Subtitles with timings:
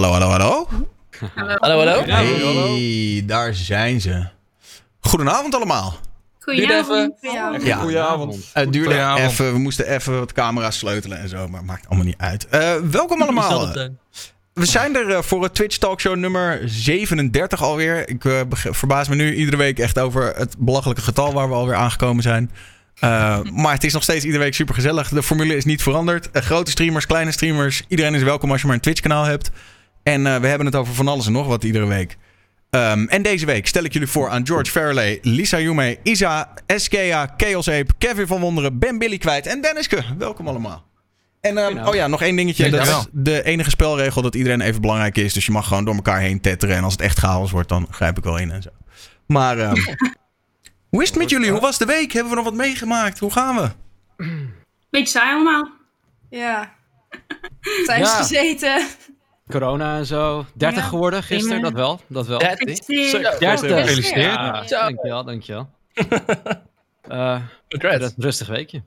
[0.00, 0.68] Hallo, hallo, hallo.
[1.34, 1.56] Hallo.
[1.58, 2.04] Hallo, hallo.
[2.04, 4.26] Hey, daar zijn ze.
[5.00, 5.98] Goedenavond allemaal.
[6.38, 7.14] Goedenavond.
[7.20, 7.62] Goedenavond.
[7.62, 7.76] Ja.
[7.76, 8.50] Goedenavond.
[8.52, 9.30] Het duurde Goedenavond.
[9.30, 12.48] even, we moesten even wat camera's sleutelen en zo, maar maakt allemaal niet uit.
[12.48, 13.72] Eh, welkom allemaal.
[14.52, 18.08] We zijn er eh, voor het Twitch Talkshow nummer 37 alweer.
[18.08, 21.76] Ik eh, verbaas me nu iedere week echt over het belachelijke getal waar we alweer
[21.76, 22.50] aangekomen zijn.
[23.00, 25.08] Eh, maar het is nog steeds iedere week super gezellig.
[25.08, 26.30] De formule is niet veranderd.
[26.30, 27.82] Eh, grote streamers, kleine streamers.
[27.88, 29.50] Iedereen is welkom als je maar een Twitch kanaal hebt.
[30.02, 32.16] En eh, we hebben het over van alles en nog wat iedere week.
[32.70, 37.34] Ehm, en deze week stel ik jullie voor aan George Fairley, Lisa Yume, Isa, Eskeya,
[37.36, 40.02] Chaos Ape, Kevin van Wonderen, Ben Billy kwijt en Denniske.
[40.18, 40.88] Welkom allemaal.
[41.40, 42.70] En ehm, oh ja, nog één dingetje.
[42.70, 45.32] Dat is de enige spelregel dat iedereen even belangrijk is.
[45.32, 46.76] Dus je mag gewoon door elkaar heen tetteren.
[46.76, 48.68] En als het echt chaos wordt, dan grijp ik wel in en zo.
[49.26, 49.74] Maar ehm,
[50.90, 51.50] hoe is het met jullie?
[51.50, 52.12] Hoe was de week?
[52.12, 53.18] Hebben we nog wat meegemaakt?
[53.18, 53.68] Hoe gaan we?
[54.90, 55.68] Beetje saai allemaal.
[56.30, 56.72] Ja.
[57.86, 58.16] Thuis Ja.
[58.16, 58.86] gezeten.
[59.50, 60.46] Corona en zo.
[60.54, 62.00] 30 Ja, geworden gisteren, dat wel.
[62.06, 62.38] Dat wel.
[62.38, 63.38] Gefeliciteerd.
[63.38, 63.60] 30.
[63.80, 64.24] Gefeliciteerd.
[64.34, 64.80] Ja, Zo.
[64.80, 65.70] dankjewel, dankjewel.
[67.08, 67.40] Eh
[68.16, 68.82] rustig weekje.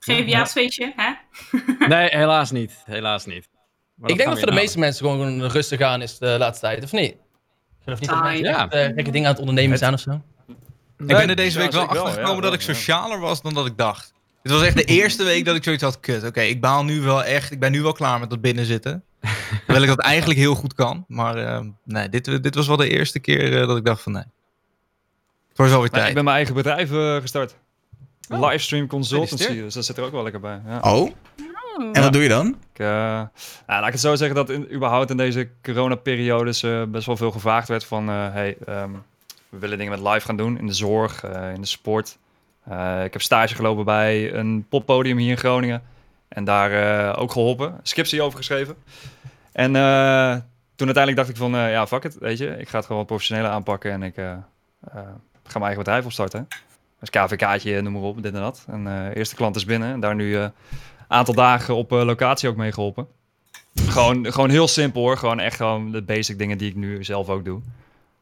[0.00, 1.12] GVA-feestje, hè?
[1.94, 2.82] Nee, helaas niet.
[2.84, 3.48] Helaas niet.
[3.94, 6.84] Maar Ik denk dat voor de meeste mensen gewoon rustig aan is de laatste tijd,
[6.84, 7.14] of niet?
[7.84, 8.68] Geloof niet dat mensen Ja.
[8.68, 10.20] eh, gekke dingen aan het ondernemen zijn of zo?
[10.98, 13.42] Ik ben er deze week wel zeker wel, achter gekomen ja, dat ik socialer was
[13.42, 14.12] dan dat ik dacht.
[14.42, 17.00] Dit was echt de eerste week dat ik zoiets had, kut, oké, ik baal nu
[17.00, 19.02] wel echt, ik ben nu wel klaar met dat binnenzitten.
[19.64, 21.04] Terwijl ik dat eigenlijk heel goed kan.
[21.08, 24.12] Maar eh, nee, dit, dit was wel de eerste keer eh, dat ik dacht van
[24.12, 24.24] nee.
[25.48, 26.08] Het wordt wel weer Maar tijd.
[26.08, 27.56] ik ben mijn eigen bedrijf eh, gestart.
[28.28, 30.60] Livestream consultancy, dus dat zit er ook wel lekker bij.
[30.66, 30.80] Ja.
[30.80, 31.10] Oh,
[31.92, 32.46] en wat doe je dan?
[32.46, 33.30] Ik, eh, nou,
[33.66, 37.68] laat ik het zo zeggen dat in, überhaupt in deze coronaperiodes best wel veel gevraagd
[37.68, 38.08] werd van...
[38.08, 38.90] eh, hey, ehm,
[39.48, 42.18] we willen dingen met live gaan doen in de zorg, eh, in de sport.
[42.64, 45.82] Eh, ik heb stage gelopen bij een poppodium hier in Groningen.
[46.28, 47.80] En daar eh, ook geholpen.
[47.82, 48.76] Scripts over geschreven.
[49.52, 50.36] En eh,
[50.74, 52.46] toen uiteindelijk dacht ik van, eh, ja, fuck it, weet je.
[52.46, 54.38] Ik ga het gewoon wat professioneler aanpakken en ik eh, eh,
[55.42, 56.48] ga mijn eigen bedrijf opstarten.
[57.00, 58.64] Dus KVK'tje, noem maar op, dit en dat.
[58.68, 59.92] En eh eerste klant is binnen.
[59.92, 60.52] En daar nu een
[61.08, 63.06] aantal dagen op eh, locatie ook mee geholpen.
[63.74, 65.16] Gewoon, gewoon heel simpel hoor.
[65.16, 67.60] Gewoon echt gewoon de basic dingen die ik nu zelf ook doe.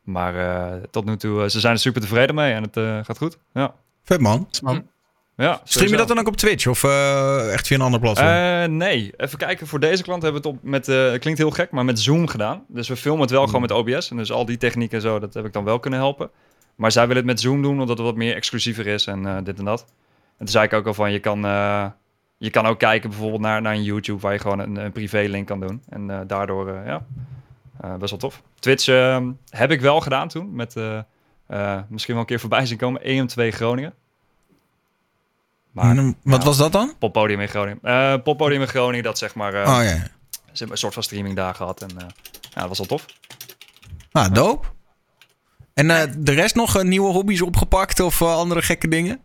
[0.02, 3.18] Maar eh, tot nu toe, ze zijn er super tevreden mee en het eh, gaat
[3.18, 3.38] goed.
[3.52, 3.74] Ja.
[4.02, 4.48] Vet man.
[5.36, 8.28] Ja Stream je dat dan ook op Twitch of eh, echt via een ander platform?
[8.28, 9.66] Eh, nee, even kijken.
[9.66, 12.26] Voor deze klant hebben we het op met, eh, klinkt heel gek, maar met Zoom
[12.26, 12.64] gedaan.
[12.68, 14.10] Dus we filmen het wel gewoon met OBS.
[14.10, 16.30] En dus al die technieken en zo, dat heb ik dan wel kunnen helpen.
[16.74, 19.58] Maar zij willen het met Zoom doen, omdat het wat meer exclusiever is en dit
[19.58, 19.80] en dat.
[20.28, 21.40] En toen zei ik ook al van, je kan,
[22.38, 25.26] je kan ook kijken bijvoorbeeld naar, naar een YouTube waar je gewoon een, een privé
[25.28, 25.82] link kan doen.
[25.88, 27.06] En daardoor, ja,
[27.98, 28.42] best wel tof.
[28.58, 30.74] Twitch eh, heb ik wel gedaan toen, met
[31.88, 33.94] misschien wel een keer voorbij zien komen, EM2 Groningen.
[35.76, 36.46] Maar En, wat ja.
[36.46, 36.92] was dat dan?
[36.98, 37.78] Poppodium in Groningen.
[37.82, 39.54] Eh Poppodium in Groningen, dat zeg maar...
[39.54, 39.82] eh, Oh ja.
[39.82, 40.02] ze
[40.52, 41.82] hebben een soort van streaming daar gehad.
[41.82, 42.06] En eh,
[42.54, 43.06] ja, dat was wel tof.
[44.12, 44.66] Ah, dope.
[45.74, 49.20] En eh, de rest nog eh, nieuwe hobby's opgepakt of andere gekke dingen?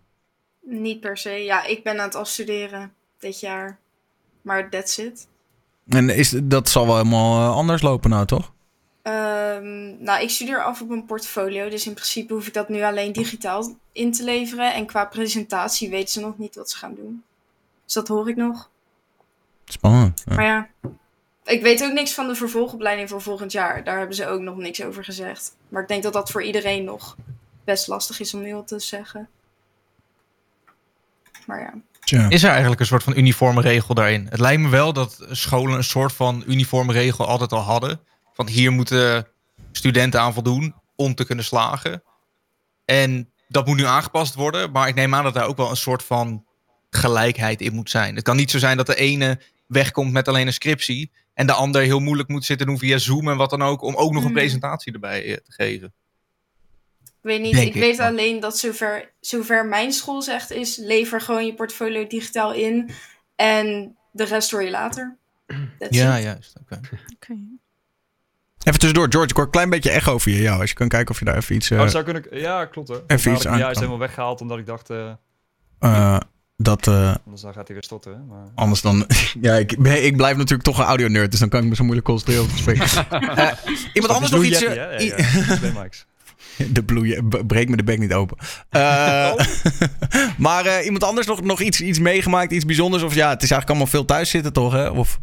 [0.61, 1.29] Niet per se.
[1.29, 3.79] Ja, ik ben aan het afstuderen dit jaar.
[4.41, 5.27] Maar that's it.
[5.87, 8.50] En is, dat zal wel helemaal anders lopen nou, toch?
[9.01, 11.69] Ehm, nou, ik studeer af op een portfolio.
[11.69, 14.73] Dus in principe hoef ik dat nu alleen digitaal in te leveren.
[14.73, 17.23] En qua presentatie weten ze nog niet wat ze gaan doen.
[17.85, 18.69] Dus dat hoor ik nog.
[19.65, 20.23] Spannend.
[20.25, 20.35] Ja.
[20.35, 20.69] Maar ja,
[21.43, 23.83] ik weet ook niks van de vervolgopleiding voor volgend jaar.
[23.83, 25.55] Daar hebben ze ook nog niks over gezegd.
[25.69, 27.15] Maar ik denk dat dat voor iedereen nog
[27.63, 29.29] best lastig is om nu al te zeggen.
[31.45, 31.73] Maar ja.
[31.99, 32.29] Tja.
[32.29, 34.27] Is er eigenlijk een soort van uniforme regel daarin?
[34.29, 37.99] Het lijkt me wel dat scholen een soort van uniforme regel altijd al hadden.
[38.33, 39.27] Van hier moeten
[39.71, 42.03] studenten aan voldoen om te kunnen slagen.
[42.85, 44.71] En dat moet nu aangepast worden.
[44.71, 46.45] Maar ik neem aan dat daar ook wel een soort van
[46.89, 48.15] gelijkheid in moet zijn.
[48.15, 51.11] Het kan niet zo zijn dat de ene wegkomt met alleen een scriptie.
[51.33, 53.81] En de ander heel moeilijk moet zitten doen via Zoom en wat dan ook.
[53.81, 54.35] Om ook nog een Mm.
[54.35, 55.93] presentatie erbij eh, te geven.
[57.03, 60.77] Ik weet niet, Denk ik ik, weet alleen dat zover, zover mijn school zegt is...
[60.77, 62.91] lever gewoon je portfolio digitaal in
[63.35, 65.17] en de rest hoor je later.
[65.79, 66.23] That's Ja, it.
[66.23, 66.53] juist.
[66.61, 66.79] Oké.
[68.63, 70.59] Even tussendoor, George, ik hoor een klein beetje echo via jou.
[70.61, 71.69] Als je kan kijken of je daar even iets...
[71.71, 72.23] eh, oh, zou kunnen...
[72.31, 72.97] Ja, klopt hoor.
[73.07, 74.89] Even Even iets ik aan- juist helemaal weggehaald omdat ik dacht...
[74.89, 75.09] eh,
[75.79, 76.17] eh,
[76.57, 76.87] dat...
[76.87, 78.25] eh, anders dan gaat hij weer stotteren.
[78.27, 78.47] Maar...
[78.55, 79.07] anders dan...
[79.41, 81.31] ja, ik, ben- ik blijf natuurlijk toch een audio-nerd.
[81.31, 82.87] Dus dan kan ik me zo moeilijk concentreren op te spreken.
[83.93, 84.63] Iemand anders nog iets...
[84.63, 84.99] Eh, hè?
[85.01, 85.87] i- Ja, ja.
[86.71, 88.37] De bloeien, b- breek me de bek niet open.
[88.69, 89.33] Eh,
[90.37, 93.03] maar eh, iemand anders nog, nog iets, iets meegemaakt, iets bijzonders?
[93.03, 94.87] Of ja, het is eigenlijk allemaal veel thuis zitten toch, hè?
[94.89, 95.19] Of,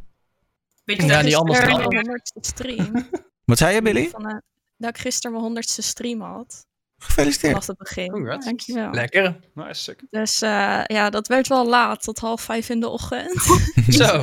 [0.85, 2.21] Beetje Ja, dat niet is- anders er- dan.
[2.41, 3.07] stream.
[3.49, 4.09] Wat zei je, Billy?
[4.09, 4.43] Van,
[4.77, 6.67] dat ik gisteren mijn honderdste stream had.
[6.99, 7.53] Gefeliciteerd.
[7.53, 8.11] Vanaf het begin.
[8.11, 8.45] Congrats.
[8.45, 8.91] Dankjewel.
[8.91, 9.41] Lekker.
[9.55, 10.03] Nice, sick.
[10.11, 13.43] Dus eh, ja, dat werd wel laat, tot half vijf in de ochtend.
[13.89, 14.23] Zo.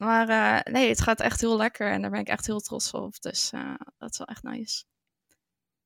[0.00, 2.90] Maar eh, nee, het gaat echt heel lekker en daar ben ik echt heel trots
[2.90, 3.20] op.
[3.20, 4.84] Dus eh, dat is wel echt nice.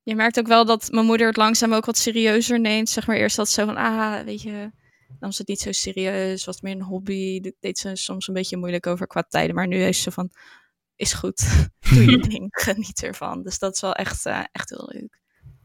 [0.02, 2.88] Je merkt ook wel dat mijn moeder het langzaam ook wat serieuzer neemt.
[2.88, 4.70] Zeg maar eerst dat ze zo van, ah, weet je,
[5.18, 7.40] dan is het niet zo serieus, was meer een hobby.
[7.40, 9.54] Dit deed ze soms een beetje moeilijk over qua tijden.
[9.54, 10.30] Maar nu is ze van,
[10.96, 13.42] is goed, doe je ding, geniet ervan.
[13.42, 15.20] Dus dat is wel echt, eh, echt heel leuk.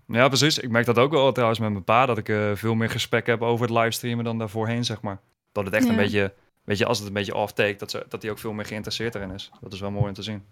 [0.07, 0.57] Ja, precies.
[0.59, 3.25] Ik merk dat ook wel trouwens met mijn pa, dat ik eh, veel meer gesprek
[3.25, 5.19] heb over het livestreamen dan daarvoorheen, zeg maar.
[5.51, 5.89] Dat het echt Ja.
[5.89, 6.33] een beetje,
[6.63, 9.15] weet je, als het een beetje off-take, dat, ze- dat hij ook veel meer geïnteresseerd
[9.15, 9.51] erin is.
[9.61, 10.43] Dat is wel mooi om te zien.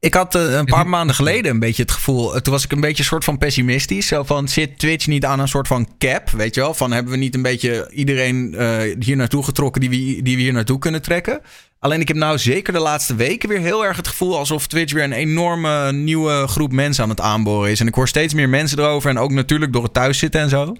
[0.00, 2.34] Ik had eh, een paar maanden geleden een beetje het gevoel.
[2.34, 4.06] eh, toen was ik een beetje een soort van pessimistisch.
[4.06, 6.30] Zo van zit Twitch niet aan een soort van cap?
[6.30, 6.74] Weet je wel?
[6.74, 10.42] Van hebben we niet een beetje iedereen eh, hier naartoe getrokken die we, die we
[10.42, 11.40] hier naartoe kunnen trekken?
[11.78, 14.92] Alleen ik heb nou zeker de laatste weken weer heel erg het gevoel alsof Twitch
[14.92, 17.80] weer een enorme nieuwe groep mensen aan het aanboren is.
[17.80, 19.10] En ik hoor steeds meer mensen erover.
[19.10, 20.76] En ook natuurlijk door het thuiszitten en zo.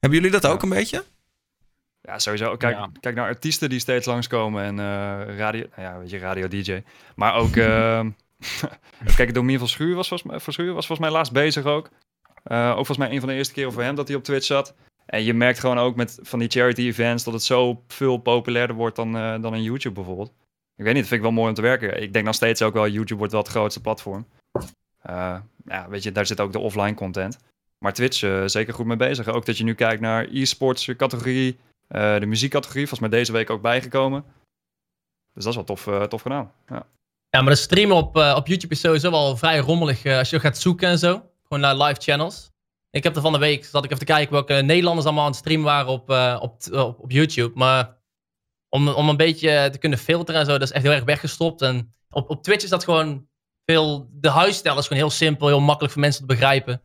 [0.00, 1.04] Hebben jullie dat ook een beetje?
[2.00, 2.56] Ja, sowieso.
[2.56, 2.90] Kijk, Ja.
[3.00, 6.82] kijk naar artiesten die steeds langskomen en eh, radio, nou ja, weet je, radio DJ.
[7.14, 8.08] Maar ook, ehm
[9.16, 11.90] kijken, Domien van Schuur was volgens mij, was volgens mij laatst bezig ook.
[12.46, 14.46] Eh, ook volgens mij een van de eerste keren voor hem dat hij op Twitch
[14.46, 14.74] zat.
[15.06, 18.76] En je merkt gewoon ook met van die charity events dat het zo veel populairder
[18.76, 20.32] wordt dan, eh, dan een YouTube bijvoorbeeld.
[20.76, 22.02] Ik weet niet, dat vind ik wel mooi om te werken.
[22.02, 24.26] Ik denk nog steeds ook wel, YouTube wordt wel het grootste platform.
[25.02, 27.38] Eh, ja, weet je, daar zit ook de offline content.
[27.78, 29.28] Maar Twitch zeker goed mee bezig.
[29.28, 31.58] Ook dat je nu kijkt naar e-sports categorie,
[31.88, 34.24] de muziekcategorie, volgens mij deze week ook bijgekomen.
[35.32, 36.52] Dus dat is wel tof, tof gedaan.
[36.68, 36.86] Ja.
[37.30, 40.30] Ja, maar de streamen op, eh, op YouTube is sowieso wel vrij rommelig eh, als
[40.30, 41.30] je gaat zoeken en zo.
[41.42, 42.50] Gewoon naar live channels.
[42.90, 45.30] Ik heb er van de week, zat ik even te kijken welke Nederlanders allemaal aan
[45.30, 47.52] het streamen waren op, eh, op, op, op YouTube.
[47.54, 47.96] Maar
[48.68, 51.62] om, om een beetje te kunnen filteren en zo, dat is echt heel erg weggestopt.
[51.62, 53.28] En op, op Twitch is dat gewoon
[53.64, 56.82] veel, de huisstijl is gewoon heel simpel, heel makkelijk voor mensen te begrijpen.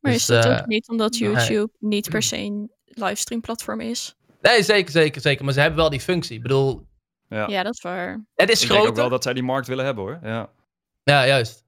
[0.00, 1.30] Maar Dus, is dat ook niet omdat nee.
[1.30, 4.14] YouTube niet per se een livestream platform is?
[4.40, 5.44] Nee, zeker, zeker, zeker.
[5.44, 6.36] Maar ze hebben wel die functie.
[6.36, 6.86] Ik bedoel,
[7.34, 7.46] Ja.
[7.48, 8.24] Ja, dat is waar.
[8.34, 10.18] het is Ik denk ook wel dat zij die markt willen hebben hoor.
[10.22, 10.48] Ja.
[11.04, 11.62] Ja, juist.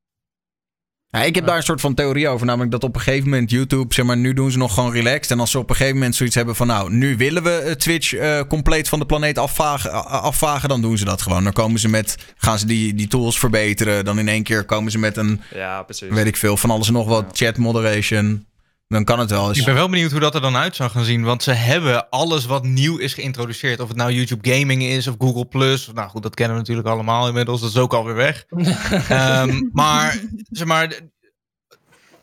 [1.09, 2.47] Ja, ik heb daar een soort van theorie over.
[2.47, 5.31] Namelijk dat op een gegeven moment YouTube, zeg maar, nu doen ze nog gewoon relaxed.
[5.31, 8.13] En als ze op een gegeven moment zoiets hebben van, nou, nu willen we Twitch
[8.15, 11.45] eh, compleet van de planeet afvagen, afvagen, dan doen ze dat gewoon.
[11.45, 14.05] Dan komen ze met, gaan ze die, die tools verbeteren.
[14.05, 16.09] Dan in één keer komen ze met een, ja, precies.
[16.09, 17.47] weet ik veel, van alles en nog wat, Ja.
[17.47, 18.47] chat moderation.
[18.89, 19.59] Dan kan het wel eens.
[19.59, 21.23] Ik ben wel benieuwd hoe dat er dan uit zou gaan zien.
[21.25, 23.81] Want ze hebben alles wat nieuw is geïntroduceerd.
[23.81, 25.91] Of het nou YouTube Gaming is of Google Plus.
[25.95, 27.61] Nou goed, dat kennen we natuurlijk allemaal inmiddels.
[27.61, 28.45] Dat is ook alweer weg.
[29.09, 30.99] Ehm, maar, zeg maar,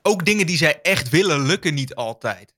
[0.01, 2.53] ook dingen die zij echt willen, lukken niet altijd.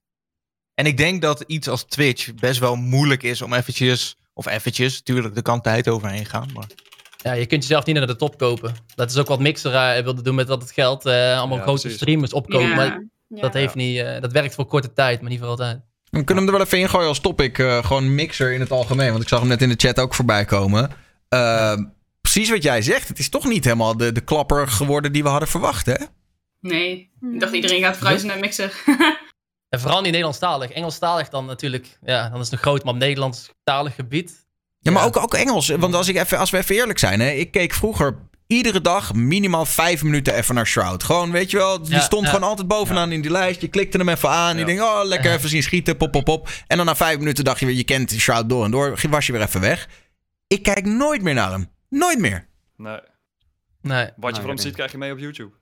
[0.74, 5.02] En ik denk dat iets als Twitch best wel moeilijk is om eventjes, of eventjes,
[5.02, 6.48] tuurlijk, er kan tijd overheen gaan.
[6.54, 6.66] Maar
[7.16, 8.74] Ja, je kunt jezelf niet naar de top kopen.
[8.94, 11.06] Dat is ook wat Mixer eh, wilde doen met dat het geld.
[11.06, 11.98] eh, allemaal Ja, grote precies.
[12.00, 12.74] streamers opkopen.
[12.74, 13.40] Maar Ja.
[13.40, 15.80] dat, heeft niet, eh, dat werkt voor korte tijd, maar niet voor altijd.
[16.10, 17.58] We kunnen hem er wel even ingooien als topic.
[17.58, 19.10] eh, gewoon mixer in het algemeen.
[19.10, 20.90] Want ik zag hem net in de chat ook voorbij komen.
[21.28, 21.74] Eh,
[22.20, 23.08] precies wat jij zegt.
[23.08, 25.94] Het is toch niet helemaal de, de klapper geworden die we hadden verwacht, hè?
[26.60, 28.72] Nee, ik dacht iedereen gaat verhuizen naar Mixer.
[29.68, 30.70] En vooral niet Nederlandstalig.
[30.70, 34.46] Engelstalig dan natuurlijk, ja, dan is het nog groot, maar op Nederlandstalig gebied.
[34.78, 35.08] Ja, maar Ja.
[35.08, 35.68] ook, ook Engels.
[35.68, 39.14] Want als, ik even, als we even eerlijk zijn, hè, ik keek vroeger iedere dag
[39.14, 41.02] minimaal vijf minuten even naar Shroud.
[41.04, 42.30] Gewoon, weet je wel, die Ja, stond ja.
[42.32, 43.60] gewoon altijd bovenaan in die lijst.
[43.60, 44.54] Je klikte hem even aan.
[44.54, 44.66] Je Ja.
[44.66, 45.36] denkt, oh, lekker Ja.
[45.36, 46.48] even zien schieten, pop, pop, pop.
[46.66, 48.98] En dan na vijf minuten dacht je weer, je kent Shroud door en door.
[49.10, 49.88] Was je weer even weg.
[50.46, 51.70] Ik kijk nooit meer naar hem.
[51.88, 52.48] Nooit meer.
[52.76, 53.00] Nee.
[53.82, 54.04] Nee.
[54.04, 55.52] Wat je Nou, van hem ziet, krijg je mee op YouTube.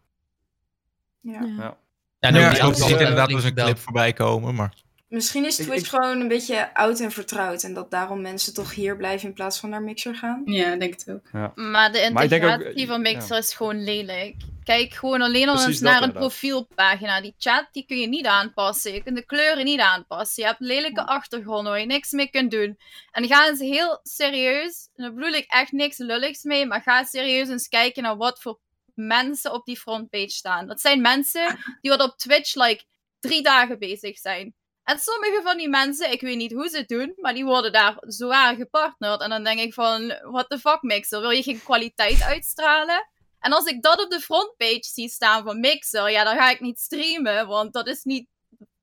[1.20, 1.32] Ja.
[1.32, 1.76] Ja.
[2.18, 4.54] Ja, ja, die ik zie inderdaad wel eens een clip voorbij komen.
[4.54, 4.75] Maar
[5.14, 7.62] Misschien is Twitch ik- gewoon een beetje oud en vertrouwd.
[7.62, 10.42] En dat daarom mensen toch hier blijven in plaats van naar Mixer gaan.
[10.44, 11.54] Ja, denk het ook.
[11.54, 13.38] Maar de ook, integratie eh, van Mixer ja.
[13.38, 14.37] is gewoon lelijk.
[14.64, 17.21] Kijk gewoon alleen al eens dat naar een profielpagina.
[17.21, 18.92] Die chat die kun je niet aanpassen.
[18.92, 20.42] Je kunt de kleuren niet aanpassen.
[20.42, 22.78] Je hebt lelijke achtergronden waar je niks mee kunt doen.
[23.12, 27.04] En gaan ze heel serieus, en daar bedoel ik echt niks lulligs mee, maar ga
[27.04, 28.59] serieus eens kijken naar wat voor
[28.94, 30.66] mensen op die frontpage staan.
[30.66, 32.85] Dat zijn mensen die wat op Twitch like
[33.21, 34.54] drie dagen bezig zijn.
[34.84, 37.72] En sommige van die mensen, ik weet niet hoe ze het doen, maar die worden
[37.72, 39.20] daar zwaar gepartnerd.
[39.20, 43.08] En dan denk ik van, what the fuck Mixer, wil je geen kwaliteit uitstralen?
[43.38, 46.60] En als ik dat op de frontpage zie staan van Mixer, ja, dan ga ik
[46.60, 48.28] niet streamen, want dat is niet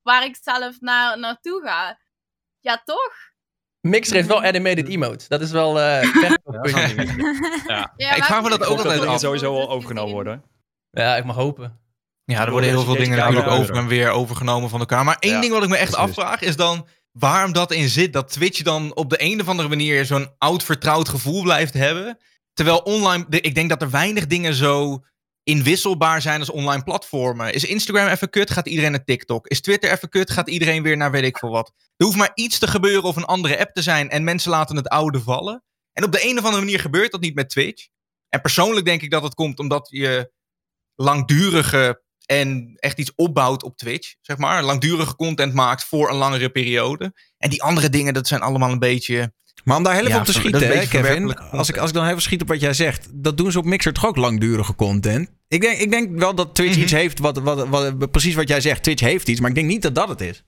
[0.02, 1.98] waar ik zelf naar, naartoe ga.
[2.60, 3.12] Ja, toch?
[3.80, 5.28] Mixer heeft wel animated emotes.
[5.28, 7.14] Dat is wel eh verkooppunt.
[7.96, 9.20] Ja, ik vraag me dat ook dat altijd af.
[9.20, 10.44] sowieso al overgenomen worden.
[10.90, 11.81] Ja, ik mag hopen.
[12.24, 15.04] Ja, er worden heel veel dingen natuurlijk over en weer overgenomen van elkaar.
[15.04, 16.08] Maar één Ja, ding wat ik me echt precies.
[16.08, 18.12] afvraag is dan waarom dat in zit.
[18.12, 22.18] Dat Twitch dan op de een of andere manier zo'n oud vertrouwd gevoel blijft hebben.
[22.52, 25.04] Terwijl online, ik denk dat er weinig dingen zo
[25.42, 27.52] inwisselbaar zijn als online platformen.
[27.52, 29.46] Is Instagram even kut, gaat iedereen naar TikTok.
[29.46, 31.72] Is Twitter even kut, gaat iedereen weer naar weet ik veel wat.
[31.96, 34.76] Er hoeft maar iets te gebeuren of een andere app te zijn en mensen laten
[34.76, 35.62] het oude vallen.
[35.92, 37.86] En op de een of andere manier gebeurt dat niet met Twitch.
[38.28, 40.32] En persoonlijk denk ik dat het komt omdat je
[40.94, 42.02] langdurige
[42.40, 44.62] en echt iets opbouwt op Twitch, zeg maar.
[44.62, 47.12] Langdurige content maakt voor een langere periode.
[47.38, 49.32] En die andere dingen, dat zijn allemaal een beetje...
[49.64, 51.38] Maar om daar heel even Ja, op te schieten, hè, Kevin.
[51.38, 53.08] Als ik, als ik dan even schiet op wat jij zegt.
[53.12, 55.30] Dat doen ze op Mixer toch ook langdurige content?
[55.48, 56.82] Ik denk, ik denk wel dat Twitch Mhm.
[56.82, 58.10] iets heeft wat, wat, wat...
[58.10, 58.82] Precies wat jij zegt.
[58.82, 60.44] Twitch heeft iets, maar ik denk niet dat dat het is.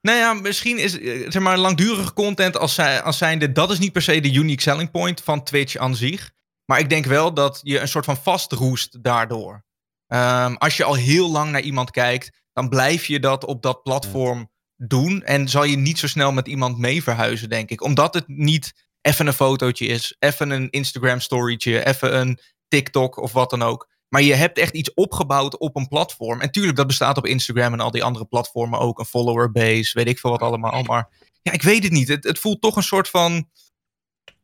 [0.00, 3.52] Nou ja, misschien is eh, zeg maar langdurige content als, zij, als zijnde...
[3.52, 6.30] Dat is niet per se de unique selling point van Twitch aan zich.
[6.64, 9.64] Maar ik denk wel dat je een soort van vastroest daardoor.
[10.06, 13.82] Ehm, als je al heel lang naar iemand kijkt, dan blijf je dat op dat
[13.82, 15.22] platform doen.
[15.22, 17.82] En zal je niet zo snel met iemand mee verhuizen, denk ik.
[17.82, 23.32] Omdat het niet even een fotootje is, even een Instagram storytje, even een TikTok of
[23.32, 23.88] wat dan ook.
[24.08, 26.40] Maar je hebt echt iets opgebouwd op een platform.
[26.40, 28.98] En tuurlijk, dat bestaat op Instagram en al die andere platformen ook.
[28.98, 30.82] Een follower base, weet ik veel wat allemaal.
[30.82, 31.08] Maar
[31.42, 32.08] ja, ik weet het niet.
[32.08, 33.48] Het, het voelt toch een soort van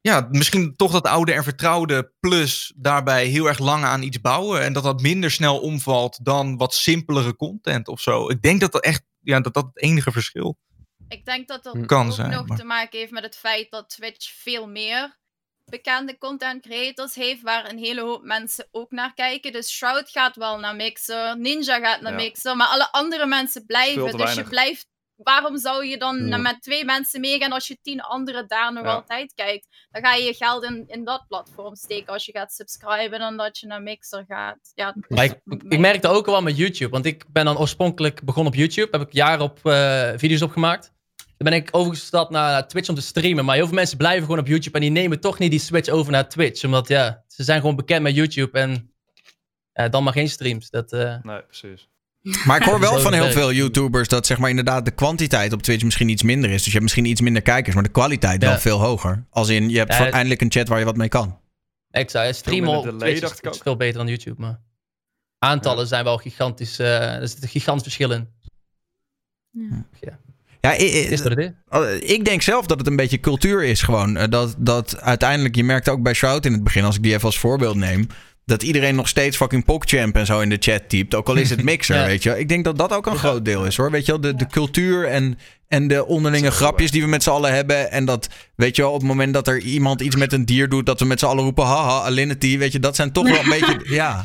[0.02, 4.62] ja, misschien toch dat oude en vertrouwde plus daarbij heel erg lang aan iets bouwen.
[4.62, 8.28] En dat dat minder snel omvalt dan wat simpelere content of zo.
[8.30, 10.58] Ik denk dat dat echt, ja, dat dat het enige verschil
[11.08, 12.30] Ik denk dat dat kan ook zijn.
[12.30, 15.20] nog maar- te maken heeft met het feit dat Twitch veel meer
[15.64, 19.52] bekende content creators heeft, waar een hele hoop mensen ook naar kijken.
[19.52, 22.18] Dus Shroud gaat wel naar Mixer, Ninja gaat naar Ja.
[22.18, 24.04] Mixer, maar alle andere mensen Veel blijven.
[24.04, 24.48] te Dus je weinig.
[24.48, 24.86] blijft.
[25.16, 26.36] Waarom zou je dan Ja.
[26.36, 28.92] met twee mensen meegaan als je tien anderen daar nog Ja.
[28.92, 29.66] altijd kijkt?
[29.90, 33.36] Dan ga je je geld in, in dat platform steken als je gaat subscriben dan
[33.36, 34.58] dat je naar Mixer gaat.
[34.74, 38.52] Ja, Maar ik, ik merkte ook wel met YouTube, want ik ben dan oorspronkelijk begonnen
[38.52, 38.88] op YouTube.
[38.98, 40.92] Heb ik jaren op eh, video's opgemaakt.
[41.36, 43.44] Dan ben ik overgestapt naar Twitch om te streamen.
[43.44, 45.88] Maar heel veel mensen blijven gewoon op YouTube en die nemen toch niet die switch
[45.88, 46.64] over naar Twitch.
[46.64, 48.92] Omdat ja, ze zijn gewoon bekend met YouTube en
[49.72, 50.70] ja, dan maar geen streams.
[50.70, 51.88] Dat, eh, Nee, precies.
[52.44, 55.62] Maar ik hoor wel van heel veel YouTubers dat zeg maar inderdaad de kwantiteit op
[55.62, 56.56] Twitch misschien iets minder is.
[56.56, 58.48] Dus je hebt misschien iets minder kijkers, maar de kwaliteit Ja.
[58.48, 59.26] wel veel hoger.
[59.30, 61.38] Als in, je hebt Ja, het- eindelijk een chat waar je wat mee kan.
[61.90, 64.40] ik zou streamen op delay, Twitch dacht is, veel beter dan YouTube.
[64.40, 64.60] Maar
[65.38, 66.78] aantallen zijn wel gigantisch.
[66.78, 68.28] eh er zit een gigantisch verschil in.
[70.60, 71.50] Ja, Het is is.
[71.68, 74.16] Oh, Ik denk zelf dat het een beetje cultuur is gewoon.
[74.16, 77.12] Eh, Dat, dat uiteindelijk, je merkte ook bij Shroud in het begin, als ik die
[77.12, 78.06] even als voorbeeld neem,
[78.44, 81.14] dat iedereen nog steeds fucking PogChamp en zo in de chat typt.
[81.14, 82.06] Ook al is het mixer, Ja.
[82.06, 82.38] weet je.
[82.38, 83.90] Ik denk dat dat ook een groot deel is hoor.
[83.90, 87.30] Weet je wel, de, de cultuur en, en de onderlinge grapjes die we met z'n
[87.30, 87.90] allen hebben.
[87.90, 90.68] En dat, weet je wel, op het moment dat er iemand iets met een dier
[90.68, 92.58] doet, dat we met z'n allen roepen, haha, Alinity.
[92.58, 94.24] Weet je, dat zijn toch wel een beetje, ja.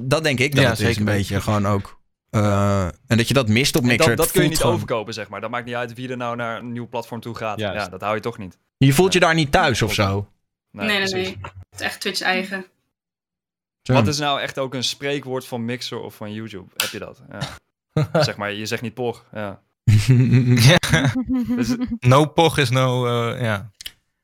[0.00, 2.02] Dat denk ik dat Ja, het is een beetje gewoon ook.
[2.30, 4.08] Eh, en dat je dat mist op En mixer.
[4.08, 5.40] dat, dat kun je niet gewoon- overkopen, zeg maar.
[5.40, 7.58] Dat maakt niet uit wie er nou naar een nieuw platform toe gaat.
[7.58, 7.84] Juist.
[7.84, 8.58] Ja, dat hou je toch niet.
[8.78, 10.28] Je voelt je daar niet thuis of zo.
[10.74, 11.38] Nee, nee, nee.
[11.70, 12.66] Het is echt Twitch eigen.
[13.82, 16.70] Wat is nou echt ook een spreekwoord van Mixer of van YouTube?
[16.76, 17.22] Heb je dat?
[17.30, 18.22] Ja.
[18.22, 19.24] zeg maar, je zegt niet pog.
[19.32, 19.62] Ja.
[21.56, 23.70] Dus, No pog is no, eh, ja.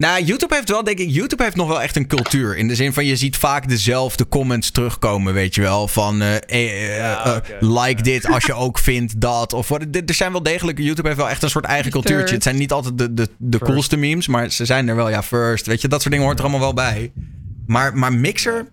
[0.00, 2.56] Nou, YouTube heeft wel, denk ik, YouTube heeft nog wel echt een cultuur.
[2.56, 5.88] In de zin van, je ziet vaak dezelfde comments terugkomen, weet je wel.
[5.88, 9.52] Van, eh, eh, eh, Ja, eh, like dit als je ook vindt dat.
[9.52, 9.82] Of wat.
[9.92, 12.06] Er zijn wel degelijk, YouTube heeft wel echt een soort eigen First.
[12.06, 12.34] cultuurtje.
[12.34, 13.72] Het zijn niet altijd de, de, de First.
[13.72, 15.66] coolste memes, maar ze zijn er wel, ja, first.
[15.66, 17.12] Weet je, dat soort dingen hoort er allemaal wel bij.
[17.66, 18.66] Maar, maar Mixer,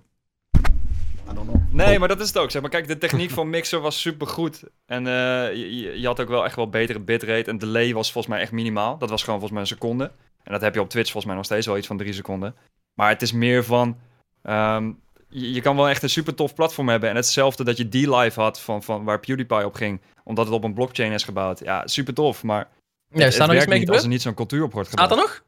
[1.71, 2.51] nee, maar dat is het ook.
[2.51, 4.63] Zeg maar, kijk, de techniek van Mixer was supergoed.
[4.85, 5.13] En eh,
[5.55, 7.49] je, je- je had ook wel echt wel betere bitrate.
[7.49, 8.97] En delay was volgens mij echt minimaal.
[8.97, 10.11] Dat was gewoon volgens mij een seconde.
[10.47, 12.55] En dat heb je op Twitch volgens mij nog steeds wel iets van drie seconden.
[12.93, 13.97] Maar het is meer van...
[14.41, 14.91] ehm,
[15.29, 17.09] je, je kan wel echt een super tof platform hebben.
[17.09, 20.01] En hetzelfde dat je D-Live had van, van waar PewDiePie op ging.
[20.23, 21.59] Omdat het op een blockchain is gebouwd.
[21.59, 22.43] Ja, super tof.
[22.43, 22.67] Maar
[23.09, 24.73] Ja, het, het daar nog iets werkt mee niet als er niet zo'n cultuur op
[24.73, 25.19] wordt Staat gebouwd.
[25.19, 25.45] er nog?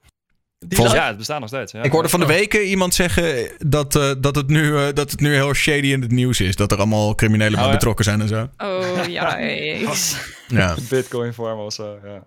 [0.70, 1.72] Volgens- Ja, het bestaat nog steeds.
[1.72, 1.84] Ja.
[1.84, 5.20] ik hoorde van de weken iemand zeggen dat, eh, dat, het nu, eh, dat het
[5.20, 6.56] nu heel shady in het nieuws is.
[6.56, 7.74] Dat er allemaal criminelen bij Oh, ja.
[7.74, 8.50] betrokken zijn en zo.
[8.58, 9.38] Oh, ja.
[10.48, 10.76] Ja.
[10.90, 12.24] Bitcoin farm of zo, ja.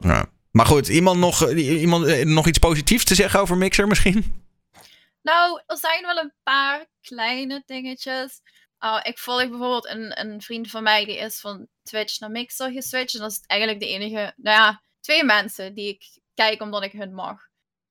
[0.00, 0.26] ja.
[0.52, 4.44] Maar goed, iemand nog, eh, iemand, eh, nog iets positiefs te zeggen over Mixer misschien?
[5.22, 8.40] Nou, er zijn wel een paar kleine dingetjes.
[8.84, 12.70] Uh, ik volg bijvoorbeeld een, een vriend van mij, die is van Twitch naar Mixer
[12.70, 13.14] geswitcht.
[13.14, 16.92] En dat is eigenlijk de enige, nou ja, twee mensen die ik kijk omdat ik
[16.92, 17.40] hun mag.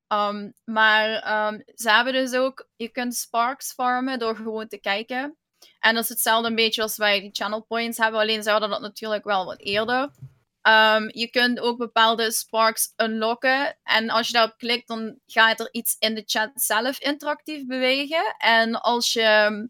[0.08, 1.08] Um, maar
[1.48, 5.36] um, ze hebben dus ook, je kunt sparks farmen door gewoon te kijken.
[5.80, 8.70] En dat is hetzelfde een beetje als wij die channel points hebben, alleen ze hadden
[8.70, 10.10] dat natuurlijk wel wat eerder.
[10.62, 13.78] Um, je kunt ook bepaalde sparks unlocken.
[13.82, 18.34] En als je daarop klikt, dan gaat er iets in de chat zelf interactief bewegen.
[18.38, 19.68] En als je.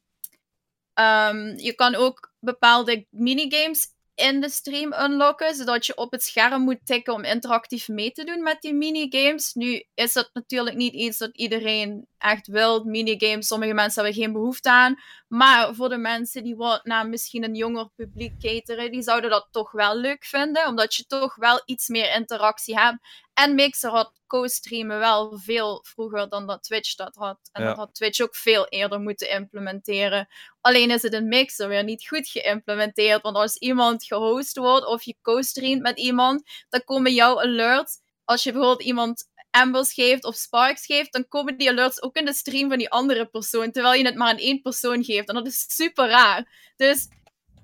[0.95, 6.63] Um, je kan ook bepaalde minigames in de stream unlocken, zodat je op het scherm
[6.63, 9.53] moet tikken om interactief mee te doen met die minigames.
[9.55, 13.47] Nu is dat natuurlijk niet iets dat iedereen echt wil, minigames.
[13.47, 15.01] Sommige mensen hebben geen behoefte aan.
[15.29, 19.49] Maar voor de mensen die wat naar misschien een jonger publiek cateren, die zouden dat
[19.51, 22.99] toch wel leuk vinden, omdat je toch wel iets meer interactie hebt.
[23.35, 27.39] En Mixer had co-streamen wel veel vroeger dan dat Twitch dat had.
[27.53, 27.69] En Ja.
[27.69, 30.29] dat had Twitch ook veel eerder moeten implementeren.
[30.61, 33.23] Alleen is het in Mixer weer niet goed geïmplementeerd.
[33.23, 37.99] Want als iemand gehost wordt of je co-streamt met iemand, dan komen jouw alerts.
[38.25, 42.25] Als je bijvoorbeeld iemand Ambers geeft of Sparks geeft, dan komen die alerts ook in
[42.25, 43.71] de stream van die andere persoon.
[43.71, 45.29] Terwijl je het maar aan één persoon geeft.
[45.29, 46.73] En dat is super raar.
[46.77, 47.09] Dus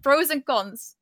[0.01, 0.97] pros en cons.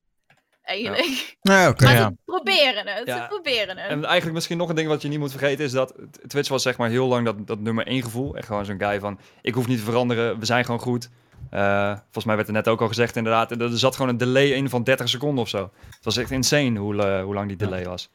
[0.66, 1.36] Eigenlijk.
[1.40, 1.84] Ja, oké.
[1.84, 2.08] Maar Ja.
[2.08, 3.06] ze proberen het.
[3.06, 3.22] Ja.
[3.22, 3.90] Ze proberen het.
[3.90, 5.94] En eigenlijk misschien nog een ding wat je niet moet vergeten is dat
[6.26, 8.36] Twitch was zeg maar heel lang dat, dat nummer één gevoel.
[8.36, 11.10] Echt gewoon zo'n guy van, ik hoef niet te veranderen, we zijn gewoon goed.
[11.50, 14.16] Eh, volgens mij werd er net ook al gezegd inderdaad, er er zat gewoon een
[14.16, 15.70] delay in van 30 seconden of zo.
[15.86, 18.10] Het was echt insane hoe, eh, hoe lang die delay was.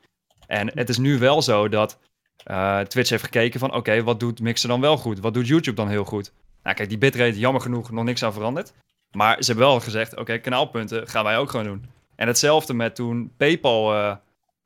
[0.48, 2.00] En het is nu wel zo dat
[2.44, 5.20] eh, Twitch heeft gekeken van, oké, wat doet Mixer dan wel goed?
[5.20, 6.32] Wat doet YouTube dan heel goed?
[6.64, 8.74] Nou kijk, die bitrate, jammer genoeg, nog niks aan veranderd.
[9.12, 11.86] Maar ze hebben wel gezegd, oké, kanaalpunten gaan wij ook gewoon doen.
[12.16, 13.94] En hetzelfde met toen PayPal...
[13.94, 14.16] eh,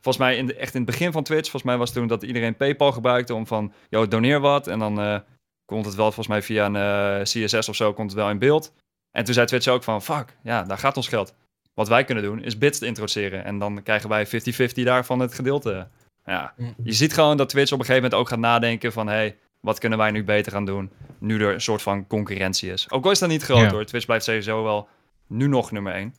[0.01, 2.23] volgens mij in de, echt in het begin van Twitch, volgens mij was toen dat
[2.23, 4.67] iedereen PayPal gebruikte om van, yo, doneer wat.
[4.67, 5.19] En dan eh
[5.65, 8.39] komt het wel volgens mij via een eh, CSS of zo, komt het wel in
[8.39, 8.73] beeld.
[9.11, 11.35] En toen zei Twitch ook van, fuck, ja, daar gaat ons geld.
[11.73, 13.45] Wat wij kunnen doen, is bits te introduceren.
[13.45, 14.29] En dan krijgen wij 50-50
[14.73, 15.87] daarvan het gedeelte.
[16.25, 19.37] Ja, je ziet gewoon dat Twitch op een gegeven moment ook gaat nadenken van, hey,
[19.59, 20.91] wat kunnen wij nu beter gaan doen?
[21.19, 22.91] Nu er een soort van concurrentie is.
[22.91, 23.71] Ook al is dat niet groot Ja.
[23.71, 24.87] hoor, Twitch blijft sowieso wel
[25.27, 26.15] nu nog nummer 1.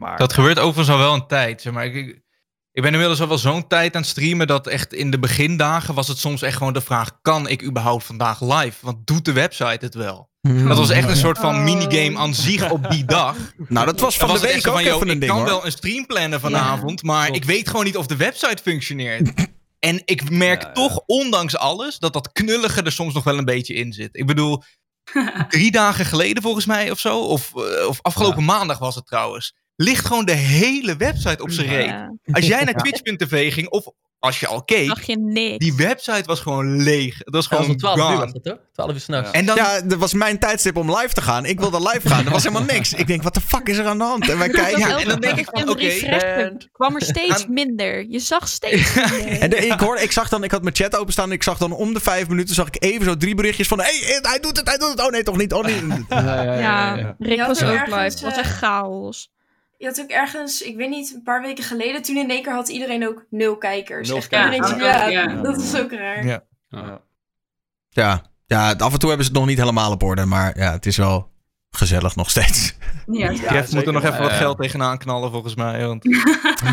[0.00, 1.62] Maar Dat gebeurt overigens al wel een tijd.
[1.62, 1.84] Zeg maar.
[1.86, 2.24] ik, ik-
[2.72, 5.94] ik ben inmiddels al wel zo'n tijd aan het streamen dat echt in de begindagen
[5.94, 8.76] was het soms echt gewoon de vraag: kan ik überhaupt vandaag live?
[8.80, 10.30] Want doet de website het wel?
[10.40, 11.62] Dat was echt een soort van Oh.
[11.62, 13.36] minigame aan zich op die dag.
[13.68, 15.32] Nou, dat was van Dan de was week ook van, yo, even een ik ding,
[15.32, 15.48] kan hoor.
[15.50, 19.46] wel een stream plannen vanavond, maar ik weet gewoon niet of de website functioneert.
[19.78, 20.72] En ik merk Ja, ja.
[20.74, 24.08] toch, ondanks alles, dat dat knullige er soms nog wel een beetje in zit.
[24.16, 24.62] Ik bedoel,
[25.48, 29.54] drie dagen geleden volgens mij of zo, of, eh, of afgelopen maandag was het trouwens,
[29.76, 31.86] ligt gewoon de hele website op zijn reet.
[31.86, 33.86] Ja, Als jij naar twitch.tv ging, of
[34.18, 35.58] als je al keek, zag je niks.
[35.58, 37.18] die website was gewoon leeg.
[37.18, 38.58] Het was Dat was gewoon om 12 uur was dat toch?
[38.72, 39.30] 12 uur s'nachts.
[39.30, 41.44] En dan, Ja, dat was mijn tijdstip om live te gaan.
[41.44, 42.24] Ik wilde live gaan.
[42.26, 42.92] Er was helemaal niks.
[42.92, 44.28] Ik denk, wat de fuck is er aan de hand?
[44.28, 44.78] En wij kijken.
[44.78, 48.06] Ja, en dan denk ik van, een oké, en- kwam er steeds Aan- minder.
[48.08, 49.40] Je zag steeds minder.
[49.40, 51.26] En de- ik, hoorde, ik zag dan, ik had mijn chat openstaan.
[51.28, 53.78] En ik zag dan om de vijf minuten zag ik even zo drie berichtjes van.
[53.80, 55.00] Hé, hey, hij doet het, hij doet het.
[55.00, 55.52] Oh nee, toch niet.
[55.52, 55.80] Oh nee.
[56.08, 57.14] Ja, ja, Ja, ja.
[57.18, 57.94] Rick was ook live.
[57.98, 59.30] Het was eh, echt chaos.
[59.78, 62.52] Je had ook ergens, ik weet niet, een paar weken geleden, toen in één keer
[62.52, 64.08] had iedereen ook nul kijkers.
[64.08, 64.70] Nul Echt kijkers.
[64.72, 65.42] iedereen- ja, Ja.
[65.42, 66.24] dat is ook raar.
[66.26, 66.42] Ja.
[66.68, 67.00] Ja.
[67.88, 70.24] Ja, ja, af en toe hebben ze het nog niet helemaal op orde.
[70.24, 71.30] Maar ja, het is wel
[71.70, 72.74] gezellig nog steeds.
[73.06, 73.32] Ja.
[73.32, 74.36] Jeff moet er nog even wat Ja.
[74.36, 75.86] geld tegenaan knallen volgens mij.
[75.86, 76.04] Want...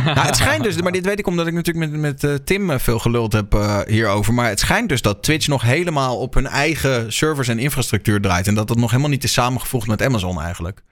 [0.06, 2.70] Nou, het schijnt dus, maar dit weet ik omdat ik natuurlijk met, met eh, Tim
[2.70, 4.34] eh, veel geluld heb eh, hierover.
[4.34, 8.48] Maar het schijnt dus dat Twitch nog helemaal op hun eigen servers en infrastructuur draait.
[8.48, 10.84] En dat het nog helemaal niet is samengevoegd met Amazon eigenlijk.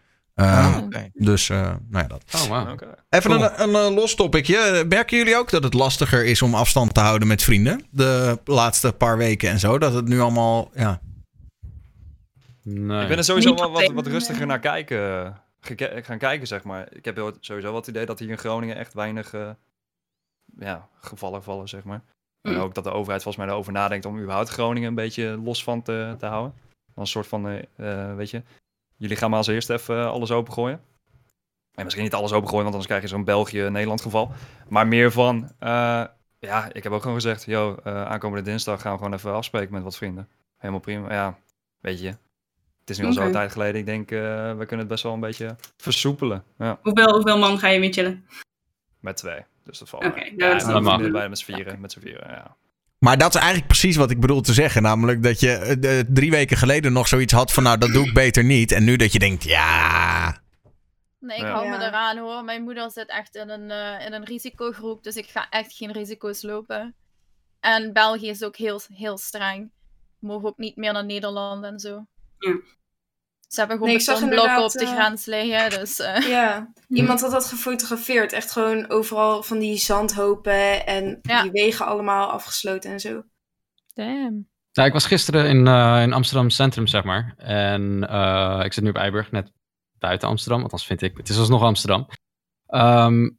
[0.83, 1.09] Oké.
[1.13, 2.23] Dus, eh, nou ja, dat.
[2.49, 2.71] Oh.
[3.09, 3.43] Even Cool.
[3.43, 4.85] een, een, eh, los topicje.
[4.89, 7.85] Merken jullie ook dat het lastiger is om afstand te houden met vrienden?
[7.89, 9.77] De laatste paar weken en zo.
[9.77, 11.01] Dat het nu allemaal, ja.
[12.63, 13.01] Nee.
[13.01, 16.63] Ik ben er sowieso Niet wel wat, wat rustiger naar kijken, geke- gaan kijken, zeg
[16.63, 16.87] maar.
[16.93, 19.49] Ik heb sowieso wel het idee dat hier in Groningen echt weinig eh,
[20.59, 22.01] ja, gevallen vallen, zeg maar.
[22.41, 22.59] En Mm.
[22.59, 25.81] ook dat de overheid volgens mij erover nadenkt om überhaupt Groningen een beetje los van
[25.81, 26.53] te, te houden.
[26.93, 27.43] Dan een soort van,
[28.15, 28.43] weet je,
[29.01, 30.81] jullie gaan maar als eerste even eh, alles opengooien.
[31.73, 34.31] En misschien niet alles opengooien, want anders krijg je zo'n België-Nederland geval.
[34.69, 36.03] Maar meer van, eh,
[36.39, 39.73] ja, ik heb ook gewoon gezegd, yo, eh, aankomende dinsdag gaan we gewoon even afspreken
[39.73, 40.27] met wat vrienden.
[40.57, 41.37] Helemaal prima, ja,
[41.79, 42.07] weet je.
[42.79, 43.79] Het is nu al zo'n tijd geleden.
[43.79, 46.43] Ik denk, we kunnen het best wel een beetje versoepelen.
[46.57, 48.25] Ja, Hoeveel, hoeveel man ga je mee chillen?
[48.99, 49.45] met twee.
[49.63, 50.73] Dus dat valt Oké, nou, ja, dat mag.
[50.73, 51.79] dan vrienden bij met z'n vieren.
[51.81, 52.55] Met z'n vieren, ja.
[53.03, 54.81] Maar dat is eigenlijk precies wat ik bedoel te zeggen.
[54.81, 57.63] Namelijk dat je eh, drie weken geleden nog zoiets had van...
[57.63, 58.71] nou, dat doe ik beter niet.
[58.71, 60.41] En nu dat je denkt, ja...
[61.19, 61.51] Nee, ik Ja.
[61.51, 62.43] hou me eraan hoor.
[62.43, 65.91] Mijn moeder zit echt in een, eh, in een risicogroep, dus ik ga echt geen
[65.91, 66.95] risico's lopen.
[67.59, 69.71] En België is ook heel, heel streng.
[70.19, 72.05] We mogen ook niet meer naar Nederland en zo.
[72.37, 72.55] Ja.
[73.51, 75.99] Ze hebben gewoon Nee, ik zag betonblokken op de eh, grens liggen, dus...
[75.99, 78.33] eh, Ja, iemand had dat gefotografeerd.
[78.33, 81.41] Echt gewoon overal van die zandhopen en Ja.
[81.41, 83.23] die wegen allemaal afgesloten en zo.
[83.93, 84.49] Damn.
[84.73, 87.33] Nou, ik was gisteren in, eh, in Amsterdam Centrum, zeg maar.
[87.37, 89.51] En eh, ik zit nu op Eiburg, net
[89.99, 90.61] buiten Amsterdam.
[90.61, 92.07] Althans vind ik, het is alsnog Amsterdam.
[92.67, 93.29] Ehm,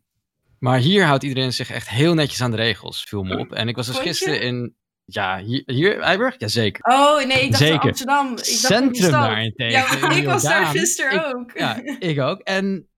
[0.58, 3.52] maar hier houdt iedereen zich echt heel netjes aan de regels, viel me op.
[3.52, 4.76] En ik was dus gisteren in...
[5.04, 6.34] Ja, hier, hier Eiburg?
[6.38, 6.92] Jazeker.
[6.94, 7.80] Oh nee, ik dacht Zeker.
[7.80, 8.28] Amsterdam.
[8.30, 9.72] Ik dacht Centrum daarentegen.
[9.72, 11.50] Ja, ik was daar gisteren Ik- ook.
[11.58, 12.40] Ja, ik ook.
[12.40, 12.88] En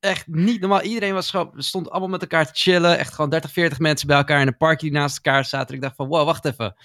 [0.00, 0.82] echt niet normaal.
[0.82, 2.98] Iedereen was gewoon, stond allemaal met elkaar te chillen.
[2.98, 5.74] Echt gewoon 30, 40 mensen bij elkaar in een parkje die naast elkaar zaten.
[5.74, 6.76] Ik dacht van, wow, wacht even.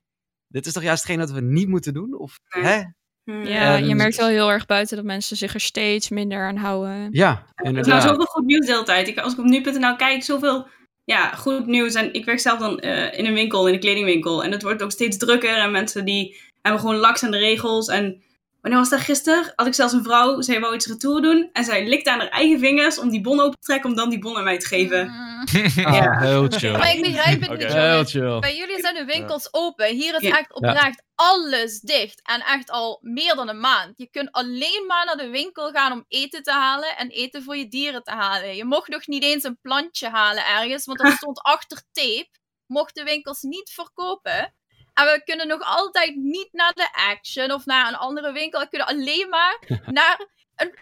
[0.48, 2.18] Dit is toch juist hetgeen dat we niet moeten doen?
[2.20, 2.64] Of, Nee.
[2.64, 2.84] hè?
[3.24, 6.56] Ja, En- je merkt wel heel erg buiten dat mensen zich er steeds minder aan
[6.58, 7.08] houden.
[7.12, 8.02] Ja, Er is nou inderdaad.
[8.02, 9.08] zoveel goed nieuws de hele tijd.
[9.08, 10.68] Ik, als ik op nu.nl kijk, zoveel
[11.04, 11.94] ja, goed nieuws.
[11.94, 14.44] En ik werk zelf dan eh, in een winkel, in een kledingwinkel.
[14.44, 15.58] En het wordt ook steeds drukker.
[15.58, 17.88] En mensen die hebben gewoon laks aan de regels.
[17.88, 18.22] En
[18.62, 19.54] wanneer was dat gisteren?
[19.56, 21.50] Had ik zelfs een vrouw, zij wou iets retour doen.
[21.54, 23.90] En zij likte aan haar eigen vingers om die bon open te trekken.
[23.90, 25.06] Om dan die bon aan mij te geven.
[25.08, 25.30] Mm.
[25.76, 26.20] Ja.
[26.20, 26.72] Heel chill.
[26.72, 27.64] Maar ik begrijp het Oké.
[27.64, 28.40] niet, Heel chill.
[28.40, 29.86] Bij jullie zijn de winkels open.
[29.96, 30.38] Hier is Ja.
[30.38, 32.22] echt oprecht alles dicht.
[32.24, 33.94] En echt al meer dan een maand.
[33.96, 37.58] Je kunt alleen maar naar de winkel gaan om eten te halen en eten voor
[37.58, 38.56] je dieren te halen.
[38.56, 42.30] Je mocht nog niet eens een plantje halen ergens, want er stond achter tape.
[42.66, 44.54] Mochten winkels niet verkopen.
[44.94, 48.60] En we kunnen nog altijd niet naar de Action of naar een andere winkel.
[48.60, 49.58] We kunnen alleen maar
[50.00, 50.76] naar een,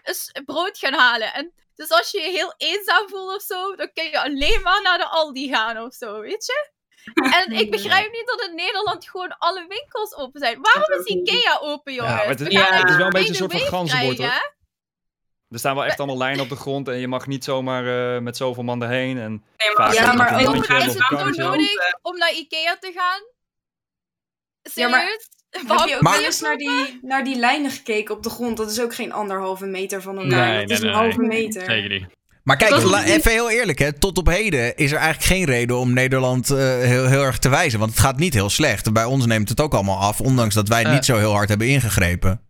[0.45, 1.33] brood gaan halen.
[1.33, 4.81] En dus als je je heel eenzaam voelt of zo, dan kun je alleen maar
[4.81, 6.69] naar de Aldi gaan of zo, weet je?
[7.43, 10.61] En ik begrijp niet dat in Nederland gewoon alle winkels open zijn.
[10.61, 12.15] Waarom is Ikea open, jongens?
[12.15, 14.57] maar het is- ja, het is wel een beetje een soort van ganzenbord, hoor.
[15.49, 18.21] Er staan wel echt allemaal lijnen op de grond en je mag niet zomaar eh,
[18.21, 19.17] met zoveel man erheen.
[19.17, 22.77] En Nee, vaak Ja, is het maar ook- een Is het nodig om naar Ikea
[22.79, 23.21] te gaan?
[24.73, 25.27] Ja, maar-?
[25.49, 28.57] Heb je ook eens naar die, naar die lijnen gekeken op de grond?
[28.57, 30.47] Dat is ook geen anderhalve meter van elkaar.
[30.47, 31.27] Nee, dat nee, is nee, een halve nee.
[31.27, 31.65] meter.
[31.65, 32.05] Zeker niet.
[32.43, 32.71] Maar kijk,
[33.05, 33.93] even heel eerlijk, hè.
[33.99, 37.49] tot op heden is er eigenlijk geen reden om Nederland eh, heel, heel erg te
[37.49, 37.79] wijzen.
[37.79, 38.93] Want het gaat niet heel slecht.
[38.93, 40.93] Bij ons neemt het ook allemaal af, ondanks dat wij Eh.
[40.93, 42.43] niet zo heel hard hebben ingegrepen.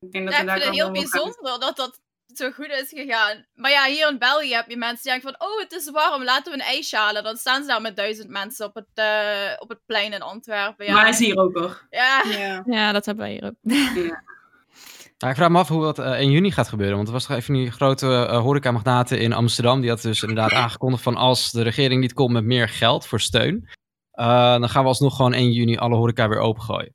[0.00, 2.00] Ik denk dat Ja, ik vind het heel bijzonder dat dat
[2.38, 3.46] zo goed is gegaan.
[3.54, 5.48] Maar ja, hier in België heb je mensen die denken van...
[5.48, 7.22] Oh, het is warm, laten we een ijsje halen.
[7.24, 10.86] Dan staan ze daar met duizend mensen op het, eh, op het plein in Antwerpen.
[10.86, 11.86] Ja, Maar is hier ook hoor.
[11.90, 12.22] ja.
[12.28, 12.62] Ja.
[12.66, 13.56] Ja, dat hebben wij hier ook.
[15.18, 16.96] Nou, ik vraag me af hoe dat eh, in juni gaat gebeuren.
[16.96, 19.80] Want er was toch even die grote eh horecamagnaten in Amsterdam.
[19.80, 23.20] Die had dus inderdaad aangekondigd van als de regering niet komt met meer geld voor
[23.20, 23.68] steun.
[24.10, 26.94] eh, dan gaan we alsnog gewoon 1 juni alle horeca weer opengooien.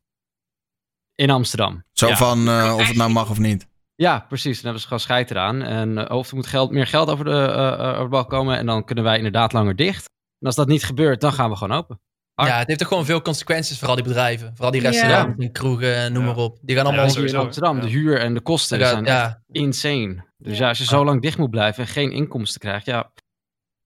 [1.15, 1.83] In Amsterdam.
[1.91, 2.15] Zo ja.
[2.15, 3.67] van eh, of het nou mag of niet.
[3.95, 4.53] Ja, precies.
[4.55, 5.61] Dan hebben ze gewoon scheid eraan.
[5.61, 8.25] En eh, of er moet geld, meer geld over de, eh, eh, over de bal
[8.25, 8.57] komen.
[8.57, 10.05] En dan kunnen wij inderdaad langer dicht.
[10.39, 11.99] En als dat niet gebeurt, dan gaan we gewoon open.
[12.33, 12.49] Hard.
[12.49, 14.51] Ja, het heeft ook gewoon veel consequenties voor al die bedrijven.
[14.53, 14.89] Vooral die Ja.
[14.89, 16.27] restaurants en kroegen, noem Ja.
[16.33, 16.57] maar op.
[16.61, 17.15] Die gaan Ja, allemaal...
[17.15, 17.35] Hier in.
[17.35, 17.91] Amsterdam, de Ja.
[17.93, 20.25] huur en de kosten Ja, zijn echt ja, insane.
[20.37, 20.63] Dus Ja.
[20.63, 23.11] ja, als je zo lang dicht moet blijven en geen inkomsten krijgt, ja.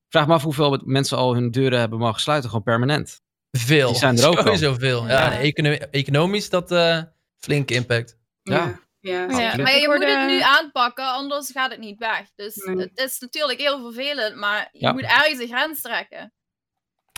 [0.10, 3.22] Vraag me af hoeveel mensen al hun deuren hebben mogen sluiten, gewoon permanent.
[3.52, 3.88] veel.
[3.88, 4.43] Die zijn er ook al.
[4.43, 5.08] Sowieso veel.
[5.08, 5.80] Ja, Ja.
[5.91, 7.02] economisch dat eh
[7.38, 8.17] flinke impact.
[8.41, 8.80] Ja.
[8.99, 9.25] Ja.
[9.27, 12.21] Maar je moet het nu aanpakken, anders gaat het niet weg.
[12.36, 12.75] Dus Nee.
[12.77, 14.91] het is natuurlijk heel vervelend, maar je Ja.
[14.91, 16.31] moet ergens een grens trekken.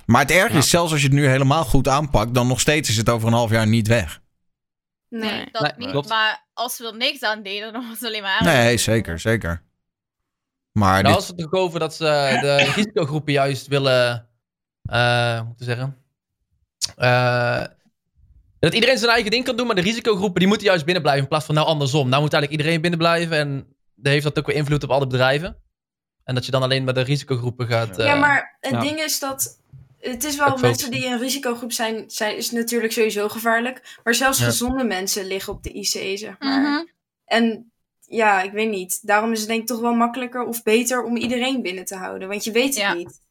[0.06, 0.58] Maar het erg Ja.
[0.58, 3.28] is, zelfs als je het nu helemaal goed aanpakt, dan nog steeds is het over
[3.28, 4.20] een half jaar niet weg.
[5.10, 5.32] Nee.
[5.32, 5.48] Nee.
[5.52, 6.10] Dat Nee, niet, klopt.
[6.10, 8.54] maar als we er niks aan deden, dan was het alleen maar erger.
[8.54, 9.64] Nee, zeker, zeker.
[10.72, 14.30] Maar Nou, dit, als het toch over dat ze de risicogroepen juist willen,
[14.90, 15.98] eh hoe moet ik zeggen,
[16.96, 17.64] Eh,
[18.60, 21.24] dat iedereen zijn eigen ding kan doen, maar de risicogroepen die moeten juist binnen blijven
[21.24, 22.10] in plaats van nou andersom.
[22.10, 25.08] Nou moet eigenlijk iedereen binnen blijven en dat heeft dat ook weer invloed op alle
[25.08, 25.58] bedrijven.
[26.24, 27.98] En dat je dan alleen met de risicogroepen gaat.
[27.98, 28.80] Ja, eh, maar het ja.
[28.80, 29.58] ding is dat.
[30.00, 34.00] Het is wel, mensen die in een risicogroep zijn, zijn, is natuurlijk sowieso gevaarlijk.
[34.04, 34.46] Maar zelfs Ja.
[34.46, 36.62] gezonde mensen liggen op de IC, zeg maar.
[36.62, 36.86] Mhm.
[37.26, 39.08] En ja, ik weet niet.
[39.08, 42.28] Daarom is het denk ik toch wel makkelijker of beter om iedereen binnen te houden.
[42.28, 42.94] Want je weet het Ja.
[42.94, 43.22] niet.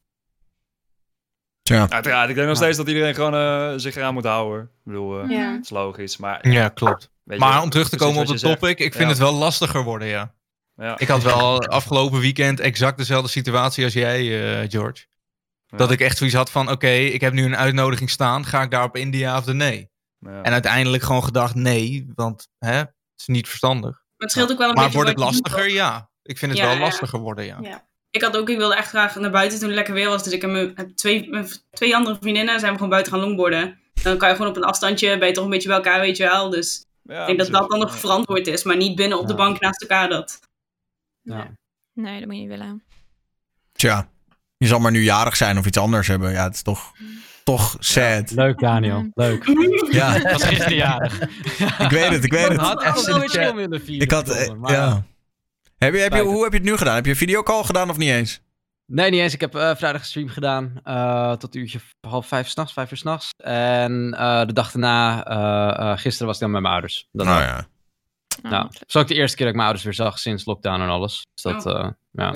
[1.75, 1.89] Tja.
[1.89, 2.61] Uiteraard, ik denk nog Ja.
[2.63, 4.63] steeds dat iedereen gewoon eh, zich eraan moet houden.
[4.63, 5.51] Ik bedoel, eh, Ja.
[5.51, 6.17] het is logisch.
[6.17, 7.09] Maar Ja, klopt.
[7.23, 8.41] je, Maar om terug te komen op zegt.
[8.41, 9.09] topic, ik vind Ja.
[9.09, 10.33] het wel lastiger worden, ja.
[10.75, 10.97] Ja.
[10.99, 14.19] Ik had wel afgelopen weekend exact dezelfde situatie als jij,
[14.61, 15.05] eh, George.
[15.67, 15.93] Dat Ja.
[15.93, 18.45] ik echt zoiets had van, oké, ik heb nu een uitnodiging staan.
[18.45, 19.89] Ga ik daar op India of de nee?
[20.19, 20.41] Ja.
[20.41, 23.91] En uiteindelijk gewoon gedacht nee, want hè, het is niet verstandig.
[23.91, 25.69] Maar het scheelt ook wel een Maar beetje wordt het lastiger?
[25.69, 26.09] Ja.
[26.23, 26.79] Ik vind het Ja, wel ja.
[26.81, 27.87] lastiger worden, ja.
[28.11, 30.23] Ik had ook, ik wilde echt graag naar buiten toen het lekker weer was.
[30.23, 33.21] Dus ik heb, mijn, heb twee, mijn twee andere vriendinnen, zijn we gewoon buiten gaan
[33.21, 33.79] longboarden.
[34.03, 36.17] Dan kan je gewoon op een afstandje, ben je toch een beetje bij elkaar, weet
[36.17, 36.49] je wel.
[36.49, 38.63] Dus Ja, ik denk dat dat dan nog verantwoord is.
[38.63, 40.39] Maar niet binnen op de bank naast elkaar dat.
[41.21, 41.47] Ja.
[41.93, 42.83] Nee, dat moet je niet willen.
[43.71, 44.09] Tja,
[44.57, 46.31] je zal maar nu jarig zijn of iets anders hebben.
[46.31, 46.91] Ja, het is toch,
[47.43, 48.31] toch sad.
[48.31, 48.97] Leuk, Daniel.
[48.99, 49.09] Mhm.
[49.13, 49.45] Leuk.
[49.99, 51.21] Ja, Ik was gisteren jarig.
[51.79, 52.59] ik weet het, ik weet Ik het.
[52.61, 53.81] had echt in de.
[53.85, 55.03] Ik had, eh, maar- ja.
[55.79, 56.31] Heb je, heb je, Spijtig.
[56.31, 56.95] hoe heb je het nu gedaan?
[56.95, 58.41] Heb je een videocall gedaan of niet eens?
[58.85, 59.33] Nee, niet eens.
[59.33, 60.79] Ik heb eh, vrijdag een stream gedaan.
[60.83, 63.29] eh, tot een uurtje half vijf s'nachts, vijf uur s'nachts.
[63.43, 67.07] En eh, de dag daarna, gisteren was ik dan met mijn ouders.
[67.11, 67.67] Dat Nou ja.
[68.41, 70.81] Nou, het was ook de eerste keer dat ik mijn ouders weer zag sinds lockdown
[70.81, 71.25] en alles.
[71.33, 71.79] Dus dat, Oh.
[71.79, 72.33] eh, ja.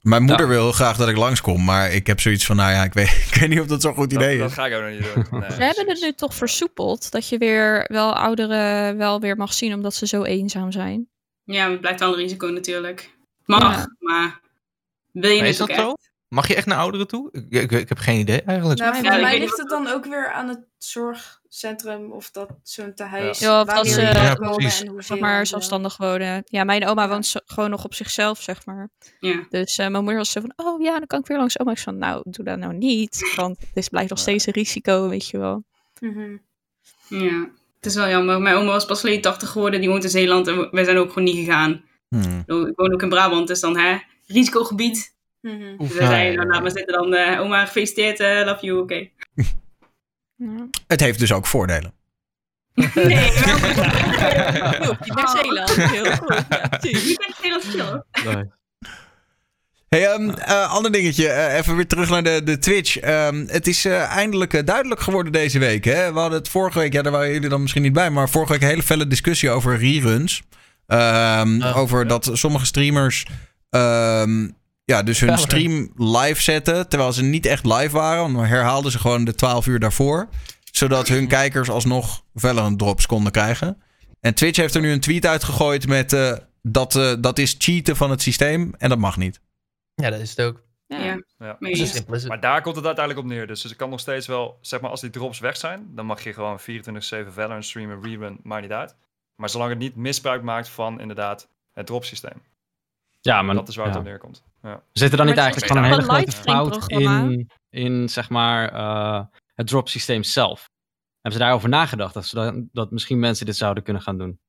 [0.00, 0.52] Mijn moeder Ja.
[0.52, 3.08] wil heel graag dat ik langskom, maar ik heb zoiets van, nou ja, ik weet,
[3.32, 4.54] ik weet niet of dat zo'n goed Dat, idee dat is.
[4.54, 5.40] ga ik ook nog niet doen.
[5.40, 7.10] Nee, Ze hebben het nu toch versoepeld.
[7.10, 11.08] Dat je weer wel ouderen wel weer mag zien omdat ze zo eenzaam zijn.
[11.54, 13.16] Ja, maar het blijft wel een risico natuurlijk.
[13.44, 13.94] Mag, Ja.
[13.98, 14.40] maar
[15.12, 15.78] wil je Maar het is dat echt?
[15.80, 15.94] zo?
[16.28, 17.28] Mag je echt naar ouderen toe?
[17.32, 18.80] Ik, ik, ik heb geen idee eigenlijk.
[18.80, 22.94] Nou, Ja, voor mij ligt het dan ook weer aan het zorgcentrum of dat zo'n
[22.94, 23.38] tehuis.
[23.38, 24.80] Ja, of dat ze- wonen Ja, en precies.
[24.80, 25.46] hoezeer zeg maar wonen.
[25.46, 26.42] zelfstandig wonen.
[26.44, 28.88] Ja, mijn oma woont zo- gewoon nog op zichzelf, zeg maar.
[29.20, 29.46] Ja.
[29.48, 31.70] Dus eh, mijn moeder was zo van, oh ja, dan kan ik weer langs oma.
[31.70, 33.32] Ik van, nou, doe dat nou niet.
[33.36, 35.64] Want het is, blijft nog steeds een risico, weet je wel.
[36.00, 36.36] Mhm.
[37.08, 37.48] ja.
[37.80, 38.40] Het is wel jammer.
[38.40, 39.80] Mijn oma was pas geleden 80 geworden.
[39.80, 40.46] Die woont in Zeeland.
[40.46, 41.84] En wij zijn ook gewoon niet gegaan.
[42.08, 42.38] Hmm.
[42.46, 43.48] Ik woon ook in Brabant.
[43.48, 45.16] Dus dan, hè, risicogebied.
[45.40, 45.76] Mhm.
[45.78, 47.14] Dus wij zeiden, nou, laat maar zitten dan.
[47.14, 48.20] eh, oma, gefeliciteerd.
[48.20, 49.08] eh, love you, oké.
[50.36, 50.68] Ja.
[50.86, 51.92] Het heeft dus ook voordelen.
[52.74, 52.84] Nee,
[55.00, 55.70] die naar Zeeland.
[55.74, 56.44] Heel goed.
[56.48, 58.04] Ja, echt heel veel.
[59.88, 61.28] Hey, eh, ander dingetje.
[61.28, 62.98] eh, even weer terug naar de, de Twitch.
[62.98, 65.84] Ehm, het is eh, eindelijk duidelijk geworden deze week.
[65.84, 66.12] Hè?
[66.12, 68.52] We hadden het vorige week, ja, daar waren jullie dan misschien niet bij, maar vorige
[68.52, 70.42] week een hele felle discussie over reruns.
[70.86, 72.08] Ehm, over ja.
[72.08, 73.26] dat sommige streamers
[74.84, 78.32] ja, dus hun stream live zetten, terwijl ze niet echt live waren.
[78.32, 80.28] Dan herhaalden ze gewoon de 12 uur daarvoor.
[80.72, 83.82] Zodat hun kijkers alsnog Valorant drops konden krijgen.
[84.20, 86.16] En Twitch heeft er nu een tweet uitgegooid met
[86.62, 89.40] dat, dat is cheaten van het systeem en dat mag niet.
[90.02, 90.62] Ja, dat is het ook.
[90.86, 91.20] Ja.
[91.38, 91.56] Ja.
[92.26, 93.46] Maar daar komt het uiteindelijk op neer.
[93.46, 96.22] Dus het kan nog steeds wel, zeg maar, als die drops weg zijn, dan mag
[96.24, 96.62] je gewoon 24-7
[97.28, 98.96] Valorant streamen, rerun, maakt niet uit.
[99.34, 102.42] Maar zolang het niet misbruik maakt van inderdaad het dropsysteem.
[103.20, 104.42] Ja, maar dat is waar het op neerkomt.
[104.62, 104.82] Ja.
[104.92, 108.72] Zit er dan Maar niet eigenlijk gewoon een hele grote fout in, in zeg maar,
[108.72, 110.70] eh, het drop systeem zelf?
[111.20, 112.14] Hebben ze daarover nagedacht?
[112.14, 114.40] Dat, ze dat, dat misschien mensen dit zouden kunnen gaan doen?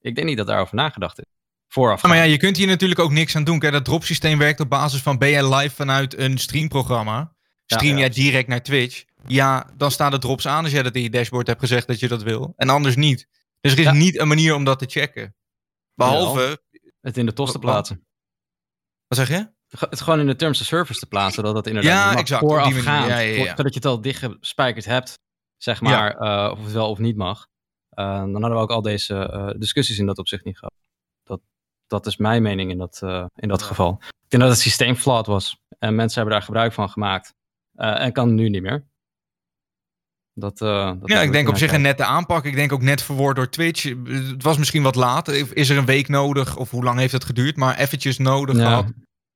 [0.00, 1.24] Ik denk niet dat daarover nagedacht is.
[1.72, 2.02] Vooraf.
[2.02, 3.58] Ja, maar ja, je kunt hier natuurlijk ook niks aan doen.
[3.58, 7.34] Kijk, dat dropsysteem werkt op basis van ben jij live vanuit een streamprogramma.
[7.66, 9.04] Stream jij direct naar Twitch.
[9.26, 12.00] Ja, dan staan de drops aan als jij dat in je dashboard hebt gezegd dat
[12.00, 12.52] je dat wil.
[12.56, 13.28] En anders niet.
[13.60, 15.34] Dus er is niet een manier om dat te checken.
[15.94, 16.62] Behalve,
[17.00, 18.06] het in de tos te plaatsen.
[19.06, 19.50] wat zeg je?
[19.68, 22.82] Het gewoon in de terms of service te plaatsen, zodat het inderdaad Ja, exact, manier.
[22.84, 23.36] Ja, ja, ja.
[23.36, 25.18] voor- zodat je het al dichtgespijkerd hebt,
[25.56, 27.46] zeg maar, eh, of het wel of niet mag.
[27.88, 30.74] Eh, dan hadden we ook al deze eh, discussies in dat opzicht niet gehad.
[31.92, 33.66] Dat, is mijn mening in dat, eh, in dat Ja.
[33.66, 33.98] geval.
[34.00, 35.60] Ik denk dat het systeem flawed was.
[35.78, 37.34] En mensen hebben daar gebruik van gemaakt.
[37.74, 38.84] Eh, en kan nu niet meer.
[40.34, 42.44] Dat, eh, dat Ja, ik denk op zich een nette aanpak.
[42.44, 43.82] Ik denk ook net verwoord door Twitch.
[44.04, 45.28] Het was misschien wat laat.
[45.28, 46.56] Is er een week nodig?
[46.56, 47.56] Of hoe lang heeft het geduurd?
[47.56, 48.62] Maar eventjes nodig Ja.
[48.62, 48.86] gehad.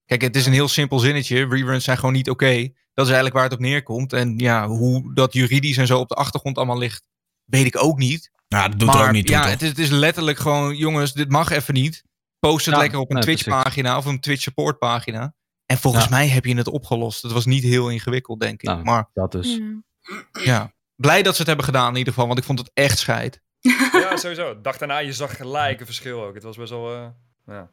[0.05, 1.47] Kijk, het is een heel simpel zinnetje.
[1.49, 2.69] Reruns zijn gewoon niet oké.
[2.95, 4.13] Dat is eigenlijk waar het op neerkomt.
[4.13, 7.09] En ja, hoe dat juridisch en zo op de achtergrond allemaal ligt,
[7.45, 8.31] weet ik ook niet.
[8.49, 9.51] Nou, dat doet maar er ook niet toe, ja, toch?
[9.51, 12.05] het is, het is letterlijk gewoon, jongens, dit mag even niet.
[12.51, 13.63] Post het Ja, lekker op een nee, Twitch precies.
[13.63, 15.35] pagina of een Twitch support pagina.
[15.67, 16.11] En volgens Ja.
[16.11, 17.23] mij heb je het opgelost.
[17.23, 18.69] Het was niet heel ingewikkeld, denk ik.
[18.69, 19.57] Nou, Maar Dat dus.
[19.57, 20.43] Ja.
[20.45, 22.27] ja, blij dat ze het hebben gedaan in ieder geval.
[22.27, 23.41] Want ik vond het echt scheid.
[23.93, 24.61] ja, sowieso.
[24.61, 26.35] Dag daarna, je zag gelijk een verschil ook.
[26.35, 27.07] Het was best wel, eh,
[27.47, 27.55] ja.
[27.55, 27.71] Ja.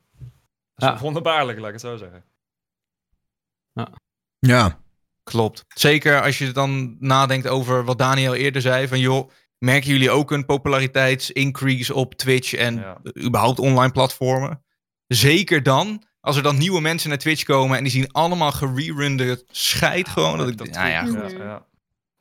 [0.75, 0.97] Ja.
[0.99, 2.23] wonderbaarlijk, laat ik het zo zeggen.
[4.39, 4.81] Ja.
[5.23, 5.63] Klopt.
[5.67, 8.88] Zeker als je dan nadenkt over wat Daniel eerder zei.
[8.88, 13.01] Van joh, merken jullie ook een popularitetsincrease op Twitch en Ja.
[13.17, 14.62] überhaupt online platformen?
[15.15, 19.43] Zeker dan, als er dan nieuwe mensen naar Twitch komen en die zien allemaal gererunde
[19.52, 20.38] scheid gewoon.
[20.38, 21.06] Dat ik, Dat ja, ja,
[21.38, 21.65] ja.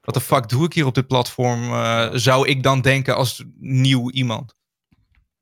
[0.00, 1.72] wat de fuck doe ik hier op dit platform?
[1.72, 4.54] eh, zou ik dan denken als nieuw iemand?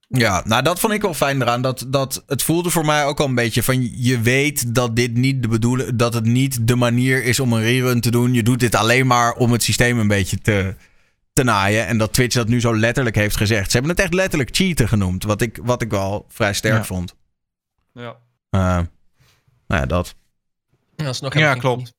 [0.08, 1.62] Ja, nou dat vond ik wel fijn eraan.
[1.62, 5.14] Dat, dat het voelde voor mij ook al een beetje van je weet dat dit
[5.16, 8.34] niet de bedoeling, dat het niet de manier is om een rerun te doen.
[8.34, 10.74] Je doet dit alleen maar om het systeem een beetje te,
[11.32, 11.86] te naaien.
[11.86, 13.66] En dat Twitch dat nu zo letterlijk heeft gezegd.
[13.66, 15.24] Ze hebben het echt letterlijk cheaten genoemd.
[15.24, 16.84] Wat ik, wat ik wel vrij sterk Ja.
[16.84, 17.14] vond.
[18.00, 18.16] Ja.
[18.50, 18.60] Eh,
[19.66, 20.14] nou ja, dat.
[20.96, 21.92] Ja, dat is nog Ja, klopt.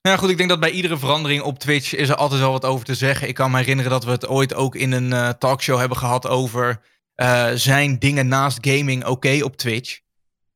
[0.00, 2.64] Ja, goed, ik denk dat bij iedere verandering op Twitch is er altijd wel wat
[2.64, 3.28] over te zeggen.
[3.28, 6.26] Ik kan me herinneren dat we het ooit ook in een eh, talkshow hebben gehad
[6.26, 6.80] over...
[7.14, 9.98] eh, zijn dingen naast gaming oké op Twitch?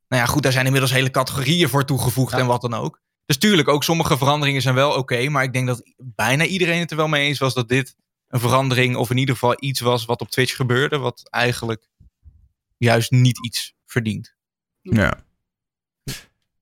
[0.08, 2.38] Nou ja, goed, daar zijn inmiddels hele categorieën voor toegevoegd Ja.
[2.38, 3.00] en wat dan ook.
[3.26, 5.28] Dus tuurlijk, ook sommige veranderingen zijn wel oké.
[5.28, 7.96] maar ik denk dat bijna iedereen het er wel mee eens was dat dit
[8.28, 8.96] een verandering...
[8.96, 10.98] of in ieder geval iets was wat op Twitch gebeurde...
[10.98, 11.88] wat eigenlijk
[12.76, 14.34] juist niet iets verdient.
[14.82, 15.18] Ja.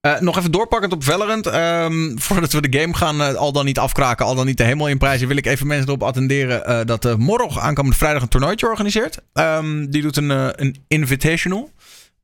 [0.00, 1.46] Eh, nog even doorpakkend op Valorant.
[1.46, 4.64] Ehm, voordat we de game gaan, eh, al dan niet afkraken, al dan niet de
[4.64, 8.28] hemel inprijzen, wil ik even mensen erop attenderen eh, dat uh, Morrog aankomende vrijdag een
[8.28, 9.18] toernooitje organiseert.
[9.32, 11.70] Ehm, die doet een, een invitational.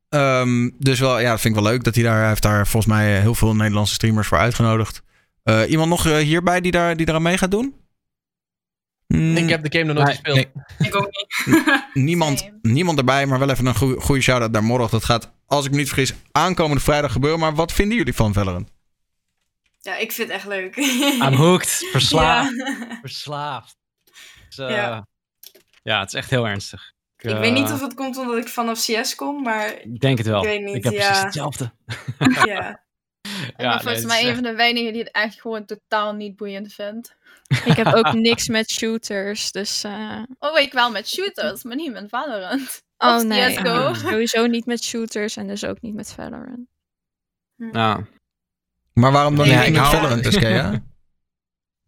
[0.09, 2.93] Ehm, dus wel, ja, dat vind ik wel leuk dat hij daar, heeft daar volgens
[2.93, 5.03] mij heel veel Nederlandse streamers voor uitgenodigd.
[5.69, 7.75] Iemand nog hierbij die daar, die daar mee gaat doen?
[9.07, 10.55] Mm, Ik heb de game nog nooit Nee, gespeeld.
[10.79, 10.89] nee.
[10.89, 11.85] Ik ook niet.
[11.95, 12.59] niemand, Same.
[12.63, 14.91] niemand erbij, maar wel even een goede, shout-out naar Morrog.
[14.91, 17.39] Dat gaat, als ik me niet vergis, aankomende vrijdag gebeuren.
[17.41, 18.69] Maar wat vinden jullie van Valorant?
[19.81, 20.77] Ja, ik vind het echt leuk.
[21.27, 21.87] I'm hooked.
[21.91, 22.55] Verslaafd.
[22.57, 22.99] Ja.
[23.01, 23.77] Verslaafd.
[24.49, 25.07] Dus, eh, Ja.
[25.83, 26.01] ja.
[26.01, 26.93] het is echt heel ernstig.
[27.19, 30.19] Ik eh, weet niet of het komt omdat ik vanaf CS kom, maar Ik denk
[30.19, 30.39] het wel.
[30.43, 30.99] Ik weet niet, heb ja.
[31.07, 31.73] precies hetzelfde.
[32.45, 32.85] ja.
[33.47, 36.73] Ik ben volgens mij een van de weinigen die het echt gewoon totaal niet boeiend
[36.73, 37.17] vindt.
[37.47, 39.85] Ik heb ook niks met shooters, dus...
[39.85, 40.23] Uh...
[40.39, 42.83] Oh, ik wel met shooters, maar niet met Valorant.
[42.99, 43.95] Oh nee, CSGO.
[43.95, 46.69] sowieso niet met shooters en dus ook niet met Valorant.
[47.57, 47.71] Hm.
[47.71, 48.05] Nou.
[48.93, 50.73] Maar waarom dan niet met Valorant, dus, ja?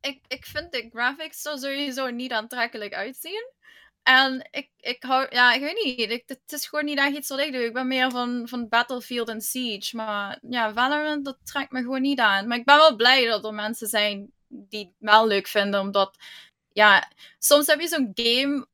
[0.01, 3.57] ik, ik vind de graphics er sowieso niet aantrekkelijk uitzien.
[4.03, 6.11] En ik, ik hou, ja, ik weet niet.
[6.11, 7.65] Ik, het is gewoon niet echt iets wat ik doe.
[7.65, 9.97] Ik ben meer van, van Battlefield en Siege.
[9.97, 12.49] Maar ja, Valorant, dat trekt me gewoon niet aan.
[12.49, 15.81] Maar ik ben wel blij dat er mensen zijn die het wel leuk vinden.
[15.81, 16.19] Omdat,
[16.73, 18.67] ja, soms heb je zo'n game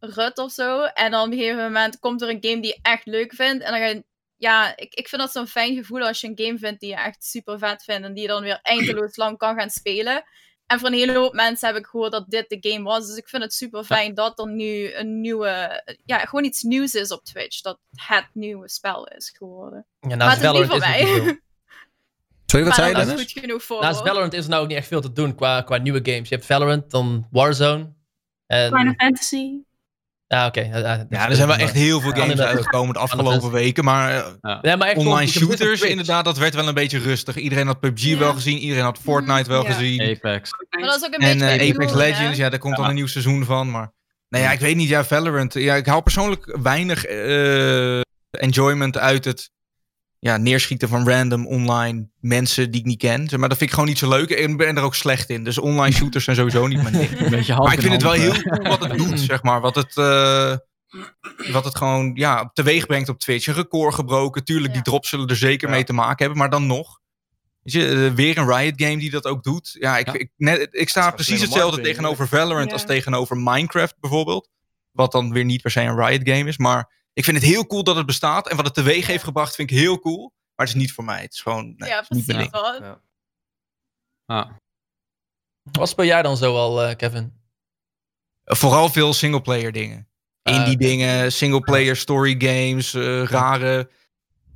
[0.00, 0.82] rut of zo.
[0.82, 3.64] En dan op een gegeven moment komt er een game die je echt leuk vindt.
[3.64, 4.04] En dan ga je,
[4.36, 6.96] ja, ik, ik vind dat zo'n fijn gevoel als je een game vindt die je
[6.96, 8.06] echt super vet vindt.
[8.06, 10.24] En die je dan weer eindeloos lang kan gaan spelen.
[10.66, 13.06] En voor een hele hoop mensen heb ik gehoord dat dit de game was.
[13.06, 16.94] Dus ik vind het super fijn dat er nu een nieuwe, ja, gewoon iets nieuws
[16.94, 17.60] is op Twitch.
[17.60, 19.86] Dat het nieuwe spel is geworden.
[20.00, 21.40] Ja, maar het is niet voor mij.
[22.50, 23.18] Sorry, wat zei je dan?
[23.18, 23.80] goed genoeg voor.
[23.80, 26.28] Naast Valorant is er nou ook niet echt veel te doen qua, qua nieuwe games.
[26.28, 27.92] Je hebt Valorant, dan Warzone.
[28.46, 28.76] En...
[28.76, 29.66] Final Fantasy.
[30.26, 30.60] Ja, oké.
[30.60, 33.84] Ja, er zijn wel echt heel veel games uitgekomen de afgelopen weken.
[33.84, 34.58] Maar, ja.
[34.62, 37.36] Ja, maar online shooters, inderdaad, dat werd wel een beetje rustig.
[37.36, 40.00] Iedereen had PUBG wel gezien, iedereen had Fortnite wel gezien.
[40.00, 40.50] Apex.
[40.70, 43.06] Maar dat is ook een en uh, Apex Legends, ja, daar komt dan een nieuw
[43.06, 43.70] seizoen van.
[43.70, 43.92] Maar
[44.28, 45.54] nou ja, ik weet niet, ja, Valorant.
[45.54, 49.50] Ja, ik haal persoonlijk weinig uh, enjoyment uit het
[50.20, 53.28] ja, neerschieten van random online mensen die ik niet ken.
[53.36, 54.30] Maar dat vind ik gewoon niet zo leuk.
[54.30, 55.44] En ik ben er ook slecht in.
[55.44, 57.30] Dus online shooters zijn sowieso niet mijn ding.
[57.58, 59.60] maar ik vind het wel heel cool wat het doet, zeg maar.
[59.60, 60.56] Wat het, uh,
[61.52, 63.46] wat het gewoon ja, teweeg brengt op Twitch.
[63.46, 64.44] Een record gebroken.
[64.44, 66.38] Tuurlijk, die drops zullen er zeker mee te maken hebben.
[66.38, 67.00] Maar dan nog.
[67.62, 69.76] Weet je, uh, weer een Riot game die dat ook doet.
[69.78, 74.48] Ja, ik, ik, net, ik sta precies hetzelfde tegenover Valorant als tegenover Minecraft bijvoorbeeld.
[74.92, 76.58] Wat dan weer niet per se een Riot game is.
[76.58, 78.48] Maar ik vind het heel cool dat het bestaat.
[78.48, 80.32] En wat het teweeg heeft gebracht vind ik heel cool.
[80.54, 81.22] Maar het is niet voor mij.
[81.22, 82.50] Het is gewoon nee, ja, niet mijn.
[82.52, 83.00] Ja.
[84.26, 84.50] Ah.
[85.62, 87.32] Wat speel jij dan zo al, uh, Kevin?
[88.44, 90.08] Vooral veel singleplayer dingen.
[90.42, 93.90] Uh, Indie dingen, singleplayer story games, uh, rare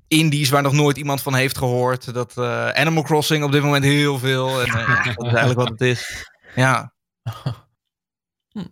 [0.08, 2.14] indies waar nog nooit iemand van heeft gehoord.
[2.14, 2.38] Dat
[2.74, 4.60] Animal Crossing op dit moment heel veel.
[4.60, 6.30] En dat is eigenlijk wat het is.
[6.54, 6.94] Ja.
[8.52, 8.66] hm.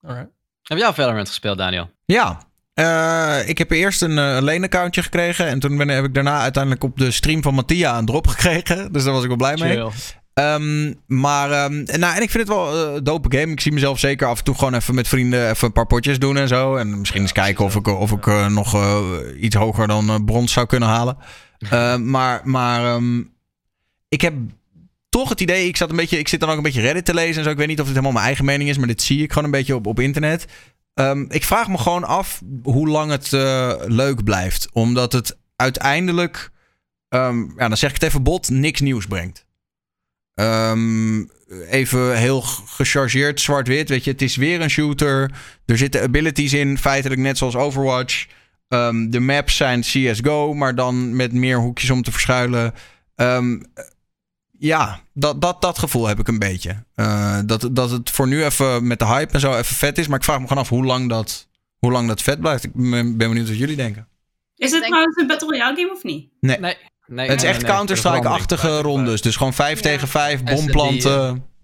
[0.00, 0.30] Alright.
[0.62, 1.90] Heb jij al Valorant gespeeld, Daniel?
[2.04, 2.46] Ja,
[2.80, 5.46] uh, ik heb eerst een uh, leenaccountje gekregen.
[5.46, 8.92] En toen ben, heb ik daarna uiteindelijk op de stream van Mattia een drop gekregen.
[8.92, 9.84] Dus daar was ik wel blij mee.
[10.40, 13.52] Um, maar, um, nou, en ik vind het wel een uh, dope game.
[13.52, 16.18] Ik zie mezelf zeker af en toe gewoon even met vrienden even een paar potjes
[16.18, 16.76] doen en zo.
[16.76, 18.98] En misschien eens kijken of ik, of ik uh, nog uh,
[19.40, 21.16] iets hoger dan brons zou kunnen halen.
[22.12, 23.34] maar maar um,
[24.08, 24.34] ik heb
[25.08, 27.14] toch het idee, ik, zat een beetje, ik zit dan ook een beetje Reddit te
[27.14, 27.50] lezen en zo.
[27.50, 29.44] Ik weet niet of het helemaal mijn eigen mening is, maar dit zie ik gewoon
[29.44, 30.46] een beetje op, op internet.
[31.00, 34.68] Um, ik vraag me gewoon af hoe lang het uh, leuk blijft.
[34.72, 36.50] Omdat het uiteindelijk,
[37.08, 39.46] um, ja, dan zeg ik het even bot, niks nieuws brengt.
[40.34, 41.30] Um,
[41.68, 43.88] even heel gechargeerd zwart-wit.
[43.88, 45.30] Weet je, het is weer een shooter.
[45.66, 48.26] Er zitten abilities in, feitelijk net zoals Overwatch.
[49.08, 52.74] de maps zijn CSGO, maar dan met meer hoekjes om te verschuilen
[54.58, 56.84] ja, dat, dat, dat gevoel heb ik een beetje.
[56.96, 60.06] Uh, dat, dat het voor nu even met de hype en zo even vet is.
[60.06, 62.64] Maar ik vraag me gewoon af hoe lang dat, hoe lang dat vet blijft.
[62.64, 64.08] Ik ben, benieuwd wat jullie denken.
[64.56, 66.30] Is het trouwens een Battle Royale game of niet?
[66.40, 66.58] Nee.
[66.58, 66.76] nee.
[67.06, 69.22] nee het is echt nee, Counter-Strike-achtige rondes.
[69.22, 69.82] Dus gewoon 5 ja.
[69.82, 71.54] tegen 5, bomplanten.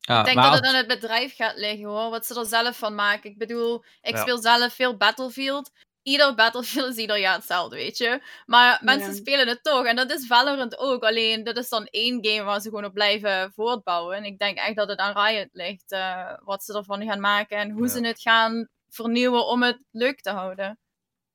[0.00, 2.10] Ja, ik denk dat het aan het bedrijf gaat liggen hoor.
[2.10, 3.30] Wat ze er zelf van maken.
[3.30, 4.20] Ik bedoel, ik ja.
[4.20, 5.70] speel zelf veel Battlefield
[6.02, 8.22] ieder Battlefield is ieder jaar hetzelfde, weet je.
[8.46, 9.84] Maar mensen spelen het toch.
[9.84, 11.02] En dat is Valorant ook.
[11.02, 14.16] Alleen, dat is dan één game waar ze gewoon op blijven voortbouwen.
[14.16, 15.92] En ik denk echt dat het aan Riot ligt.
[15.92, 17.58] Uh, wat ze ervan gaan maken.
[17.58, 17.88] En hoe ja.
[17.88, 20.78] ze het gaan vernieuwen om het leuk te houden.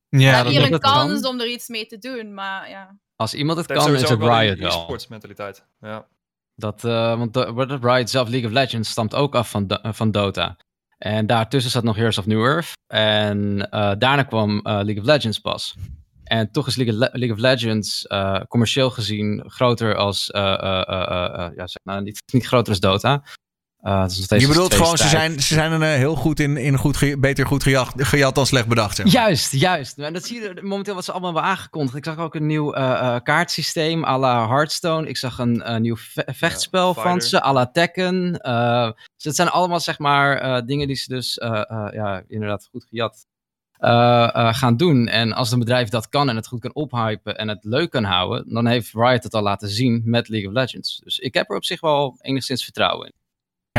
[0.10, 1.32] Ja, dat hier een kans kan.
[1.32, 2.34] om er iets mee te doen.
[2.34, 2.98] Maar ja.
[3.16, 5.00] Als iemand het, kan, is het Riot wel.
[5.10, 5.66] mentaliteit.
[5.80, 6.08] Ja.
[6.56, 10.58] Dat, uh, want de, Riot zelf, League of Legends, stamt ook af van, van Dota.
[10.98, 12.72] En daartussen zat nog Heroes of New Earth.
[12.88, 15.76] En uh, daarna kwam uh, League of Legends pas.
[16.24, 20.30] En toch is League of, Le League of Legends uh, commercieel gezien groter als.
[20.34, 23.24] ja, niet, niet groter als Dota.
[23.86, 27.64] Je bedoelt gewoon, ze zijn, ze zijn er heel goed in, in goed beter goed
[27.64, 28.96] gejat, gejat dan slecht bedacht.
[28.96, 29.14] Zeg maar.
[29.14, 29.98] Juist, juist.
[29.98, 31.98] En dat zie je momenteel wat ze allemaal hebben aangekondigd.
[31.98, 32.72] Ik zag ook een nieuw
[33.24, 35.08] kaartsysteem à la Hearthstone.
[35.08, 38.32] Ik zag een nieuw ve vechtspel ja, van ze, à la Tekken.
[39.16, 41.34] dus het zijn allemaal zeg maar dingen die ze dus
[41.92, 43.26] ja, inderdaad goed gejat
[44.56, 45.08] gaan doen.
[45.08, 48.04] En als een bedrijf dat kan en het goed kan ophypen en het leuk kan
[48.04, 51.02] houden, dan heeft Riot het al laten zien met League of Legends.
[51.04, 53.14] Dus ik heb er op zich wel enigszins vertrouwen in.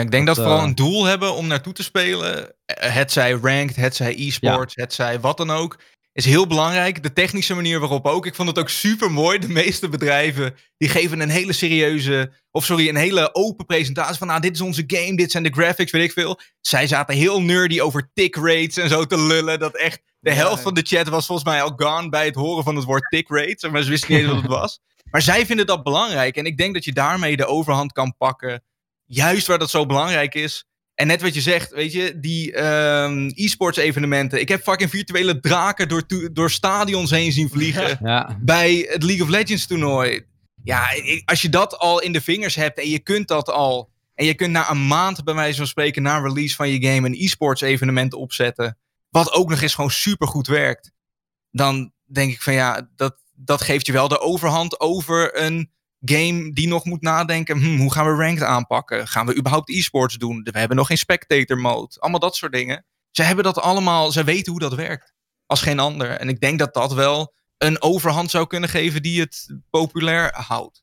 [0.02, 2.54] Ik denk dat, dat we vooral een doel hebben om naartoe te spelen.
[2.66, 4.82] Het zij ranked, het zij e-sport, ja.
[4.82, 5.78] het zij wat dan ook.
[6.12, 7.02] is heel belangrijk.
[7.02, 8.26] De technische manier waarop ook.
[8.26, 9.38] Ik vond het ook super mooi.
[9.38, 14.26] De meeste bedrijven die geven een hele serieuze, of sorry, een hele open presentatie van,
[14.26, 16.40] nou, dit is onze game, dit zijn de graphics, weet ik veel.
[16.60, 19.58] Zij zaten heel nerdy over tick rates en zo te lullen.
[19.58, 22.64] Dat echt de helft van de chat was volgens mij al gone bij het horen
[22.64, 23.70] van het woord tick rates.
[23.70, 24.80] Maar ze wisten niet eens wat het was.
[25.10, 26.36] Maar zij vinden dat belangrijk.
[26.36, 28.62] En ik denk dat je daarmee de overhand kan pakken.
[29.06, 30.64] Juist waar dat zo belangrijk is.
[30.94, 34.40] En net wat je zegt, weet je, die ehm, e-sports evenementen.
[34.40, 36.02] Ik heb fucking virtuele draken door,
[36.32, 37.98] door stadions heen zien vliegen.
[38.06, 38.38] Ja.
[38.40, 40.26] Bij het League of Legends toernooi.
[40.64, 40.88] Ja,
[41.24, 43.90] als je dat al in de vingers hebt en je kunt dat al.
[44.14, 47.06] En je kunt na een maand, bij wijze van spreken, na release van je game,
[47.06, 48.78] een e-sports evenement opzetten.
[49.10, 50.92] Wat ook nog eens gewoon super goed werkt.
[51.50, 55.70] Dan denk ik van ja, dat, dat geeft je wel de overhand over een
[56.14, 57.58] game die nog moet nadenken.
[57.58, 59.08] Hm, hoe gaan we ranked aanpakken?
[59.08, 60.40] Gaan we überhaupt e-sports doen?
[60.42, 61.94] We hebben nog geen spectator mode.
[61.98, 62.84] Allemaal dat soort dingen.
[63.10, 65.14] Ze hebben dat allemaal, ze weten hoe dat werkt.
[65.46, 66.10] Als geen ander.
[66.10, 70.82] En ik denk dat dat wel een overhand zou kunnen geven die het populair houdt.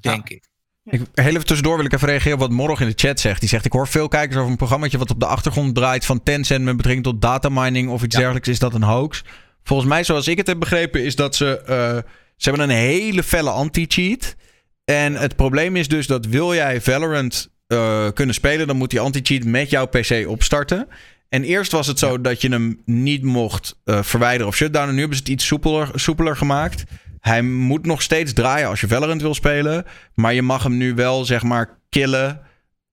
[0.00, 0.48] Denk ik.
[0.84, 3.40] Ik, heel even tussendoor wil ik even reageren op wat Morg in de chat zegt.
[3.40, 6.22] Die zegt, ik hoor veel kijkers over een programma wat op de achtergrond draait van
[6.22, 8.48] Tencent met betrekking tot datamining of iets dergelijks.
[8.48, 9.24] Is dat een hoax?
[9.62, 11.62] Volgens mij, zoals ik het heb begrepen, is dat ze...
[12.04, 14.36] Uh, ze hebben een hele felle anti-cheat.
[14.84, 19.00] En het probleem is dus dat wil jij Valorant uh, kunnen spelen, dan moet die
[19.00, 20.88] anti-cheat met jouw PC opstarten.
[21.28, 24.94] En eerst was het zo dat je hem niet mocht uh, verwijderen of shutdownen.
[24.94, 26.84] Nu hebben ze het iets soepeler, soepeler gemaakt.
[27.20, 29.84] Hij moet nog steeds draaien als je Valorant wil spelen.
[30.14, 32.40] Maar je mag hem nu wel, zeg maar, killen.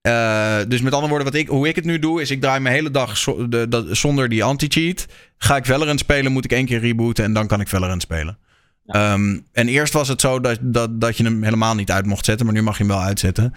[0.07, 2.59] Uh, dus met andere woorden, wat ik, hoe ik het nu doe, is ik draai
[2.59, 5.05] mijn hele dag zo, de, de, zonder die anti-cheat.
[5.37, 8.37] Ga ik Valorant spelen, moet ik één keer rebooten en dan kan ik Valorant spelen.
[8.85, 12.25] Um, en eerst was het zo dat, dat, dat je hem helemaal niet uit mocht
[12.25, 13.53] zetten, maar nu mag je hem wel uitzetten.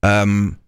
[0.00, 0.58] Um,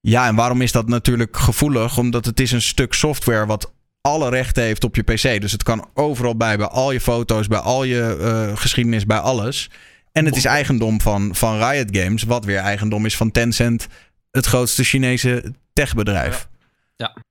[0.00, 1.98] ja, en waarom is dat natuurlijk gevoelig?
[1.98, 5.40] Omdat het is een stuk software wat alle rechten heeft op je PC.
[5.40, 9.18] Dus het kan overal bij, bij al je foto's, bij al je uh, geschiedenis, bij
[9.18, 9.70] alles.
[10.12, 13.86] En het is eigendom van, van Riot Games, wat weer eigendom is van Tencent,
[14.30, 16.48] het grootste Chinese techbedrijf.
[16.96, 17.12] Ja.
[17.14, 17.22] ja.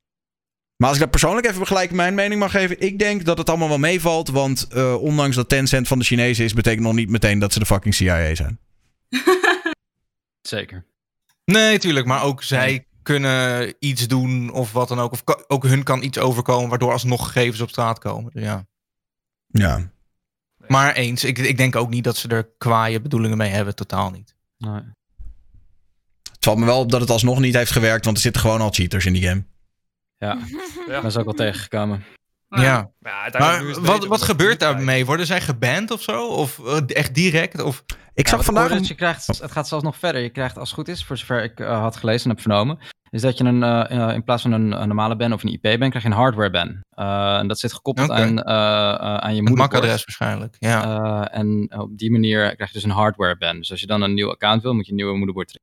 [0.83, 3.49] Maar als ik dat persoonlijk even begelijk mijn mening mag geven, ik denk dat het
[3.49, 4.29] allemaal wel meevalt.
[4.29, 7.59] Want uh, ondanks dat Tencent van de Chinezen is, betekent nog niet meteen dat ze
[7.59, 8.59] de fucking CIA zijn.
[10.41, 10.85] Zeker.
[11.45, 12.05] Nee, tuurlijk.
[12.05, 15.11] Maar ook zij kunnen iets doen of wat dan ook.
[15.11, 18.31] Of ook hun kan iets overkomen waardoor alsnog gegevens op straat komen.
[18.33, 18.65] Dus ja.
[19.47, 19.91] Ja.
[20.67, 23.75] Maar eens, ik, ik denk ook niet dat ze er kwaaie bedoelingen mee hebben.
[23.75, 24.35] Totaal niet.
[24.57, 24.81] Nee.
[26.31, 28.61] Het valt me wel op dat het alsnog niet heeft gewerkt, want er zitten gewoon
[28.61, 29.43] al cheaters in die game.
[30.23, 30.37] Ja,
[30.87, 31.01] ja.
[31.01, 32.03] dat is ook wel tegengekomen.
[32.47, 32.91] Ja, ja
[33.39, 35.05] maar wat, wat gebeurt daarmee?
[35.05, 36.27] Worden zij geband of zo?
[36.27, 37.61] Of uh, echt direct?
[37.61, 37.83] Of...
[38.13, 38.71] Ik zag vandaag...
[38.71, 38.83] Een...
[38.83, 40.21] Je krijgt, het gaat zelfs nog verder.
[40.21, 42.77] Je krijgt, als het goed is, voor zover ik uh, had gelezen en heb vernomen,
[43.09, 45.89] is dat je een, uh, in plaats van een, een, normale ban of een IP-ban,
[45.89, 46.81] krijg je een hardware-ban.
[47.39, 48.21] en dat zit gekoppeld okay.
[48.21, 48.45] aan,
[49.23, 49.71] aan je moederbord.
[49.71, 51.29] MAC-adres waarschijnlijk, ja.
[51.31, 53.57] en op die manier krijg je dus een hardware-ban.
[53.57, 55.59] Dus als je dan een nieuw account wil, moet je een nieuwe moederbord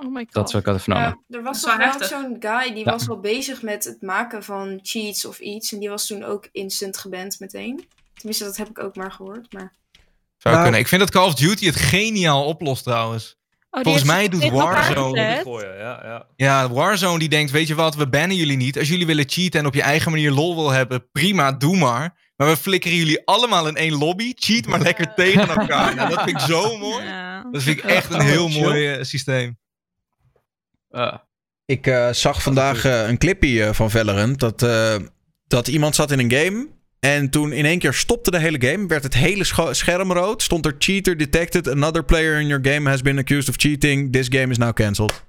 [0.00, 0.32] Oh my god.
[0.32, 1.24] Dat zou ik altijd vernomen.
[1.26, 2.90] Ja, er was toch wel zo'n guy die ja.
[2.90, 5.72] was al bezig met het maken van cheats of iets.
[5.72, 7.88] En die was toen ook instant geband meteen.
[8.14, 9.52] Tenminste, dat heb ik ook maar gehoord.
[9.52, 9.72] Maar...
[10.36, 10.80] Zou uh, kunnen.
[10.80, 13.36] Ik vind dat Call of Duty het geniaal oplost trouwens.
[13.70, 15.20] Oh, Volgens mij doet Warzone...
[15.20, 16.26] Ja, ja.
[16.36, 18.78] ja, Warzone die denkt, weet je wat, we bannen jullie niet.
[18.78, 22.32] Als jullie willen cheaten en op je eigen manier lol wil hebben, prima, doe maar.
[22.36, 24.32] Maar we flikkeren jullie allemaal in één lobby.
[24.34, 25.94] Cheat maar lekker tegen elkaar.
[25.94, 27.04] Nou, dat vind ik zo mooi.
[27.50, 29.58] Dat vind ik echt een heel mooi uh, systeem.
[30.90, 31.14] Uh.
[31.64, 34.38] Ik uh, zag vandaag uh, een clipje van Valorant.
[34.38, 34.66] Dat,
[35.46, 36.68] dat iemand zat in een game.
[37.00, 38.86] En toen in één keer stopte de hele game.
[38.86, 40.42] Werd het hele scherm rood.
[40.42, 41.68] Stond er cheater detected.
[41.68, 44.12] Another player in your game has been accused of cheating.
[44.12, 45.26] This game is now cancelled.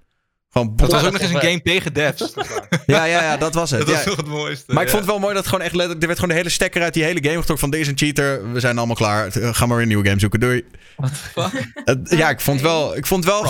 [0.52, 2.34] Gewoon dat was ook nog eens een game tegen devs.
[2.86, 3.80] ja, ja, ja, dat was het.
[3.80, 3.96] Dat ja.
[3.96, 4.74] was toch het mooiste.
[4.74, 6.02] Maar ik vond het wel mooi dat gewoon echt letterlijk...
[6.02, 7.70] Er werd gewoon de hele stekker uit die hele game getrokken van...
[7.70, 9.32] Deze een cheater, we zijn allemaal klaar.
[9.32, 10.66] Ga maar weer een nieuwe game zoeken, doei.
[10.96, 11.72] What the fuck?
[12.20, 12.96] ja, ik vond wel...
[12.96, 13.44] Ik vond wel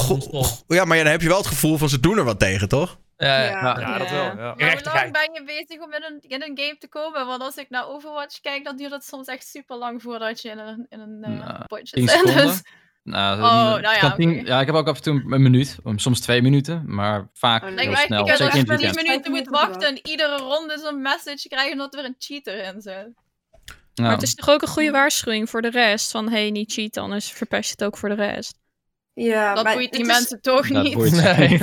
[0.68, 2.68] ja, maar ja, dan heb je wel het gevoel van ze doen er wat tegen,
[2.68, 2.97] toch?
[3.18, 4.24] Ja, ja, ja, ja, dat wel.
[4.24, 4.54] Ja.
[4.58, 7.26] Maar hoe lang ben je bezig om in een, in een game te komen?
[7.26, 10.50] Want als ik naar Overwatch kijk, dan duurt het soms echt super lang voordat je
[10.50, 12.24] in een, in een uh, nou, potje zit.
[12.36, 12.62] Dus...
[13.10, 14.43] Nou, oh, nou ja, tien, okay.
[14.43, 17.70] ja, ik heb ook af en toe een minuut, soms twee minuten, maar vaak oh,
[17.70, 18.22] heel snel.
[18.22, 22.05] Ik heb Zeker 10 minuten moet wachten en iedere ronde zo'n message krijgen dat er
[22.05, 23.10] een cheater in zit.
[23.93, 24.05] Ja.
[24.05, 26.12] Maar het is toch ook een goede waarschuwing voor de rest.
[26.12, 28.59] Van hey, niet cheaten, anders verpest je het ook voor de rest.
[29.24, 30.07] Ja, dat maar boeit die is...
[30.07, 30.93] mensen toch dat niet.
[30.93, 31.47] Boeit nee,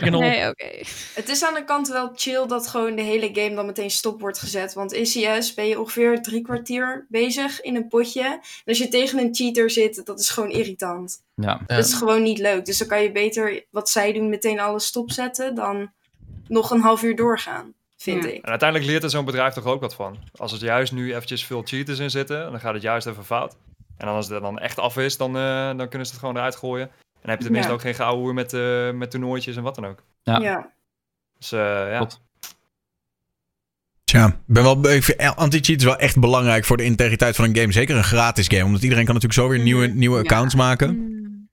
[0.10, 0.48] nee oké.
[0.48, 0.84] Okay.
[1.14, 4.20] Het is aan de kant wel chill dat gewoon de hele game dan meteen stop
[4.20, 4.74] wordt gezet.
[4.74, 8.22] Want in CS ben je ongeveer drie kwartier bezig in een potje.
[8.22, 11.22] En als je tegen een cheater zit, dat is gewoon irritant.
[11.34, 11.60] Ja.
[11.66, 12.64] Dat is gewoon niet leuk.
[12.64, 15.92] Dus dan kan je beter wat zij doen meteen alles stopzetten dan
[16.48, 17.72] nog een half uur doorgaan.
[17.96, 18.30] vind Ja.
[18.30, 18.42] ik.
[18.42, 20.18] En uiteindelijk leert er zo'n bedrijf toch ook wat van.
[20.36, 23.56] Als er juist nu eventjes veel cheaters in zitten, dan gaat het juist even fout.
[24.02, 26.20] En dan als het er dan echt af is, dan, eh, dan kunnen ze het
[26.20, 26.86] gewoon eruit gooien.
[26.88, 27.76] En dan heb je tenminste Ja.
[27.76, 30.02] ook geen geouwe met, eh met toernooitjes en wat dan ook.
[30.22, 30.38] Ja.
[30.38, 30.70] Ja.
[31.38, 31.58] Dus eh,
[31.90, 32.06] ja.
[34.04, 37.44] Tja, ik ben wel, ik vind anti-cheat is wel echt belangrijk voor de integriteit van
[37.44, 37.72] een game.
[37.72, 38.64] Zeker een gratis game.
[38.64, 40.22] Omdat iedereen kan natuurlijk zo weer nieuwe, nieuwe Ja.
[40.22, 40.96] accounts maken.
[40.96, 41.48] Mm.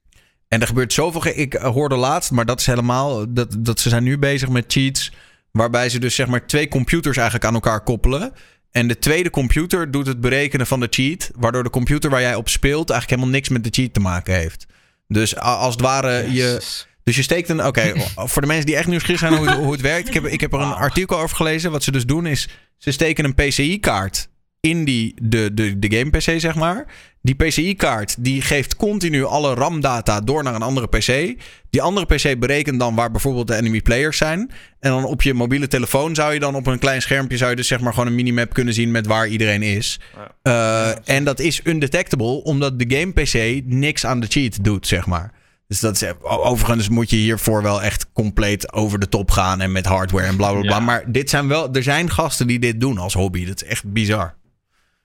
[0.47, 1.21] En er gebeurt zoveel.
[1.21, 3.33] ge- Ik hoorde laatst, maar dat is helemaal.
[3.33, 5.11] Dat, dat ze zijn nu bezig met cheats.
[5.51, 8.33] Waarbij ze dus zeg maar twee computers eigenlijk aan elkaar koppelen.
[8.71, 11.31] En de tweede computer doet het berekenen van de cheat.
[11.35, 14.33] Waardoor de computer waar jij op speelt eigenlijk helemaal niks met de cheat te maken
[14.33, 14.65] heeft.
[15.07, 16.61] Dus als het ware je.
[17.03, 17.65] Dus je steekt een.
[17.65, 20.07] Oké, voor de mensen die echt nieuwsgierig zijn hoe, hoe het werkt.
[20.07, 21.71] Ik heb, ik heb er een artikel over gelezen.
[21.71, 22.49] Wat ze dus doen is.
[22.77, 24.28] Ze steken een PCI-kaart
[24.59, 26.85] in die, de, de, de game-PC, zeg maar.
[27.21, 31.41] Die PCI-kaart die geeft continu alle RAM-data door naar een andere PC.
[31.69, 34.51] Die andere PC berekent dan waar bijvoorbeeld de enemy players zijn.
[34.79, 37.37] En dan op je mobiele telefoon zou je dan op een klein schermpje...
[37.37, 39.99] zou je dus zeg maar gewoon een minimap kunnen zien met waar iedereen is.
[40.15, 40.95] Ja.
[41.05, 45.31] Eh, en dat is undetectable, omdat de game-PC niks aan de cheat doet, zeg maar.
[45.67, 49.71] Dus dat is, overigens moet je hiervoor wel echt compleet over de top gaan en
[49.71, 50.75] met hardware en bla bla bla.
[50.75, 50.79] Ja.
[50.79, 53.45] Maar dit zijn wel, er zijn gasten die dit doen als hobby.
[53.45, 54.35] Dat is echt bizar.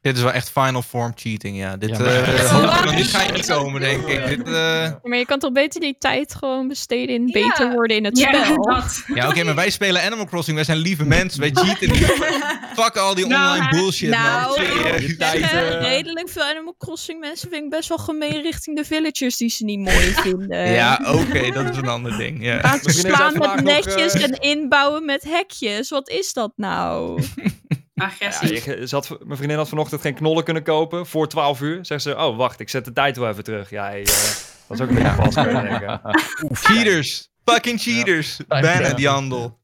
[0.04, 1.76] Dit is wel echt final form cheating, ja.
[1.76, 4.26] Dit Ja, maar- eh, ik nog niet ga je niet komen, denk ik.
[4.26, 7.32] Dit, eh, Maar je kan toch beter die tijd gewoon besteden in Ja.
[7.48, 8.62] beter worden in het Ja, spel?
[8.74, 9.02] dat.
[9.14, 10.56] Ja, oké, maar wij spelen Animal Crossing.
[10.56, 11.40] Wij zijn lieve mensen.
[11.40, 12.04] Wij cheaten niet.
[12.74, 14.66] Fuck al die Nou, online bullshit, Nou, man.
[15.18, 19.36] Zeg, eh, redelijk veel Animal Crossing mensen vind ik best wel gemeen richting de villagers
[19.36, 20.70] die ze niet mooi vinden.
[20.72, 22.44] Ja, oké, dat is een ander ding.
[22.44, 22.78] Ja.
[22.82, 25.90] Slaan met nog, netjes en inbouwen met hekjes.
[25.90, 27.22] Wat is dat nou?
[27.94, 28.52] Ja, Agressie.
[28.78, 31.78] je, ze had, mijn vriendin had vanochtend geen knollen kunnen kopen voor 12 uur.
[31.86, 33.70] Zegt ze, oh wacht, ik zet de tijd wel even terug.
[33.70, 34.06] Ja, hey, eh,
[34.68, 36.00] dat is ook een beetje vast kunnen denken.
[36.52, 37.28] Cheaters.
[37.44, 38.36] Fucking cheaters.
[38.48, 38.60] Ja.
[38.60, 39.58] Bannen die handel.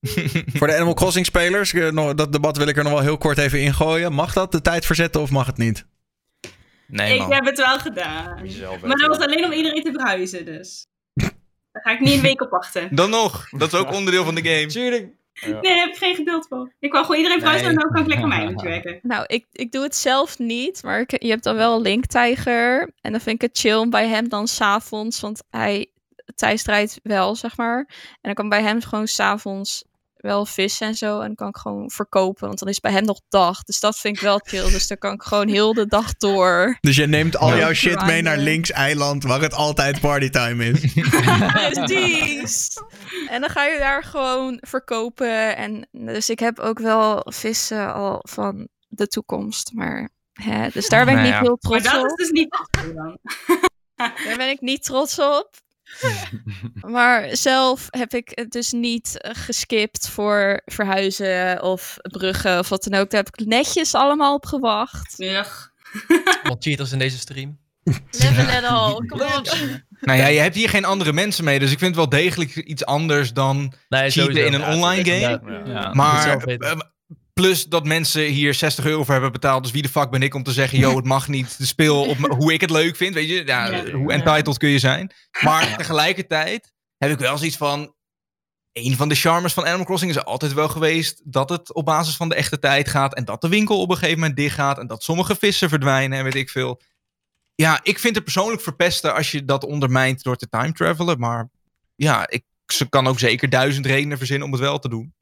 [0.58, 3.38] Voor de Animal Crossing spelers, eh, dat debat wil ik er nog wel heel kort
[3.38, 4.12] even ingooien.
[4.12, 5.86] Mag dat de tijd verzetten of mag het niet?
[6.86, 7.32] Nee, Ik man.
[7.32, 8.40] heb het wel gedaan.
[8.82, 10.86] Maar dat was alleen om iedereen te verhuizen, dus.
[11.14, 12.94] Daar ga ik niet een week op wachten.
[12.94, 13.48] Dan nog.
[13.50, 14.66] Dat is ook onderdeel van de game.
[14.66, 15.08] Tuurlijk.
[15.44, 16.72] Nee, daar heb ik geen geduld voor.
[16.78, 17.76] Ik wou gewoon iedereen verhuizen Nee.
[17.76, 18.98] en dan kan ik lekker mijn eindje werken.
[19.02, 22.92] Nou, ik, ik doe het zelf niet, maar ik, je hebt dan wel Link Tiger.
[23.00, 25.90] En dan vind ik het chill om bij hem dan s'avonds, want hij,
[26.34, 27.78] Thijs draait wel, zeg maar.
[28.10, 29.84] En dan kan bij hem gewoon s'avonds
[30.26, 31.20] wel vissen en zo.
[31.20, 33.62] En dan kan ik gewoon verkopen, want dan is bij hem nog dag.
[33.62, 34.70] Dus dat vind ik wel chill.
[34.70, 36.76] Dus dan kan ik gewoon heel de dag door.
[36.80, 37.56] Dus je neemt al Ja.
[37.56, 40.92] jouw shit mee naar links eiland, waar het altijd partytime is.
[41.72, 42.68] Precies.
[43.30, 45.56] En dan ga je daar gewoon verkopen.
[45.56, 49.70] En dus ik heb ook wel vissen al van de toekomst.
[49.74, 52.16] Maar hè, dus daar ben ik Nou niet heel Maar trots dat is op.
[52.18, 52.56] dus niet.
[53.96, 55.50] Daar ben ik niet trots op.
[56.96, 62.84] Maar zelf heb ik het dus niet eh, geskipt voor verhuizen of bruggen of wat
[62.84, 63.10] dan ook.
[63.10, 65.20] Daar heb ik netjes allemaal op gewacht.
[65.20, 65.66] Ugh.
[66.48, 67.58] Wat cheaters in deze stream.
[67.84, 69.56] Live a little, kom op.
[70.00, 71.58] Nou ja, je hebt hier geen andere mensen mee.
[71.58, 75.04] Dus ik vind het wel degelijk iets anders dan Nee, cheaten in een Ja, online
[75.04, 75.20] game.
[75.20, 75.72] ja.
[75.72, 76.38] Ja, Maar
[77.40, 79.62] plus dat mensen hier 60 euro voor hebben betaald.
[79.62, 81.58] Dus wie de fuck ben ik om te zeggen, yo, het mag niet.
[81.58, 83.14] De speel op hoe ik het leuk vind.
[83.14, 83.90] Weet je, ja, Ja.
[83.90, 85.12] hoe entitled kun je zijn.
[85.42, 87.94] Maar tegelijkertijd heb ik wel zoiets van.
[88.72, 92.16] Een van de charmes van Animal Crossing is altijd wel geweest dat het op basis
[92.16, 93.14] van de echte tijd gaat.
[93.14, 94.78] En dat de winkel op een gegeven moment dicht gaat.
[94.78, 96.80] En dat sommige vissen verdwijnen en weet ik veel.
[97.54, 101.18] Ja, ik vind het persoonlijk verpesten als je dat ondermijnt door te time travelen.
[101.18, 101.48] Maar
[101.94, 105.14] ja, ik ze kan ook zeker duizend redenen verzinnen om het wel te doen.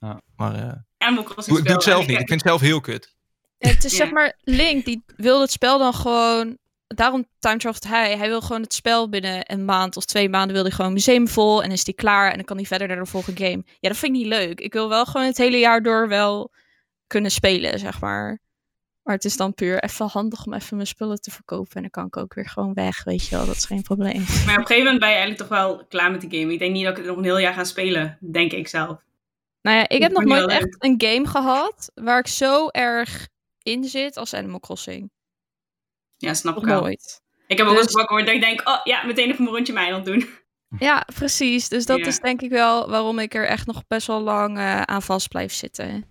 [0.00, 0.20] Ja.
[0.36, 0.72] Maar eh,
[1.06, 2.20] Animal Crossing doe, ik doe het zelf niet.
[2.20, 3.14] Ik vind het zelf heel kut.
[3.58, 3.96] Het is Ja.
[3.96, 6.56] zeg maar Link, die wil het spel dan gewoon.
[6.86, 8.16] Daarom time travelt hij.
[8.16, 11.28] Hij wil gewoon het spel binnen een maand of twee maanden wil hij gewoon museum
[11.28, 13.62] vol en is die klaar en dan kan hij verder naar de volgende game.
[13.80, 14.60] Ja, dat vind ik niet leuk.
[14.60, 16.52] Ik wil wel gewoon het hele jaar door wel
[17.06, 18.38] kunnen spelen, zeg maar.
[19.02, 21.90] Maar het is dan puur even handig om even mijn spullen te verkopen en dan
[21.90, 23.46] kan ik ook weer gewoon weg, weet je wel.
[23.46, 24.24] Dat is geen probleem.
[24.46, 26.52] Maar op een gegeven moment ben je eigenlijk toch wel klaar met de game.
[26.52, 28.98] Ik denk niet dat ik het nog een heel jaar ga spelen, denk ik zelf.
[29.66, 33.28] Nou ja, ik heb nog nooit echt een game gehad waar ik zo erg
[33.62, 35.10] in zit als Animal Crossing.
[36.16, 36.80] Ja, snap ik wel.
[36.80, 37.22] nooit.
[37.46, 39.52] Ik heb ook Dus- eens wakker geworden dat ik denk, oh ja, meteen even een
[39.52, 40.28] rondje mij aan doen.
[40.78, 41.68] Ja, precies.
[41.68, 42.06] Dus dat Ja.
[42.06, 45.28] is denk ik wel waarom ik er echt nog best wel lang eh, aan vast
[45.28, 46.04] blijf zitten.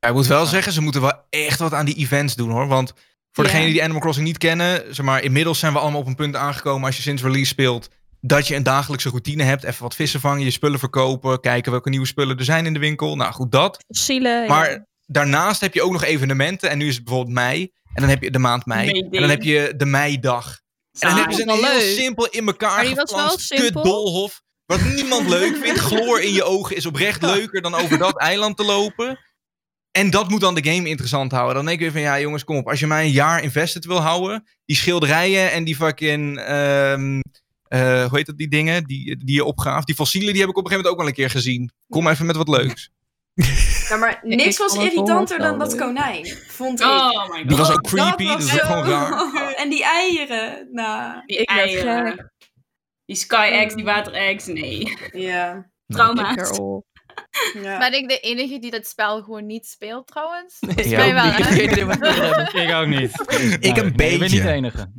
[0.00, 2.66] Ja, ik moet wel zeggen, ze moeten wel echt wat aan die events doen hoor.
[2.66, 2.92] Want
[3.32, 3.50] voor Ja.
[3.50, 6.36] degenen die Animal Crossing niet kennen, zeg maar, inmiddels zijn we allemaal op een punt
[6.36, 7.88] aangekomen als je sinds release speelt.
[8.20, 9.64] Dat je een dagelijkse routine hebt.
[9.64, 12.78] Even wat vissen vangen, je spullen verkopen, kijken welke nieuwe spullen er zijn in de
[12.78, 13.16] winkel.
[13.16, 13.84] Nou goed, dat.
[13.86, 14.48] Fossielen.
[14.48, 14.86] Maar ja.
[15.06, 16.70] daarnaast heb je ook nog evenementen.
[16.70, 17.72] En nu is het bijvoorbeeld mei.
[17.94, 18.90] En dan heb je de maand mei.
[18.90, 20.60] En dan heb je de meidag.
[20.98, 21.98] En dan hebben ze een heel leuk.
[21.98, 23.82] simpel in elkaar geplanst simpel.
[23.82, 24.42] kut doolhof.
[24.66, 25.80] Wat niemand leuk vindt.
[25.80, 29.18] Chloor in je ogen is oprecht leuker dan over dat eiland te lopen.
[29.90, 31.54] En dat moet dan de game interessant houden.
[31.54, 32.68] Dan denk ik weer van, ja jongens, kom op.
[32.68, 37.20] Als je mij een jaar invested wil houden, die schilderijen en die fucking, ehm,
[37.68, 39.86] eh, hoe heet dat, die dingen die, die je opgaaft.
[39.86, 41.70] Die fossielen, die heb ik op een gegeven moment ook wel een keer gezien.
[41.88, 42.90] Kom even met wat leuks.
[43.88, 46.86] Ja, maar Ik niks was irritanter dan dat konijn, vond ik.
[46.86, 47.76] Oh my Die was god.
[47.76, 49.52] ook creepy, dat, is ook gewoon raar.
[49.56, 52.32] En die eieren, nou, Die eieren.
[53.04, 54.96] Die sky eggs, die water eggs, nee.
[55.12, 55.70] ja.
[55.86, 56.58] Trauma's.
[57.62, 57.78] Ja.
[57.78, 60.58] Ben ik de enige die dit spel gewoon niet speelt trouwens?
[60.60, 61.70] Mij wel, ik
[62.52, 62.80] hè?
[62.80, 63.10] ook niet.
[63.20, 64.42] Ik een Nee, Ik ben niet beetje.
[64.42, 64.90] de enige.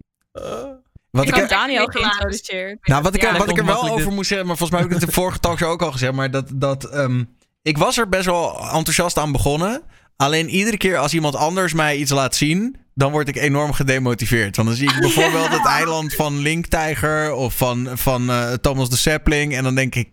[1.11, 2.87] Wat Ik ik, er- Daniel geïntroduceerd.
[2.87, 4.13] nou, wat ik, er- Ja, wat ik er wel over dit.
[4.15, 6.31] moest zeggen, maar volgens mij heb ik het de vorige talkshow ook al gezegd, maar
[6.31, 7.23] dat, dat ehm,
[7.61, 9.81] ik was er best wel enthousiast aan begonnen.
[10.15, 14.55] Alleen iedere keer als iemand anders mij iets laat zien, dan word ik enorm gedemotiveerd.
[14.55, 18.89] Want dan zie ik bijvoorbeeld het eiland van Link Tiger of van, van eh, Thomas
[18.89, 19.55] de Sapling.
[19.55, 20.07] En dan denk ik,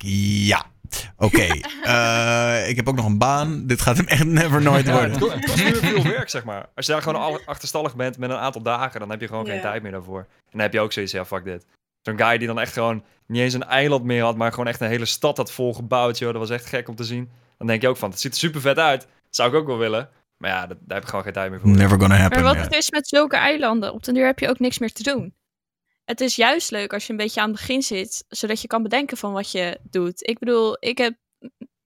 [0.46, 0.64] ja,
[1.16, 1.46] oké.
[1.82, 3.66] eh, ik heb ook nog een baan.
[3.66, 5.10] Dit gaat hem echt never nooit worden.
[5.10, 6.66] het kost- het kost nu veel werk, zeg maar.
[6.74, 9.46] Als je daar gewoon al achterstallig bent met een aantal dagen, dan heb je gewoon
[9.46, 10.18] geen tijd meer daarvoor.
[10.18, 11.66] En dan heb je ook zoiets, ja, fuck dit.
[12.02, 14.80] Zo'n guy die dan echt gewoon niet eens een eiland meer had, maar gewoon echt
[14.80, 16.30] een hele stad had volgebouwd, joh.
[16.30, 17.30] Dat was echt gek om te zien.
[17.58, 19.00] Dan denk je ook van, het ziet er super vet uit.
[19.00, 20.08] Dat zou ik ook wel willen.
[20.38, 21.70] Maar ja, dat- daar heb ik gewoon geen tijd meer voor.
[21.70, 22.42] Never gonna happen.
[22.42, 24.92] Maar wat het is met zulke eilanden, op den duur heb je ook niks meer
[24.92, 25.34] te doen.
[26.06, 28.82] Het is juist leuk als je een beetje aan het begin zit, zodat je kan
[28.82, 30.28] bedenken van wat je doet.
[30.28, 31.16] Ik bedoel, ik heb,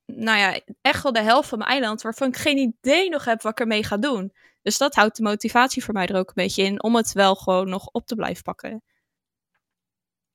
[0.07, 3.43] nou ja, echt wel de helft van mijn eiland waarvan ik geen idee nog heb
[3.43, 4.33] wat ik ermee ga doen.
[4.63, 7.35] Dus dat houdt de motivatie voor mij er ook een beetje in om het wel
[7.35, 8.83] gewoon nog op te blijven pakken.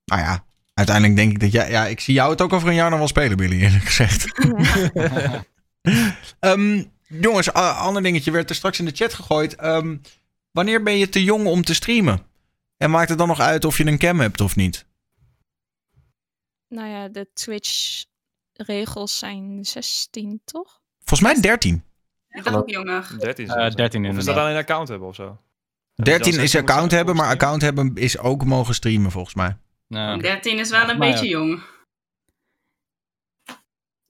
[0.06, 1.70] Nou ja, uiteindelijk denk ik dat jij...
[1.70, 4.26] Ja, ik zie jou het ook over een jaar nog wel spelen, Billy, eerlijk gezegd.
[6.40, 9.56] Ehm, jongens, ander dingetje werd er straks in de chat gegooid.
[9.56, 9.98] Ehm,
[10.52, 12.34] wanneer ben je te jong om te streamen?
[12.78, 14.86] En maakt het dan nog uit of je een cam hebt of niet?
[16.68, 20.82] Nou ja, de Twitch-regels zijn 16, toch?
[21.04, 21.84] Volgens mij 13.
[22.30, 23.16] Ik dacht ook jonger.
[23.20, 23.76] 13 Eh, zelfs.
[23.76, 25.38] 13 Of is dat alleen een account hebben of zo?
[25.96, 29.58] 13 is 16 account hebben, maar account hebben is ook mogen streamen volgens mij.
[29.88, 31.64] Nou, 13 is wel een beetje jong.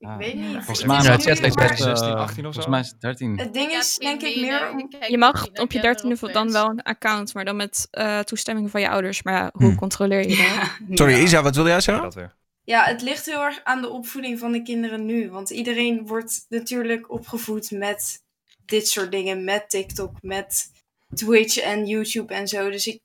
[0.06, 0.52] Ik Ah, weet niet.
[0.54, 2.62] Volgens Het mij is het zegt steeds maar- best, 16, eh, 18 of zo.
[2.62, 3.38] Volgens mij is het 13.
[3.40, 4.86] Het ding is denk ik meer...
[5.10, 8.20] Je mag op je kinderen 13e op dan wel een account, maar dan met eh,
[8.20, 9.24] toestemming van je ouders.
[9.24, 9.76] Maar ja, hoe Hm.
[9.76, 10.38] controleer je dat?
[10.90, 10.96] Ja.
[10.96, 11.22] Sorry.
[11.24, 12.34] Isa, wat wilde jij zeggen?
[12.64, 15.30] Ja, het ligt heel erg aan de opvoeding van de kinderen nu.
[15.30, 18.24] Want iedereen wordt natuurlijk opgevoed met
[18.66, 19.44] dit soort dingen.
[19.44, 20.72] Met TikTok, met
[21.14, 22.70] Twitch en YouTube en zo.
[22.70, 23.02] Dus ik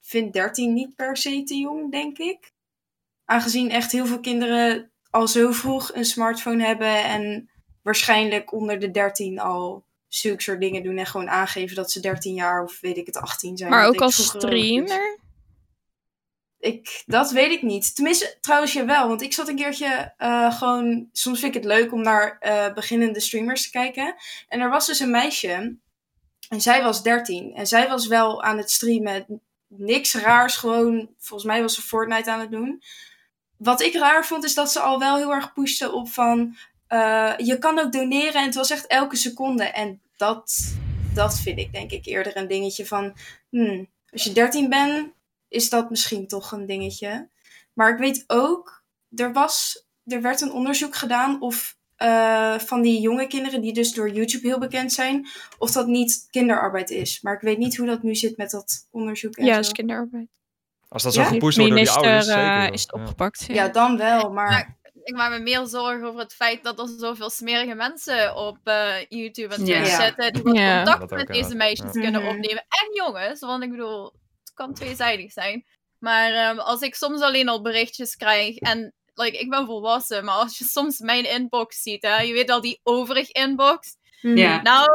[0.00, 2.52] vind 13 niet per se te jong, denk ik.
[3.24, 7.04] Aangezien echt heel veel kinderen al zo vroeg een smartphone hebben.
[7.04, 7.50] En
[7.82, 10.98] waarschijnlijk onder de 13 al zulke soort dingen doen.
[10.98, 13.70] En gewoon aangeven dat ze 13 jaar of weet ik het 18 zijn.
[13.70, 15.18] Maar ook als streamer?
[16.58, 17.94] Ik, dat weet ik niet.
[17.94, 19.08] Tenminste, trouwens jawel.
[19.08, 21.08] Want ik zat een keertje eh, gewoon...
[21.12, 24.14] Soms vind ik het leuk om naar eh, beginnende streamers te kijken.
[24.48, 25.76] En er was dus een meisje.
[26.48, 27.54] En zij was 13.
[27.54, 29.42] En zij was wel aan het streamen.
[29.66, 30.56] Niks raars.
[30.56, 32.82] Gewoon, volgens mij was ze Fortnite aan het doen.
[33.60, 36.56] Wat ik raar vond, is dat ze al wel heel erg pushte op van...
[36.86, 38.34] eh, je kan ook doneren.
[38.34, 39.64] En het was echt elke seconde.
[39.64, 40.74] En dat,
[41.14, 43.12] dat vind ik denk ik eerder een dingetje van...
[43.48, 45.12] Hmm, als je 13 bent,
[45.48, 47.28] is dat misschien toch een dingetje.
[47.72, 48.82] Maar ik weet ook,
[49.16, 53.92] er, was, er werd een onderzoek gedaan of eh, van die jonge kinderen die dus
[53.92, 55.26] door YouTube heel bekend zijn,
[55.58, 57.20] of dat niet kinderarbeid is.
[57.20, 59.60] Maar ik weet niet hoe dat nu zit met dat onderzoek en Ja, zo.
[59.60, 60.28] is kinderarbeid.
[60.90, 61.22] Als dat Ja?
[61.24, 62.42] zo gepusht wordt door die ouders, zeker.
[62.42, 63.00] eh, is het Ja.
[63.00, 63.44] opgepakt.
[63.48, 63.54] Ja.
[63.54, 64.78] Ja, dan wel, maar...
[65.04, 68.94] Ik maak me meer zorgen over het feit dat er zoveel smerige mensen op eh,
[69.08, 69.64] YouTube en.
[69.64, 70.04] Twitch Ja.
[70.04, 70.32] zitten.
[70.32, 70.82] Die wat Ja.
[70.84, 72.00] contact met deze meisjes Ja.
[72.00, 72.30] kunnen Mhm.
[72.30, 72.64] opnemen.
[72.68, 75.64] En jongens, want ik bedoel, het kan tweezijdig zijn.
[75.98, 80.34] Maar ehm, als ik soms alleen al berichtjes krijg en like, ik ben volwassen, maar
[80.34, 83.96] als je soms mijn inbox ziet, hè, je weet al die overig inbox.
[84.20, 84.62] Ja.
[84.62, 84.88] Nou,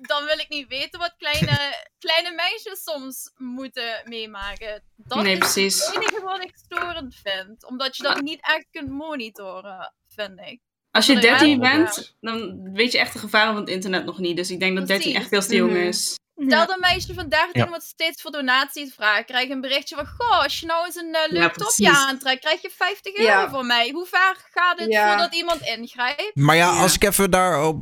[0.00, 1.74] dan wil ik niet weten wat kleine,
[2.04, 4.82] kleine meisjes soms moeten meemaken.
[4.96, 5.86] Dat Nee, is precies.
[5.86, 7.64] het enige wat ik storend vind.
[7.66, 10.60] Omdat je dat niet echt kunt monitoren, vind ik.
[10.90, 11.56] Als je Ja, 13 ja.
[11.58, 14.36] bent, dan weet je echt de gevaren van het internet nog niet.
[14.36, 15.20] Dus ik denk dat 13 Precies.
[15.20, 15.80] echt veel te jong Mhm.
[15.86, 16.18] is.
[16.36, 16.44] Ja.
[16.46, 17.68] Stel dat een meisje van 13 Ja.
[17.68, 20.94] wat steeds voor donaties vraagt, krijg je een berichtje van: Goh, als je nou eens
[20.96, 23.90] een eh, leuk Ja, topje aantrekt, krijg je 50 euro voor mij.
[23.90, 26.30] Hoe vaak gaat het voordat iemand ingrijpt?
[26.34, 26.80] Maar ja, Ja.
[26.80, 27.76] als ik even daarop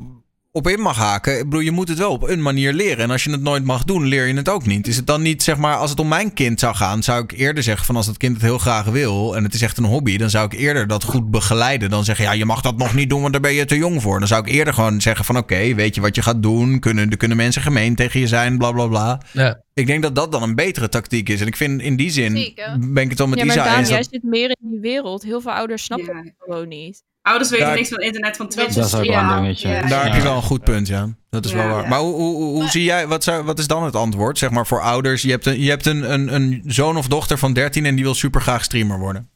[0.55, 1.39] op in mag haken.
[1.39, 2.99] Ik bedoel, je moet het wel op een manier leren.
[3.05, 4.87] En als je het nooit mag doen, leer je het ook niet.
[4.87, 7.33] Is het dan niet, zeg maar, als het om mijn kind zou gaan, zou ik
[7.33, 9.85] eerder zeggen van als dat kind het heel graag wil en het is echt een
[9.85, 11.91] hobby, dan zou ik eerder dat goed begeleiden.
[11.91, 14.03] Dan zeggen, ja, je mag dat nog niet doen, want daar ben je te jong
[14.03, 14.19] voor.
[14.19, 16.79] Dan zou ik eerder gewoon zeggen van oké, weet je wat je gaat doen?
[16.81, 19.21] Kunnen, er kunnen mensen gemeen tegen je zijn, bla bla bla.
[19.33, 19.61] Ja.
[19.75, 21.41] Ik denk dat dat dan een betere tactiek is.
[21.41, 22.77] En ik vind in die zin, Zeker.
[22.79, 23.89] ben ik het wel met ja, maar Isa Daan, eens.
[23.89, 25.23] jij dat- zit meer in die wereld.
[25.23, 26.23] Heel veel ouders snappen Ja.
[26.23, 27.03] het gewoon niet.
[27.23, 28.75] Ouders weten Daar- niks van internet, van Twitch.
[28.75, 29.69] Dat is ook wel Ja, een dingetje.
[29.69, 29.87] ja.
[29.87, 31.09] Daar heb je wel een goed punt, ja.
[31.31, 31.57] Dat is Ja.
[31.57, 31.83] wel waar.
[31.83, 31.89] Ja.
[31.89, 34.67] Maar hoe, hoe, hoe, zie jij, wat, zou, wat is dan het antwoord, zeg maar,
[34.67, 35.23] voor ouders?
[35.23, 38.05] Je hebt een, je hebt een, een, een zoon of dochter van 13 en die
[38.05, 39.31] wil super graag streamer worden.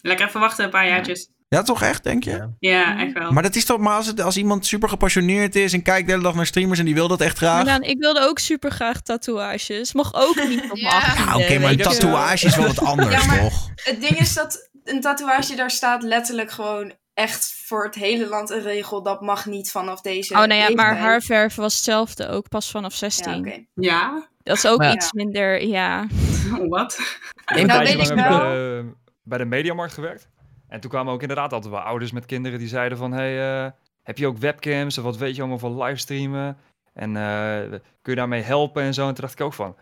[0.00, 1.28] Lekker even wachten, een paar jaartjes.
[1.48, 2.48] Ja, toch echt, denk je?
[2.58, 3.32] Ja, echt wel.
[3.32, 6.12] Maar dat is toch, maar als, het, als iemand super gepassioneerd is en kijkt de
[6.12, 7.64] hele dag naar streamers en die wil dat echt graag.
[7.64, 9.92] Maar ik wilde ook super graag tatoeages.
[9.92, 11.14] Mocht ook niet op mijn Ja.
[11.16, 13.68] Ja, oké, maar een tatoeage is wel wat anders, Ja, maar- toch?
[13.74, 18.50] Het ding is dat een tatoeage daar staat letterlijk gewoon echt voor het hele land
[18.50, 19.02] een regel.
[19.02, 22.94] Dat mag niet vanaf deze Oh, nou ja, maar haarverven was hetzelfde ook, pas vanaf
[22.94, 23.32] 16.
[23.32, 23.64] Ja, oké.
[23.74, 24.28] Ja?
[24.42, 24.94] Dat is ook Maar ja.
[24.94, 26.06] iets minder, ja.
[26.68, 27.18] Wat?
[27.46, 28.38] Nou, weet ik ik wel.
[28.38, 30.28] bij de, bij de Mediamarkt gewerkt.
[30.68, 33.12] En toen kwamen ook inderdaad altijd wel ouders met kinderen die zeiden van...
[33.12, 33.70] Hey, eh,
[34.02, 36.56] heb je ook webcams of wat weet je allemaal van livestreamen?
[36.94, 37.70] En eh,
[38.02, 39.08] kun je daarmee helpen en zo?
[39.08, 39.76] En toen dacht ik ook van...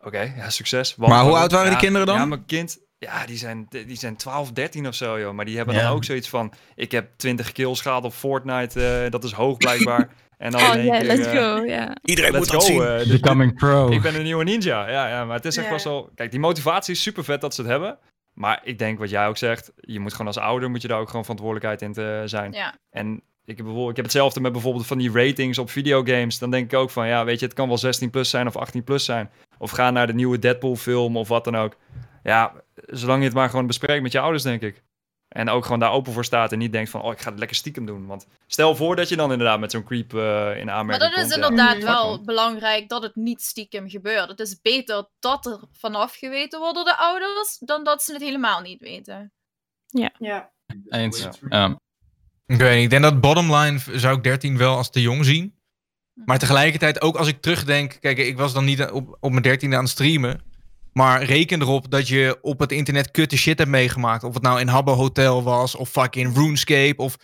[0.00, 0.96] Oké, ja, succes.
[0.96, 2.16] Maar hoe oud waren die kinderen dan?
[2.16, 2.78] Ja, mijn kind...
[2.98, 5.34] Ja, die zijn, die zijn 12, 13 of zo, joh.
[5.34, 5.82] Maar die hebben Ja.
[5.82, 6.52] dan ook zoiets van...
[6.74, 9.02] Ik heb 20 kills gehad op Fortnite.
[9.04, 10.08] eh, dat is hoog blijkbaar.
[10.38, 11.96] En dan Oh in één ja, keer, let's eh, go, ja.
[12.04, 12.72] Iedereen Let's moet dat go.
[12.72, 12.82] zien.
[12.82, 13.88] eh, dus Becoming pro.
[13.92, 14.88] ik ben een nieuwe ninja.
[14.90, 16.10] Ja, ja maar het is echt wel...
[16.14, 17.98] Kijk, die motivatie is super vet dat ze het hebben.
[18.32, 20.98] Maar ik denk wat jij ook zegt, je moet gewoon als ouder moet je daar
[21.00, 22.52] ook gewoon verantwoordelijkheid in te zijn.
[22.52, 22.74] Ja.
[22.90, 26.38] En ik heb, bijvoorbeeld, ik heb hetzelfde met bijvoorbeeld van die ratings op videogames.
[26.38, 28.56] Dan denk ik ook van, ja, weet je, het kan wel 16 plus zijn of
[28.56, 29.30] 18 plus zijn.
[29.58, 31.76] Of ga naar de nieuwe Deadpool film of wat dan ook.
[32.22, 32.52] Ja,
[32.86, 34.82] zolang je het maar gewoon bespreekt met je ouders, denk ik.
[35.28, 37.38] En ook gewoon daar open voor staat en niet denkt van, oh, ik ga het
[37.38, 38.06] lekker stiekem doen.
[38.06, 40.20] Want stel voor dat je dan inderdaad met zo'n creep eh,
[40.58, 41.86] in aanmerking Maar dat is komt, inderdaad Mhm.
[41.86, 44.28] wel belangrijk dat het niet stiekem gebeurt.
[44.28, 48.22] Het is beter dat er vanaf geweten wordt door de ouders, dan dat ze het
[48.22, 49.32] helemaal niet weten.
[49.86, 50.50] Ja.
[50.88, 51.22] Eens.
[51.22, 51.30] Ja.
[51.48, 51.80] Ja.
[52.46, 52.84] Ik weet niet.
[52.84, 55.54] Ik denk dat bottom line zou ik 13 wel als te jong zien.
[56.24, 57.96] Maar tegelijkertijd ook als ik terugdenk.
[58.00, 60.45] Kijk, ik was dan niet op, op mijn 13e aan het streamen.
[60.96, 64.24] Maar reken erop dat je op het internet kutte shit hebt meegemaakt.
[64.24, 65.74] Of het nou in Habbo Hotel was.
[65.74, 66.94] Of fucking RuneScape.
[66.96, 67.16] Of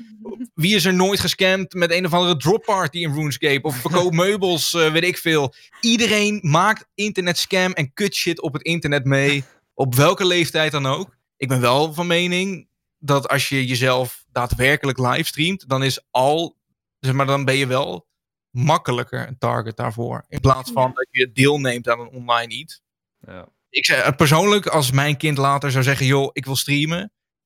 [0.54, 3.62] wie is er nooit gescamd met een of andere drop party in RuneScape.
[3.62, 5.54] Of verkoop meubels, eh, weet ik veel.
[5.80, 9.44] Iedereen maakt internet scam en kut shit op het internet mee.
[9.74, 11.16] Op welke leeftijd dan ook.
[11.36, 12.68] Ik ben wel van mening
[12.98, 16.56] dat als je jezelf daadwerkelijk livestreamt, dan is al,
[17.00, 18.06] zeg maar, dan ben je wel
[18.50, 20.24] makkelijker een target daarvoor.
[20.28, 22.82] In plaats van dat je deelneemt aan een online iets.
[23.26, 23.48] Ja.
[23.72, 26.98] Ik zeg, eh, persoonlijk, als mijn kind later zou zeggen, joh, ik wil streamen,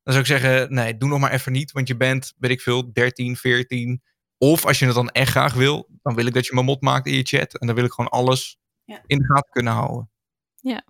[0.03, 2.61] dan zou ik zeggen, nee, doe nog maar even niet, want je bent, weet ik
[2.61, 4.03] veel, 13, 14.
[4.39, 6.81] Of als je het dan echt graag wil, dan wil ik dat je me mot
[6.81, 7.59] maakt in je chat.
[7.59, 9.03] En dan wil ik gewoon alles Ja.
[9.07, 10.11] in de gaten kunnen houden.
[10.61, 10.85] Ja,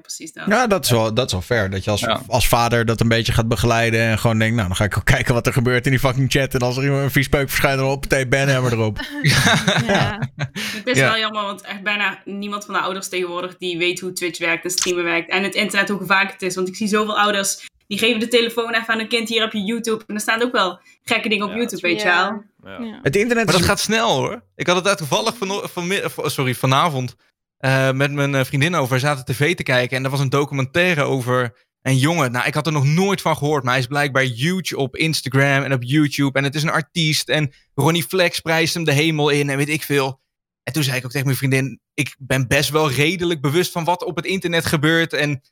[0.00, 0.46] precies dat.
[0.46, 1.70] Ja, dat is wel, dat is wel fair.
[1.70, 2.20] Dat je als, Ja.
[2.26, 4.00] als vader dat een beetje gaat begeleiden.
[4.00, 6.30] En gewoon denkt, nou, dan ga ik ook kijken wat er gebeurt in die fucking
[6.30, 6.54] chat.
[6.54, 8.98] En als er iemand een vies peuk verschijnt, dan op meteen banhammer erop.
[9.86, 10.18] Ja.
[10.42, 11.10] Het is Ja.
[11.10, 14.64] wel jammer, want echt bijna niemand van de ouders tegenwoordig die weet hoe Twitch werkt
[14.64, 15.30] en streamen werkt.
[15.30, 16.54] En het internet, hoe gevaarlijk het is.
[16.54, 19.52] Want ik zie zoveel ouders, die geven de telefoon even aan hun kind, hier heb
[19.52, 20.04] je YouTube.
[20.06, 22.30] En er staan ook wel gekke dingen op Ja, YouTube, weet je Ja.
[22.62, 22.78] wel.
[22.78, 22.84] Ja.
[22.84, 22.98] Ja.
[23.02, 23.60] Het internet Maar is...
[23.60, 24.42] dat gaat snel hoor.
[24.56, 27.16] Ik had het daar toevallig van, van, van, sorry, vanavond
[27.60, 28.94] eh, met mijn eh, vriendin over.
[28.94, 32.32] We zaten tv te kijken en er was een documentaire over een jongen.
[32.32, 35.62] Nou, ik had er nog nooit van gehoord, maar hij is blijkbaar huge op Instagram
[35.62, 36.38] en op YouTube.
[36.38, 39.68] En het is een artiest en Ronnie Flex prijst hem de hemel in en weet
[39.68, 40.20] ik veel.
[40.62, 43.84] En toen zei ik ook tegen mijn vriendin, ik ben best wel redelijk bewust van
[43.84, 45.12] wat op het internet gebeurt.
[45.12, 45.42] En,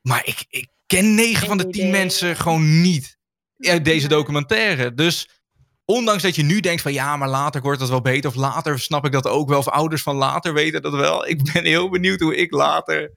[0.00, 1.90] maar ik, ik ken 9 Geen van de 10 idee.
[1.90, 3.18] mensen gewoon niet
[3.58, 4.94] uit deze documentaire.
[4.94, 5.28] Dus
[5.84, 8.30] ondanks dat je nu denkt van ja, maar later wordt dat wel beter.
[8.30, 9.58] Of later snap ik dat ook wel.
[9.58, 11.26] Of ouders van later weten dat wel.
[11.26, 13.12] Ik ben heel benieuwd hoe ik later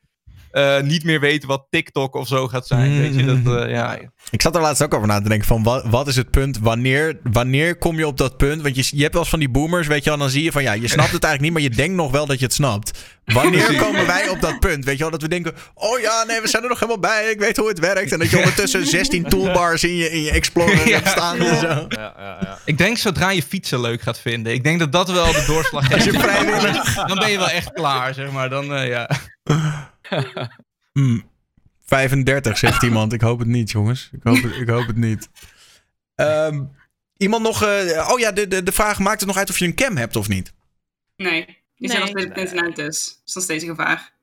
[0.58, 3.00] eh, niet meer weet wat TikTok of zo gaat zijn.
[3.00, 3.98] Weet je, dat, eh, ja.
[4.30, 6.60] Ik zat er laatst ook over na te denken van wat, wat is het punt?
[6.60, 8.62] Wanneer, wanneer kom je op dat punt?
[8.62, 10.20] Want je, je hebt wel eens van die boomers, weet je wel.
[10.20, 12.26] Dan zie je van ja, je snapt het eigenlijk niet, maar je denkt nog wel
[12.26, 12.92] dat je het snapt.
[13.26, 14.86] Wanneer komen wij op dat punt?
[14.86, 17.30] Weet je wel, dat we denken, oh ja, nee, we zijn er nog helemaal bij.
[17.32, 18.12] Ik weet hoe het werkt.
[18.12, 20.96] En dat je ondertussen 16 toolbars in je, in je Explorer Ja.
[20.96, 21.68] hebt staan en zo.
[21.68, 21.86] Ja,
[22.18, 22.58] ja, ja.
[22.66, 24.54] Ik denk zodra je fietsen leuk gaat vinden.
[24.54, 26.16] Ik denk dat dat wel de doorslag Als heeft.
[26.16, 26.96] je vrijwillig...
[26.96, 28.50] Dan ben je wel echt klaar, zeg maar.
[28.50, 29.10] Dan, eh, ja.
[30.94, 31.30] Hmm,
[31.86, 33.14] 35, zegt iemand.
[33.14, 34.10] Ik hoop het niet, jongens.
[34.12, 35.30] Ik hoop het, ik hoop het niet.
[36.16, 36.64] Ehm,
[37.18, 37.64] iemand nog...
[37.64, 39.98] eh, oh ja, de, de, de vraag, maakt het nog uit of je een cam
[39.98, 40.54] hebt of niet?
[41.16, 41.90] Nee, die Nee.
[41.90, 43.06] zijn nog steeds op het internet dus.
[43.08, 44.16] Dat is nog steeds een gevaar.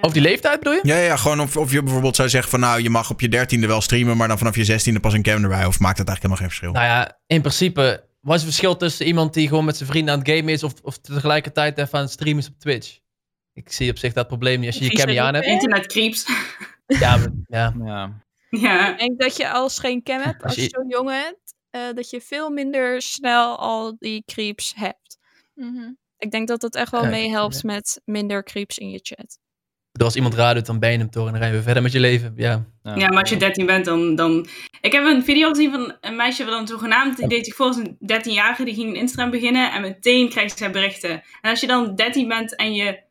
[0.00, 0.80] Of die leeftijd bedoel je?
[0.82, 2.60] Ja, ja, gewoon of, of je bijvoorbeeld zou zeggen van...
[2.60, 4.16] nou, je mag op je dertiende wel streamen...
[4.16, 5.64] maar dan vanaf je zestiende pas een cam erbij.
[5.64, 6.72] Of maakt het eigenlijk helemaal geen verschil?
[6.72, 10.14] Nou ja, in principe wat is het verschil tussen iemand die gewoon met zijn vrienden
[10.14, 12.98] aan het gamen is of, of tegelijkertijd even aan het streamen is op Twitch?
[13.52, 15.46] Ik zie op zich dat probleem niet als je je cam niet aan hebt.
[15.46, 16.26] Internet creeps.
[16.86, 17.74] Ja, maar- ja.
[17.84, 18.12] Ja.
[18.50, 18.92] ja.
[18.92, 21.80] Ik denk dat je als geen cam hebt, als je je- zo'n jongen hebt, eh,
[21.94, 25.18] dat je veel minder snel al die creeps hebt.
[25.54, 25.90] Mhm.
[26.18, 29.38] Ik denk dat dat echt wel Ja, meehelpt met minder creeps in je chat.
[29.92, 31.82] Als iemand raar doet, dan ben je hem toch en dan rij je weer verder
[31.82, 32.32] met je leven.
[32.36, 32.66] Ja.
[32.82, 34.46] Ja, maar als je 13 bent, dan, dan...
[34.80, 37.16] Ik heb een video gezien van een meisje wat dan zogenaamd...
[37.16, 38.64] Die deed zich voor als een 13-jarige.
[38.64, 39.72] Die ging een Instagram beginnen.
[39.72, 41.10] En meteen krijgt zij berichten.
[41.40, 43.02] En als je dan 13 bent en je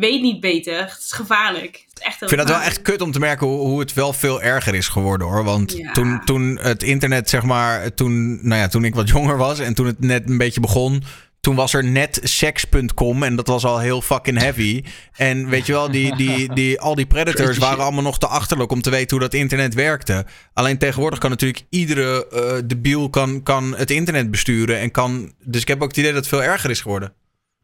[0.00, 0.78] weet niet beter...
[0.80, 1.84] Het is gevaarlijk.
[1.88, 3.94] Het is echt Ik vind dat wel echt kut om te merken hoe, hoe het
[3.94, 5.44] wel veel erger is geworden hoor.
[5.44, 5.92] Want Ja.
[5.92, 9.74] toen, toen het internet, zeg maar, toen, nou ja, toen ik wat jonger was en
[9.74, 11.02] toen het net een beetje begon.
[11.40, 14.84] Toen was er net sex.com en dat was al heel fucking heavy.
[15.16, 18.70] En weet je wel, die, die, die, al die predators waren allemaal nog te achterlijk
[18.72, 20.26] om te weten hoe dat internet werkte.
[20.52, 24.78] Alleen tegenwoordig kan natuurlijk iedere eh debiel kan, kan het internet besturen.
[24.78, 27.12] En kan, dus ik heb ook het idee dat het veel erger is geworden.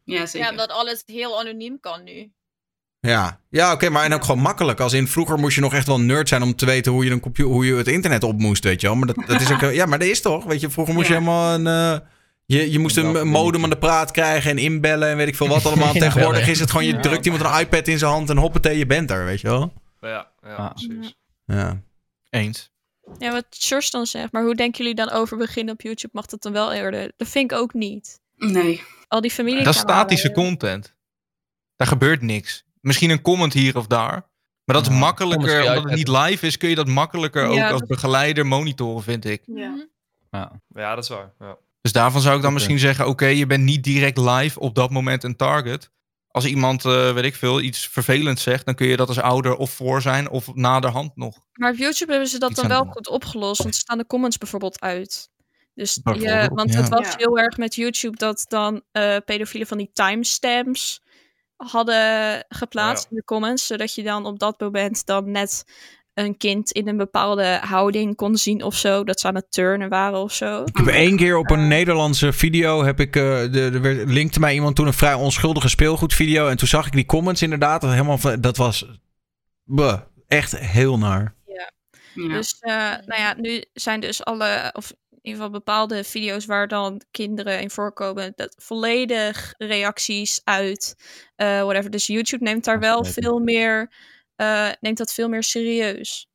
[0.05, 0.39] Ja, zeker.
[0.47, 2.31] Ja, omdat alles heel anoniem kan nu.
[2.99, 4.79] Ja, ja oké, maar en ook gewoon makkelijk.
[4.79, 7.11] Als in vroeger moest je nog echt wel nerd zijn om te weten hoe je,
[7.11, 8.95] een computer, hoe je het internet op moest, weet je wel.
[8.95, 10.69] Maar dat, dat is ook, ja, maar dat is toch, weet je.
[10.69, 12.07] Vroeger moest je helemaal een, eh,
[12.45, 15.47] je, je moest een, modem aan de praat krijgen en inbellen en weet ik veel
[15.47, 15.93] wat allemaal.
[15.93, 16.99] Ja, Tegenwoordig wel, is het gewoon, je Ja.
[16.99, 19.73] drukt iemand een iPad in zijn hand en hoppatee, je bent er, weet je wel.
[20.01, 20.69] Ja, ja Ah.
[20.71, 21.15] precies.
[21.45, 21.81] Ja.
[22.29, 22.71] Eens.
[23.17, 26.09] Ja, wat George dan zegt, maar hoe denken jullie dan over beginnen op YouTube?
[26.13, 27.11] Mag dat dan wel eerder?
[27.17, 28.19] Dat vind ik ook niet.
[28.37, 28.81] Nee.
[29.15, 29.63] Al die familie.
[29.63, 30.95] Dat is statische content.
[31.75, 32.63] Daar gebeurt niks.
[32.81, 34.29] Misschien een comment hier of daar.
[34.65, 37.71] Maar dat is Ja, makkelijker, omdat het niet live is, kun je dat makkelijker ook
[37.71, 39.41] als begeleider monitoren, vind ik.
[39.45, 39.87] Ja.
[40.31, 40.61] Ja.
[40.67, 41.33] Ja, dat is waar.
[41.39, 41.57] Ja.
[41.81, 44.89] Dus daarvan zou ik dan misschien zeggen, oké, je bent niet direct live op dat
[44.89, 45.91] moment een target.
[46.27, 49.55] Als iemand, eh, weet ik veel, iets vervelends zegt, dan kun je dat als ouder
[49.55, 51.39] of voor zijn of naderhand nog.
[51.53, 52.91] Maar op YouTube hebben ze dat dan wel doen.
[52.91, 55.29] goed opgelost, want er staan de comments bijvoorbeeld uit.
[55.75, 56.79] Dus je, Bijvoorbeeld, want ja.
[56.79, 57.13] het was Ja.
[57.17, 61.01] heel erg met YouTube dat dan eh pedofielen van die timestamps
[61.55, 63.09] hadden geplaatst Ja.
[63.09, 65.63] in de comments, zodat je dan op dat moment dan net
[66.13, 69.89] een kind in een bepaalde houding kon zien of zo, dat ze aan het turnen
[69.89, 70.63] waren of zo.
[70.63, 74.39] Ik heb één keer op een Nederlandse video, heb ik, eh, de, de, werd- linkte
[74.39, 76.47] mij iemand toen een vrij onschuldige speelgoedvideo.
[76.47, 78.85] En toen zag ik die comments inderdaad, dat, helemaal, van- dat was
[80.27, 81.35] echt heel naar.
[81.45, 81.71] Ja.
[82.27, 82.73] Dus eh,
[83.05, 84.93] nou ja, nu zijn dus alle, of
[85.25, 90.95] ieder geval bepaalde video's waar dan kinderen in voorkomen, dat volledig reacties uit,
[91.35, 91.89] eh, whatever.
[91.89, 93.91] Dus YouTube neemt daar wel veel meer,
[94.35, 96.27] eh, neemt dat veel meer serieus.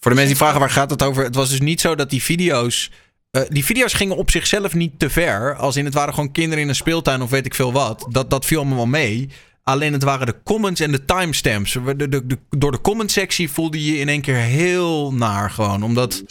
[0.00, 2.10] Voor de mensen die vragen waar gaat het over, het was dus niet zo dat
[2.10, 2.90] die video's.
[3.30, 5.56] eh, die video's gingen op zichzelf niet te ver.
[5.56, 8.06] Als in het waren gewoon kinderen in een speeltuin of weet ik veel wat.
[8.08, 9.30] Dat, dat viel allemaal wel mee.
[9.62, 11.72] Alleen het waren de comments en de timestamps.
[11.72, 15.50] De, de, de- door de comment sectie voelde je je in één keer heel naar
[15.50, 15.82] gewoon.
[15.82, 16.22] Omdat,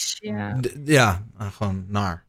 [0.86, 1.26] Ja.
[1.38, 2.28] ah, gewoon naar.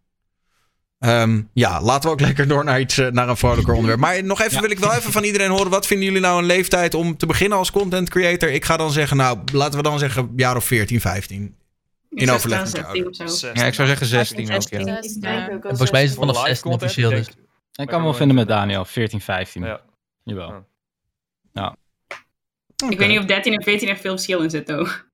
[0.98, 4.00] Ehm, ja, laten we ook lekker door naar, iets, eh, naar een vrolijker onderwerp.
[4.00, 5.70] Maar nog even wil ik wel even van iedereen horen.
[5.70, 8.50] Wat vinden jullie nou een leeftijd om te beginnen als content creator?
[8.50, 11.54] Ik ga dan zeggen, nou, laten we dan zeggen jaar of 14, 15.
[12.10, 13.46] Ik In zou overleg met zeggen je 16 of zo.
[13.54, 14.58] Ja, ik zou zeggen 16 ook, ja.
[14.84, 15.14] 16.
[15.16, 16.34] Ik denk ook al Volgens mij is het 16.
[16.34, 17.10] vanaf Voor live 16 content, officieel.
[17.10, 17.34] ik Dus.
[17.74, 19.62] Ik kan me wel vinden met Daniel, 14, 15.
[19.62, 19.80] Ja.
[20.24, 20.68] Jawel.
[21.52, 21.76] Ja.
[22.88, 25.08] Ik weet niet of 13 en 14 echt veel verschil in zit, toch?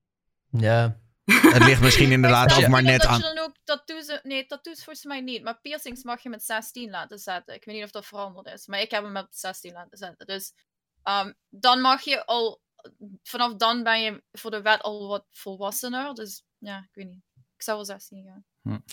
[0.51, 1.01] Ja.
[1.55, 3.17] Het ligt misschien inderdaad ook maar net aan.
[3.17, 4.21] je dan ook tattoos...
[4.23, 5.43] Nee, tattoos volgens mij niet.
[5.43, 7.55] Maar piercings mag je met 16 laten zetten.
[7.55, 8.67] Ik weet niet of dat veranderd is.
[8.67, 10.27] Maar ik heb hem met 16 laten zetten.
[10.27, 10.53] Dus
[11.03, 12.61] ehm, dan mag je al...
[13.23, 16.15] Vanaf dan ben je voor de wet al wat volwassener.
[16.15, 17.23] Dus ja, ik weet niet.
[17.35, 18.45] Ik zou wel 16 gaan.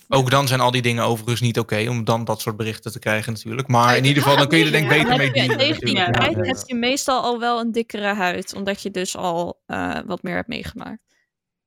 [0.08, 3.00] Ook dan zijn al die dingen overigens niet oké om dan dat soort berichten te
[3.00, 3.68] krijgen natuurlijk.
[3.68, 5.58] Maar in ieder geval, dan kun je er denk ik beter mee dealen.
[5.58, 9.62] tegen die tijd heb je meestal al wel een dikkere huid, omdat je dus al
[9.66, 11.02] eh, wat meer hebt meegemaakt.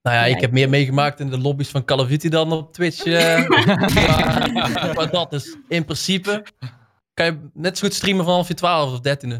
[0.02, 2.72] Nou ja, ik heb meer meegemaakt in de lobby's van Call of Duty dan op
[2.72, 3.04] Twitch.
[3.04, 3.48] eh.
[3.94, 6.44] maar, maar dat is in principe.
[7.14, 9.34] Kan je net zo goed streamen vanaf je 12 of 13e.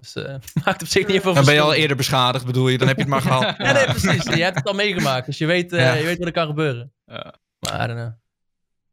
[0.00, 2.78] Dus eh, maakt op zich niet veel Dan ben je al eerder beschadigd, bedoel je?
[2.78, 3.54] Dan heb je het maar gehad.
[3.58, 4.24] Ja, nee, precies.
[4.24, 5.92] Je hebt het al meegemaakt, dus je weet, eh, Ja.
[5.94, 6.92] je weet wat er kan gebeuren.
[7.06, 7.34] Ja.
[7.70, 8.20] Maar know.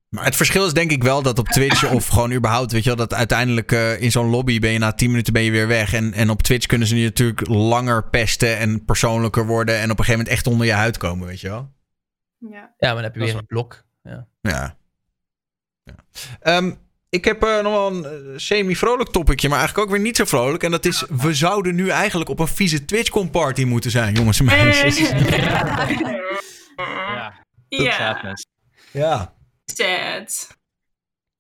[0.09, 2.89] Maar het verschil is denk ik wel dat op Twitch of gewoon überhaupt, weet je
[2.89, 5.67] wel, dat uiteindelijk eh, in zo'n lobby ben je na 10 minuten ben je weer
[5.67, 5.93] weg.
[5.93, 9.99] En, en op Twitch kunnen ze je natuurlijk langer pesten en persoonlijker worden en op
[9.99, 11.73] een gegeven moment echt onder je huid komen, weet je wel.
[12.37, 12.49] Ja.
[12.49, 13.83] Ja, maar dan heb je weer een blok.
[14.03, 14.27] Ja.
[14.41, 14.77] Ja.
[15.83, 15.95] ja.
[16.39, 16.71] Ehm,
[17.09, 20.25] ik heb eh, nog wel een eh, semi-vrolijk topicje, maar eigenlijk ook weer niet zo
[20.25, 20.63] vrolijk.
[20.63, 24.45] En dat is, we zouden nu eigenlijk op een vieze TwitchCon-party moeten zijn, jongens en
[24.45, 24.99] meisjes.
[26.79, 27.33] Ja,
[27.69, 28.21] Ja.
[28.23, 28.35] Ja.
[29.65, 30.57] Sad.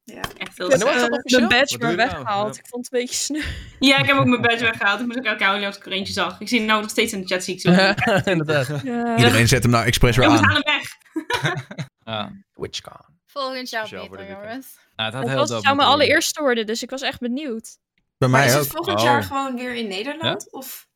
[0.03, 0.21] Ja.
[0.37, 0.83] Echt heel Ik heb
[1.23, 1.95] mijn badge maar doe je nou?
[1.95, 2.55] weggehaald.
[2.55, 2.61] Ja.
[2.61, 3.41] Ik vond het een beetje sneu.
[3.79, 4.99] Ja, ik heb ook mijn badge weggehaald.
[4.99, 6.39] Ik moest ook elke huilen als ik er eentje zag.
[6.39, 7.69] Ik zie hem nou nog steeds in de chat, zie ik zo.
[8.31, 8.67] Inderdaad.
[8.83, 9.17] Ja.
[9.17, 10.43] Iedereen zet hem nou expres weer aan.
[10.43, 10.87] haal hem weg.
[12.05, 12.31] Ja.
[12.53, 13.05] TwitchCon.
[13.25, 14.77] Volgend jaar beter, jongens.
[14.95, 17.77] Nou, het had Het heel was, zou mijn allereerste worden, dus ik was echt benieuwd.
[18.17, 18.59] Bij Maar mij is ook.
[18.59, 19.03] het volgend Oh.
[19.03, 20.51] jaar gewoon weer in Nederland?
[20.51, 20.87] Of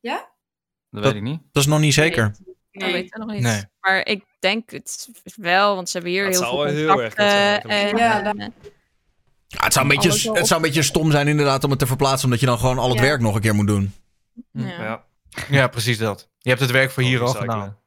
[0.00, 1.40] Dat weet ik niet.
[1.52, 2.36] Dat is nog niet zeker.
[2.72, 2.92] Nee.
[2.92, 3.42] weten we nog niet.
[3.42, 3.64] Nee.
[3.80, 7.62] Maar ik denk het wel, want ze hebben hier Dat heel veel heel contacten.
[7.62, 8.46] en, Ja, eh,
[9.46, 11.86] Ja, het, zou een beetje, het zou een beetje stom zijn inderdaad om het te
[11.86, 13.04] verplaatsen, omdat je dan gewoon al het Ja.
[13.04, 13.94] werk nog een keer moet doen.
[14.52, 14.82] ja.
[14.82, 15.04] Ja.
[15.50, 16.28] Ja, precies dat.
[16.38, 17.78] Je hebt het werk voor hier al gedaan.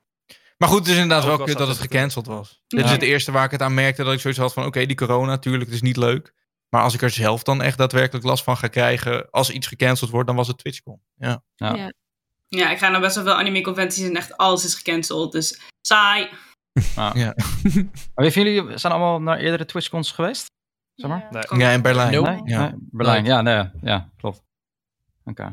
[0.57, 2.63] Maar goed, het is inderdaad Ook wel kut dat het gecanceld was.
[2.67, 4.65] Dit is het eerste waar ik het aan merkte dat ik zoiets had van...
[4.65, 6.33] Oké, die corona, natuurlijk, het is niet leuk.
[6.69, 9.29] Maar als ik er zelf dan echt daadwerkelijk last van ga krijgen...
[9.29, 11.01] als iets gecanceld wordt, dan was het TwitchCon.
[11.15, 11.43] Ja.
[11.55, 11.75] Ja.
[11.75, 11.91] Ja.
[12.55, 15.31] Ja, ik ga naar best wel veel anime-conventies en echt alles is gecanceld.
[15.31, 16.29] Dus saai.
[16.95, 17.13] Maar
[18.15, 20.45] weten jullie, zijn allemaal naar eerdere TwitchCons geweest?
[20.95, 21.27] Zeg maar?
[21.31, 21.45] Ja.
[21.49, 21.59] Nee.
[21.59, 22.11] ja, in Berlijn.
[22.13, 22.29] Nope.
[22.29, 22.41] Nee?
[22.43, 22.61] Ja.
[22.61, 22.71] Nee?
[22.77, 24.41] Berlijn, ja, nee, ja, klopt.
[25.23, 25.43] Oké.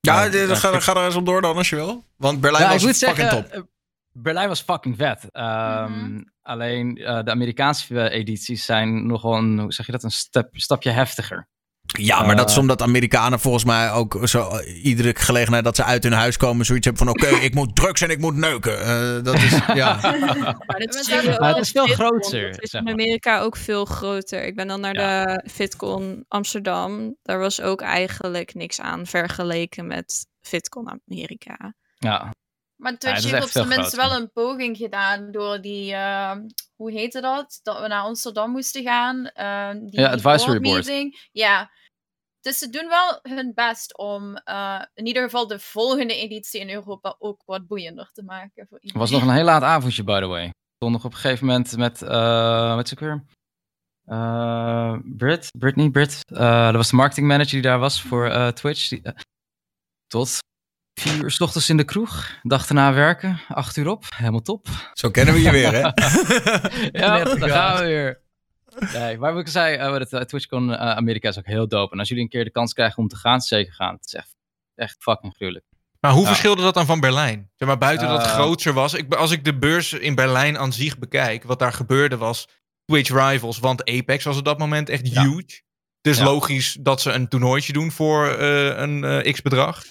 [0.00, 2.04] Ja, Ja, ja, ga, er eens op door dan als je wil.
[2.16, 3.52] Want Berlijn Ja, was fucking zeggen, top.
[3.52, 3.60] eh,
[4.12, 5.30] Berlijn was fucking vet.
[5.30, 6.22] Ehm, Mhm.
[6.42, 10.10] Alleen eh, de Amerikaanse eh, edities zijn nog wel een, hoe zeg je dat, een
[10.10, 11.48] stap, stapje heftiger.
[11.98, 15.76] Ja, maar dat is eh, omdat Amerikanen volgens mij ook zo eh, iedere gelegenheid dat
[15.76, 18.36] ze uit hun huis komen zoiets hebben van oké, ik moet drugs en ik moet
[18.36, 18.80] neuken.
[18.84, 19.98] Eh, dat is, ja.
[20.66, 21.88] Maar het is wel veel FitCon.
[21.88, 22.88] groter, Het is zeg in.
[22.88, 24.44] Amerika ook veel groter.
[24.44, 25.24] Ik ben dan naar Ja.
[25.24, 27.16] de FitCon Amsterdam.
[27.22, 31.74] Daar was ook eigenlijk niks aan vergeleken met FitCon Amerika.
[31.98, 32.30] Ja,
[32.76, 36.32] Maar Ja, heeft echt op zijn minst wel een poging gedaan door die, eh,
[36.76, 37.60] hoe heette dat?
[37.62, 39.26] Dat we naar Amsterdam moesten gaan.
[39.26, 40.86] eh, die, Ja, advisory board.
[40.86, 41.28] meeting.
[41.32, 41.70] Ja.
[42.40, 46.70] Dus ze doen wel hun best om eh, in ieder geval de volgende editie in
[46.70, 48.66] Europa ook wat boeiender te maken.
[48.68, 49.00] Voor het iedereen.
[49.00, 50.44] was nog een heel laat avondje, by the way.
[50.44, 53.24] Ik stond nog op een gegeven moment met, eh wat is het weer?
[54.04, 56.20] Eh Brit, Britney, Brit.
[56.24, 58.88] Eh, dat was de marketingmanager die daar was voor eh, Twitch.
[58.88, 59.02] Die,
[60.06, 60.38] tot
[61.00, 62.38] vier uur s ochtends in de kroeg.
[62.42, 64.04] Dag erna werken, acht uur op.
[64.14, 64.66] Helemaal top.
[64.92, 65.80] Zo kennen we je weer, hè?
[67.00, 68.20] Ja, daar gaan we weer.
[68.92, 71.92] Nee, maar wat ik zei, wat het, eh, TwitchCon eh, Amerika is ook heel dope.
[71.92, 73.94] En als jullie een keer de kans krijgen om te gaan, zeker gaan.
[73.94, 74.36] Het is echt,
[74.74, 75.64] echt fucking gruwelijk.
[76.00, 76.26] Maar hoe Ja.
[76.28, 77.50] verschilde dat dan van Berlijn?
[77.56, 78.94] Zeg maar, buiten dat het groter was.
[78.94, 82.48] Ik, als ik de beurs in Berlijn aan zich bekijk, wat daar gebeurde was
[82.84, 85.22] Twitch Rivals, want Apex was op dat moment echt Ja.
[85.22, 85.62] huge.
[86.00, 86.24] Dus Ja.
[86.24, 89.82] logisch dat ze een toernooitje doen voor eh, een eh, x-bedrag.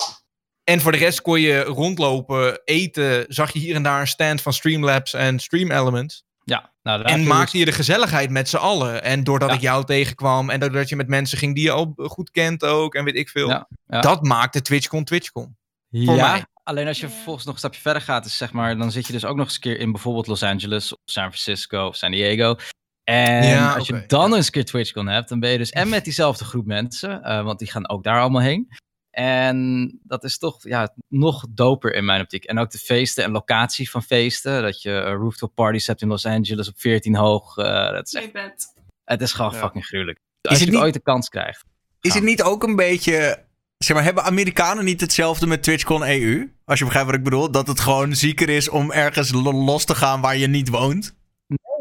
[0.64, 4.42] En voor de rest kon je rondlopen, eten, zag je hier en daar een stand
[4.42, 6.24] van Streamlabs en Stream Elements.
[6.50, 9.04] Ja, nou, En maakte dus- je de gezelligheid met z'n allen.
[9.04, 9.56] En doordat Ja.
[9.56, 12.96] ik jou tegenkwam en doordat je met mensen ging die je al goed kent ook
[12.96, 13.48] en weet ik veel.
[13.50, 14.02] Ja, ja.
[14.02, 15.58] Dat maakte TwitchCon TwitchCon.
[15.92, 16.46] voor ja, mij.
[16.64, 19.14] alleen als je vervolgens nog een stapje verder gaat, is zeg maar, dan zit je
[19.14, 22.12] dus ook nog eens een keer in bijvoorbeeld Los Angeles of San Francisco of San
[22.12, 22.56] Diego.
[23.04, 25.90] En Ja, als je dan eens een keer TwitchCon hebt, dan ben je dus en
[25.90, 28.68] met diezelfde groep mensen, eh, want die gaan ook daar allemaal heen.
[29.12, 32.44] En dat is toch ja, nog doper in mijn optiek.
[32.44, 34.62] En ook de feesten en locatie van feesten.
[34.62, 37.58] Dat je eh, rooftop parties hebt in Los Angeles op 14 hoog.
[37.58, 39.58] eh, dat is echt, het is gewoon Ja.
[39.60, 40.18] fucking gruwelijk.
[40.42, 41.64] Is Als het je niet- ooit de kans krijgt.
[42.02, 43.48] Is het niet ook een beetje...
[43.78, 46.52] Zeg maar, hebben Amerikanen niet hetzelfde met TwitchCon EU?
[46.66, 47.52] Als je begrijpt wat ik bedoel.
[47.52, 51.16] Dat het gewoon zieker is om ergens lo- los te gaan waar je niet woont.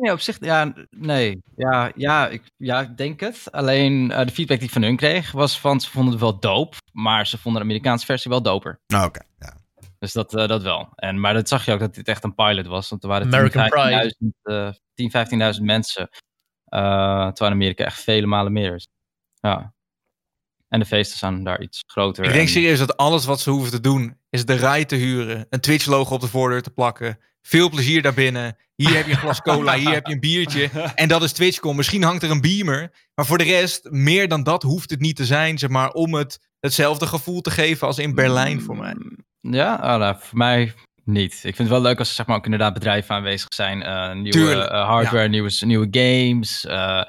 [0.01, 1.43] Nee, op zich, ja, nee.
[1.57, 3.53] Ja, ja, ik, ja, ik denk het.
[3.53, 6.39] Alleen eh, de feedback die ik van hun kreeg was van ze vonden het wel
[6.41, 8.81] dope, maar ze vonden de Amerikaanse versie wel doper.
[8.87, 9.21] Nou, oké.
[9.39, 9.57] Ja.
[9.99, 10.89] Dus dat, eh, dat wel.
[10.95, 13.31] En, maar dat zag je ook dat dit echt een pilot was, want er waren
[13.31, 13.63] 10, American
[14.33, 15.11] 15.000 eh, 10,
[15.57, 16.09] 15.000 mensen.
[16.65, 18.89] eh terwijl in Amerika echt vele malen meer is.
[19.41, 19.75] Ja.
[20.69, 22.25] En de feesten zijn daar iets groter.
[22.25, 24.95] Ik denk en- serieus dat alles wat ze hoeven te doen is de rij te
[24.97, 27.19] huren, een Twitch-logo op de voordeur te plakken.
[27.49, 28.57] Veel plezier daarbinnen.
[28.75, 30.69] Hier heb je een glas cola, hier heb je een biertje.
[30.95, 31.77] En dat is TwitchCon.
[31.77, 32.93] Misschien hangt er een beamer.
[33.15, 36.15] Maar voor de rest, meer dan dat hoeft het niet te zijn, zeg maar, om
[36.15, 38.95] het hetzelfde gevoel te geven als in Berlijn voor mij.
[39.41, 40.73] Ja, ah, nou, voor mij
[41.05, 41.33] niet.
[41.33, 43.83] Ik vind het wel leuk als er zeg maar, ook inderdaad bedrijven aanwezig zijn.
[43.83, 46.67] eh, nieuwe eh, hardware, nieuwe, nieuwe games.
[46.67, 47.05] eh,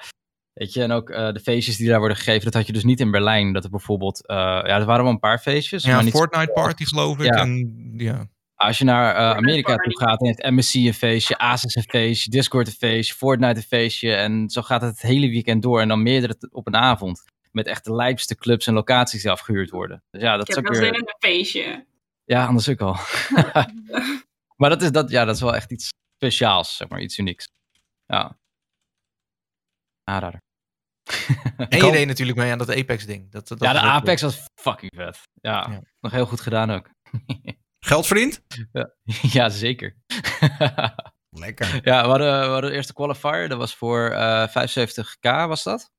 [0.53, 2.43] weet je, en ook de feestjes die daar worden gegeven.
[2.43, 3.53] Dat had je dus niet in Berlijn.
[3.53, 5.83] Dat er bijvoorbeeld, ja, er waren wel een paar feestjes.
[5.83, 7.25] Ja, maar niet Fortnite Party geloof ik.
[7.25, 7.41] Ja.
[7.41, 8.27] En, ja.
[8.59, 12.29] Als je naar eh, Amerika toe gaat, dan heeft MSC een feestje, Asus een feestje,
[12.29, 14.13] Discord een feestje, Fortnite een feestje.
[14.15, 15.81] En zo gaat het het hele weekend door.
[15.81, 17.23] En dan meerdere op een avond.
[17.51, 20.03] Met echt de lijpste clubs en locaties die afgehuurd worden.
[20.11, 20.93] Dus ja, dat Ik is heb ook wel weer...
[20.93, 21.85] zin in een feestje.
[22.25, 22.95] Ja, anders ook al.
[24.59, 27.47] maar dat is, dat, ja, dat is wel echt iets speciaals, zeg maar, iets unieks.
[28.05, 28.37] Ja.
[30.03, 30.39] Aanrader.
[31.69, 33.31] En je deed natuurlijk mee aan dat Apex-ding.
[33.31, 35.19] Dat, dat ja, de Apex was fucking vet.
[35.33, 35.81] Ja, Ja.
[35.99, 36.89] nog heel goed gedaan ook.
[37.79, 38.41] Geld verdiend?
[39.21, 39.95] ja, zeker.
[41.29, 41.79] Lekker.
[41.83, 43.49] ja, we hadden, we hadden de eerste qualifier.
[43.49, 45.91] Dat was voor eh 75k, was dat.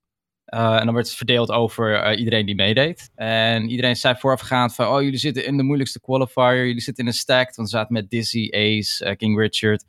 [0.51, 3.09] Eh, en dan werd het verdeeld over eh, iedereen die meedeed.
[3.15, 4.87] En iedereen zei voorafgaand van...
[4.87, 6.65] Oh, jullie zitten in de moeilijkste qualifier.
[6.65, 7.55] Jullie zitten in een stack.
[7.55, 9.85] Want we zaten met Dizzy, Ace, eh, King Richard.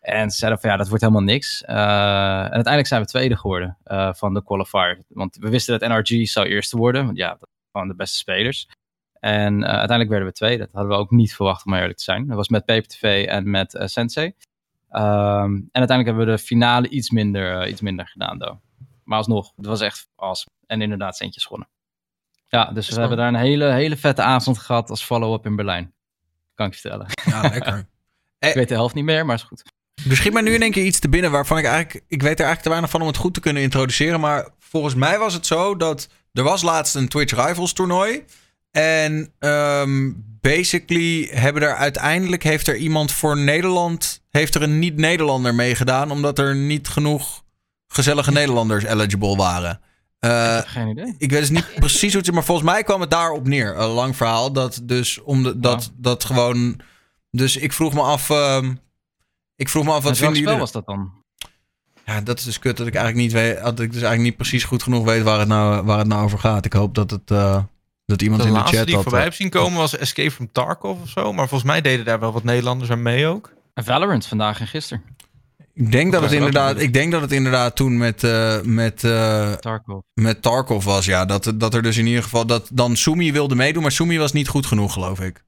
[0.00, 1.62] En ze zeiden van ja, dat wordt helemaal niks.
[1.62, 3.78] En uiteindelijk zijn we tweede geworden
[4.16, 5.04] van de qualifier.
[5.08, 7.04] Want we wisten dat NRG zou eerste worden.
[7.04, 8.68] Want ja, dat waren de beste spelers.
[9.20, 10.64] En uh, uiteindelijk werden we tweede.
[10.64, 12.26] Dat hadden we ook niet verwacht, om eerlijk te zijn.
[12.26, 14.26] Dat was met PPTV en met Sensei.
[14.26, 14.32] Um,
[14.92, 18.58] en uiteindelijk hebben we de finale iets minder, iets minder gedaan, though.
[19.04, 20.54] Maar alsnog, het was echt awesome.
[20.66, 21.68] En inderdaad centjes gewonnen.
[22.46, 25.94] Ja, dus we hebben daar een hele, hele vette avond gehad als follow-up in Berlijn.
[26.54, 27.06] Kan ik je vertellen.
[27.24, 27.86] Ja, lekker.
[28.38, 29.62] ik weet de helft niet meer, maar is goed.
[30.08, 32.04] Schiet mij nu in één keer iets te binnen waarvan ik eigenlijk...
[32.08, 34.20] Ik weet er eigenlijk te weinig van om het goed te kunnen introduceren.
[34.20, 36.08] Maar volgens mij was het zo dat...
[36.32, 38.24] Er was laatst een Twitch Rivals toernooi.
[38.70, 42.42] En um, basically hebben er uiteindelijk...
[42.42, 44.22] Heeft er iemand voor Nederland...
[44.30, 46.10] Heeft er een niet-Nederlander meegedaan.
[46.10, 47.44] Omdat er niet genoeg
[47.88, 49.80] gezellige Nederlanders eligible waren.
[50.20, 51.14] Uh, ik geen idee.
[51.18, 53.76] Ik weet dus niet precies hoe het is, maar volgens mij kwam het daarop neer.
[53.76, 54.52] Een lang verhaal.
[54.52, 55.90] Dat dus om de, dat, ja.
[55.96, 56.80] dat gewoon.
[57.30, 58.28] Dus ik vroeg me af.
[58.28, 58.80] Um,
[59.56, 60.58] ik vroeg me af wat vinden jullie.
[60.58, 61.12] was dat dan?
[62.04, 63.62] Ja, dat is dus kut dat ik eigenlijk niet weet.
[63.62, 66.24] Dat ik dus eigenlijk niet precies goed genoeg weet waar het nou, waar het nou
[66.24, 66.64] over gaat.
[66.64, 67.30] Ik hoop dat het.
[67.30, 67.62] Uh,
[68.10, 68.70] dat iemand de in de chat.
[68.70, 71.32] die ik had, voorbij heb zien komen was Escape from Tarkov of zo.
[71.32, 73.52] Maar volgens mij deden daar wel wat Nederlanders aan mee ook.
[73.74, 75.02] En Valorant vandaag en gisteren.
[75.74, 79.52] Ik denk, dat het inderdaad, ik denk dat het inderdaad toen met, uh, met, uh,
[79.52, 80.00] Tarkov.
[80.14, 81.04] met Tarkov was.
[81.04, 82.46] Ja, dat, dat er dus in ieder geval.
[82.46, 85.44] Dat dan Sumi wilde meedoen, maar Sumi was niet goed genoeg, geloof ik.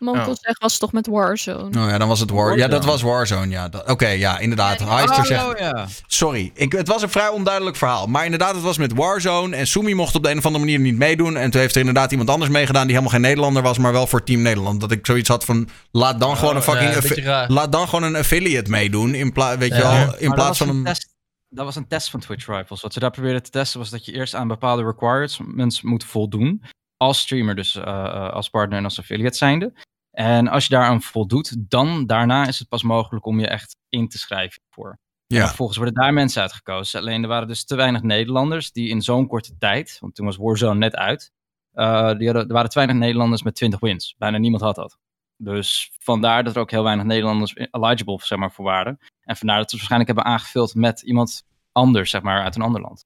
[0.00, 0.54] Monkel oh.
[0.58, 1.80] was toch met Warzone?
[1.82, 2.56] Oh ja, dan was het War.
[2.56, 3.48] Ja, dat was Warzone.
[3.48, 4.78] Ja, Oké, okay, ja, inderdaad.
[4.80, 5.58] Ja, oh, zegt.
[5.58, 5.86] ja.
[6.06, 8.06] Sorry, ik, het was een vrij onduidelijk verhaal.
[8.06, 9.56] Maar inderdaad, het was met Warzone.
[9.56, 11.36] En Sumi mocht op de een of andere manier niet meedoen.
[11.36, 14.06] En toen heeft er inderdaad iemand anders meegedaan die helemaal geen Nederlander was, maar wel
[14.06, 14.80] voor Team Nederland.
[14.80, 15.68] Dat ik zoiets had van.
[15.90, 17.14] Laat dan oh, gewoon een fucking.
[17.24, 19.14] Ja, laat dan gewoon een affiliate meedoen.
[19.14, 20.84] In, pla weet je wel, in plaats van een.
[20.84, 21.08] Test,
[21.48, 22.80] dat was een test van Twitch Rivals.
[22.80, 26.62] Wat ze daar probeerden te testen was dat je eerst aan bepaalde requirements moet voldoen.
[26.96, 29.72] Als streamer, dus uh, als partner en als affiliate zijnde.
[30.10, 34.08] En als je daaraan voldoet, dan daarna is het pas mogelijk om je echt in
[34.08, 34.98] te schrijven voor.
[35.26, 35.40] Ja.
[35.40, 37.00] En vervolgens worden daar mensen uitgekozen.
[37.00, 40.36] Alleen er waren dus te weinig Nederlanders die in zo'n korte tijd, want toen was
[40.36, 41.32] Warzone net uit,
[41.74, 44.14] uh, die hadden, er waren te weinig Nederlanders met 20 wins.
[44.18, 44.98] Bijna niemand had dat.
[45.36, 48.98] Dus vandaar dat er ook heel weinig Nederlanders eligible zeg maar, voor waren.
[49.20, 51.42] En vandaar dat ze waarschijnlijk hebben aangevuld met iemand
[51.72, 53.04] anders, zeg maar, uit een ander land.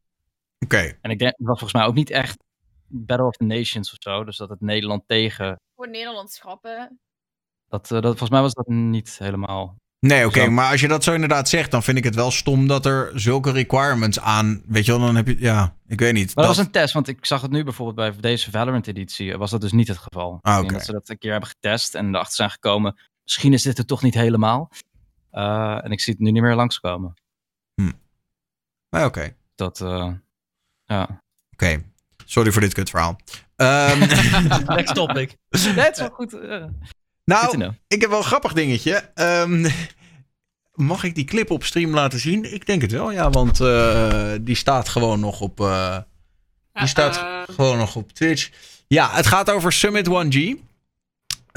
[0.58, 0.98] Oké.
[1.00, 2.44] En ik denk, dat was volgens mij ook niet echt
[2.86, 4.24] Battle of the Nations of zo.
[4.24, 7.00] Dus dat het Nederland tegen voor Nederlandschappen.
[7.68, 9.76] Dat, uh, dat, volgens mij was dat niet helemaal.
[9.98, 12.30] Nee, oké, okay, maar als je dat zo inderdaad zegt, dan vind ik het wel
[12.30, 14.62] stom dat er zulke requirements aan.
[14.66, 15.36] Weet je wel, dan heb je.
[15.38, 16.34] Ja, ik weet niet.
[16.34, 19.36] Maar dat, was een test, want ik zag het nu bijvoorbeeld bij deze Valorant-editie.
[19.36, 20.38] Was dat dus niet het geval.
[20.42, 20.68] Ah, okay.
[20.68, 22.98] Dat ze dat een keer hebben getest en erachter zijn gekomen.
[23.22, 24.70] Misschien is dit er toch niet helemaal.
[25.32, 27.14] Uh, en ik zie het nu niet meer langskomen.
[27.74, 27.92] Hm.
[28.88, 29.18] Maar oké.
[29.18, 29.36] Okay.
[29.54, 30.12] Dat, uh,
[30.84, 31.02] ja.
[31.02, 31.18] Oké.
[31.52, 31.84] Okay.
[32.24, 33.16] Sorry voor dit kutverhaal.
[33.56, 33.98] Um,
[34.76, 35.36] Next topic.
[35.76, 36.34] Dat is wel goed.
[36.34, 36.64] Uh,
[37.24, 39.10] nou, ik heb wel een grappig dingetje.
[39.14, 39.66] Um,
[40.72, 42.54] mag ik die clip op stream laten zien?
[42.54, 43.30] Ik denk het wel, ja.
[43.30, 45.60] Want uh, die staat gewoon nog op...
[45.60, 45.96] Uh,
[46.72, 48.50] die staat gewoon nog op Twitch.
[48.86, 50.38] Ja, het gaat over Summit 1G.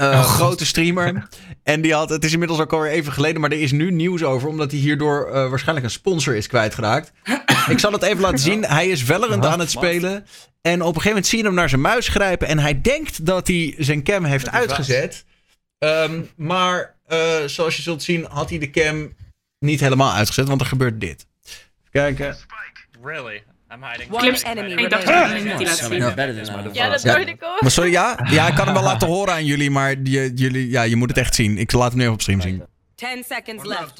[0.00, 1.12] Uh, oh, grote streamer.
[1.62, 4.22] En die had, het is inmiddels ook alweer even geleden, maar er is nu nieuws
[4.22, 7.12] over, omdat hij hierdoor uh, waarschijnlijk een sponsor is kwijtgeraakt.
[7.68, 8.64] Ik zal het even laten zien.
[8.64, 10.26] Hij is Valorant aan het spelen.
[10.68, 12.48] En op een gegeven moment zie je hem naar zijn muis grijpen.
[12.48, 15.24] En hij denkt dat hij zijn cam heeft uitgezet.
[15.78, 19.14] Um, maar uh, zoals je zult zien, had hij de cam
[19.58, 21.26] niet helemaal uitgezet, want er gebeurt dit.
[21.90, 22.36] Even kijken.
[23.02, 23.42] Really?
[23.72, 24.10] I'm hiding.
[24.10, 24.82] Clips enemy.
[24.82, 26.72] Ik dacht dat ik niet laten zien.
[26.72, 27.60] Ja, dat hoorde ik ook.
[27.60, 28.26] Maar sorry, ja?
[28.30, 31.08] Ja, ik kan hem wel laten horen aan jullie, maar je, jullie, ja, je moet
[31.08, 31.58] het echt zien.
[31.58, 32.62] Ik laat hem nu even op stream zien.
[32.94, 33.92] 10 seconds left.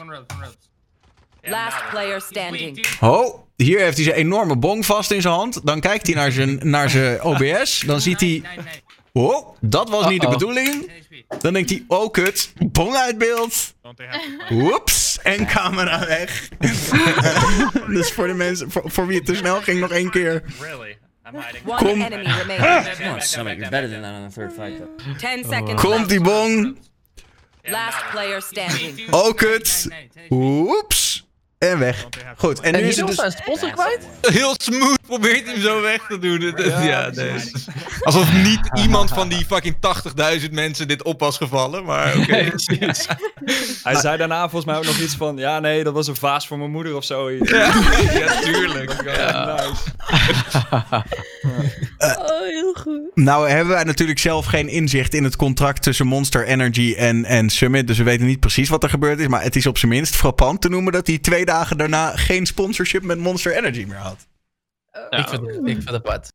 [1.42, 2.86] Last player standing.
[3.00, 5.66] Oh, hier heeft hij zijn enorme bong vast in zijn hand.
[5.66, 7.82] Dan kijkt hij naar zijn, naar zijn OBS.
[7.86, 8.42] Dan ziet hij...
[9.12, 10.90] Oh, dat was niet de bedoeling.
[11.40, 13.74] Dan denkt hij, oh kut, bong uit beeld.
[14.50, 16.48] Oeps, en camera weg.
[17.96, 20.42] dus voor de mensen, voor, voor wie het te snel ging, nog één keer.
[21.76, 22.06] Kom.
[25.74, 26.78] Komt die bong.
[27.62, 29.09] Last player standing.
[29.11, 29.88] Oh kut.
[30.30, 31.07] Oeps.
[31.59, 32.06] En weg.
[32.36, 32.61] Goed.
[32.61, 33.16] En, nu is het dus...
[33.16, 34.00] zijn sponsor kwijt?
[34.20, 36.55] Heel smooth probeert hij hem zo weg te doen.
[36.56, 37.32] Ja, ja nee.
[38.02, 39.76] Alsof niet iemand van die fucking
[40.40, 41.85] 80.000 mensen dit op was gevallen.
[41.85, 42.20] Maar oké.
[42.20, 42.52] Okay.
[43.82, 45.36] hij zei daarna volgens mij ook nog iets van...
[45.36, 47.51] Ja, nee, dat was een vaas voor mijn moeder of zoiets.
[47.51, 47.72] Ja,
[48.12, 49.02] ja tuurlijk.
[49.05, 49.55] Ja.
[49.55, 49.82] Nice.
[51.98, 53.01] oh, heel goed.
[53.14, 57.51] Nou hebben wij natuurlijk zelf geen inzicht in het contract tussen Monster Energy en, en
[57.51, 57.86] Summit.
[57.86, 59.28] Dus we weten niet precies wat er gebeurd is.
[59.28, 62.47] Maar het is op zijn minst frappant te noemen dat die twee dagen daarna geen
[62.47, 64.26] sponsorship met Monster Energy meer had.
[64.93, 66.32] Ja, ik, vind, ik vind het apart.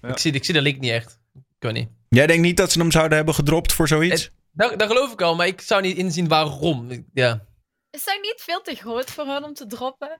[0.00, 0.08] Ja.
[0.08, 1.20] Ik, zie, ik zie de link niet echt.
[1.34, 1.88] Ik weet niet.
[2.08, 4.22] Jij denkt niet dat ze hem zouden hebben gedropt voor zoiets?
[4.22, 7.06] Het, dat, dat geloof ik al, maar ik zou niet inzien waarom.
[7.12, 7.46] Ja.
[7.90, 10.18] Is dat niet veel te groot voor hun om te droppen?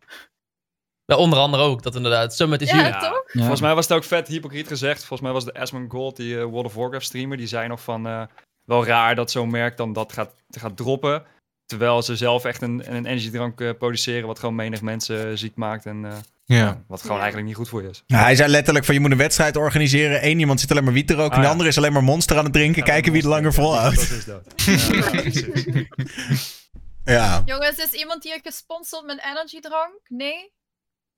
[1.05, 2.35] Ja, onder andere ook, dat inderdaad.
[2.35, 2.99] Summit is Ja, huge.
[2.99, 3.23] toch?
[3.33, 4.99] Volgens mij was het ook vet hypocriet gezegd.
[4.99, 7.81] Volgens mij was de Asmund Gold, die eh, World of Warcraft streamer, die zei nog
[7.83, 8.23] van eh,
[8.65, 11.25] wel raar dat zo'n merk dan dat gaat, gaat droppen.
[11.69, 15.87] Terwijl ze zelf echt een, een energiedrank eh, produceren wat gewoon menig mensen ziek maakt
[15.87, 16.85] en eh, Ja.
[16.87, 18.03] wat gewoon eigenlijk niet goed voor je is.
[18.07, 20.27] Ja, hij zei letterlijk van je moet een wedstrijd organiseren.
[20.27, 21.31] Eén iemand zit alleen maar wiet te roken.
[21.31, 21.53] Ah, en de ja.
[21.53, 22.83] andere is alleen maar monster aan het drinken.
[22.83, 23.97] kijken wie het langer volhoudt.
[23.97, 24.43] Dat is dat.
[24.57, 26.71] Ja, ja, precies.
[27.05, 27.43] Ja.
[27.45, 30.01] Jongens, is iemand hier gesponsord met energiedrank?
[30.09, 30.53] Nee?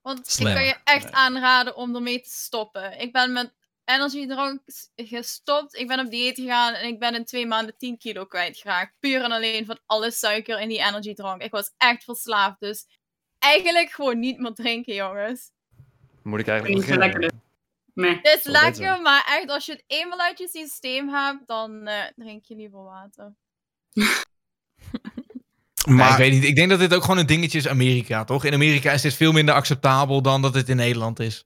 [0.02, 0.46] Want Slim.
[0.48, 1.12] ik kan je echt Nee.
[1.14, 3.00] aanraden om ermee te stoppen.
[3.00, 3.52] Ik ben met
[3.94, 5.76] energiedrank s- gestopt.
[5.76, 8.94] Ik ben op dieet gegaan en ik ben in twee maanden 10 kilo kwijtgeraakt.
[9.00, 11.42] Puur en alleen van alle suiker in die energiedrank.
[11.42, 12.60] Ik was echt verslaafd.
[12.60, 12.86] Dus
[13.38, 15.50] eigenlijk gewoon niet meer drinken, jongens.
[16.22, 17.08] Moet ik Niet eigenlijk beginnen?
[17.10, 17.30] lekker.
[17.94, 18.16] Meh.
[18.16, 18.50] Het is beter.
[18.62, 22.54] lekker, maar echt als je het eenmaal uit je systeem hebt, dan eh, drink je
[22.56, 23.34] liever water.
[25.86, 26.44] Maar Maar ik weet niet.
[26.44, 28.44] Ik denk dat dit ook gewoon een dingetje is Amerika, toch?
[28.44, 31.44] In Amerika is dit veel minder acceptabel dan dat het in Nederland is.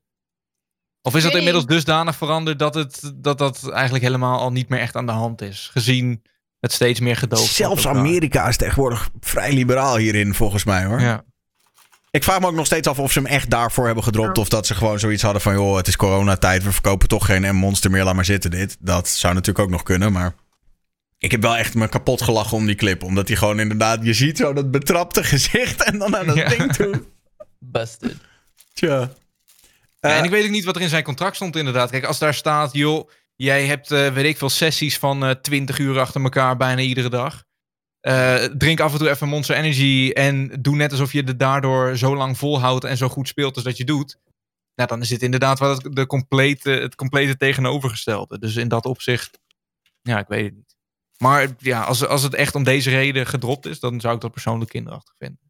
[1.06, 4.80] Of is dat inmiddels dusdanig veranderd dat, het, dat dat eigenlijk helemaal al niet meer
[4.80, 5.68] echt aan de hand is?
[5.72, 6.22] Gezien
[6.60, 7.86] het steeds meer gedoogd zelfs.
[7.86, 11.00] Amerika is tegenwoordig vrij liberaal hierin, volgens mij hoor.
[11.00, 11.24] Ja.
[12.10, 14.38] Ik vraag me ook nog steeds af of ze hem echt daarvoor hebben gedropt.
[14.38, 16.62] Of dat ze gewoon zoiets hadden van, joh, het is coronatijd.
[16.64, 18.76] We verkopen toch geen M-monster meer, laat maar zitten dit.
[18.80, 20.34] Dat zou natuurlijk ook nog kunnen, maar...
[21.18, 23.02] Ik heb wel echt me kapot gelachen om die clip.
[23.02, 26.48] Omdat hij gewoon inderdaad, je ziet zo dat betrapte gezicht en dan aan dat Ja.
[26.48, 27.02] ding toe.
[27.58, 28.16] Busted.
[28.72, 29.10] Tja.
[30.04, 31.90] Ja, Eh, en ik weet ook niet wat er in zijn contract stond inderdaad.
[31.90, 35.78] Kijk, als daar staat, joh, jij hebt, eh, weet ik veel, sessies van eh 20
[35.78, 37.44] uur achter elkaar bijna iedere dag.
[38.00, 41.96] Eh, drink af en toe even Monster Energy en doe net alsof je het daardoor
[41.96, 44.18] zo lang volhoudt en zo goed speelt als dat je doet.
[44.74, 48.38] Nou, dan is dit inderdaad wel het, de complete, het complete tegenovergestelde.
[48.38, 49.38] Dus in dat opzicht,
[50.02, 50.76] ja, ik weet het niet.
[51.16, 54.30] Maar ja, als, als het echt om deze reden gedropt is, dan zou ik dat
[54.32, 55.40] persoonlijk kinderachtig vinden.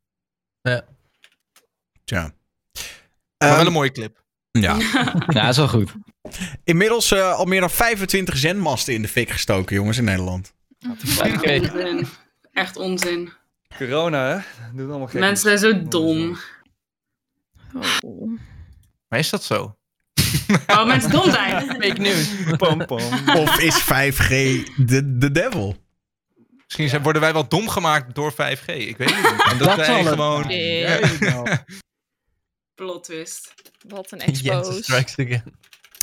[2.04, 2.20] Tja.
[3.38, 4.23] Maar wel Ehm, een mooie clip.
[4.60, 4.76] Ja.
[5.28, 5.92] Ja, is wel goed.
[6.64, 10.52] Inmiddels eh, al meer dan 25 zendmasten in de fik gestoken, jongens, in Nederland.
[11.22, 12.06] Onzin.
[12.52, 13.32] Echt onzin.
[13.76, 14.38] Corona, hè?
[14.72, 15.20] Doet allemaal gek.
[15.20, 16.38] Mensen zijn zo dom.
[18.00, 18.38] Oh.
[19.08, 19.76] Maar is dat zo?
[20.66, 21.62] Oh, mensen dom zijn.
[21.80, 22.28] Fake news.
[22.56, 23.28] Pam, pam.
[23.36, 24.28] Of is 5G
[24.76, 25.76] de, de devil?
[26.64, 28.66] Misschien zijn, worden wij wel dom gemaakt door 5G.
[28.66, 29.44] Ik weet het niet.
[29.50, 30.46] En dat, Dat wij gewoon.
[32.76, 32.88] Zijn.
[32.88, 33.54] Plot twist.
[33.88, 34.82] Wat een Yes, expose.
[34.82, 35.42] strikes again.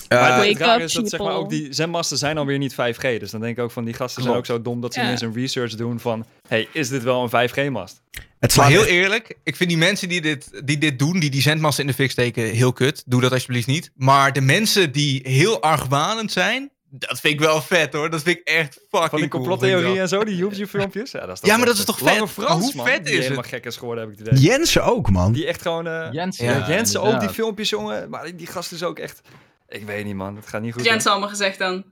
[0.08, 2.74] Eh, Maar Wake het up, is dat zeg maar, ook die zendmasten zijn alweer niet
[2.74, 3.20] 5G.
[3.20, 5.06] Dus dan denk ik ook van die gasten zijn ook zo dom dat ze Ja.
[5.06, 6.26] ineens een research doen van...
[6.48, 8.02] hey, is dit wel een 5G-mast?
[8.40, 11.42] het Maar heel eerlijk, ik vind die mensen die dit, die dit doen, die die
[11.42, 13.04] zendmasten in de fik steken, heel kut.
[13.06, 13.92] Doe dat alsjeblieft niet.
[13.96, 18.10] Maar de mensen die heel argwanend zijn, dat vind ik wel vet hoor.
[18.10, 21.12] Dat vind ik echt fucking Van die cool, ik en zo, die YouTube-filmpjes.
[21.12, 22.06] Ja, dat is Ja, maar dat is toch vet?
[22.08, 23.52] Lange Frans, Hoe man, vet die is helemaal het?
[23.52, 24.44] gek is geworden, heb ik het idee.
[24.44, 25.32] Jensen ook, man.
[25.32, 25.88] Die echt gewoon...
[25.88, 26.46] eh Jensen.
[26.46, 28.10] ja, Ja, Jensen ook, die filmpjes, jongen.
[28.10, 29.22] Maar die, die gast is ook echt...
[29.68, 30.36] Ik weet niet, man.
[30.36, 30.84] Het gaat niet goed.
[30.84, 31.84] Jens allemaal gezegd dan.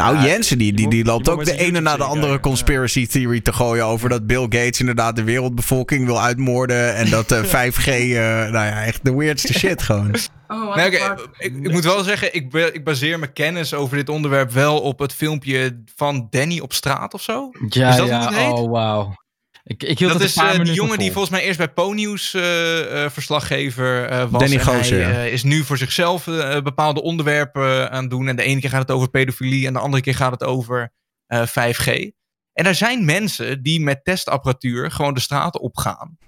[0.00, 3.40] Nou, Ja, Jensen die, die, die loopt ook de ene na de andere conspiracy theory
[3.40, 6.94] te gooien over dat Bill Gates inderdaad de wereldbevolking wil uitmoorden.
[6.94, 8.18] En dat eh 5G, eh,
[8.50, 10.14] nou ja, echt de weirdste shit gewoon.
[10.48, 14.50] Oh, Nee, ik, ik moet wel zeggen, ik, ik baseer mijn kennis over dit onderwerp
[14.50, 17.50] wel op het filmpje van Danny op straat of zo.
[17.68, 18.52] Ja, Is dat ja, het heet?
[18.52, 19.14] oh wauw.
[19.70, 21.12] Ik, ik hield Dat het is een paar eh, die jongen die vol.
[21.12, 24.40] volgens mij eerst bij Po-nieuws eh, eh, verslaggever eh, was.
[24.40, 26.24] Danny hij eh, is nu voor zichzelf
[26.62, 28.28] bepaalde onderwerpen aan het doen.
[28.28, 30.92] En de ene keer gaat het over pedofilie en de andere keer gaat het over
[31.26, 31.86] eh, 5G.
[32.52, 36.18] En er zijn mensen die met testapparatuur gewoon de straten opgaan.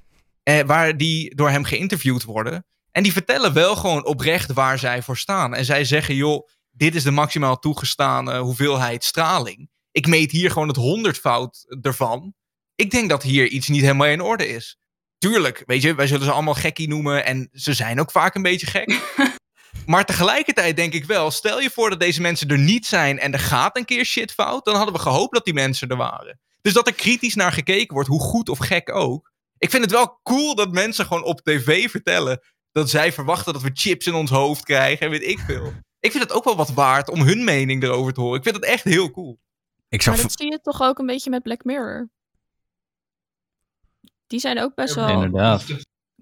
[0.67, 2.67] Waar die door hem geïnterviewd worden.
[2.91, 5.55] En die vertellen wel gewoon oprecht waar zij voor staan.
[5.55, 9.71] En zij zeggen, joh, dit is de maximaal toegestane hoeveelheid straling.
[9.91, 12.35] Ik meet hier gewoon het honderdvoud ervan.
[12.83, 14.79] Ik denk dat hier iets niet helemaal in orde is.
[15.19, 17.25] Tuurlijk, weet je, wij zullen ze allemaal gekkie noemen.
[17.25, 19.01] En ze zijn ook vaak een beetje gek.
[19.87, 23.33] maar tegelijkertijd denk ik wel, stel je voor dat deze mensen er niet zijn en
[23.33, 26.41] er gaat een keer shit fout, dan hadden we gehoopt dat die mensen er waren.
[26.63, 29.33] Dus dat er kritisch naar gekeken wordt, hoe goed of gek ook.
[29.59, 32.41] Ik vind het wel cool dat mensen gewoon op tv vertellen
[32.73, 35.73] dat zij verwachten dat we chips in ons hoofd krijgen en weet ik veel.
[36.01, 38.39] Ik vind het ook wel wat waard om hun mening erover te horen.
[38.39, 39.41] Ik vind het echt heel cool.
[39.89, 42.11] Ik zag Maar dat zie je toch ook een beetje met Black Mirror.
[44.33, 45.65] Die zijn ook best wel Inderdaad.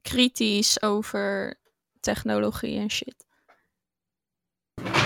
[0.03, 1.59] kritisch over
[2.01, 3.27] technologie en shit.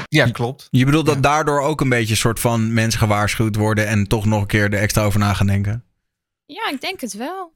[0.08, 0.68] Ja, klopt.
[0.70, 4.24] Je bedoelt dat daardoor ook een beetje een soort van mensen gewaarschuwd worden en toch
[4.24, 5.84] nog een keer er extra over na gaan denken?
[6.46, 7.52] Ja, ik denk het wel.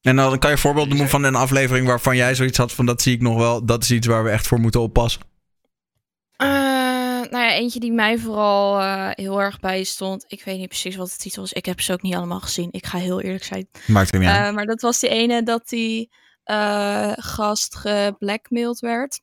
[0.00, 2.86] En dan kan je een voorbeeld noemen van een aflevering waarvan jij zoiets had van
[2.86, 5.22] dat zie ik nog wel, dat is iets waar we echt voor moeten oppassen.
[6.36, 6.75] Eh,
[7.30, 10.24] nou ja, eentje die mij vooral eh, heel erg bijstond.
[10.28, 11.52] Ik weet niet precies wat de titel is.
[11.52, 12.68] Ik heb ze ook niet allemaal gezien.
[12.70, 13.68] Ik ga heel eerlijk zijn.
[13.86, 14.46] Maakt niet uit.
[14.48, 16.10] Eh, maar dat was die ene dat die
[16.44, 19.20] eh, gast geblackmailed werd.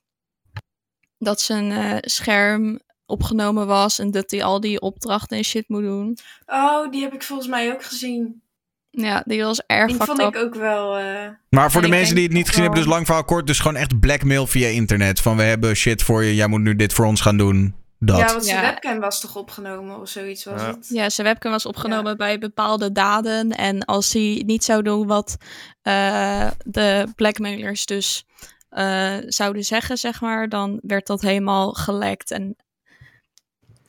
[1.17, 5.83] Dat zijn eh, scherm opgenomen was en dat hij al die opdrachten en shit moet
[5.83, 6.17] doen.
[6.45, 8.41] Oh, die heb ik volgens mij ook gezien.
[8.89, 10.35] Ja, die was erg Die fucked vond up.
[10.35, 10.97] ik ook wel...
[10.97, 13.47] eh, Maar voor En de mensen die het niet gezien hebben, dus lang verhaal kort.
[13.47, 15.19] Dus gewoon echt blackmail via internet.
[15.21, 17.75] Van we hebben shit voor je, jij moet nu dit voor ons gaan doen.
[18.05, 18.17] Dat.
[18.17, 18.69] Ja, want zijn Ja.
[18.69, 20.67] webcam was toch opgenomen of zoiets was Ja.
[20.67, 20.87] het?
[20.89, 23.51] Ja, zijn webcam was opgenomen bij bepaalde daden.
[23.51, 25.37] En als hij niet zou doen wat
[25.81, 28.25] eh, de blackmailers dus
[28.69, 32.55] eh, zouden zeggen, zeg maar, dan werd dat helemaal gelekt en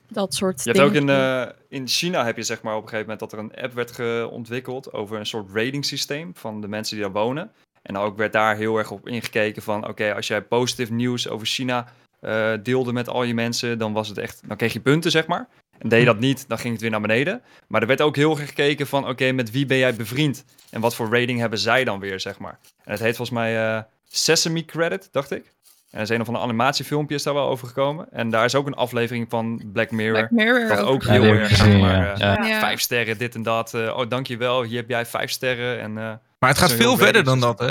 [0.09, 2.89] dat soort Je hebt ook in, eh, in China heb je zeg maar op een
[2.89, 6.69] gegeven moment dat er een app werd ontwikkeld over een soort rating systeem van de
[6.69, 7.53] mensen die daar wonen.
[7.83, 11.47] En ook werd daar heel erg op ingekeken van oké, als jij positief nieuws over
[11.47, 11.93] China
[12.25, 15.27] eh, deelde met al je mensen, dan was het echt, dan kreeg je punten zeg
[15.27, 15.49] maar.
[15.79, 17.43] En deed je dat niet, dan ging het weer naar beneden.
[17.69, 20.45] Maar er werd ook heel erg gekeken van oké, met wie ben jij bevriend?
[20.71, 22.59] En wat voor rating hebben zij dan weer, zeg maar.
[22.85, 25.53] En het heet volgens mij eh, Sesame Credit, dacht ik.
[25.91, 28.07] En er is een of andere animatiefilmpje is daar wel over gekomen.
[28.13, 30.15] En daar is ook een aflevering van Black Mirror.
[30.19, 32.39] Black Mirror over ook Ja, heel erg, zeg maar, ja.
[32.39, 32.59] eh, Ja.
[32.61, 33.75] Vijf sterren, dit en dat.
[33.75, 35.81] eh, oh, dankjewel, hier heb jij vijf sterren.
[35.81, 37.71] En, eh, Maar het gaat veel verder dan dat, hè?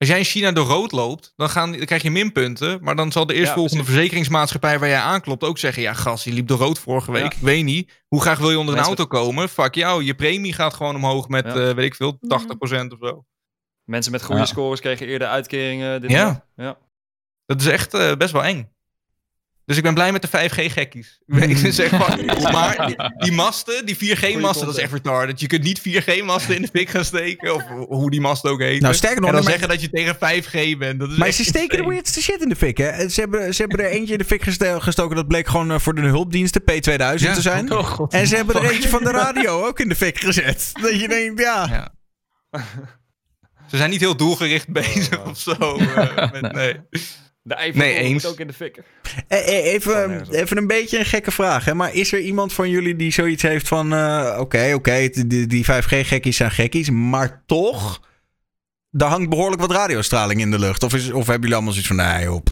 [0.00, 2.78] Als jij in China door rood loopt, dan, gaan, dan krijg je minpunten.
[2.82, 3.94] Maar dan zal de eerstvolgende precies.
[3.94, 5.82] verzekeringsmaatschappij waar jij aanklopt ook zeggen...
[5.82, 7.22] Ja, gast, je liep door rood vorige week.
[7.22, 7.30] Ja.
[7.30, 8.02] Ik weet niet.
[8.08, 9.48] Hoe graag wil je onder een Mensen- auto komen?
[9.48, 11.50] Fuck jou, je premie gaat gewoon omhoog met, Ja.
[11.68, 13.24] eh, weet ik veel, 80% of zo.
[13.84, 14.46] mensen met goede Ja.
[14.46, 16.00] scores kregen eerder uitkeringen.
[16.00, 16.46] Dit Ja.
[16.56, 16.78] ja.
[17.46, 18.72] Dat is echt eh, best wel eng.
[19.70, 21.20] Dus ik ben blij met de 5G-gekkies.
[21.48, 25.40] Ik zeg van, maar die, die masten, die 4G-masten, dat is echt retarded.
[25.40, 28.82] Je kunt niet 4G-masten in de fik gaan steken, of hoe die masten ook heten.
[28.82, 31.00] Nou, sterker nog, en dan zeggen dat je tegen 5G bent.
[31.00, 33.08] Dat is Maar ze steken de weirdste shit in de fik, hè?
[33.08, 34.42] Ze hebben, ze hebben er eentje in de fik
[34.78, 35.16] gestoken.
[35.16, 37.72] Dat bleek gewoon eh, voor de hulpdiensten P2000 Ja, te zijn.
[37.72, 38.12] Oh, god.
[38.12, 40.70] En ze hebben er eentje van de radio ook in de fik gezet.
[40.82, 41.66] Dat je denkt, ja.
[41.70, 41.94] Ja.
[43.68, 45.26] Ze zijn niet heel doelgericht bezig Oh.
[45.26, 45.52] of zo.
[45.76, 46.76] eh, met, nee.
[47.42, 48.22] De Eiffel Nee, eens.
[48.22, 48.76] moet ook in de fik.
[49.28, 50.32] Eh, eh, Even, op.
[50.32, 51.74] even een beetje een gekke vraag, hè?
[51.74, 53.92] Maar is er iemand van jullie die zoiets heeft van...
[53.92, 58.08] eh, Oké, oké, die, die 5G-gekkies zijn gekkies, maar toch...
[58.90, 60.82] Daar hangt behoorlijk wat radiostraling in de lucht.
[60.82, 62.42] Of, is, of hebben jullie allemaal zoiets van, nee joh,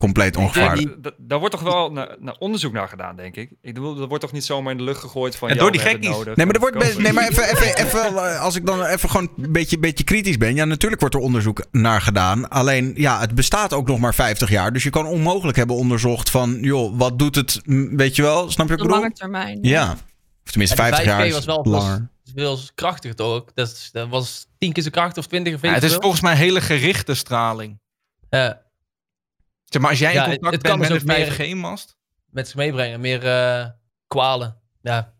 [0.00, 1.12] compleet ongevaarlijk.
[1.18, 3.50] Daar wordt toch wel naar, naar onderzoek naar gedaan, denk ik.
[3.60, 5.48] Ik bedoel, dat wordt toch niet zomaar in de lucht gegooid van...
[5.48, 6.08] En ja, door die gekkies.
[6.10, 6.36] nodig.
[6.36, 9.10] Nee, maar er wordt best, nee, maar even, even, even, eh, als ik dan even
[9.10, 10.54] gewoon een beetje, beetje kritisch ben.
[10.54, 12.48] Ja, natuurlijk wordt er onderzoek naar gedaan.
[12.48, 14.72] Alleen, ja, het bestaat ook nog maar 50 jaar.
[14.72, 17.60] Dus je kan onmogelijk hebben onderzocht van, joh, wat doet het,
[17.90, 18.50] weet je wel?
[18.50, 18.96] Snap je wat de ik bedoel?
[19.00, 19.58] lange termijn.
[19.62, 19.96] Ja.
[20.44, 22.10] Of tenminste, Ja, die 50 jaar 5G is was wel langer.
[22.34, 23.34] veel krachtiger toch?
[23.34, 23.50] ook?
[23.54, 26.36] Dat, dat was tien keer zo krachtig of twintig of Ja, het is volgens mij
[26.36, 27.78] hele gerichte straling.
[28.30, 28.62] Ja,
[29.70, 31.56] Zeg maar, als jij Ja, in contact het kan bent dus met ook een meer-
[31.56, 31.96] 5G-mast...
[32.30, 33.00] met zich meebrengen.
[33.00, 33.66] Meer eh,
[34.06, 34.56] kwalen.
[34.82, 35.12] Ja.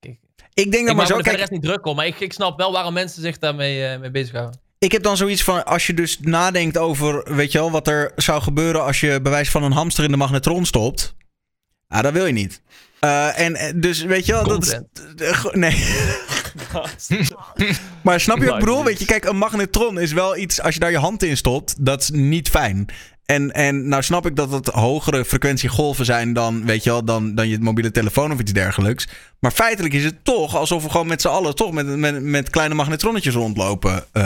[0.00, 1.96] Ik denk Ik dan maar zo, er verder kijk, echt niet druk om.
[1.96, 4.60] Maar ik, ik snap wel waarom mensen zich daarmee eh mee bezighouden.
[4.78, 8.12] ik heb dan zoiets van, als je dus nadenkt over, weet je wel, wat er
[8.16, 11.14] zou gebeuren als je bewijs van een hamster in de magnetron stopt.
[11.88, 12.62] Ah, dat wil je niet.
[13.00, 14.78] Eh, en dus, weet je wel, dat is,
[15.52, 15.84] nee.
[18.02, 18.84] Maar snap je wat ik bedoel?
[18.84, 21.84] Weet je, kijk, een magnetron is wel iets, als je daar je hand in stopt,
[21.84, 22.86] dat is niet fijn.
[23.26, 27.34] En, en nou snap ik dat het hogere frequentiegolven zijn dan, weet je wel, dan,
[27.34, 29.08] dan je mobiele telefoon of iets dergelijks.
[29.40, 32.50] Maar feitelijk is het toch alsof we gewoon met z'n allen toch met, met, met
[32.50, 34.04] kleine magnetronnetjes rondlopen.
[34.12, 34.22] Eh,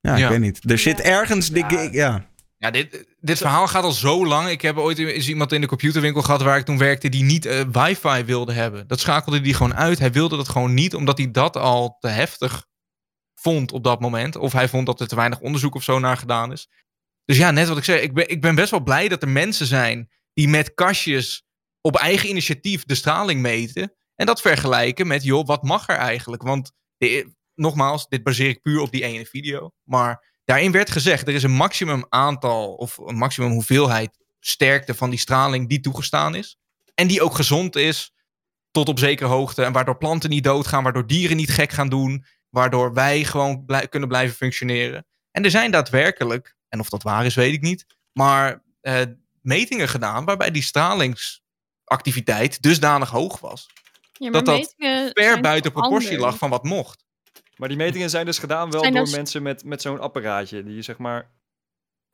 [0.00, 0.28] ja, ik Ja.
[0.28, 0.70] weet niet.
[0.70, 2.30] Er zit ergens, ik- ja.
[2.58, 4.48] Ja, dit, dit verhaal gaat al zo lang.
[4.48, 7.46] Ik heb ooit eens iemand in de computerwinkel gehad waar ik toen werkte die niet
[7.46, 8.86] eh, wifi wilde hebben.
[8.88, 9.98] Dat schakelde hij gewoon uit.
[9.98, 12.66] Hij wilde dat gewoon niet, omdat hij dat al te heftig
[13.34, 14.36] vond op dat moment.
[14.36, 16.68] Of hij vond dat er te weinig onderzoek of zo naar gedaan is.
[17.32, 19.28] Dus ja, net wat ik zei, ik ben, ik ben best wel blij dat er
[19.28, 21.44] mensen zijn die met kastjes
[21.80, 23.94] op eigen initiatief de straling meten.
[24.14, 26.42] En dat vergelijken met, joh, wat mag er eigenlijk?
[26.42, 29.72] Want de- nogmaals, dit baseer ik puur op die ene video.
[29.82, 35.10] Maar daarin werd gezegd, er is een maximum aantal of een maximum hoeveelheid sterkte van
[35.10, 36.56] die straling die toegestaan is.
[36.94, 38.12] En die ook gezond is
[38.70, 39.64] tot op zekere hoogte.
[39.64, 42.24] En waardoor planten niet doodgaan, waardoor dieren niet gek gaan doen.
[42.48, 45.06] Waardoor wij gewoon blij- kunnen blijven functioneren.
[45.30, 49.02] En er zijn daadwerkelijk, en of dat waar is weet ik niet, maar eh,
[49.40, 53.66] metingen gedaan waarbij die stralingsactiviteit dusdanig hoog was.
[54.12, 56.24] Ja, maar dat dat ver zijn buiten proportie anders?
[56.24, 57.04] lag van wat mocht.
[57.56, 60.62] Maar die metingen zijn dus gedaan wel Zijn door dus- mensen met, met zo'n apparaatje.
[60.62, 61.30] Die zeg maar...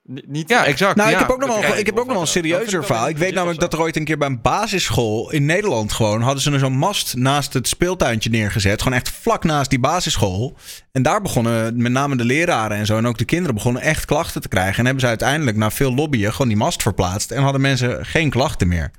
[0.09, 0.97] ni- Niet Ja, exact.
[0.97, 1.15] Nou, ja.
[1.15, 3.09] ik heb ook nog wel, ik heb ook nog wel een serieuzer verhaal.
[3.09, 6.43] Ik weet namelijk dat er ooit een keer bij een basisschool in Nederland gewoon hadden
[6.43, 8.83] ze er zo'n mast naast het speeltuintje neergezet.
[8.83, 10.57] Gewoon echt vlak naast die basisschool.
[10.93, 14.05] En daar begonnen met name de leraren en zo en ook de kinderen begonnen echt
[14.05, 14.79] klachten te krijgen.
[14.79, 18.31] En hebben ze uiteindelijk na veel lobbyen gewoon die mast verplaatst en hadden mensen geen
[18.31, 18.91] klachten meer.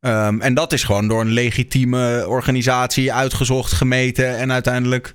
[0.00, 5.12] Ehm, en dat is gewoon door een legitieme organisatie uitgezocht, gemeten en uiteindelijk.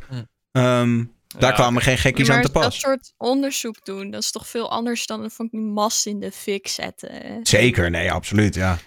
[0.51, 1.03] Hm.
[1.27, 2.79] Daar Ja, kwamen geen gekkies aan maar te dat pas.
[2.79, 6.67] soort onderzoek doen, dat is toch veel anders dan een fucking mast in de fik
[6.67, 7.39] zetten.
[7.43, 8.77] Zeker, nee, absoluut, ja.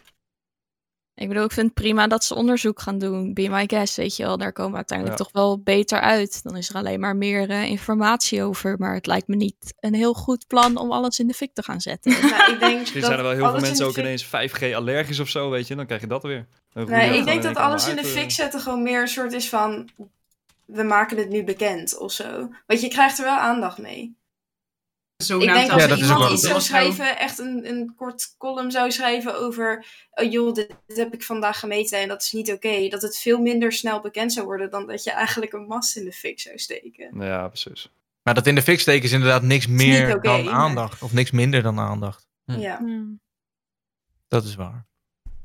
[1.15, 3.35] Ik bedoel, ik vind het prima dat ze onderzoek gaan doen.
[3.35, 4.37] Be my guest, weet je wel.
[4.39, 5.25] Daar komen we uiteindelijk Ja.
[5.25, 6.43] toch wel beter uit.
[6.43, 8.75] Dan is er alleen maar meer eh, informatie over.
[8.79, 11.63] Maar het lijkt me niet een heel goed plan om alles in de fik te
[11.63, 12.13] gaan zetten.
[12.31, 14.75] Nou, ik denk Misschien dat zijn er wel heel veel mensen ook fik- ineens 5G
[14.75, 15.75] allergisch of zo, weet je.
[15.75, 16.47] Dan krijg je dat weer.
[16.73, 18.29] Nee, ik denk dat alles in de fik eh.
[18.29, 19.89] zetten gewoon meer een soort is van...
[20.73, 22.49] We maken het nu bekend of zo.
[22.67, 24.19] Want je krijgt er wel aandacht mee.
[25.17, 28.91] Zo Ik denk als Ja, iemand iets zou schrijven, echt een, een kort column zou
[28.91, 29.87] schrijven over...
[30.11, 32.89] Oh joh, dit, dit heb ik vandaag gemeten en dat is niet oké.
[32.89, 36.05] dat het veel minder snel bekend zou worden dan dat je eigenlijk een mast in
[36.05, 37.21] de fik zou steken.
[37.21, 37.91] Ja, precies.
[38.23, 41.03] Maar dat in de fik steken is inderdaad niks meer dan maar- aandacht.
[41.03, 42.27] Of niks minder dan aandacht.
[42.45, 42.59] Hm.
[42.59, 42.79] Ja.
[42.79, 43.21] Hmm.
[44.29, 44.87] Dat is waar.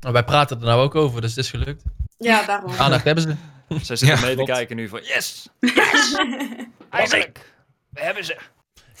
[0.00, 1.82] Maar wij praten er nou ook over, dus het is gelukt.
[2.18, 2.72] ja, daarom.
[2.72, 3.36] Aandacht hebben ze.
[3.68, 5.48] Zij zitten Ja, mee te kijken nu van yes!
[6.90, 7.54] Eindelijk!
[7.90, 8.34] We hebben ze!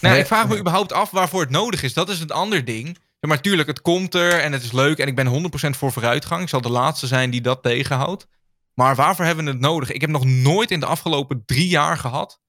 [0.00, 0.18] Nou, Nee.
[0.22, 1.92] ik vraag me überhaupt af waarvoor het nodig is.
[1.94, 2.86] Dat is het ander ding.
[3.20, 4.98] Ja, maar tuurlijk, het komt er en het is leuk.
[4.98, 6.42] En ik ben 100% voor vooruitgang.
[6.42, 8.26] Ik zal de laatste zijn die dat tegenhoudt.
[8.74, 9.90] Maar waarvoor hebben we het nodig?
[9.92, 12.40] Ik heb nog nooit in de afgelopen drie jaar gehad...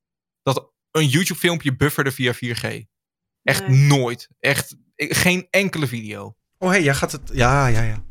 [0.43, 2.85] dat een YouTube-filmpje bufferde via 4G.
[3.43, 3.77] Echt Nee.
[3.77, 4.27] nooit.
[4.39, 6.35] Echt geen enkele video.
[6.57, 7.29] Oh, hé, jij gaat het.
[7.33, 8.03] Ja, ja, ja.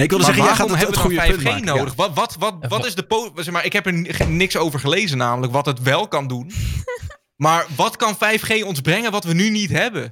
[0.00, 1.64] Nee, ik wilde Maar zeggen, jij gaat het, het hebben goede we punt dan 5G
[1.66, 1.78] maken.
[1.78, 1.94] nodig?
[1.94, 3.02] Wat, wat, wat, wat is de...
[3.02, 6.50] po- zeg maar, ik heb er niks over gelezen namelijk, wat het wel kan doen.
[7.44, 10.02] maar wat kan 5G ons brengen wat we nu niet hebben?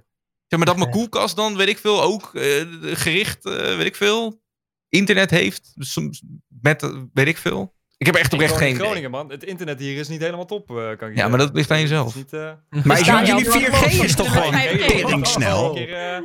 [0.47, 2.43] Zeg maar dat mijn koelkast dan, weet ik veel, ook eh,
[2.83, 4.41] gericht, eh, weet ik veel,
[4.89, 5.73] internet heeft.
[5.75, 6.23] Soms
[6.61, 7.75] met, eh, weet ik veel.
[7.97, 8.81] Ik heb er echt oprecht geen idee.
[8.85, 9.31] Groningen, man.
[9.31, 11.31] Het internet hier is niet helemaal top, eh, kan ik Ja, zeggen.
[11.31, 12.15] maar dat ligt aan jezelf.
[12.15, 12.51] niet, eh,
[12.85, 14.87] Maar Ja, jullie ja, 4G is toch gewoon 5G.
[14.87, 15.77] tering snel?
[15.77, 16.19] Eh,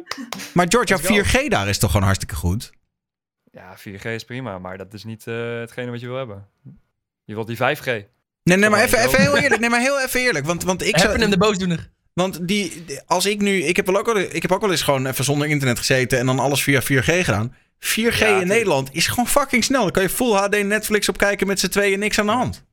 [0.54, 1.40] Maar George, jouw Let's go.
[1.44, 2.72] 4G daar is toch gewoon hartstikke goed?
[3.54, 6.48] Ja, 4G is prima, maar dat is niet eh, hetgene wat je wil hebben.
[7.24, 7.84] Je wilt die 5G.
[8.44, 9.62] Nee, nee, maar even, even heel eerlijk.
[9.62, 10.46] Nee, maar heel even eerlijk.
[10.46, 11.90] Want, want ik zou, hem de boosdoener.
[12.14, 14.82] Want die, als ik nu, ik heb, wel ook al, ik heb ook wel eens
[14.82, 17.56] gewoon even zonder internet gezeten en dan alles via 4G gedaan.
[17.80, 18.46] 4G in tuurlijk.
[18.46, 19.82] Nederland is gewoon fucking snel.
[19.82, 22.66] Dan kan je full HD Netflix op kijken met z'n tweeën, niks aan de hand.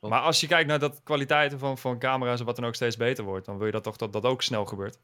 [0.00, 2.96] Maar als je kijkt naar dat kwaliteiten van, van camera's en wat dan ook steeds
[2.96, 4.98] beter wordt, dan wil je dat toch dat dat ook snel gebeurt.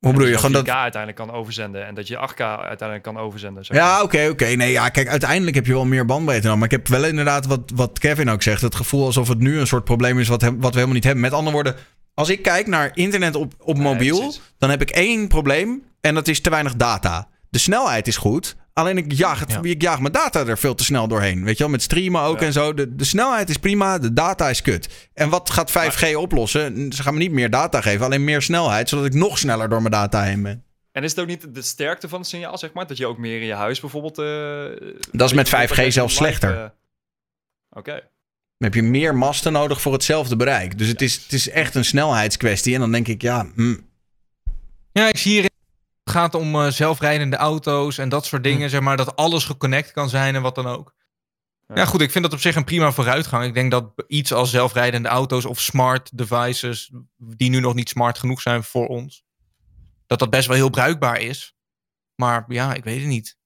[0.00, 0.32] Hoe bedoel je?
[0.32, 0.74] dat Gewoon je dat...
[0.74, 3.64] 4K uiteindelijk kan overzenden en dat je 8K uiteindelijk kan overzenden.
[3.64, 4.44] zeg Ja, oké, oké.
[4.46, 6.56] Nee, ja, kijk, uiteindelijk heb je wel meer bandbreedte dan.
[6.56, 9.58] Maar ik heb wel inderdaad, wat, wat Kevin ook zegt, het gevoel alsof het nu
[9.58, 11.22] een soort probleem is wat, wat we helemaal niet hebben.
[11.22, 11.76] Met andere woorden,
[12.14, 16.28] als ik kijk naar internet op, op mobiel, dan heb ik één probleem en dat
[16.28, 17.28] is te weinig data.
[17.48, 19.60] De snelheid is goed, alleen ik jaag, het, Ja.
[19.62, 21.44] ik jaag mijn data er veel te snel doorheen.
[21.44, 22.46] Weet je wel, met streamen ook Ja.
[22.46, 22.74] en zo.
[22.74, 25.08] De, de snelheid is prima, de data is kut.
[25.14, 26.92] En wat gaat 5G oplossen?
[26.92, 29.78] Ze gaan me niet meer data geven, alleen meer snelheid, zodat ik nog sneller door
[29.80, 30.64] mijn data heen ben.
[30.92, 32.86] En is het ook niet de sterkte van het signaal, zeg maar?
[32.86, 34.18] Dat je ook meer in je huis bijvoorbeeld...
[34.18, 36.56] eh, Dat is met dat je 5G live, zelfs slechter.
[36.56, 36.64] eh,
[37.70, 37.92] Oké.
[37.92, 40.78] Dan heb je meer masten nodig voor hetzelfde bereik.
[40.78, 42.74] Dus het is, het is echt een snelheidskwestie.
[42.74, 43.74] En dan denk ik, ja, hm,
[44.92, 45.48] Ja, ik zie hier.
[46.10, 48.70] Het gaat om eh, zelfrijdende auto's en dat soort dingen.
[48.70, 50.94] Zeg maar dat alles geconnect kan zijn en wat dan ook.
[51.68, 51.74] Ja.
[51.74, 52.00] Ja, goed.
[52.00, 53.44] Ik vind dat op zich een prima vooruitgang.
[53.44, 56.92] Ik denk dat iets als zelfrijdende auto's of smart devices.
[57.16, 59.24] die nu nog niet smart genoeg zijn voor ons.
[60.06, 61.54] dat dat best wel heel bruikbaar is.
[62.14, 63.38] Maar ja, ik weet het niet.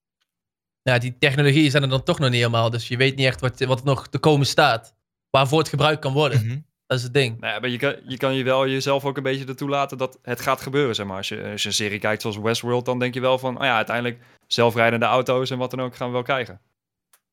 [0.83, 2.71] Ja, die technologieën zijn er dan toch nog niet helemaal.
[2.71, 4.95] Dus je weet niet echt wat, wat er nog te komen staat.
[5.31, 6.47] Waarvoor het gebruikt kan worden.
[6.47, 6.59] Mhm.
[6.87, 7.41] Dat is het ding.
[7.41, 9.99] Nou ja, maar je kan, je kan je wel jezelf ook een beetje ertoe laten
[9.99, 11.17] dat het gaat gebeuren, zeg maar.
[11.17, 13.59] Als je, als je een serie kijkt zoals Westworld, dan denk je wel van...
[13.59, 16.61] Oh ja, uiteindelijk zelfrijdende auto's en wat dan ook gaan we wel krijgen.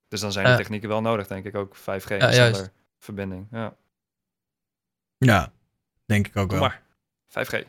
[0.07, 0.55] Dus dan zijn Ja.
[0.55, 1.55] technieken wel nodig, denk ik.
[1.55, 2.69] Ook 5G en Ja,
[2.99, 3.47] verbinding.
[3.51, 3.75] Ja.
[5.17, 5.51] ja,
[6.05, 6.67] denk ik ook Doe wel.
[6.67, 6.81] maar.
[7.27, 7.63] 5G.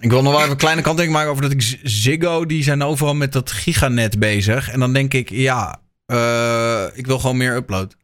[0.00, 2.82] Ik wil nog wel even een kleine kanttekening maken over dat ik Ziggo, die zijn
[2.82, 4.70] overal met dat giganet bezig.
[4.70, 7.96] En dan denk ik, ja, eh, ik wil gewoon meer upload.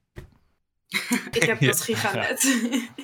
[1.31, 2.59] Ik heb dat giganet.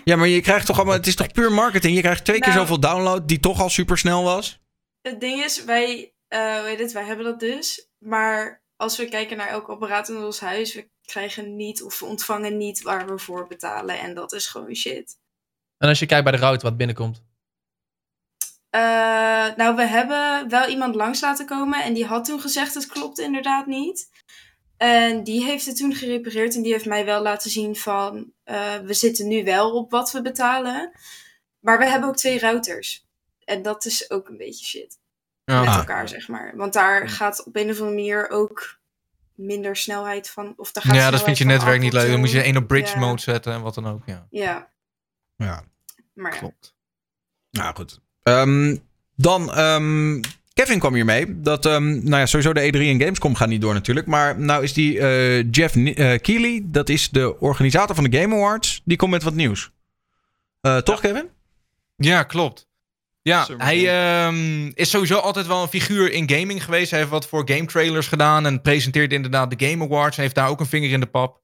[0.04, 1.94] Ja, maar je krijgt toch allemaal, het is toch puur marketing?
[1.94, 2.60] Je krijgt twee keer Nou.
[2.60, 4.60] zoveel download, die toch al super snel was.
[5.00, 7.88] Het ding is, wij, eh hoe heet het, wij hebben dat dus.
[7.98, 12.06] Maar als we kijken naar elk apparaat in ons huis, we krijgen niet of we
[12.06, 13.98] ontvangen niet waar we voor betalen.
[13.98, 15.16] En dat is gewoon shit.
[15.78, 17.22] En als je kijkt bij de router wat binnenkomt.
[18.70, 22.86] Eh, nou, we hebben wel iemand langs laten komen en die had toen gezegd het
[22.86, 24.08] klopt inderdaad niet.
[24.76, 28.76] En die heeft het toen gerepareerd en die heeft mij wel laten zien van eh,
[28.76, 30.92] we zitten nu wel op wat we betalen.
[31.60, 33.06] Maar we hebben ook twee routers.
[33.44, 34.98] En dat is ook een beetje shit.
[35.44, 35.60] Ja.
[35.60, 35.76] met Ah.
[35.76, 36.52] elkaar, zeg maar.
[36.56, 38.78] Want daar gaat op een of andere manier ook
[39.34, 40.54] minder snelheid van.
[40.56, 42.10] Of daar gaat Ja, dat vind je netwerk niet leuk.
[42.10, 43.00] Dan moet je één op bridge Ja.
[43.00, 44.02] mode zetten en wat dan ook.
[44.06, 44.70] Ja, Ja,
[45.36, 45.64] Ja,
[46.14, 46.38] maar ja.
[46.38, 46.74] klopt.
[47.50, 48.00] nou goed.
[48.22, 48.76] Ehm,
[49.14, 50.20] dan, ehm,
[50.56, 51.40] Kevin kwam hiermee.
[51.40, 54.06] Dat, ehm, nou ja, sowieso de E3 en Gamescom gaan niet door natuurlijk.
[54.06, 58.34] Maar nou is die eh, Jeff uh, Keighley, dat is de organisator van de Game
[58.34, 58.82] Awards.
[58.84, 59.70] Die komt met wat nieuws.
[60.62, 61.28] Uh, toch, Kevin?
[61.96, 62.68] Ja, klopt.
[63.22, 66.90] Ja, hij ehm, is sowieso altijd wel een figuur in gaming geweest.
[66.90, 70.16] Hij heeft wat voor game trailers gedaan en presenteert inderdaad de Game Awards.
[70.16, 71.42] Hij heeft daar ook een vinger in de pap.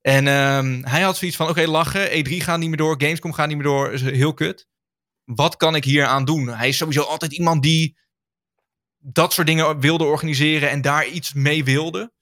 [0.00, 2.08] En um, hij had zoiets van, oké, lachen.
[2.10, 3.92] E3 gaat niet meer door, Gamescom gaat niet meer door.
[3.92, 4.66] Is heel kut.
[5.24, 6.48] Wat kan ik hier aan doen?
[6.48, 7.96] Hij is sowieso altijd iemand die
[9.12, 12.12] dat soort dingen wilde organiseren en daar iets mee wilde.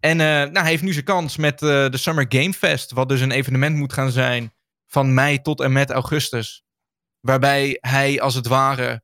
[0.00, 3.08] En uh, nou, hij heeft nu zijn kans met uh, de Summer Game Fest, wat
[3.08, 4.52] dus een evenement moet gaan zijn
[4.86, 6.64] van mei tot en met augustus.
[7.20, 9.02] Waarbij hij als het ware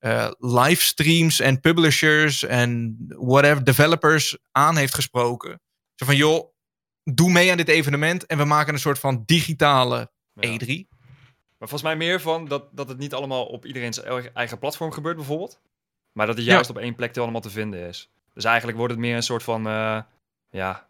[0.00, 5.60] uh, livestreams en publishers en whatever, developers aan heeft gesproken.
[5.94, 6.54] Zo van, joh,
[7.02, 10.58] doe mee aan dit evenement en we maken een soort van digitale ja.
[10.58, 10.96] E3.
[11.58, 15.16] Maar volgens mij meer van dat, dat het niet allemaal op iedereen's eigen platform gebeurt
[15.16, 15.60] bijvoorbeeld.
[16.16, 16.74] Maar dat het juist ja.
[16.74, 18.10] op één plek allemaal te vinden is.
[18.34, 20.00] Dus eigenlijk wordt het meer een soort van uh,
[20.50, 20.88] ja,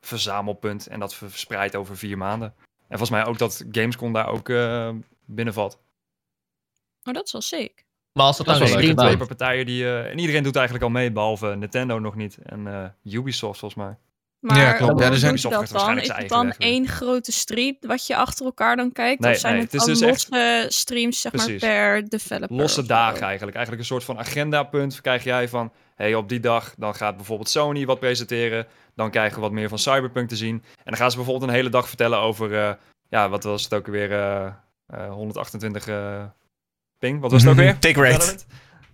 [0.00, 0.86] verzamelpunt.
[0.86, 2.54] En dat verspreid over vier maanden.
[2.88, 4.90] En volgens mij ook dat Gamescom daar ook uh,
[5.24, 5.78] binnenvalt.
[7.04, 7.84] Oh, dat is wel sick.
[8.12, 9.82] Maar als dat, dat dan is twee partijen die...
[9.82, 12.38] Uh, en iedereen doet eigenlijk al mee, behalve Nintendo nog niet.
[12.42, 13.96] En Ubisoft volgens mij.
[14.40, 15.00] Maar ja, klopt.
[15.00, 15.98] Ja, er zijn dat dan?
[15.98, 19.20] Is het dan één grote stream wat je achter elkaar dan kijkt?
[19.20, 20.72] Nee, of zijn nee, het, het is dan dus losse echt...
[20.72, 21.62] streams zeg Precies.
[21.62, 22.56] maar, per developer?
[22.56, 23.56] Losse dagen eigenlijk.
[23.56, 25.72] Eigenlijk een soort van agendapunt krijg jij van...
[25.94, 28.66] hey, op die dag dan gaat bijvoorbeeld Sony wat presenteren.
[28.94, 30.54] Dan krijgen we wat meer van Cyberpunk te zien.
[30.54, 32.50] En dan gaan ze bijvoorbeeld een hele dag vertellen over...
[32.50, 32.72] Uh,
[33.08, 34.10] ja, wat was het ook weer?
[34.10, 34.52] Uh,
[34.94, 35.84] uh, 128
[36.98, 37.20] ping.
[37.20, 37.78] Wat was het ook weer?
[37.78, 38.36] Take rate.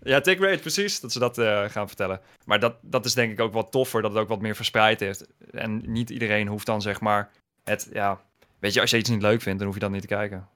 [0.05, 1.01] Ja, take rate, precies.
[1.01, 2.21] Dat ze dat uh, gaan vertellen.
[2.45, 5.01] Maar dat, dat is denk ik ook wat toffer, dat het ook wat meer verspreid
[5.01, 5.27] heeft.
[5.51, 7.31] En niet iedereen hoeft dan zeg maar
[7.65, 8.21] het, ja...
[8.59, 10.49] Weet je, als je iets niet leuk vindt, dan hoef je dat niet te kijken.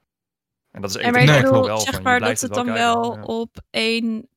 [0.72, 3.14] En dat is maar ik bedoel, wel zeg van, maar dat het, het dan wel
[3.14, 3.22] ja.
[3.22, 4.28] op één...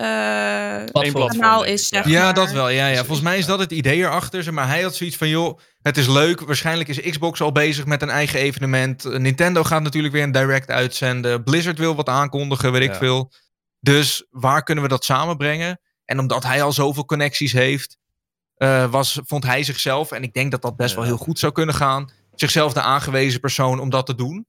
[0.00, 2.34] Uh, kanaal is, zeg Ja, maar.
[2.34, 2.68] dat wel.
[2.68, 2.98] Ja, ja.
[2.98, 4.54] Volgens mij is dat het idee erachter.
[4.54, 6.40] Maar hij had zoiets van, joh, het is leuk.
[6.40, 9.18] Waarschijnlijk is Xbox al bezig met een eigen evenement.
[9.18, 11.44] Nintendo gaat natuurlijk weer een direct uitzenden.
[11.44, 12.98] Blizzard wil wat aankondigen, weet ik Ja.
[12.98, 13.32] veel.
[13.80, 15.80] Dus waar kunnen we dat samenbrengen?
[16.04, 17.98] En omdat hij al zoveel connecties heeft,
[18.54, 21.52] eh, was, vond hij zichzelf, en ik denk dat dat best wel heel goed zou
[21.52, 24.46] kunnen gaan, zichzelf de aangewezen persoon om dat te doen.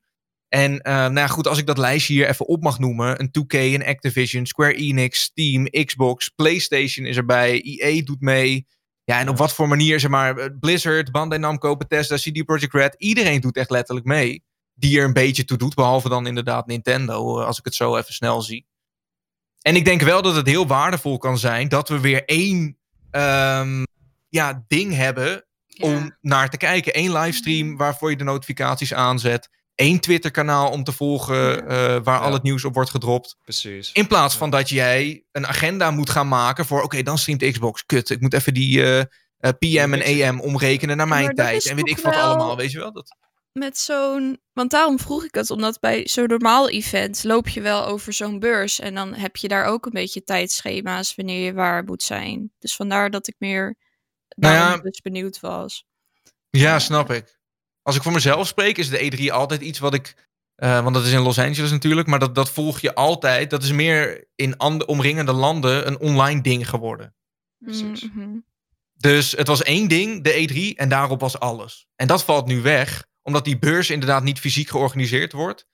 [0.47, 3.31] En eh, nou ja, goed, als ik dat lijstje hier even op mag noemen: een
[3.31, 8.67] 2K, een Activision, Square Enix, Steam, Xbox, PlayStation is erbij, EA doet mee.
[9.03, 12.73] Ja, en op wat voor manier, zeg maar, eh, Blizzard, Bandai Namco, Bethesda, CD Projekt
[12.73, 14.43] Red, iedereen doet echt letterlijk mee.
[14.73, 18.13] Die er een beetje toe doet, behalve dan inderdaad Nintendo, als ik het zo even
[18.13, 18.65] snel zie.
[19.61, 22.77] En ik denk wel dat het heel waardevol kan zijn dat we weer één
[23.11, 23.85] um,
[24.29, 25.45] ja, ding hebben
[25.79, 26.97] om naar te kijken.
[26.97, 29.49] Eén livestream waarvoor je de notificaties aanzet.
[29.75, 33.37] Eén Twitter-kanaal om te volgen uh, waar al het nieuws op wordt gedropt.
[33.43, 33.91] Precies.
[33.91, 36.77] In plaats van dat jij een agenda moet gaan maken voor...
[36.77, 37.85] oké, okay, dan streamt Xbox.
[37.85, 39.03] Kut, ik moet even die uh, uh,
[39.39, 41.65] PM en AM omrekenen naar mijn tijd.
[41.65, 42.23] En weet ik wat wel...
[42.23, 42.91] allemaal, weet je wel?
[42.91, 43.15] Dat
[43.53, 44.39] met zo'n.
[44.53, 48.39] Want daarom vroeg ik het, omdat bij zo'n normaal event loop je wel over zo'n
[48.39, 48.79] beurs.
[48.79, 52.51] En dan heb je daar ook een beetje tijdschema's wanneer je waar moet zijn.
[52.59, 53.77] Dus vandaar dat ik meer
[54.35, 55.85] nou ja, dus benieuwd was.
[56.49, 57.39] Ja, snap ik.
[57.81, 60.29] Als ik voor mezelf spreek, is de E3 altijd iets wat ik.
[60.57, 63.49] Uh, want dat is in Los Angeles natuurlijk, maar dat, dat volg je altijd.
[63.49, 67.15] Dat is meer in andere, omringende landen een online ding geworden.
[67.57, 68.45] Mm -hmm.
[68.93, 71.87] Dus het was één ding, de E3, en daarop was alles.
[71.95, 75.67] En dat valt nu weg omdat die beurs inderdaad niet fysiek georganiseerd wordt,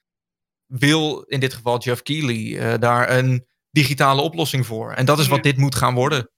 [0.65, 4.91] wil in dit geval Jeff Keighley uh, daar een digitale oplossing voor.
[4.91, 5.43] En dat is wat ja.
[5.43, 6.29] dit moet gaan worden.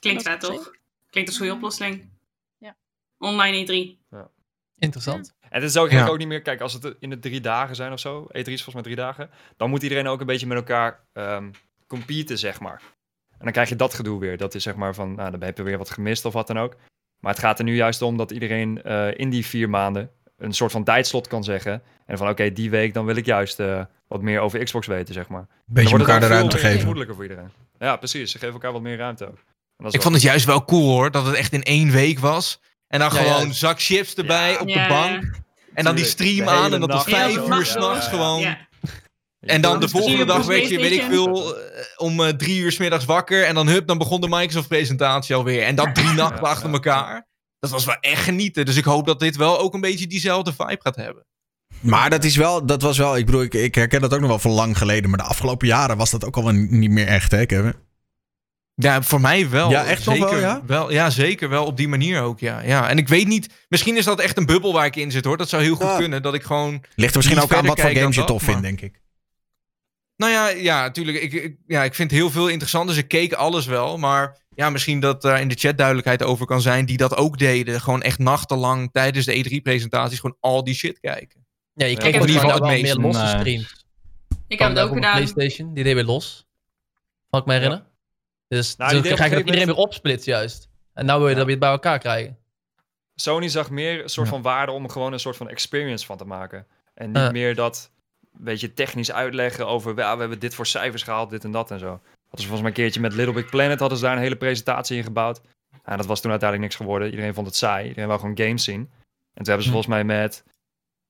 [0.00, 0.70] Klinkt vet, toch?
[1.10, 2.10] Klinkt als een goede oplossing.
[2.58, 2.76] Ja.
[3.18, 3.98] Online E3.
[4.10, 4.30] Ja.
[4.78, 5.34] Interessant.
[5.40, 6.06] En het is ook, ja.
[6.06, 8.42] ook niet meer, kijk, als het in de drie dagen zijn of zo, E3 is
[8.44, 11.50] volgens mij drie dagen, dan moet iedereen ook een beetje met elkaar um,
[11.86, 12.82] competen, zeg maar.
[13.30, 14.36] En dan krijg je dat gedoe weer.
[14.36, 16.58] Dat is zeg maar van, nou, dan heb je weer wat gemist of wat dan
[16.58, 16.76] ook.
[17.18, 20.10] Maar het gaat er nu juist om dat iedereen uh, in die vier maanden
[20.42, 21.82] een soort van tijdslot kan zeggen.
[22.06, 24.86] En van oké, okay, die week dan wil ik juist uh, wat meer over Xbox
[24.86, 25.46] weten, zeg maar.
[25.66, 26.78] Beetje elkaar de ruimte geven.
[26.78, 27.50] gemoedelijker voor iedereen.
[27.78, 28.30] Ja, precies.
[28.30, 29.38] Ze geven elkaar wat meer ruimte ook.
[29.90, 32.60] Ik vond het juist wel cool hoor, dat het echt in één week was.
[32.88, 33.52] En dan ja, gewoon ja.
[33.52, 34.58] zak chips erbij ja.
[34.58, 35.40] op de bank.
[35.74, 38.56] En dan die stream aan en dat was vijf uur s'nachts gewoon.
[39.40, 41.54] En dan de volgende dag werd je, weet ik veel,
[41.96, 43.44] om uh, drie uur s middags wakker.
[43.44, 45.62] En dan hup, dan begon de Microsoft-presentatie alweer.
[45.62, 47.26] En dat drie nachten achter elkaar.
[47.62, 48.64] Dat was wel echt genieten.
[48.64, 51.24] Dus ik hoop dat dit wel ook een beetje diezelfde vibe gaat hebben.
[51.80, 54.28] Maar dat is wel, dat was wel, ik bedoel, ik, ik herken dat ook nog
[54.28, 55.10] wel van lang geleden.
[55.10, 57.74] Maar de afgelopen jaren was dat ook al niet meer echt, hè, Kevin?
[58.74, 59.70] Ja, voor mij wel.
[59.70, 60.62] Ja, echt zeker, wel, ja?
[60.66, 60.92] wel?
[60.92, 62.60] Ja, zeker wel op die manier ook, ja.
[62.60, 62.88] ja.
[62.88, 65.36] En ik weet niet, misschien is dat echt een bubbel waar ik in zit, hoor.
[65.36, 65.96] Dat zou heel goed ja.
[65.96, 66.84] kunnen, dat ik gewoon...
[66.94, 69.00] Ligt er misschien ook aan wat voor games je tof vindt, denk ik.
[70.16, 71.22] Nou ja, ja, natuurlijk.
[71.22, 72.88] Ik, ik, ja, ik vind heel veel interessant.
[72.88, 73.98] Dus ik keek alles wel.
[73.98, 76.86] Maar ja, misschien dat daar in de chat duidelijkheid over kan zijn.
[76.86, 77.80] Die dat ook deden.
[77.80, 81.46] Gewoon echt nachtenlang tijdens de E3-presentaties gewoon al die shit kijken.
[81.74, 83.00] Ja, je of in ieder geval het meer meeste.
[83.00, 83.38] losse Nee.
[83.38, 83.84] streams.
[84.48, 85.12] Ik heb het ook gedaan.
[85.14, 86.46] PlayStation, die deed weer los.
[87.30, 87.86] Kan ik me herinneren.
[88.48, 90.68] Dus Nou, op krijg je dat iedereen weer opsplitst juist.
[90.94, 92.38] En nou wil je dat weer bij elkaar krijgen.
[93.14, 94.32] Sony zag meer een soort Ja.
[94.32, 96.66] van waarde om er gewoon een soort van experience van te maken.
[96.94, 97.90] En niet meer dat,
[98.32, 101.70] weet je, technisch uitleggen over, ja, we hebben dit voor cijfers gehaald, dit en dat
[101.70, 102.00] en zo.
[102.32, 104.96] Is volgens mij een keertje met Little Big Planet, hadden ze daar een hele presentatie
[104.96, 105.40] in gebouwd.
[105.84, 107.10] En dat was toen uiteindelijk niks geworden.
[107.10, 107.82] Iedereen vond het saai.
[107.86, 108.80] Iedereen wou gewoon games zien.
[108.80, 109.74] En toen hebben ze Hm.
[109.74, 110.44] volgens mij met,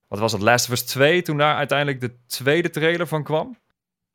[0.07, 3.57] wat was het, Last of Us 2, toen daar uiteindelijk de tweede trailer van kwam.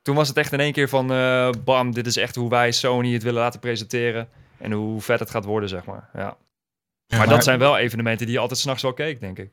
[0.02, 2.72] Toen was het echt in één keer van, eh, bam, dit is echt hoe wij
[2.72, 4.28] Sony het willen laten presenteren.
[4.58, 6.08] En hoe vet het gaat worden, zeg maar.
[6.14, 6.36] Ja.
[7.08, 9.50] maar, maar- dat zijn wel evenementen die je altijd s'nachts wel keek, denk ik.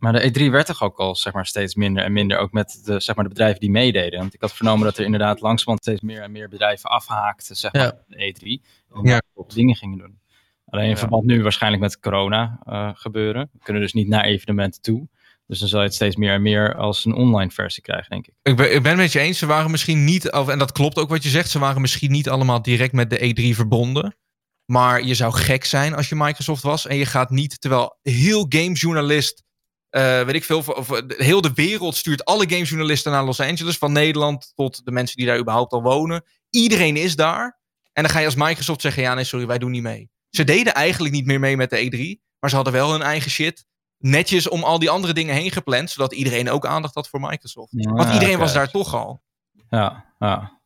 [0.00, 2.80] Maar de E3 werd toch ook al zeg maar, steeds minder en minder, ook met
[2.84, 4.18] de, zeg maar, de bedrijven die meededen.
[4.18, 7.72] Want ik had vernomen dat er inderdaad langzamerhand steeds meer en meer bedrijven afhaakten, zeg
[7.72, 7.98] maar, Ja.
[8.06, 8.62] de E3.
[8.94, 9.20] En Ja.
[9.54, 10.18] dingen gingen doen.
[10.66, 10.96] Alleen in Ja.
[10.96, 13.50] verband nu waarschijnlijk met corona eh, gebeuren.
[13.52, 15.08] We kunnen dus niet naar evenementen toe.
[15.46, 18.26] Dus dan zal je het steeds meer en meer als een online versie krijgen, denk
[18.26, 18.34] ik.
[18.42, 19.38] Ik ben, ik ben het met je eens.
[19.38, 22.10] Ze waren misschien niet, of, en dat klopt ook wat je zegt, ze waren misschien
[22.10, 24.16] niet allemaal direct met de E3 verbonden.
[24.64, 26.86] Maar je zou gek zijn als je Microsoft was.
[26.86, 29.42] En je gaat niet, terwijl heel gamejournalist,
[29.90, 33.78] eh weet ik veel, of, heel de wereld stuurt alle gamejournalisten naar Los Angeles.
[33.78, 36.24] Van Nederland tot de mensen die daar überhaupt al wonen.
[36.50, 37.58] Iedereen is daar.
[37.92, 40.10] En dan ga je als Microsoft zeggen, ja nee sorry, wij doen niet mee.
[40.30, 42.28] Ze deden eigenlijk niet meer mee met de E3.
[42.38, 43.66] Maar ze hadden wel hun eigen shit
[43.98, 45.90] netjes om al die andere dingen heen gepland.
[45.90, 47.68] Zodat iedereen ook aandacht had voor Microsoft.
[47.70, 49.22] Ja, Want iedereen was daar toch al.
[49.68, 50.59] Ja, ja.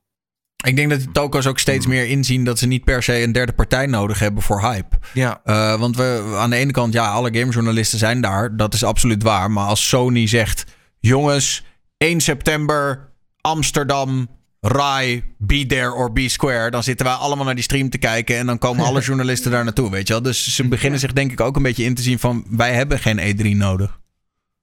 [0.65, 3.33] Ik denk dat de toko's ook steeds meer inzien dat ze niet per se een
[3.33, 4.97] derde partij nodig hebben voor hype.
[5.13, 5.41] Ja.
[5.45, 8.57] Eh, want we, aan de ene kant, ja, alle gamejournalisten zijn daar.
[8.57, 9.51] Dat is absoluut waar.
[9.51, 10.65] Maar als Sony zegt:
[11.01, 11.65] jongens,
[11.97, 14.29] 1 september, Amsterdam,
[14.61, 16.71] Rai, be there or be square.
[16.71, 18.37] Dan zitten wij allemaal naar die stream te kijken.
[18.37, 20.23] En dan komen alle journalisten daar naartoe, weet je wel.
[20.23, 22.99] Dus ze beginnen zich denk ik ook een beetje in te zien van: wij hebben
[22.99, 23.99] geen E3 nodig.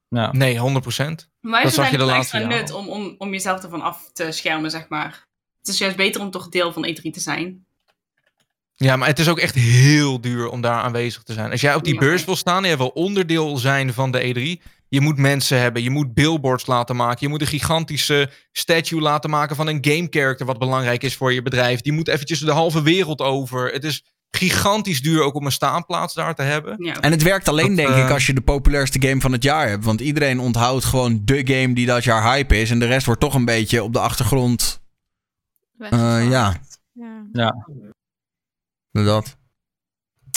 [0.10, 0.30] ja.
[0.32, 1.30] Nee, 100 procent.
[1.41, 3.64] Maar Dat is zag het je de eigenlijk extra laatste nut om, om, om jezelf
[3.64, 5.30] ervan af te schermen, zeg maar.
[5.62, 7.66] Het is juist beter om toch deel van E3 te zijn.
[8.76, 11.52] Ja, maar het is ook echt heel duur om daar aanwezig te zijn.
[11.52, 12.00] Als jij op die Ja.
[12.00, 14.62] beurs wil staan en je wil onderdeel zijn van de E3.
[14.90, 17.18] Je moet mensen hebben, je moet billboards laten maken.
[17.20, 21.34] Je moet een gigantische statue laten maken van een game character wat belangrijk is voor
[21.34, 21.82] je bedrijf.
[21.82, 23.72] Die moet eventjes de halve wereld over.
[23.72, 26.76] Het is gigantisch duur ook om een staanplaats daar te hebben.
[26.86, 27.00] Ja.
[27.00, 29.44] En het werkt alleen, Dat, denk ik, eh, als je de populairste game van het
[29.44, 29.86] jaar hebt.
[29.86, 32.72] Want iedereen onthoudt gewoon de game die dat jaar hype is.
[32.72, 34.81] En de rest wordt toch een beetje op de achtergrond.
[35.90, 36.56] Eh, ja,
[36.94, 37.26] Ja.
[37.32, 37.68] ja.
[38.91, 39.38] Dat.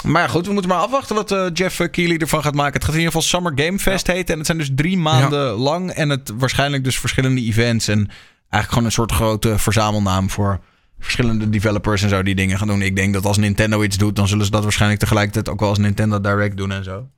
[0.05, 2.73] Maar ja, goed, we moeten maar afwachten wat eh, Jeff Keighley ervan gaat maken.
[2.73, 4.33] Het gaat in ieder geval Summer Game Fest heten.
[4.33, 5.91] En het zijn dus drie maanden lang.
[5.91, 7.89] En het waarschijnlijk dus verschillende events.
[7.89, 7.99] En
[8.39, 10.61] eigenlijk gewoon een soort grote verzamelnaam voor
[10.99, 12.83] verschillende developers en zo die dingen gaan doen.
[12.83, 15.69] Ik denk dat als Nintendo iets doet, dan zullen ze dat waarschijnlijk tegelijkertijd ook wel
[15.69, 17.09] als Nintendo Direct doen en zo.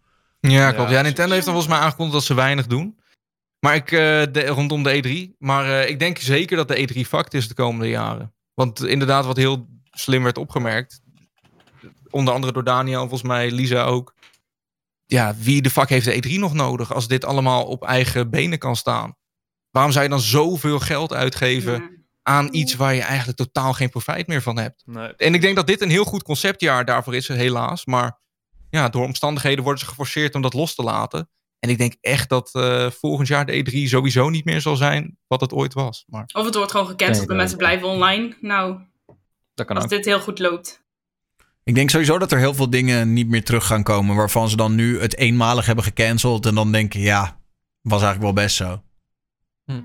[0.41, 0.91] Ja, klopt.
[0.91, 2.97] Ja, Ja, Nintendo heeft dan volgens mij aangekondigd dat ze weinig doen.
[3.59, 3.99] Maar ik, eh,
[4.33, 5.35] de, rondom de E3.
[5.39, 8.35] Maar eh, ik denk zeker dat de E3 fact is de komende jaren.
[8.55, 11.01] Want inderdaad, wat heel slim werd opgemerkt.
[12.11, 14.15] Onder andere door Daniel, volgens mij Lisa ook.
[15.07, 18.59] Ja, wie de fuck heeft de E3 nog nodig als dit allemaal op eigen benen
[18.59, 19.17] kan staan?
[19.71, 21.89] Waarom zou je dan zoveel geld uitgeven Ja.
[22.23, 24.83] aan iets waar je eigenlijk totaal geen profijt meer van hebt?
[24.87, 25.15] Nee.
[25.17, 27.85] En ik denk dat dit een heel goed conceptjaar daarvoor is, helaas.
[27.85, 28.19] Maar
[28.71, 31.31] ja, door omstandigheden worden ze geforceerd om dat los te laten.
[31.59, 35.19] En ik denk echt dat eh, volgend jaar de E3 sowieso niet meer zal zijn
[35.27, 36.05] wat het ooit was.
[36.07, 38.37] Maar Of het wordt gewoon gecanceld Nee, en mensen blijven online.
[38.41, 38.79] Nou,
[39.55, 39.91] Dat kan als ook.
[39.91, 40.85] dit heel goed loopt.
[41.65, 44.17] Ik denk sowieso dat er heel veel dingen niet meer terug gaan komen.
[44.17, 46.47] Waarvan ze dan nu het eenmalig hebben gecanceld.
[46.47, 47.41] En dan denken, ja,
[47.81, 48.83] was eigenlijk wel best zo.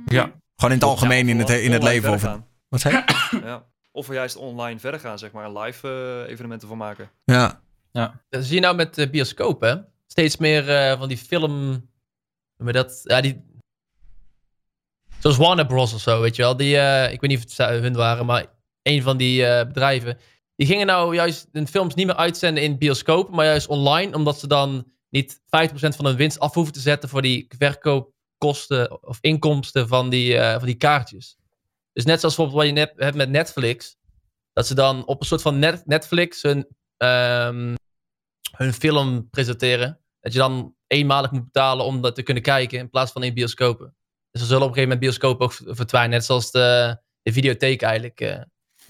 [0.05, 0.21] ja,
[0.55, 2.13] Gewoon in het algemeen in het, in het leven.
[2.13, 2.21] Of
[2.69, 3.39] wat zei je?
[3.45, 3.69] Ja.
[3.91, 5.87] Of we juist online verder gaan, zeg maar, en live
[6.23, 7.09] eh, evenementen van maken.
[7.25, 7.61] Ja.
[8.29, 9.75] Dat zie je nou met uh, bioscoop, hè?
[10.11, 11.85] Steeds meer uh, van die film...
[12.57, 13.41] Maar dat, ja, die...
[15.19, 15.93] Zoals Warner Bros.
[15.93, 16.57] of zo, weet je wel.
[16.57, 18.45] Die, uh, ik weet niet of het hun waren, maar
[18.81, 20.17] een van die uh, bedrijven...
[20.55, 24.15] Die gingen nou juist hun films niet meer uitzenden in bioscoop, maar juist online.
[24.15, 29.03] Omdat ze dan niet 50% van hun winst af hoeven te zetten voor die verkoopkosten
[29.03, 31.37] of inkomsten van die, van die kaartjes.
[31.93, 33.97] Dus net zoals bijvoorbeeld wat je net hebt met Netflix.
[34.53, 36.67] Dat ze dan op een soort van net Netflix hun,
[36.97, 37.75] um,
[38.57, 40.00] hun film presenteren.
[40.21, 43.33] Dat je dan eenmalig moet betalen om dat te kunnen kijken in plaats van in
[43.33, 43.95] bioscopen.
[44.31, 46.11] Dus er zullen op een gegeven moment bioscopen ook verdwijnen.
[46.11, 48.41] Net zoals de, de videotheek eigenlijk uh,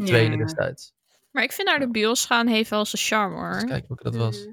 [0.06, 0.38] tweede ja.
[0.38, 0.94] destijds.
[1.32, 3.54] Maar ik vind naar de bios gaan heeft wel zijn charme hoor.
[3.54, 4.48] Eens kijken welke dat was.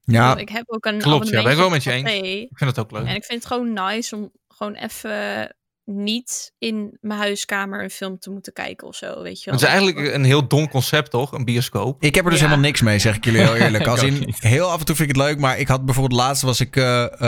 [0.00, 1.28] Ja, Want ik heb ook een klopt.
[1.28, 2.10] Ja, ben ik wel met je eens.
[2.10, 3.06] Ik vind het ook leuk.
[3.06, 8.18] En ik vind het gewoon nice om gewoon even niet in mijn huiskamer een film
[8.18, 9.54] te moeten kijken of zo, weet je wel.
[9.54, 11.32] Het is eigenlijk een heel dom concept, toch?
[11.32, 12.02] Een bioscoop.
[12.02, 12.46] Ik heb er dus Ja.
[12.46, 13.86] helemaal niks mee, zeg ik jullie heel eerlijk.
[13.94, 16.42] Als in, heel af en toe vind ik het leuk, maar ik had bijvoorbeeld laatst
[16.42, 17.20] was ik eh,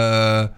[0.43, 0.49] eh,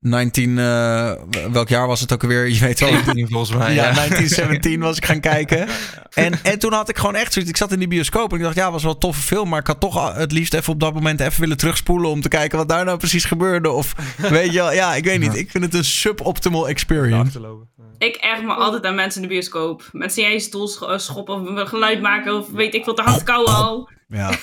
[0.00, 1.12] 19, eh,
[1.52, 2.48] welk jaar was het ook alweer?
[2.48, 2.88] Je weet wel.
[2.88, 3.74] 17 volgens mij.
[3.74, 3.92] Ja, Ja.
[3.94, 5.68] 1917 was ik gaan kijken.
[6.10, 7.50] En, en toen had ik gewoon echt zoiets.
[7.50, 9.48] Ik zat in die bioscoop en ik dacht, ja, was wel een toffe film.
[9.48, 12.10] Maar ik had toch het liefst even op dat moment even willen terugspoelen.
[12.10, 13.70] om te kijken wat daar nou precies gebeurde.
[13.70, 13.94] Of
[14.30, 15.34] weet je wel, ja, ik weet niet.
[15.36, 17.58] Ik vind het een suboptimal experience.
[17.98, 19.88] Ik erg me altijd aan mensen in de bioscoop.
[19.92, 23.02] Mensen die je stoel eh, schoppen of een geluid maken of weet ik wat, te
[23.02, 23.88] hard kauwen al.
[24.08, 24.28] Ja.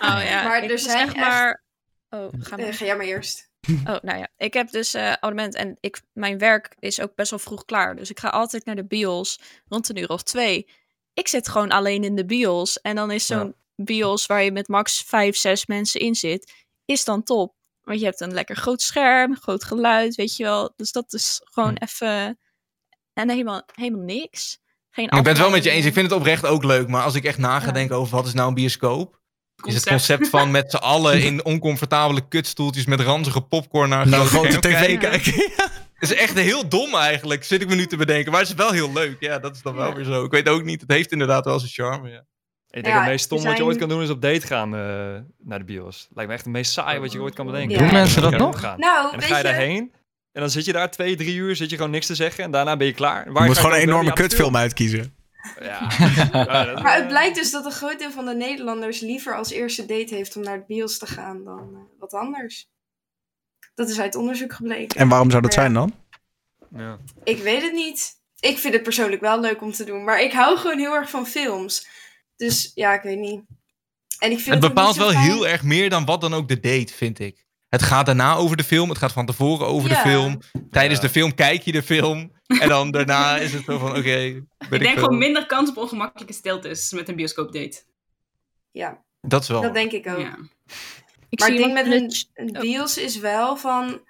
[0.00, 1.62] Oh ja, Maar er zijn echt echt- maar...
[2.10, 2.74] Oh, ga Eh, maar.
[2.74, 3.50] ga jij maar eerst.
[3.90, 4.28] Oh, nou ja.
[4.36, 7.96] Ik heb dus eh abonnement en ik, mijn werk is ook best wel vroeg klaar.
[7.96, 9.38] Dus ik ga altijd naar de bios
[9.68, 10.68] rond een uur of twee.
[11.14, 12.80] Ik zit gewoon alleen in de bios.
[12.80, 16.52] En dan is zo'n bios waar je met max vijf, zes mensen in zit,
[16.84, 17.54] is dan top.
[17.82, 20.72] Want je hebt een lekker groot scherm, groot geluid, weet je wel.
[20.76, 22.38] Dus dat is gewoon even...
[23.12, 24.58] En helemaal, helemaal niks.
[24.90, 25.86] Geen Ik ben het wel met je eens.
[25.86, 26.88] Ik vind het oprecht ook leuk.
[26.88, 27.72] Maar als ik echt na ga Ja.
[27.72, 29.20] denken over wat is nou een bioscoop...
[29.64, 30.28] Is het Concept.
[30.28, 34.98] van met z'n allen in oncomfortabele kutstoeltjes met ranzige popcorn naar een Nou, grote tv
[34.98, 35.32] kijken?
[35.96, 38.30] Het is echt heel dom eigenlijk, zit ik me nu te bedenken.
[38.32, 39.16] Maar het is wel heel leuk.
[39.20, 39.94] Ja, dat is dan wel Ja.
[39.94, 40.24] weer zo.
[40.24, 42.08] Ik weet ook niet, het heeft inderdaad wel zijn charme.
[42.08, 42.16] Ja.
[42.70, 44.74] Ik denk Ja, het meest stom wat je ooit kan doen is op date gaan
[44.74, 44.80] eh,
[45.38, 46.08] naar de bios.
[46.14, 47.70] Lijkt me echt het meest saai wat je ooit kan bedenken.
[47.76, 47.78] Ja.
[47.82, 48.60] Doen mensen dat nog?
[48.60, 48.78] gaan.
[48.78, 49.92] Nou, En dan weet ga je je, daarheen.
[50.32, 52.44] En dan zit je daar twee, drie uur, zit je gewoon niks te zeggen.
[52.44, 53.32] En daarna ben je klaar.
[53.32, 55.15] Waar Je moet gewoon een enorme kutfilm uitkiezen.
[55.60, 55.80] Ja.
[56.82, 60.14] Maar het blijkt dus dat een groot deel van de Nederlanders liever als eerste date
[60.14, 62.68] heeft om naar de bios te gaan dan eh, wat anders.
[63.74, 65.00] Dat is uit onderzoek gebleken.
[65.00, 65.94] En waarom zou dat Maar zijn dan?
[66.76, 66.98] ja.
[67.24, 68.14] Ik weet het niet.
[68.40, 71.10] Ik vind het persoonlijk wel leuk om te doen, maar ik hou gewoon heel erg
[71.10, 71.86] van films.
[72.36, 73.40] Dus ja, ik weet niet.
[74.18, 76.60] En ik vind Het bepaalt wel fijn- heel erg meer dan wat dan ook de
[76.60, 77.45] date, vind ik.
[77.68, 80.02] Het gaat daarna over de film, het gaat van tevoren over Ja.
[80.02, 80.38] de film.
[80.70, 81.06] Tijdens Ja.
[81.06, 82.32] de film kijk je de film.
[82.46, 85.02] En dan daarna is het zo van, oké, Ik ik denk veel.
[85.02, 87.82] gewoon minder kans op ongemakkelijke stiltes met een bioscoopdate.
[88.70, 89.60] Ja, Dat is wel...
[89.62, 90.18] dat denk ik ook.
[90.18, 90.36] Ja.
[91.28, 92.60] Ik maar denk met een, het- een oh.
[92.60, 94.00] bios is wel van...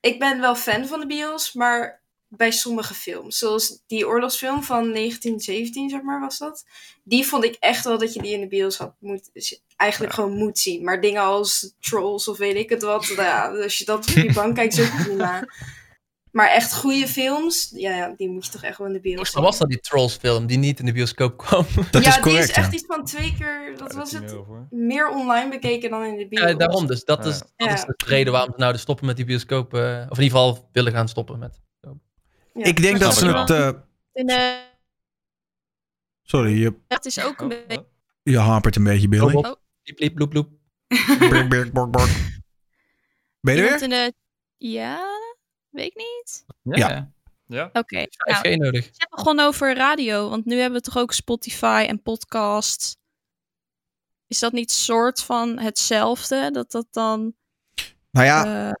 [0.00, 3.38] Ik ben wel fan van de bios, maar bij sommige films.
[3.38, 6.64] Zoals die oorlogsfilm van 1917, zeg maar, was dat.
[7.04, 9.30] Die vond ik echt wel dat je die in de bios had moet,
[9.80, 10.84] eigenlijk gewoon moet zien.
[10.84, 13.02] Maar dingen als Trolls of weet ik het wat.
[13.16, 15.44] nou ja, als je dat op je bank kijkt, is ook prima.
[16.30, 19.14] Maar echt goede films, ja, ja, die moet je toch echt wel in de bios
[19.14, 19.40] Volgens zien.
[19.42, 21.66] mij was dat die Trolls film die niet in de bioscoop kwam.
[21.90, 22.78] Dat ja, is die correct, is echt ja.
[22.78, 24.32] iets van twee keer, wat was 10 het?
[24.32, 24.66] euro.
[24.70, 26.48] Meer online bekeken dan in de bios.
[26.50, 27.04] Ja, daarom dus.
[27.04, 27.44] Dat, is, Ja.
[27.56, 27.74] dat Ja.
[27.74, 29.74] is de reden waarom ze nou de stoppen met die bioscoop.
[29.74, 31.60] eh, of in ieder geval willen gaan stoppen met.
[32.54, 32.64] Ja.
[32.64, 33.50] Ik denk dat ze het...
[33.50, 33.70] ik eh,
[34.12, 34.60] in de-
[36.22, 37.86] sorry, je, Het is ook een beetje...
[38.22, 39.34] je hapert een beetje, Billy.
[39.34, 39.52] Oh,
[39.82, 40.48] Bliep, bliep, bloep, bloep.
[41.18, 42.10] Brk, brk, bork, bork.
[43.40, 43.82] Ben je er weer?
[43.82, 44.12] in de...
[44.56, 45.06] Ja,
[45.68, 46.44] weet ik niet.
[46.78, 47.12] Ja.
[47.46, 47.64] Ja?
[47.64, 48.84] Oh, Oké, Hij nou, is geen nodig.
[48.84, 52.98] je hebt begonnen over radio, want nu hebben we toch ook Spotify en podcast.
[54.26, 56.50] Is dat niet soort van hetzelfde?
[56.50, 57.34] Dat dat dan...
[58.10, 58.72] Nou ja, eh,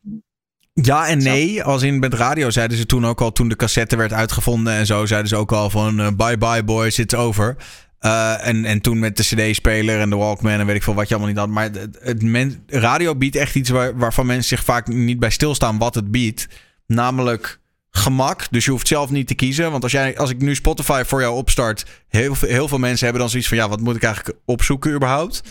[0.72, 1.62] Ja en nee.
[1.62, 4.86] Als in met radio zeiden ze toen ook al, toen de cassette werd uitgevonden en
[4.86, 7.56] zo, zeiden ze ook al van eh, bye bye boys, it's over.
[8.00, 11.08] Eh, en, en toen met de CD-speler en de Walkman en weet ik veel wat
[11.08, 11.48] je allemaal niet had.
[11.48, 15.30] Maar het, het men, radio biedt echt iets waar, waarvan mensen zich vaak niet bij
[15.30, 16.48] stilstaan wat het biedt.
[16.86, 17.60] Namelijk
[17.90, 18.46] gemak.
[18.50, 19.70] Dus je hoeft zelf niet te kiezen.
[19.70, 23.04] Want als, jij, als ik nu Spotify voor jou opstart, heel, veel- heel veel mensen
[23.04, 25.42] hebben dan zoiets van ja, wat moet ik eigenlijk opzoeken überhaupt?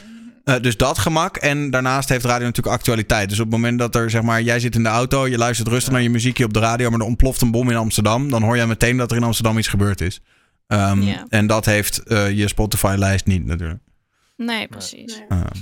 [0.43, 1.37] Eh, dus dat gemak.
[1.37, 3.29] En daarnaast heeft radio natuurlijk actualiteit.
[3.29, 5.67] Dus op het moment dat er, zeg maar, jij zit in de auto, je luistert
[5.67, 8.43] rustig naar je muziekje op de radio, maar er ontploft een bom in Amsterdam, dan
[8.43, 10.21] hoor jij meteen dat er in Amsterdam iets gebeurd is.
[10.69, 11.25] Ehm.
[11.29, 13.81] En dat heeft eh, je Spotify-lijst niet natuurlijk.
[14.35, 15.17] nee, precies.
[15.17, 15.27] Nee.
[15.27, 15.59] Ehm,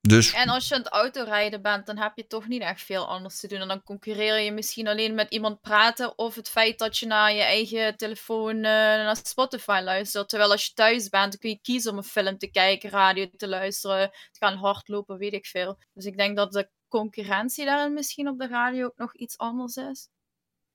[0.00, 3.08] dus En als je aan het autorijden bent, dan heb je toch niet echt veel
[3.08, 3.60] anders te doen.
[3.60, 6.18] En dan concurreer je misschien alleen met iemand praten.
[6.18, 10.28] Of het feit dat je naar je eigen telefoon eh, naar Spotify luistert.
[10.28, 13.26] Terwijl als je thuis bent, dan kun je kiezen om een film te kijken, radio
[13.36, 15.78] te luisteren, te gaan hardlopen, weet ik veel.
[15.94, 19.76] Dus ik denk dat de concurrentie daarin misschien op de radio ook nog iets anders
[19.76, 20.08] is.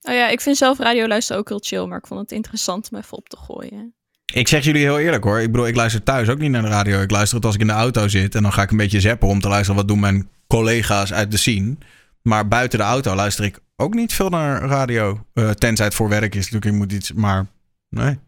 [0.03, 2.89] Oh ja, ik vind zelf radio luisteren ook heel chill, maar ik vond het interessant
[2.91, 3.93] om even op te gooien.
[4.33, 5.39] ik zeg jullie heel eerlijk hoor.
[5.39, 7.01] Ik bedoel, ik luister thuis ook niet naar de radio.
[7.01, 8.35] Ik luister het als ik in de auto zit.
[8.35, 11.31] En dan ga ik een beetje zappen om te luisteren wat doen mijn collega's uit
[11.31, 11.75] de scene.
[12.21, 15.25] Maar buiten de auto luister ik ook niet veel naar radio.
[15.33, 16.65] Eh, tenzij het voor werk is natuurlijk.
[16.65, 17.45] Ik moet iets, maar
[17.89, 18.19] nee.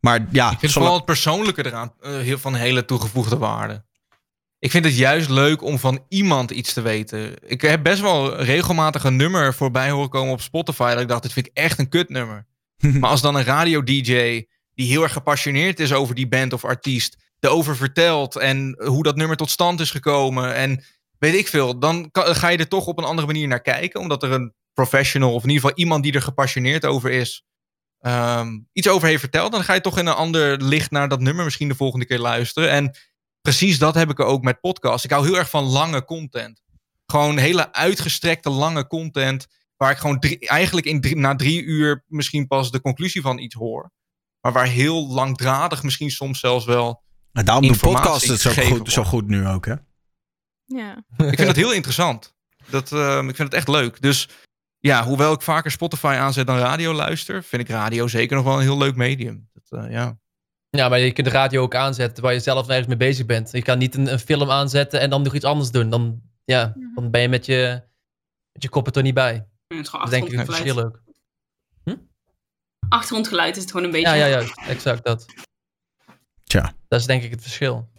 [0.00, 3.84] Maar ja, Ik vind zolang- vooral het persoonlijke eraan eh, heel, van hele toegevoegde waarde.
[4.64, 7.34] Ik vind het juist leuk om van iemand iets te weten.
[7.46, 10.92] Ik heb best wel regelmatig een nummer voorbij horen komen op Spotify.
[10.92, 12.46] Dat ik dacht, dit vind ik echt een kutnummer.
[13.00, 17.16] maar als dan een radio-dj die heel erg gepassioneerd is over die band of artiest,
[17.40, 20.84] erover vertelt en hoe dat nummer tot stand is gekomen en
[21.18, 24.00] weet ik veel, dan ga je er toch op een andere manier naar kijken.
[24.00, 27.44] Omdat er een professional of in ieder geval iemand die er gepassioneerd over is,
[27.98, 31.20] ehm, iets over heeft verteld, dan ga je toch in een ander licht naar dat
[31.20, 32.70] nummer misschien de volgende keer luisteren.
[32.70, 32.96] En
[33.44, 35.04] precies dat heb ik ook met podcasts.
[35.04, 36.62] Ik hou heel erg van lange content.
[37.06, 39.46] Gewoon hele uitgestrekte lange content.
[39.76, 43.38] Waar ik gewoon drie- eigenlijk in drie- na drie uur misschien pas de conclusie van
[43.38, 43.90] iets hoor.
[44.40, 47.02] Maar waar heel langdradig misschien soms zelfs wel.
[47.32, 49.74] En daarom doen podcasts het zo goed, zo goed nu ook, hè?
[50.64, 50.96] Ja.
[51.16, 52.34] Ik vind dat heel interessant.
[52.70, 54.02] Dat, ehm, ik vind het echt leuk.
[54.02, 54.28] Dus
[54.78, 58.54] ja, hoewel ik vaker Spotify aanzet dan radio luister, vind ik radio zeker nog wel
[58.54, 59.50] een heel leuk medium.
[59.52, 60.18] Dat, eh, ja.
[60.76, 63.52] Ja, maar je kunt de radio ook aanzetten waar je zelf ergens mee bezig bent.
[63.52, 65.90] Je kan niet een, een film aanzetten en dan nog iets anders doen.
[65.90, 67.82] Dan, ja, dan ben je met je,
[68.52, 69.32] met je kop er toch niet bij.
[69.34, 70.62] Ja, het is gewoon Dat is denk ik achtergrondgeluid.
[70.62, 71.02] verschil ook.
[72.88, 74.08] Achtergrondgeluid is het gewoon een beetje.
[74.08, 74.58] Ja, ja, juist.
[74.68, 75.26] Exact dat.
[76.44, 76.72] Tja.
[76.88, 77.92] Dat is denk ik het verschil.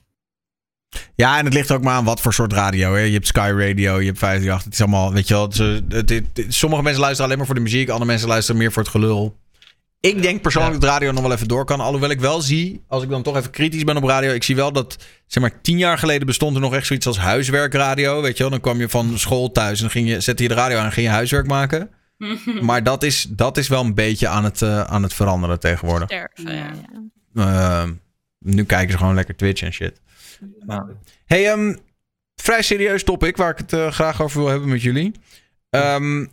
[1.16, 2.94] Ja, en het ligt ook maar aan wat voor soort radio.
[2.94, 3.00] Hè?
[3.00, 4.64] Je hebt Sky Radio, je hebt 538.
[4.64, 5.52] Het is allemaal, weet je wel.
[5.52, 7.90] Ze, het, het- het- sommige mensen luisteren alleen maar voor de muziek.
[7.90, 9.38] Andere mensen luisteren meer voor het gelul.
[10.06, 11.80] Ik denk persoonlijk dat radio nog wel even door kan.
[11.80, 14.34] Alhoewel ik wel zie, als ik dan toch even kritisch ben op radio.
[14.34, 17.18] Ik zie wel dat, zeg maar, tien jaar geleden bestond er nog echt zoiets als
[17.18, 18.22] huiswerkradio.
[18.22, 20.50] Weet je wel, dan kwam je van school thuis en dan ging je, zette je
[20.50, 21.90] de radio aan en ging je huiswerk maken.
[22.62, 26.08] Maar dat is, dat is wel een beetje aan het, eh, aan het veranderen tegenwoordig.
[26.08, 26.72] Sterven, ja.
[27.34, 27.84] Ja.
[27.84, 27.90] Eh,
[28.40, 30.02] nu kijken ze gewoon lekker Twitch en shit.
[31.26, 31.76] Hey, ehm,
[32.36, 35.12] vrij serieus topic waar ik het eh, graag over wil hebben met jullie.
[35.70, 36.26] Ehm,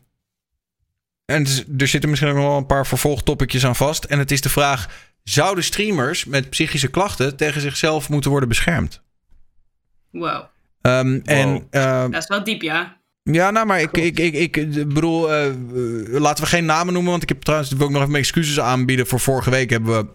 [1.33, 1.47] en
[1.79, 4.05] er zitten misschien ook nog wel een paar vervolgtopicjes aan vast.
[4.05, 4.89] En het is de vraag:
[5.23, 9.03] zouden streamers met psychische klachten tegen zichzelf moeten worden beschermd?
[10.11, 10.45] Wow.
[10.81, 12.97] Ehm, En ehm, Dat is wel diep, ja.
[13.23, 15.55] ja, nou, maar ik, ik, ik, ik eh, bedoel, eh, eh,
[16.09, 17.11] laten we geen namen noemen.
[17.11, 19.07] Want ik heb trouwens, wil ik nog even mijn excuses aanbieden.
[19.07, 20.07] Voor vorige week hebben we,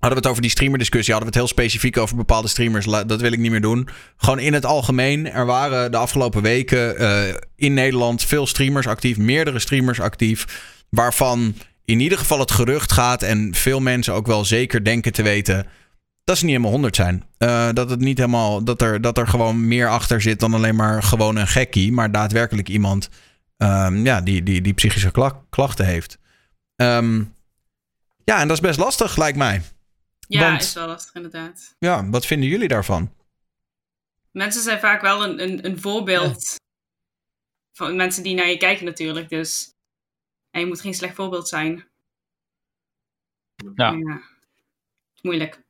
[0.00, 1.14] hadden we het over die streamerdiscussie.
[1.14, 2.86] Hadden we het heel specifiek over bepaalde streamers.
[3.06, 3.88] Dat wil ik niet meer doen.
[4.16, 5.30] Gewoon in het algemeen.
[5.30, 9.16] Er waren de afgelopen weken eh, in Nederland veel streamers actief.
[9.16, 10.46] Meerdere streamers actief.
[10.90, 11.54] Waarvan
[11.84, 13.22] in ieder geval het gerucht gaat.
[13.22, 15.66] En veel mensen ook wel zeker denken te weten
[16.24, 17.24] dat ze niet helemaal 100 zijn.
[17.38, 18.64] Eh, dat het niet helemaal.
[18.64, 21.92] Dat er, dat er gewoon meer achter zit dan alleen maar gewoon een gekkie.
[21.92, 23.08] Maar daadwerkelijk iemand
[23.56, 26.18] ehm, ja, die, die, die psychische kla- klachten heeft.
[26.76, 27.22] Ehm,
[28.24, 29.62] ja, en dat is best lastig, lijkt mij.
[30.28, 31.74] Ja, Want- is wel lastig inderdaad.
[31.78, 33.12] Ja, wat vinden jullie daarvan?
[34.30, 36.54] Mensen zijn vaak wel een, een, een voorbeeld
[37.72, 39.28] van mensen die naar je kijken natuurlijk.
[39.28, 39.74] Dus
[40.50, 41.88] en je moet geen slecht voorbeeld zijn.
[43.74, 44.20] Ja.
[45.22, 45.64] Moeilijk.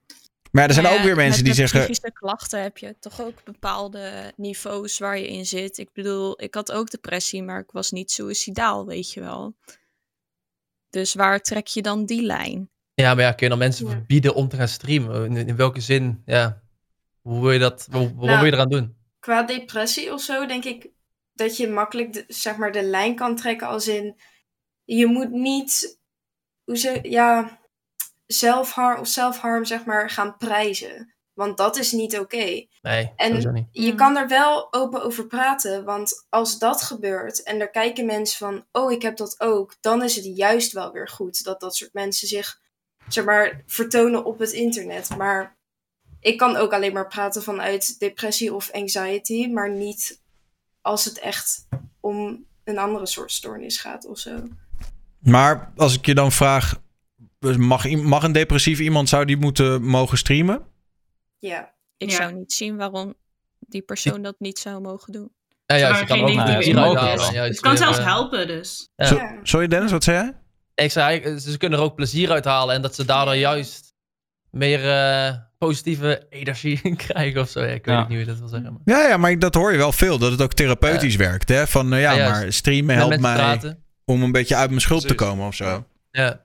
[0.53, 1.79] Maar er zijn ook weer mensen die met zeggen.
[1.79, 5.79] psychische klachten heb je toch ook bepaalde niveaus waar je in zit.
[5.79, 9.57] Ik bedoel, ik had ook depressie, maar ik was niet suicidaal, weet je wel.
[10.91, 12.71] Dus waar trek je dan die lijn?
[13.03, 13.93] Ja, maar ja, kun je dan mensen Ja.
[13.93, 15.25] verbieden om te gaan streamen?
[15.25, 16.23] In, in welke zin?
[16.27, 16.63] Ja.
[17.21, 17.87] Hoe wil je dat?
[17.91, 18.97] Wat, wat Nou, wil je eraan doen?
[19.21, 20.89] Qua depressie of zo denk ik
[21.33, 24.17] dat je makkelijk de, zeg maar de lijn kan trekken als in
[24.85, 25.99] je moet niet
[26.65, 27.59] hoe ze ja
[28.27, 32.67] zelfharm of selfharm zeg maar gaan prijzen, want dat is niet oké.
[32.83, 33.67] Nee, En niet.
[33.71, 33.97] Je Mm.
[33.97, 38.67] kan er wel open over praten, want als dat gebeurt en er kijken mensen van,
[38.73, 41.93] oh, ik heb dat ook, dan is het juist wel weer goed dat dat soort
[41.93, 42.61] mensen zich,
[43.09, 45.17] zeg maar, vertonen op het internet.
[45.17, 45.57] Maar
[46.21, 50.21] ik kan ook alleen maar praten vanuit depressie of anxiety, maar niet
[50.81, 51.67] als het echt
[52.01, 54.43] om een andere soort stoornis gaat of zo.
[55.19, 56.85] Maar als ik je dan vraag.
[57.57, 60.65] Mag, mag een depressief iemand zou die moeten mogen streamen?
[61.39, 61.75] Ja.
[61.97, 62.17] Ik Ja.
[62.17, 63.15] zou niet zien waarom
[63.59, 65.33] die persoon dat niet zou mogen doen.
[65.67, 66.21] Ja, juist, je kan
[66.85, 66.99] ook
[67.35, 68.89] Het kan zelfs helpen, dus.
[68.97, 69.07] Ja.
[69.07, 69.39] Zo- Ja.
[69.43, 70.35] Sorry Dennis, wat zei jij?
[70.85, 73.95] Ik zei, eigenlijk, ze kunnen er ook plezier uithalen en dat ze daardoor juist
[74.51, 77.61] meer eh, positieve energie krijgen of zo.
[77.61, 78.01] Ja, ik weet Ja.
[78.01, 78.73] niet hoe je dat wil zeggen.
[78.73, 78.83] Maar.
[78.99, 80.19] Ja, ja, maar dat hoor je wel veel.
[80.19, 81.49] Dat het ook therapeutisch werkt.
[81.49, 81.67] Hè?
[81.67, 83.85] Van eh, ja, maar streamen Met helpt mij praten.
[84.05, 85.87] om een beetje uit mijn schuld te komen of zo.
[86.11, 86.45] Ja.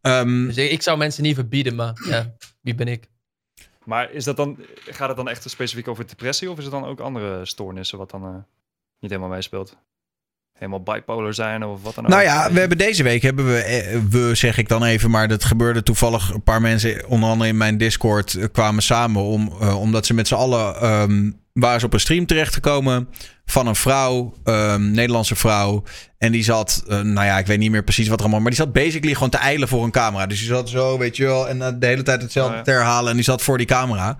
[0.00, 3.08] Ehm, Dus ik, ik zou mensen niet verbieden, maar ja, wie ben ik?
[3.84, 6.84] Maar is dat dan, gaat het dan echt specifiek over depressie of is het dan
[6.84, 8.34] ook andere stoornissen wat dan eh,
[9.00, 9.76] niet helemaal meespeelt?
[10.58, 12.10] Helemaal bipolar zijn of wat dan ook?
[12.10, 15.28] Nou ja, we hebben deze week hebben we, eh, we zeg ik dan even, maar
[15.28, 16.30] dat gebeurde toevallig.
[16.32, 20.14] Een paar mensen, onder andere in mijn Discord, eh, kwamen samen om, eh, omdat ze
[20.14, 23.08] met z'n allen ehm, waren ze op een stream terechtgekomen
[23.44, 25.82] van een vrouw, ehm, Nederlandse vrouw.
[26.18, 28.60] En die zat, nou ja, ik weet niet meer precies wat er allemaal, maar die
[28.60, 30.26] zat basically gewoon te eilen voor een camera.
[30.26, 32.64] Dus die zat zo, weet je wel, en de hele tijd hetzelfde Oh ja.
[32.64, 33.10] te herhalen.
[33.10, 34.18] En die zat voor die camera.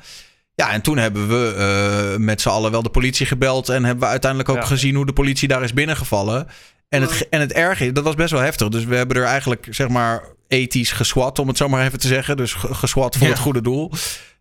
[0.55, 3.69] Ja, en toen hebben we eh, met z'n allen wel de politie gebeld.
[3.69, 4.65] En hebben we uiteindelijk ook Ja.
[4.65, 6.47] gezien hoe de politie daar is binnengevallen.
[6.89, 8.69] En het, en het erge is, dat was best wel heftig.
[8.69, 12.07] Dus we hebben er eigenlijk, zeg maar, ethisch geswat, om het zo maar even te
[12.07, 12.37] zeggen.
[12.37, 13.33] Dus ge- geswat voor Ja.
[13.33, 13.93] het goede doel.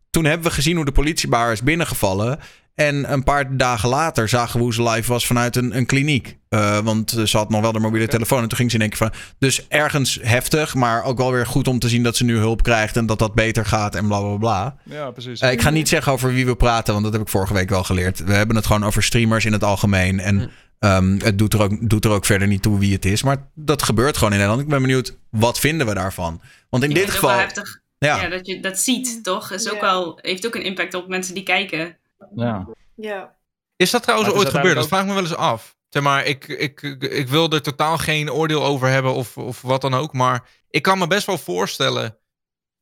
[0.10, 2.40] Toen hebben we gezien hoe de politie daar is binnengevallen.
[2.76, 6.38] En een paar dagen later zagen we hoe ze live was vanuit een, een kliniek.
[6.50, 8.42] Uh, want ze had nog wel de mobiele telefoon.
[8.42, 9.12] En toen ging ze in één keer van.
[9.40, 12.64] Dus ergens heftig, maar ook wel weer goed om te zien dat ze nu hulp
[12.64, 12.98] krijgt.
[12.98, 14.76] En dat dat beter gaat en bla bla bla.
[14.84, 15.42] Ja, precies.
[15.42, 17.70] Uh, ik ga niet zeggen over wie we praten, want dat heb ik vorige week
[17.70, 18.24] wel geleerd.
[18.24, 20.20] We hebben het gewoon over streamers in het algemeen.
[20.20, 23.24] En um, het doet er, ook, doet er ook verder niet toe wie het is.
[23.24, 24.64] Maar dat gebeurt gewoon in Nederland.
[24.66, 26.42] Ik ben benieuwd, wat vinden we daarvan?
[26.70, 27.36] Want in Ja, dit dat is ook geval.
[27.38, 27.82] wel heftig.
[27.98, 28.22] Ja.
[28.22, 28.30] Ja.
[28.30, 29.52] dat je dat ziet, toch?
[29.52, 29.82] Is ook Ja.
[29.82, 31.98] wel, heeft ook een impact op mensen die kijken.
[32.36, 32.68] Ja.
[32.96, 33.36] Ja.
[33.76, 34.76] Is dat trouwens ooit gebeurd?
[34.76, 35.76] Dat vraag ik me wel eens af.
[35.90, 39.82] Zeg maar, ik, ik, ik, wil er totaal geen oordeel over hebben of, of wat
[39.82, 40.14] dan ook.
[40.14, 42.18] Maar ik kan me best wel voorstellen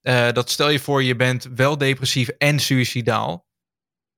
[0.02, 3.49] eh, dat stel je voor je bent wel depressief en suicidaal.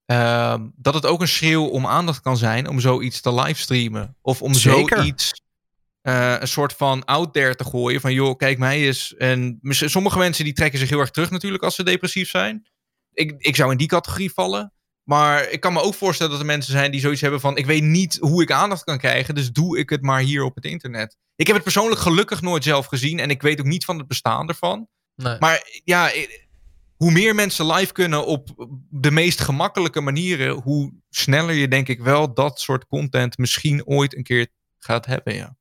[0.05, 4.18] ehm, dat het ook een schreeuw om aandacht kan zijn om zoiets te livestreamen.
[4.22, 4.97] Of om Zeker.
[4.97, 5.41] zoiets
[6.01, 8.01] eh, een soort van out there te gooien.
[8.01, 9.15] Van joh, kijk mij eens.
[9.15, 12.68] En sommige mensen die trekken zich heel erg terug natuurlijk als ze depressief zijn.
[13.14, 14.73] Ik, ik zou in die categorie vallen.
[15.03, 17.57] Maar ik kan me ook voorstellen dat er mensen zijn die zoiets hebben van...
[17.57, 20.55] ik weet niet hoe ik aandacht kan krijgen, dus doe ik het maar hier op
[20.55, 21.17] het internet.
[21.35, 23.19] Ik heb het persoonlijk gelukkig nooit zelf gezien...
[23.19, 24.88] en ik weet ook niet van het bestaan ervan.
[25.15, 25.38] Nee.
[25.39, 26.11] Maar ja,
[26.95, 30.61] hoe meer mensen live kunnen op de meest gemakkelijke manieren...
[30.61, 34.47] hoe sneller je denk ik wel dat soort content misschien ooit een keer
[34.80, 35.57] gaat hebben, ja.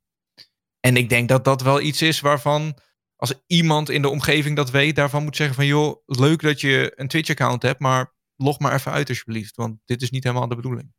[0.81, 2.78] En ik denk dat dat wel iets is waarvan...
[3.16, 5.66] als iemand in de omgeving dat weet, daarvan moet zeggen van...
[5.66, 9.56] joh, leuk dat je een Twitch-account hebt, maar log maar even uit alsjeblieft.
[9.56, 10.93] Want dit is niet helemaal de bedoeling.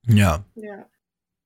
[0.00, 0.44] Ja.
[0.54, 0.88] Ja.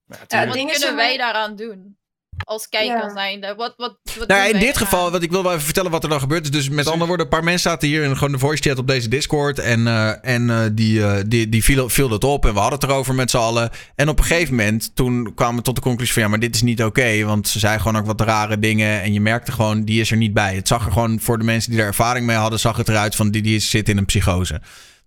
[0.05, 1.99] Wat kunnen wij daaraan doen?
[2.45, 3.13] Als kijker Ja.
[3.15, 3.55] zijnde.
[3.55, 6.09] Wat, wat, wat Nou, in dit geval, wat ik wil wel even vertellen wat er
[6.09, 6.51] dan gebeurt is.
[6.51, 8.87] Dus met andere woorden, een paar mensen zaten hier in gewoon de voice chat op
[8.87, 9.59] deze Discord.
[9.59, 12.47] En, eh, en eh, die, eh, die, die viel, viel dat op.
[12.47, 13.71] En we hadden het erover met z'n allen.
[13.95, 16.55] En op een gegeven moment, toen kwamen we tot de conclusie van ja, maar dit
[16.55, 17.25] is niet oké.
[17.25, 19.03] want ze zei gewoon ook wat rare dingen.
[19.03, 20.55] En je merkte gewoon, die is er niet bij.
[20.55, 23.17] Het zag er gewoon voor de mensen die er ervaring mee hadden, zag het eruit
[23.17, 24.61] van die, die zit in een psychose.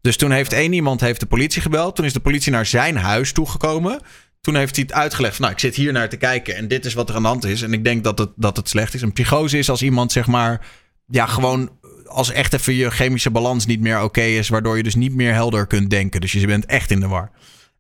[0.07, 1.95] Dus toen heeft één iemand heeft de politie gebeld.
[1.95, 4.01] Toen is de politie naar zijn huis toegekomen.
[4.41, 5.35] Toen heeft hij het uitgelegd.
[5.35, 6.55] van, Nou, ik zit hier naar te kijken.
[6.55, 7.61] En dit is wat er aan de hand is.
[7.61, 9.01] En ik denk dat het, dat het slecht is.
[9.01, 10.65] Een psychose is als iemand, zeg maar.
[11.07, 11.71] Ja, gewoon.
[12.05, 14.49] Als echt even je chemische balans niet meer oké is.
[14.49, 16.21] Waardoor je dus niet meer helder kunt denken.
[16.21, 17.31] Dus je bent echt in de war.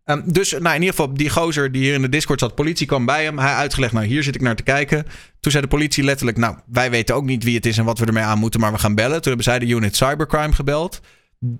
[0.03, 2.87] Ehm, dus nou, in ieder geval, die gozer die hier in de Discord zat, politie
[2.87, 3.39] kwam bij hem.
[3.39, 5.05] Hij uitgelegd, nou, hier zit ik naar te kijken.
[5.39, 7.99] Toen zei de politie letterlijk, nou, wij weten ook niet wie het is en wat
[7.99, 9.15] we ermee aan moeten, maar we gaan bellen.
[9.21, 11.01] Toen hebben zij de unit cybercrime gebeld.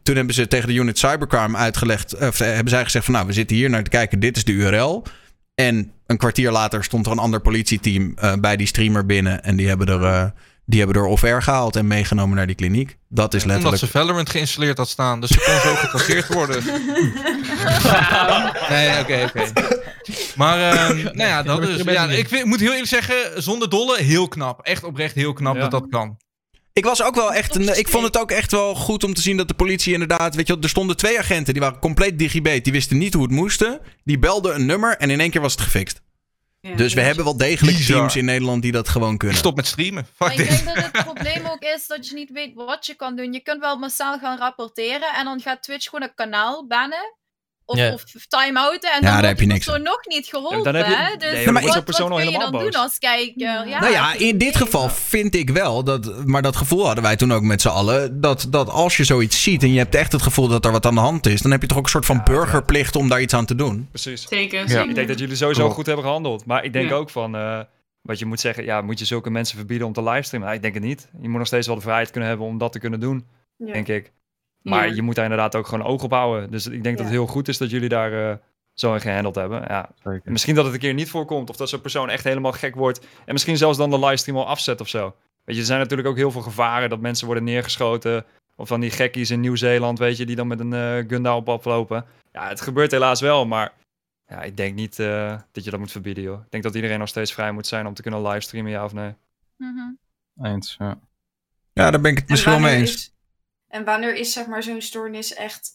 [0.03, 3.27] Toen hebben ze tegen de unit cybercrime uitgelegd, of eh, hebben zij gezegd van, nou,
[3.27, 5.03] we zitten hier naar te kijken, dit is de URL.
[5.55, 9.55] En een kwartier later stond er een ander politieteam eh, bij die streamer binnen en
[9.55, 10.03] die hebben er...
[10.03, 10.25] eh,
[10.69, 12.97] die hebben er off-air gehaald en meegenomen naar die kliniek.
[13.09, 13.91] Dat is Omdat letterlijk...
[13.91, 15.21] ze Valorant geïnstalleerd had staan.
[15.21, 16.63] Dus ze kon zo getraceerd worden.
[18.69, 19.51] nee, oké, oké.
[20.35, 21.81] Maar, ehm, nou ja, dat is...
[21.83, 24.61] Ja, ik vind- moet heel eerlijk zeggen, zonder dolle, heel knap.
[24.61, 25.61] Echt oprecht heel knap Ja.
[25.61, 26.17] dat dat kan.
[26.77, 27.55] Ik was ook wel echt.
[27.55, 30.35] Een, ik vond het ook echt wel goed om te zien dat de politie inderdaad.
[30.35, 32.63] Weet je, wel, er stonden twee agenten die waren compleet digibet.
[32.63, 33.79] Die wisten niet hoe het moesten.
[34.03, 36.01] Die belden een nummer en in één keer was het gefixt.
[36.61, 37.97] Ja, Dus we hebben wel degelijk Bizar.
[37.97, 39.37] teams in Nederland die dat gewoon kunnen.
[39.37, 40.07] Stop met streamen.
[40.17, 40.63] Maar Fuck ik dit.
[40.65, 43.33] denk dat het probleem ook is dat je niet weet wat je kan doen.
[43.33, 47.15] Je kunt wel massaal gaan rapporteren en dan gaat Twitch gewoon een kanaal bannen.
[47.69, 50.63] Of, time-outen en Ja, dan heb je niks persoon nog niet geholpen.
[50.63, 51.15] dan heb je-?
[51.17, 53.33] Dus nee, dan wat, kun je helemaal dan doen als kijker?
[53.67, 56.25] Ja, nou ja, in dit geval vind ik wel dat.
[56.25, 58.21] Maar dat gevoel hadden wij toen ook met z'n allen.
[58.21, 60.85] Dat, dat als je zoiets ziet en je hebt echt het gevoel dat er wat
[60.85, 61.41] aan de hand is.
[61.41, 63.87] dan heb je toch ook een soort van burgerplicht om daar iets aan te doen.
[63.89, 64.27] Precies.
[64.29, 64.67] Zeker, Ja.
[64.67, 64.89] zeker.
[64.89, 65.75] Ik denk dat jullie sowieso Klopt.
[65.75, 66.45] goed hebben gehandeld.
[66.45, 66.95] Maar ik denk Ja.
[66.95, 67.59] ook van, eh,
[68.01, 70.47] wat je moet zeggen, ja, moet je zulke mensen verbieden om te livestreamen?
[70.49, 71.09] Nou, ik denk het niet.
[71.21, 73.25] Je moet nog steeds wel de vrijheid kunnen hebben om dat te kunnen doen,
[73.57, 73.73] Ja.
[73.73, 74.11] denk ik.
[74.69, 74.93] Maar Ja.
[74.93, 76.51] je moet daar inderdaad ook gewoon oog op houden.
[76.51, 78.35] Dus ik denk dat het heel goed is dat jullie daar eh,
[78.73, 79.61] zo in gehandeld hebben.
[79.67, 79.89] Ja.
[80.03, 80.31] Zeker.
[80.31, 82.99] Misschien dat het een keer niet voorkomt of dat zo'n persoon echt helemaal gek wordt.
[83.25, 85.15] En misschien zelfs dan de livestream al afzet of zo.
[85.43, 88.25] Weet je, er zijn natuurlijk ook heel veel gevaren dat mensen worden neergeschoten.
[88.55, 91.49] Of van die gekkies in Nieuw-Zeeland, weet je, die dan met een eh Gundam op
[91.49, 92.05] aflopen.
[92.31, 93.73] Ja, het gebeurt helaas wel, maar
[94.27, 96.39] ja, ik denk niet eh, dat je dat moet verbieden, joh.
[96.41, 98.93] Ik denk dat iedereen nog steeds vrij moet zijn om te kunnen livestreamen, ja of
[98.93, 99.13] nee.
[99.57, 100.45] Mhm.
[100.45, 100.99] Eens, ja.
[101.73, 102.93] Ja, daar ben ik het En misschien wel mee eens.
[102.93, 103.13] is-
[103.67, 105.69] En wanneer is zeg maar zo'n stoornis echt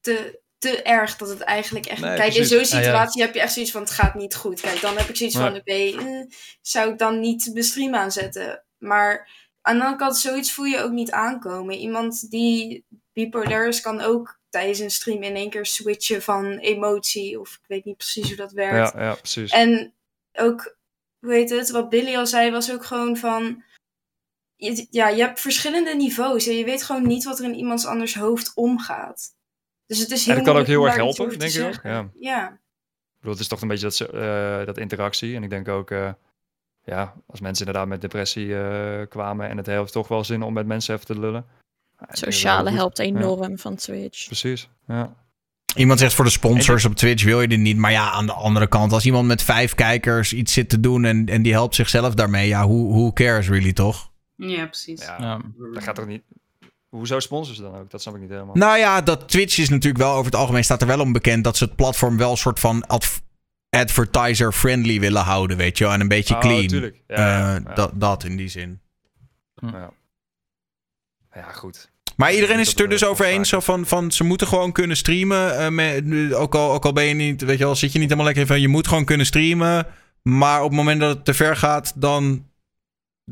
[0.00, 2.00] te, te erg dat het eigenlijk echt...
[2.00, 2.82] Nee, Kijk, in zo'n Ja, ja.
[2.82, 4.60] situatie heb je echt zoiets van het gaat niet goed.
[4.60, 6.26] Kijk, dan heb ik zoiets van oké, eh,
[6.60, 8.64] zou ik dan niet de stream aanzetten.
[8.78, 9.30] Maar
[9.62, 11.74] aan de andere kant, zoiets voel je ook niet aankomen.
[11.74, 17.40] Iemand die bipolair is, kan ook tijdens een stream in één keer switchen van emotie.
[17.40, 18.92] Of ik weet niet precies hoe dat werkt.
[18.92, 19.50] Ja, ja, precies.
[19.50, 19.94] En
[20.32, 20.76] ook,
[21.18, 23.62] hoe heet het, wat Billy al zei, was ook gewoon van.
[24.60, 27.86] Je, ja, je hebt verschillende niveaus en je weet gewoon niet wat er in iemands
[27.86, 29.34] anders hoofd omgaat.
[29.86, 31.80] Dus het is heel En dat kan ook heel erg helpen, denk ik ook.
[31.82, 32.08] Ja.
[32.20, 32.48] Ja.
[32.48, 34.10] Ik bedoel, het is toch een beetje dat, ze-
[34.60, 35.36] eh, dat interactie.
[35.36, 36.12] En ik denk ook, eh,
[36.84, 40.52] ja, als mensen inderdaad met depressie eh, kwamen en het heeft toch wel zin om
[40.52, 41.46] met mensen even te lullen.
[42.08, 44.26] Sociale helpt enorm van Twitch.
[44.26, 45.14] Precies, ja.
[45.76, 47.76] Iemand zegt voor de sponsors op Twitch wil je dit niet.
[47.76, 51.04] Maar ja, aan de andere kant, als iemand met vijf kijkers iets zit te doen
[51.04, 54.09] en, en die helpt zichzelf daarmee, ja, who, who cares really, toch?
[54.48, 55.00] Ja, precies.
[55.00, 55.40] Ja, Ja.
[55.72, 56.22] dat gaat toch niet...
[56.88, 57.90] Hoezo sponsors dan ook?
[57.90, 58.54] Dat snap ik niet helemaal.
[58.54, 61.44] Nou ja, dat Twitch is natuurlijk wel over het algemeen staat er wel om bekend
[61.44, 63.18] dat ze het platform wel een soort van adv-
[63.70, 65.92] advertiser-friendly willen houden, weet je wel.
[65.92, 66.66] En een beetje Oh, clean.
[66.66, 67.02] tuurlijk.
[67.06, 67.74] Ja, Eh, ja, ja.
[67.74, 68.80] Dat, dat in die zin.
[69.54, 69.90] Ja.
[71.34, 71.90] ja, goed.
[72.16, 73.48] Maar iedereen is het er dus over eens.
[73.48, 75.58] Zo van, van ze moeten gewoon kunnen streamen.
[75.58, 78.08] eh, met, ook, al, ook al ben je niet, weet je wel, zit je niet
[78.08, 79.86] helemaal lekker van je moet gewoon kunnen streamen.
[80.22, 82.46] Maar op het moment dat het te ver gaat, dan,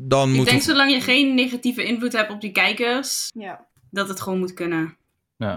[0.01, 0.65] dan Ik moet denk het.
[0.67, 3.65] zolang je geen negatieve invloed hebt op die kijkers, Ja.
[3.91, 4.97] dat het gewoon moet kunnen.
[5.37, 5.47] Ja.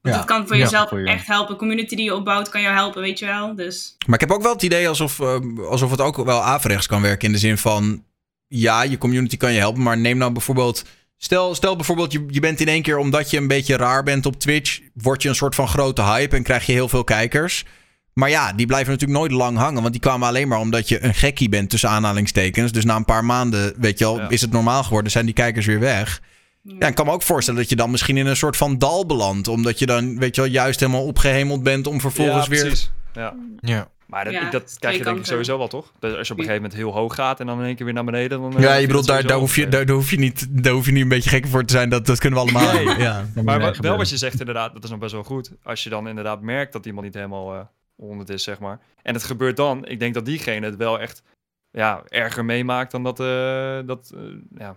[0.00, 0.20] Want Ja.
[0.20, 1.06] het kan voor Ja, jezelf voor je.
[1.08, 1.56] echt helpen.
[1.56, 3.54] Community die je opbouwt kan jou helpen, weet je wel.
[3.54, 5.38] Dus Maar ik heb ook wel het idee alsof, eh,
[5.68, 7.26] alsof het ook wel averechts kan werken.
[7.26, 8.04] In de zin van,
[8.48, 9.82] ja, je community kan je helpen.
[9.82, 10.84] Maar neem nou bijvoorbeeld,
[11.16, 14.26] stel, stel bijvoorbeeld je, je bent in één keer, omdat je een beetje raar bent
[14.26, 17.64] op Twitch, word je een soort van grote hype en krijg je heel veel kijkers.
[18.12, 19.80] Maar ja, die blijven natuurlijk nooit lang hangen.
[19.80, 22.72] Want die kwamen alleen maar omdat je een gekkie bent tussen aanhalingstekens.
[22.72, 24.28] Dus na een paar maanden, weet je wel, Ja.
[24.28, 25.12] is het normaal geworden.
[25.12, 26.20] Zijn die kijkers weer weg.
[26.62, 29.06] Ja, ik kan me ook voorstellen dat je dan misschien in een soort van dal
[29.06, 29.48] belandt.
[29.48, 32.60] Omdat je dan, weet je wel, juist helemaal opgehemeld bent om vervolgens ja, weer...
[32.60, 32.90] precies.
[33.12, 33.34] Ja.
[33.60, 33.88] Ja.
[34.06, 35.92] Maar dat, Ja, dat krijg je denk ik sowieso wel, toch?
[36.00, 37.84] Dus als je op een gegeven moment heel hoog gaat en dan in één keer
[37.84, 38.40] weer naar beneden...
[38.40, 40.46] Dan, eh, Ja, je bedoelt, dat daar, daar, hoef je, daar, daar hoef je niet,
[40.50, 41.88] daar hoef je niet een beetje gek voor te zijn.
[41.88, 42.72] Dat, dat kunnen we allemaal.
[42.84, 42.98] Nee.
[42.98, 43.24] Ja.
[43.44, 45.50] Maar wel wat je zegt inderdaad, dat is nog best wel goed.
[45.62, 47.60] Als je dan inderdaad merkt dat iemand niet helemaal eh
[48.00, 48.80] 100 is, zeg maar.
[49.02, 51.22] En het gebeurt dan, ik denk dat diegene het wel echt
[51.70, 54.22] ja, erger meemaakt dan dat, eh, dat eh,
[54.54, 54.76] ja,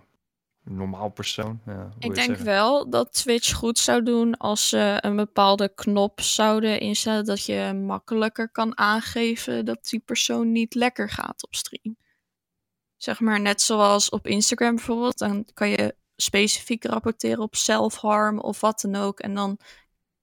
[0.64, 1.60] normaal persoon.
[1.66, 2.44] Ja, Ik denk zeggen?
[2.44, 7.72] wel dat Twitch goed zou doen als ze een bepaalde knop zouden instellen dat je
[7.72, 11.96] makkelijker kan aangeven dat die persoon niet lekker gaat op stream.
[12.96, 18.60] Zeg maar net zoals op Instagram bijvoorbeeld, dan kan je specifiek rapporteren op self-harm of
[18.60, 19.20] wat dan ook.
[19.20, 19.58] En dan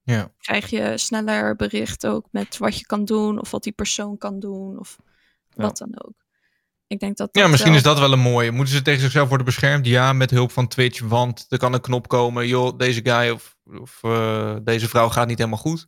[0.03, 0.31] Ja.
[0.39, 4.39] krijg je sneller bericht ook met wat je kan doen of wat die persoon kan
[4.39, 4.97] doen of
[5.55, 6.13] wat dan ook.
[6.87, 8.51] Ik denk dat Ja, misschien wel- is dat wel een mooie.
[8.51, 9.85] Moeten ze tegen zichzelf worden beschermd?
[9.85, 12.47] Ja, met hulp van Twitch, want er kan een knop komen.
[12.47, 15.87] Joh, deze guy of, of eh, deze vrouw gaat niet helemaal goed.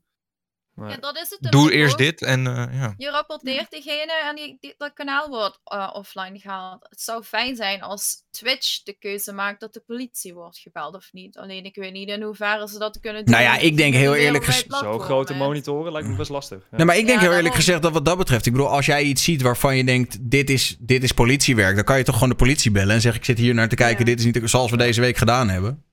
[0.74, 1.52] Maar- Ja, dat is het.
[1.52, 1.70] Doe ook.
[1.72, 2.94] eerst dit en eh, ja.
[2.98, 6.86] Je rapporteert diegene en die, die- dat kanaal wordt eh, offline gehaald.
[6.90, 11.10] Het zou fijn zijn als Twitch de keuze maakt dat de politie wordt gebeld of
[11.12, 11.38] niet.
[11.38, 13.34] Alleen ik weet niet in hoeverre ze dat kunnen doen.
[13.34, 16.68] Nou ja, ik denk heel eerlijk wereldwijd gez- Zo grote monitoren lijkt me best lastig.
[16.72, 16.78] Ja.
[16.78, 18.46] Nee, maar ik denk Ja, heel eerlijk gezegd dat wat dat betreft.
[18.46, 21.76] Ik bedoel, als jij iets ziet waarvan je denkt: dit is, dit is politiewerk.
[21.76, 23.76] dan kan je toch gewoon de politie bellen en zeggen: ik zit hier naar te
[23.76, 24.00] kijken.
[24.00, 24.06] Ja.
[24.06, 25.84] Dit is niet zoals we deze week gedaan hebben.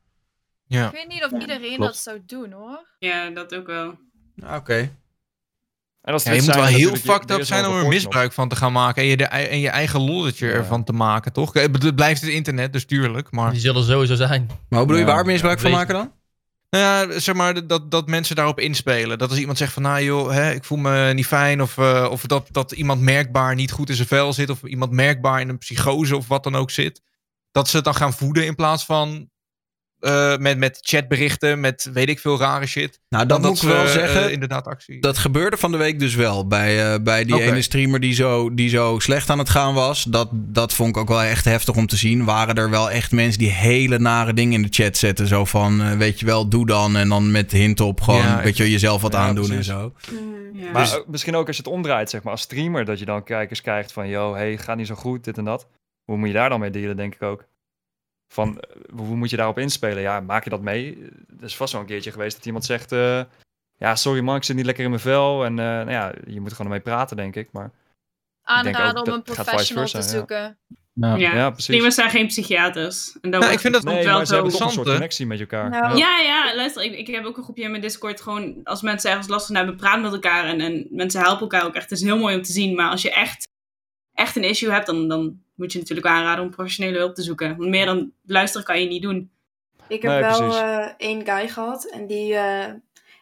[0.67, 0.87] ja.
[0.87, 1.79] Ik weet niet of iedereen klopt.
[1.93, 2.87] dat zou doen hoor.
[2.99, 3.99] ja, dat ook wel.
[4.55, 4.91] Oké.
[6.01, 8.57] En als Ja, je moet wel heel fucked up zijn om er misbruik van te
[8.57, 9.03] gaan maken.
[9.03, 10.53] En je, de, en je eigen lolletje Ja.
[10.53, 11.53] ervan te maken, toch?
[11.53, 13.31] Het blijft het internet, dus tuurlijk.
[13.31, 14.47] Maar Die zullen sowieso zijn.
[14.69, 16.13] Maar hoe bedoel je waar misbruik van maken dan?
[16.71, 19.19] Nou ja, zeg maar dat, dat mensen daarop inspelen.
[19.19, 21.63] Dat als iemand zegt van, nou joh, hè, ik voel me niet fijn.
[21.63, 24.51] Of, eh, of dat, dat iemand merkbaar niet goed in zijn vel zit.
[24.51, 27.03] Of iemand merkbaar in een psychose of wat dan ook zit.
[27.53, 29.31] Dat ze het dan gaan voeden in plaats van
[30.01, 33.01] eh, met, met chatberichten, met weet ik veel rare shit.
[33.09, 34.33] Nou, dat moet ik wel eh, zeggen.
[34.33, 35.01] inderdaad actie.
[35.01, 36.47] Dat gebeurde van de week dus wel.
[36.47, 40.05] Bij, eh, bij die ene streamer die zo, die zo slecht aan het gaan was.
[40.05, 42.25] Dat, dat vond ik ook wel echt heftig om te zien.
[42.25, 45.27] Waren er wel echt mensen die hele nare dingen in de chat zetten.
[45.27, 46.97] Zo van, weet je wel, doe dan.
[46.97, 49.69] En dan met hint op gewoon, Ja, weet je wel, jezelf wat Ja, aandoen precies.
[49.69, 49.93] en zo.
[50.53, 50.71] Ja.
[50.73, 53.25] Maar Dus- misschien ook als je het omdraait, zeg maar, als streamer, dat je dan
[53.25, 55.67] kijkers krijgt van, yo, hey, gaat niet zo goed, dit en dat.
[56.05, 57.45] Hoe moet je daar dan mee dealen, denk ik ook.
[58.33, 60.03] Van, eh, hoe moet je daarop inspelen?
[60.03, 60.99] Ja, maak je dat mee?
[61.39, 63.23] Er is vast wel een keertje geweest dat iemand zegt, eh,
[63.77, 65.45] ja, sorry man, ik zit niet lekker in mijn vel.
[65.45, 67.49] En eh, nou ja, je moet er gewoon mee praten, denk ik.
[67.53, 67.71] Maar
[68.43, 70.03] Aanraden ook om een professional te ja.
[70.03, 70.59] zoeken.
[70.93, 71.15] Ja.
[71.17, 71.35] ja.
[71.35, 71.65] ja, precies.
[71.65, 73.13] Streamers zijn geen psychiaters.
[73.13, 74.71] En dat Nou, wordt- ik vind dat- komt nee, wel maar ze hebben toch een
[74.71, 75.71] soort connectie met elkaar.
[75.71, 78.21] Nou, Ja, ja, luister, ik, ik heb ook een groepje in mijn Discord.
[78.21, 80.45] Gewoon als mensen ergens last van hebben, praten met elkaar.
[80.45, 81.91] En, en mensen helpen elkaar ook echt.
[81.91, 82.75] Het is heel mooi om te zien.
[82.75, 83.49] Maar als je echt,
[84.21, 87.57] echt een issue hebt, dan, dan moet je natuurlijk aanraden om professionele hulp te zoeken.
[87.57, 89.31] Want meer dan luisteren kan je niet doen.
[89.89, 92.35] Ik heb Nee, wel eh, één guy gehad en die.
[92.35, 92.73] eh,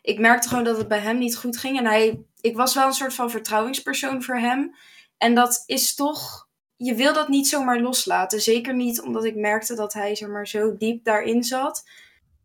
[0.02, 1.78] ik merkte gewoon dat het bij hem niet goed ging.
[1.78, 4.74] En hij, ik was wel een soort van vertrouwingspersoon voor hem.
[5.18, 6.46] En dat is toch.
[6.76, 8.40] Je wil dat niet zomaar loslaten.
[8.40, 11.88] Zeker niet omdat ik merkte dat hij zeg maar, zo diep daarin zat.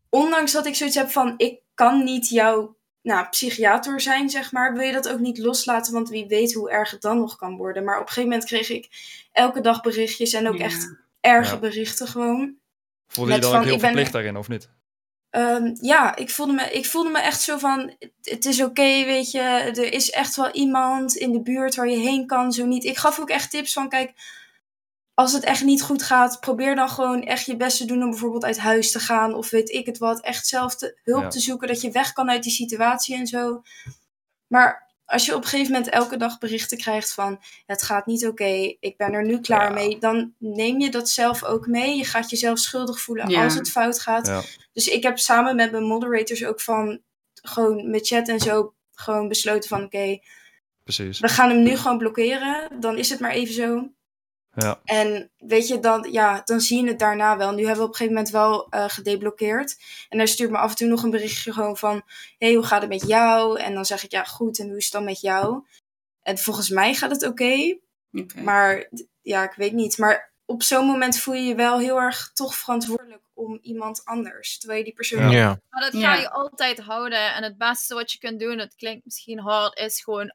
[0.09, 4.73] Ondanks dat ik zoiets heb van: ik kan niet jouw nou, psychiater zijn, zeg maar.
[4.73, 5.93] Wil je dat ook niet loslaten?
[5.93, 7.83] Want wie weet hoe erg het dan nog kan worden.
[7.83, 8.89] Maar op een gegeven moment kreeg ik
[9.31, 10.63] elke dag berichtjes en ook Ja.
[10.63, 11.59] echt erge Ja.
[11.59, 12.55] berichten gewoon.
[13.07, 14.69] Voelde je dan van, ook heel ben- verplicht daarin, of niet?
[15.29, 19.05] Ehm, ja, ik voelde, me, ik voelde me echt zo van: het- het is oké,
[19.05, 19.39] weet je.
[19.39, 22.83] Er is echt wel iemand in de buurt waar je heen kan, zo niet.
[22.83, 24.11] Ik gaf ook echt tips van: kijk,
[25.13, 28.09] als het echt niet goed gaat, probeer dan gewoon echt je best te doen om
[28.09, 29.33] bijvoorbeeld uit huis te gaan.
[29.33, 30.21] Of weet ik het wat.
[30.21, 31.29] Echt zelf te, hulp Ja.
[31.29, 33.61] te zoeken, dat je weg kan uit die situatie en zo.
[34.47, 38.27] Maar als je op een gegeven moment elke dag berichten krijgt van het gaat niet
[38.27, 39.73] oké, ik ben er nu klaar Ja.
[39.73, 41.97] mee, dan neem je dat zelf ook mee.
[41.97, 43.43] Je gaat jezelf schuldig voelen Ja.
[43.43, 44.27] als het fout gaat.
[44.27, 44.41] Ja.
[44.73, 47.01] Dus ik heb samen met mijn moderators ook van
[47.33, 50.19] gewoon met chat en zo gewoon besloten van oké,
[50.83, 51.19] Precies.
[51.19, 52.79] we gaan hem nu gewoon blokkeren.
[52.79, 53.89] Dan is het maar even zo.
[54.55, 54.79] Ja.
[54.83, 57.51] En weet je, dan, ja, dan zie je het daarna wel.
[57.51, 59.77] Nu hebben we op een gegeven moment wel eh, gedeblokkeerd.
[60.09, 61.95] En hij stuurt me af en toe nog een berichtje gewoon van...
[62.37, 63.59] Hé, hey, hoe gaat het met jou?
[63.59, 64.59] En dan zeg ik, ja, goed.
[64.59, 65.65] En hoe is het dan met jou?
[66.21, 67.77] En volgens mij gaat het oké.
[68.35, 68.89] Maar
[69.21, 69.97] ja, ik weet niet.
[69.97, 74.57] Maar op zo'n moment voel je je wel heel erg toch verantwoordelijk om iemand anders.
[74.57, 75.31] Terwijl je die persoon...
[75.31, 75.37] Ja.
[75.37, 75.59] Ja.
[75.69, 77.33] Maar dat ga je altijd houden.
[77.33, 80.33] En het beste wat je kunt doen, het klinkt misschien hard, is gewoon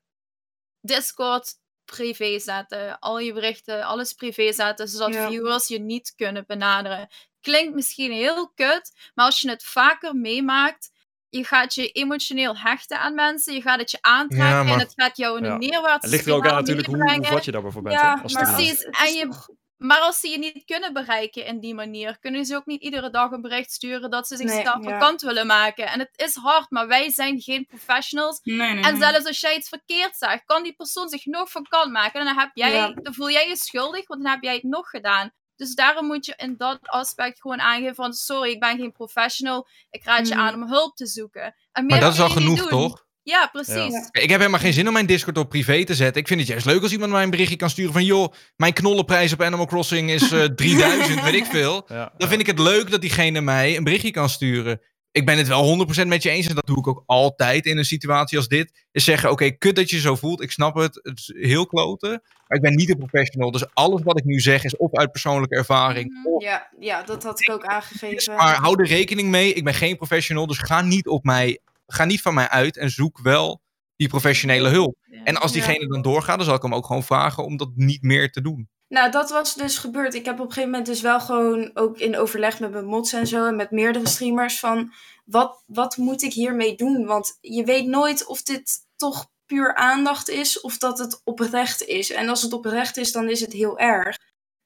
[0.81, 1.55] Discord
[1.97, 2.99] privé zetten.
[2.99, 5.29] Al je berichten, alles privé zetten, zodat Ja.
[5.29, 7.09] viewers je niet kunnen benaderen.
[7.41, 10.91] Klinkt misschien heel kut, maar als je het vaker meemaakt,
[11.29, 14.79] je gaat je emotioneel hechten aan mensen, je gaat het je aantrekken Ja, maar- en
[14.79, 15.53] het gaat jou in Ja.
[15.53, 18.07] een neerwaartse Het ligt er ook aan natuurlijk hoe, vat je daar bijvoorbeeld bent.
[18.07, 18.33] Ja, hè, als.
[18.33, 22.57] Precies, en je- Maar als ze je niet kunnen bereiken in die manier, kunnen ze
[22.57, 24.81] ook niet iedere dag een bericht sturen dat ze zich Nee, ja.
[24.83, 25.87] vakant willen maken.
[25.87, 28.41] En het is hard, maar wij zijn geen professionals.
[28.43, 29.01] Nee, nee, En nee.
[29.11, 32.21] zelfs als jij iets verkeerd zegt, kan die persoon zich nog vakant maken.
[32.21, 32.93] En dan, heb jij, Ja.
[32.95, 35.31] dan voel jij je schuldig, want dan heb jij het nog gedaan.
[35.57, 38.13] Dus daarom moet je in dat aspect gewoon aangeven van...
[38.13, 39.69] Sorry, ik ben geen professional.
[39.91, 40.43] Ik raad je Mhm.
[40.43, 41.43] aan om hulp te zoeken.
[41.73, 42.69] En meer Maar dat is al genoeg, doen.
[42.69, 43.07] toch?
[43.29, 43.93] Ja, precies.
[43.93, 44.09] Ja.
[44.23, 46.21] Ik heb helemaal geen zin om mijn Discord op privé te zetten.
[46.21, 48.05] Ik vind het juist leuk als iemand mij een berichtje kan sturen van...
[48.05, 51.75] joh, mijn knollenprijs op Animal Crossing is eh 3000, weet ik veel.
[51.89, 52.29] Ja, Dan ja.
[52.29, 54.81] vind ik het leuk dat diegene mij een berichtje kan sturen.
[55.13, 57.79] Ik ben het wel 100% met je eens en dat doe ik ook altijd in
[57.79, 58.87] een situatie als dit.
[58.93, 60.43] Is zeggen, oké, kut dat je je zo voelt.
[60.43, 62.11] Ik snap het, het is heel kloten.
[62.47, 63.51] Maar ik ben niet een professional.
[63.51, 66.13] Dus alles wat ik nu zeg is of uit persoonlijke ervaring.
[66.13, 66.27] Mhm.
[66.35, 68.35] of- Ja, ja, dat had ik ook aangegeven.
[68.37, 70.47] Maar hou er rekening mee, ik ben geen professional.
[70.47, 71.59] Dus ga niet, op mij,
[71.93, 73.61] ga niet van mij uit en zoek wel
[73.97, 74.97] die professionele hulp.
[75.25, 75.57] En als Ja.
[75.57, 78.41] diegene dan doorgaat, dan zal ik hem ook gewoon vragen om dat niet meer te
[78.41, 78.69] doen.
[78.89, 80.15] Nou, dat was dus gebeurd.
[80.15, 83.13] Ik heb op een gegeven moment dus wel gewoon ook in overleg met mijn mods
[83.13, 84.93] en zo en met meerdere streamers van
[85.25, 87.05] wat, wat moet ik hiermee doen?
[87.07, 92.11] Want je weet nooit of dit toch puur aandacht is of dat het oprecht is.
[92.11, 94.17] En als het oprecht is, dan is het heel erg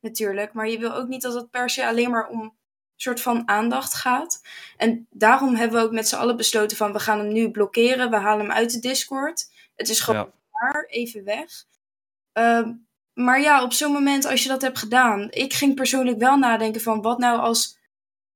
[0.01, 0.53] natuurlijk.
[0.53, 2.57] Maar je wil ook niet dat het per se alleen maar om
[3.03, 4.41] soort van aandacht gaat.
[4.77, 8.11] En daarom hebben we ook met z'n allen besloten van we gaan hem nu blokkeren.
[8.11, 9.51] We halen hem uit de Discord.
[9.77, 11.51] Het is gewoon daar, even weg.
[12.33, 12.73] Ehm,
[13.15, 15.31] maar ja, op zo'n moment als je dat hebt gedaan.
[15.31, 17.79] Ik ging persoonlijk wel nadenken van wat nou als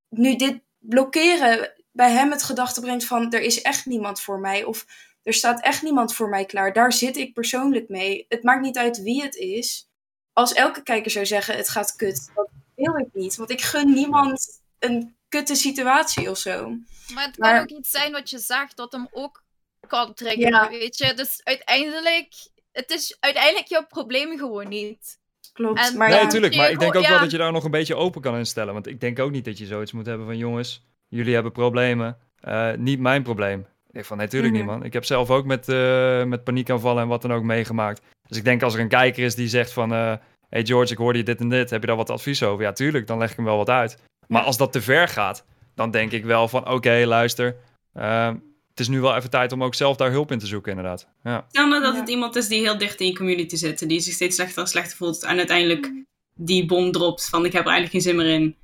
[0.08, 4.64] nu dit blokkeren bij hem het gedachte brengt van er is echt niemand voor mij.
[4.64, 4.86] Of
[5.22, 6.72] er staat echt niemand voor mij klaar.
[6.72, 8.26] Daar zit ik persoonlijk mee.
[8.28, 9.88] Het maakt niet uit wie het is.
[10.32, 13.36] Als elke kijker zou zeggen het gaat kut, dat wil ik niet.
[13.36, 16.68] Want ik gun niemand een kutte situatie of zo.
[17.14, 19.42] Maar het kan Maar- ook iets zijn wat je zegt dat hem ook
[19.86, 20.68] kan triggeren, Ja.
[20.68, 21.14] weet je.
[21.14, 22.28] Dus uiteindelijk,
[22.72, 25.18] het is uiteindelijk jouw probleem gewoon niet.
[25.52, 25.78] Klopt.
[25.90, 26.54] En- maar Nee, ja, natuurlijk.
[26.56, 27.10] Maar ik denk ook Ja.
[27.10, 28.72] wel dat je daar nog een beetje open kan instellen.
[28.72, 30.36] Want ik denk ook niet dat je zoiets moet hebben van...
[30.36, 32.18] jongens, jullie hebben problemen.
[32.40, 33.60] eh, niet mijn probleem.
[33.60, 34.62] Ik denk van, nee, tuurlijk Mhm.
[34.62, 34.84] niet, man.
[34.84, 38.00] Ik heb zelf ook met, eh, met paniekaanvallen en wat dan ook meegemaakt.
[38.26, 39.92] Dus ik denk als er een kijker is die zegt van...
[39.92, 40.12] eh,
[40.48, 41.70] hey George, ik hoorde je dit en dit.
[41.70, 42.64] Heb je daar wat advies over?
[42.64, 43.06] Ja, tuurlijk.
[43.06, 43.98] Dan leg ik hem wel wat uit.
[44.28, 45.44] Maar als dat te ver gaat...
[45.74, 46.68] dan denk ik wel van...
[46.70, 47.56] oké, luister...
[47.92, 48.32] eh,
[48.70, 51.08] het is nu wel even tijd om ook zelf daar hulp in te zoeken, inderdaad.
[51.22, 51.44] Ja.
[51.48, 52.00] Stel nou dat Ja.
[52.00, 54.68] het iemand is die heel dicht in je community zit, die zich steeds slechter en
[54.68, 55.92] slechter voelt en uiteindelijk
[56.34, 58.56] die bom dropt van ik heb er eigenlijk geen zin meer in.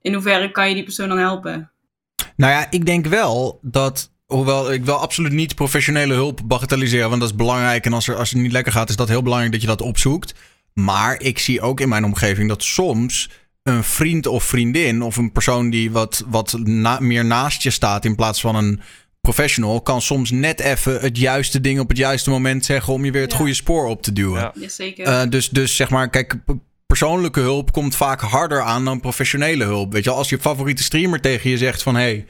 [0.00, 1.70] In hoeverre kan je die persoon dan helpen?
[2.36, 4.12] Nou ja, ik denk wel dat.
[4.26, 7.08] Hoewel ik wel absoluut niet professionele hulp bagatelliseren.
[7.08, 7.86] Want dat is belangrijk.
[7.86, 9.80] En als, er, als het niet lekker gaat, is dat heel belangrijk dat je dat
[9.80, 10.34] opzoekt.
[10.80, 13.30] Maar ik zie ook in mijn omgeving dat soms
[13.62, 15.02] een vriend of vriendin.
[15.02, 18.04] of een persoon die wat, wat na- meer naast je staat.
[18.04, 18.80] in plaats van een
[19.20, 19.80] professional.
[19.82, 22.92] kan soms net even het juiste ding op het juiste moment zeggen.
[22.92, 23.36] om je weer het Ja.
[23.36, 24.40] goede spoor op te duwen.
[24.40, 24.52] Ja.
[24.54, 25.06] Jazeker.
[25.06, 26.34] Eh, dus, dus zeg maar, kijk,
[26.86, 29.92] persoonlijke hulp komt vaak harder aan dan professionele hulp.
[29.92, 32.26] Weet je, als je favoriete streamer tegen je zegt van hé, hey,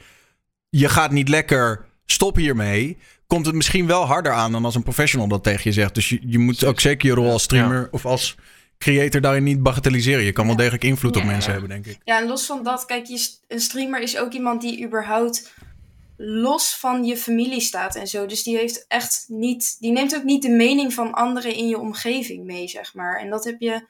[0.69, 2.97] je gaat niet lekker, stop hiermee.
[3.27, 5.95] Komt het misschien wel harder aan dan als een professional dat tegen je zegt.
[5.95, 8.35] Dus je, je moet ook zeker je rol als streamer of als
[8.77, 10.23] creator daarin niet bagatelliseren.
[10.23, 11.97] Je kan wel degelijk invloed op mensen hebben, denk ik.
[12.03, 15.53] Ja, en los van dat, kijk, je, een streamer is ook iemand die überhaupt
[16.17, 18.25] los van je familie staat en zo.
[18.25, 21.79] Dus die heeft echt niet, die neemt ook niet de mening van anderen in je
[21.79, 23.19] omgeving mee, zeg maar.
[23.19, 23.87] En dat heb je,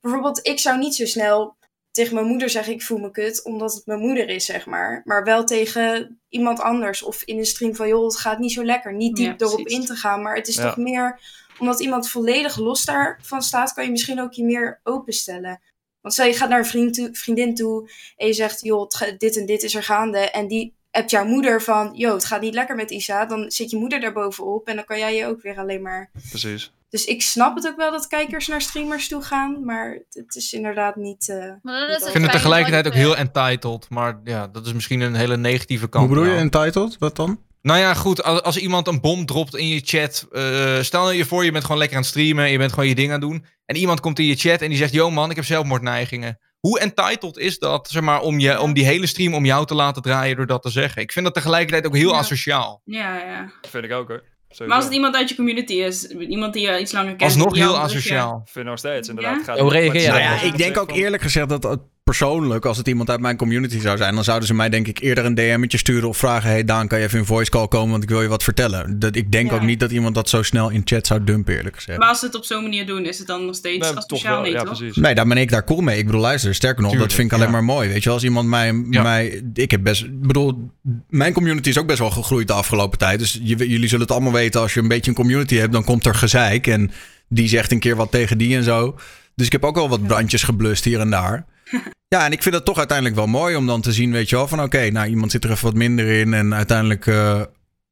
[0.00, 1.56] bijvoorbeeld, ik zou niet zo snel
[1.94, 5.02] tegen mijn moeder zeg ik voel me kut, omdat het mijn moeder is, zeg maar.
[5.04, 7.02] Maar wel tegen iemand anders.
[7.02, 8.94] Of in een stream van, joh, het gaat niet zo lekker.
[8.94, 10.22] Niet diep Ja, erop in te gaan.
[10.22, 10.62] Maar het is Ja.
[10.62, 11.20] toch meer,
[11.58, 15.60] omdat iemand volledig los daarvan staat, kan je misschien ook je meer openstellen.
[16.00, 18.88] Want stel je gaat naar een vriend toe, vriendin toe en je zegt, joh,
[19.18, 20.18] dit en dit is er gaande.
[20.18, 23.26] En die hebt jouw moeder van, joh, het gaat niet lekker met Isa.
[23.26, 26.10] Dan zit je moeder daar bovenop en dan kan jij je ook weer alleen maar...
[26.30, 26.72] Precies.
[26.94, 30.52] Dus ik snap het ook wel dat kijkers naar streamers toe gaan, maar het- is
[30.52, 31.28] inderdaad niet...
[31.28, 33.86] eh, Maar dan is Ik vind het tegelijkertijd ook heel entitled.
[33.90, 36.04] Maar ja, dat is misschien een hele negatieve kant.
[36.06, 36.50] Hoe bedoel je eraan.
[36.52, 36.96] entitled?
[36.98, 37.40] Wat dan?
[37.62, 38.22] Nou ja, goed.
[38.22, 40.26] Als, als iemand een bom dropt in je chat.
[40.32, 42.50] eh, stel je voor, je bent gewoon lekker aan het streamen.
[42.50, 43.44] Je bent gewoon je ding aan het doen.
[43.66, 46.38] En iemand komt in je chat en die zegt: Yo man, ik heb zelfmoordneigingen.
[46.60, 49.74] Hoe entitled is dat, zeg maar, om, je, om die hele stream om jou te
[49.74, 51.02] laten draaien door dat te zeggen?
[51.02, 52.18] Ik vind dat tegelijkertijd ook heel Ja.
[52.18, 52.80] asociaal.
[52.84, 53.52] Ja, ja.
[53.60, 54.22] Dat vind ik ook hoor.
[54.54, 54.66] Sowieso.
[54.66, 57.22] Maar als het iemand uit je community is, iemand die je iets langer kent.
[57.22, 58.42] Alsnog heel asociaal.
[58.44, 59.38] vind ik nog steeds, inderdaad.
[59.38, 59.44] Ja?
[59.44, 62.88] Gaat Hoe reageer je Nou ja, ik denk ook eerlijk gezegd dat persoonlijk, als het
[62.88, 65.78] iemand uit mijn community zou zijn, dan zouden ze mij denk ik eerder een DM'tje
[65.78, 68.22] sturen of vragen: Hey Daan, kan je even een voice call komen, want ik wil
[68.22, 68.98] je wat vertellen.
[68.98, 69.56] Dat, ik denk Ja.
[69.56, 71.98] ook niet dat iemand dat zo snel in chat zou dumpen, eerlijk gezegd.
[71.98, 74.04] Maar als ze het op zo'n manier doen, is het dan nog steeds Nee, toch
[74.04, 74.32] asociaal?
[74.32, 74.76] wel, Nee, ja, toch?
[74.78, 74.96] precies.
[74.96, 75.98] Nee, daar ben ik daar cool mee.
[75.98, 77.60] Ik bedoel, luister, sterker nog, Tuurlijk, dat vind ik alleen ja.
[77.60, 77.88] maar mooi.
[77.88, 79.02] Weet je, wel, als iemand mij, Ja.
[79.02, 79.42] mij.
[79.54, 80.02] Ik heb best.
[80.02, 80.70] Ik bedoel,
[81.08, 83.18] mijn community is ook best wel gegroeid de afgelopen tijd.
[83.18, 84.60] Dus je- jullie zullen het allemaal weten.
[84.60, 86.66] Als je een beetje een community hebt, dan komt er gezeik.
[86.66, 86.90] En
[87.28, 88.98] die zegt een keer wat tegen die en zo.
[89.34, 91.46] Dus ik heb ook wel wat brandjes geblust hier en daar.
[92.08, 94.36] Ja, en ik vind het toch uiteindelijk wel mooi om dan te zien, weet je
[94.36, 96.34] wel, van oké, nou iemand zit er even wat minder in.
[96.34, 97.42] En uiteindelijk eh,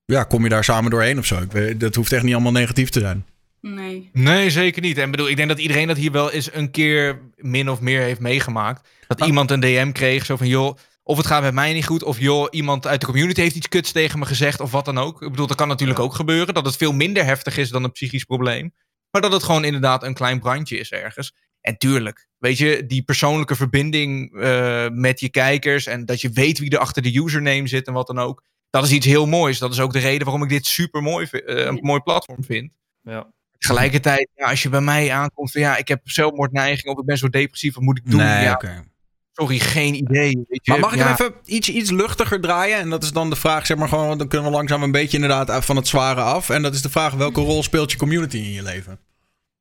[0.05, 1.41] ja, kom je daar samen doorheen of zo.
[1.41, 3.27] Ik weet, dat hoeft echt niet allemaal negatief te zijn.
[3.61, 4.11] Nee.
[4.13, 4.99] Nee, zeker niet.
[4.99, 8.01] En bedoel, ik denk dat iedereen dat hier wel eens een keer min of meer
[8.01, 8.89] heeft meegemaakt.
[9.07, 9.27] Dat Ah.
[9.27, 12.19] iemand een DM kreeg, zo van joh, of het gaat met mij niet goed, of
[12.21, 15.23] joh, iemand uit de community heeft iets kuts tegen me gezegd, of wat dan ook.
[15.23, 17.93] Ik bedoel, dat kan natuurlijk ook gebeuren, dat het veel minder heftig is dan een
[17.93, 18.75] psychisch probleem.
[19.11, 21.35] Maar dat het gewoon inderdaad een klein brandje is ergens.
[21.63, 26.59] En tuurlijk, weet je, die persoonlijke verbinding eh, met je kijkers en dat je weet
[26.59, 28.43] wie er achter de username zit en wat dan ook.
[28.71, 29.59] Dat is iets heel moois.
[29.59, 32.77] Dat is ook de reden waarom ik dit super mooi, een mooi platform vind.
[33.03, 33.33] Ja.
[33.59, 37.19] Tegelijkertijd, ja, als je bij mij aankomt van ja, ik heb zelfmoordneiging of ik ben
[37.19, 38.21] zo depressief, wat moet ik doen?
[38.21, 38.85] Nee, ja, oké.
[39.33, 40.45] sorry, geen idee.
[40.49, 40.71] Weet je?
[40.71, 42.79] Maar mag ik ja, hem even iets, iets luchtiger draaien?
[42.79, 44.91] En dat is dan de vraag, zeg maar gewoon, want dan kunnen we langzaam een
[44.91, 46.51] beetje inderdaad van het zware af.
[46.51, 48.99] En dat is de vraag, welke rol speelt je community in je leven?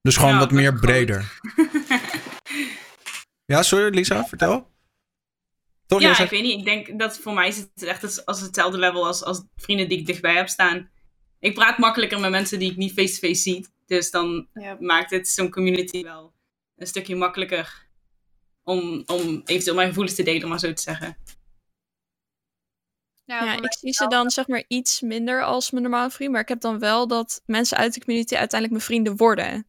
[0.02, 1.24] Dus gewoon Ja, wat meer groot.
[3.52, 4.68] Ja, sorry Lisa, vertel.
[5.86, 6.58] Toch, Ja, ik weet niet.
[6.58, 10.00] Ik denk dat voor mij is het echt als, hetzelfde level als, als vrienden die
[10.00, 10.90] ik dichtbij heb staan.
[11.40, 13.68] Ik praat makkelijker met mensen die ik niet face-to-face zie.
[13.86, 14.78] Dus dan ja.
[14.80, 16.34] maakt het zo'n community wel
[16.76, 17.88] een stukje makkelijker
[18.64, 21.18] om, om eventueel mijn gevoelens te delen, om maar zo te zeggen.
[23.24, 26.32] Ja, voor ik zie ze dan zeg maar iets minder als mijn normale vriend.
[26.32, 29.66] Maar ik heb dan wel dat mensen uit de community uiteindelijk mijn vrienden worden.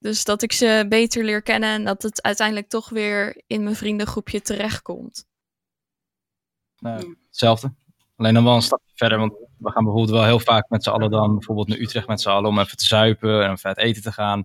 [0.00, 3.76] Dus dat ik ze beter leer kennen en dat het uiteindelijk toch weer in mijn
[3.76, 5.26] vriendengroepje terechtkomt.
[6.78, 7.74] Nou, hetzelfde.
[8.16, 10.90] Alleen dan wel een stapje verder, want we gaan bijvoorbeeld wel heel vaak met z'n
[10.90, 13.78] allen dan bijvoorbeeld naar Utrecht met z'n allen om even te zuipen en even uit
[13.78, 14.44] eten te gaan.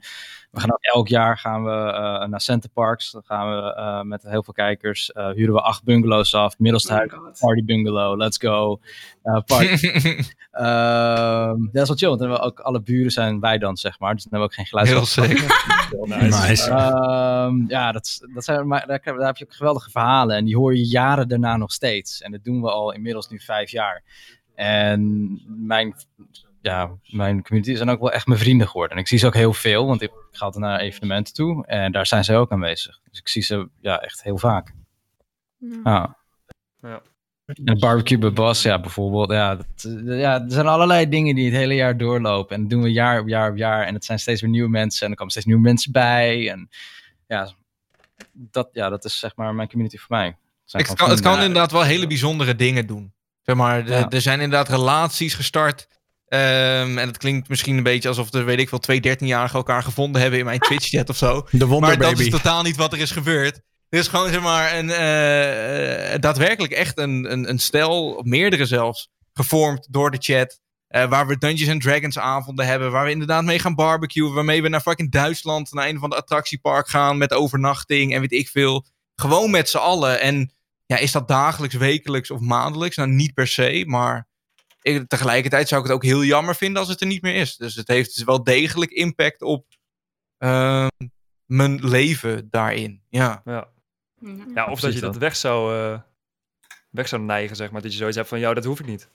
[0.55, 3.11] We gaan ook elk jaar gaan we eh, naar Centerparks.
[3.11, 6.59] Dan gaan we eh, met heel veel kijkers, eh, huren we acht bungalows af.
[6.59, 8.79] Middelste Oh party bungalow, let's go.
[9.23, 9.87] Eh, party.
[10.51, 13.77] Ehm, dat is wel chill, want dan hebben we ook alle buren zijn wij dan,
[13.77, 14.13] zeg maar.
[14.13, 14.87] Dus dan hebben we ook geen geluid.
[14.87, 15.43] Heel sick.
[16.05, 16.69] Nice.
[16.69, 20.35] Ehm, ja, dat zijn, maar daar, daar heb je ook geweldige verhalen.
[20.35, 22.21] En die hoor je jaren daarna nog steeds.
[22.21, 24.03] En dat doen we al inmiddels nu vijf jaar.
[24.55, 25.95] En mijn,
[26.65, 28.95] ja, mijn community zijn ook wel echt mijn vrienden geworden.
[28.97, 31.65] En ik zie ze ook heel veel, want ik ga altijd naar evenementen toe.
[31.65, 32.99] En daar zijn zij ook aanwezig.
[33.09, 34.73] Dus ik zie ze ja, echt heel vaak.
[35.57, 35.69] Ja.
[35.83, 36.17] Ja.
[36.81, 37.01] Ja.
[37.45, 39.31] En de barbecue bij Bas, ja, bijvoorbeeld.
[39.31, 39.65] Ja, dat,
[40.05, 42.55] ja, er zijn allerlei dingen die het hele jaar doorlopen.
[42.55, 43.85] En dat doen we jaar op jaar op jaar.
[43.85, 45.03] En het zijn steeds weer nieuwe mensen.
[45.05, 46.49] En er komen steeds nieuwe mensen bij.
[46.49, 46.69] En
[47.27, 47.51] ja,
[48.31, 50.37] dat, ja, dat is zeg maar mijn community voor mij.
[50.71, 53.13] Het, kan, het kan inderdaad wel hele bijzondere dingen doen.
[53.41, 54.09] Zeg maar, de- Ja.
[54.09, 55.87] er zijn inderdaad relaties gestart.
[56.35, 59.83] Ehm, en het klinkt misschien een beetje alsof er, weet ik wel, twee 13-jarigen elkaar
[59.83, 61.47] gevonden hebben in mijn Twitch-chat of zo.
[61.51, 63.61] De Maar dat is totaal niet wat er is gebeurd.
[63.89, 68.23] Er is gewoon, zeg maar, een, eh, eh, daadwerkelijk echt een, een, een stel, of
[68.23, 70.59] meerdere zelfs, gevormd door de chat.
[70.87, 72.91] eh, waar we Dungeons and Dragons avonden hebben.
[72.91, 74.33] Waar we inderdaad mee gaan barbecuen.
[74.33, 77.17] Waarmee we naar fucking Duitsland, naar een van de attractiepark gaan.
[77.17, 78.85] Met overnachting en weet ik veel.
[79.15, 80.21] Gewoon met z'n allen.
[80.21, 80.53] En
[80.85, 82.95] ja, is dat dagelijks, wekelijks of maandelijks?
[82.95, 83.83] Nou, niet per se.
[83.87, 84.27] Maar
[84.85, 87.55] ik- tegelijkertijd zou ik het ook heel jammer vinden als het er niet meer is.
[87.57, 89.65] Dus het heeft dus wel degelijk impact op
[90.37, 90.87] ehm,
[91.45, 93.01] mijn leven daarin.
[93.09, 93.41] Ja.
[93.45, 93.69] Ja.
[94.53, 94.65] Ja.
[94.65, 95.21] Of dat je dat dat.
[95.21, 95.99] weg zou, eh,
[96.89, 97.81] weg zou neigen, zeg maar.
[97.81, 99.09] Dat je zoiets hebt van, jou, dat hoef ik niet.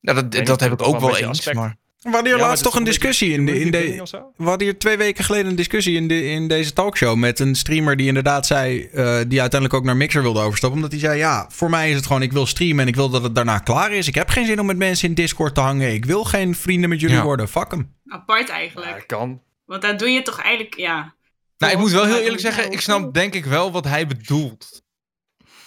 [0.00, 1.26] Ja, dat, dat heb ik ook wel eens.
[1.28, 1.56] aspect.
[1.56, 4.02] Maar We hadden hier Ja, laatst toch een discussie in, de, in de?
[4.36, 7.54] We hadden hier twee weken geleden een discussie in, de, in deze talkshow met een
[7.54, 10.78] streamer die inderdaad zei, eh, die uiteindelijk ook naar Mixer wilde overstappen.
[10.82, 13.08] Omdat hij zei, ja, voor mij is het gewoon, ik wil streamen en ik wil
[13.08, 14.08] dat het daarna klaar is.
[14.08, 15.92] Ik heb geen zin om met mensen in Discord te hangen.
[15.92, 17.22] Ik wil geen vrienden met jullie Ja.
[17.22, 17.48] worden.
[17.48, 17.94] Fuck hem.
[18.06, 19.04] Apart Ja, eigenlijk.
[19.06, 19.42] kan.
[19.66, 21.14] Want daar doe je toch eigenlijk, ja.
[21.58, 24.06] Nou, ik moet wel heel Ja, eerlijk zeggen, ik snap denk ik wel wat hij
[24.06, 24.82] bedoelt.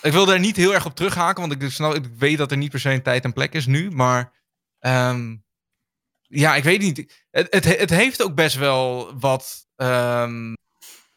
[0.01, 2.57] Ik wil daar niet heel erg op terughaken, want ik, snap, ik weet dat er
[2.57, 3.91] niet per se een tijd en plek is nu.
[3.91, 4.31] Maar
[4.79, 5.35] ehm,
[6.27, 7.25] ja, ik weet niet.
[7.31, 10.53] Het, het, het heeft ook best wel wat ehm,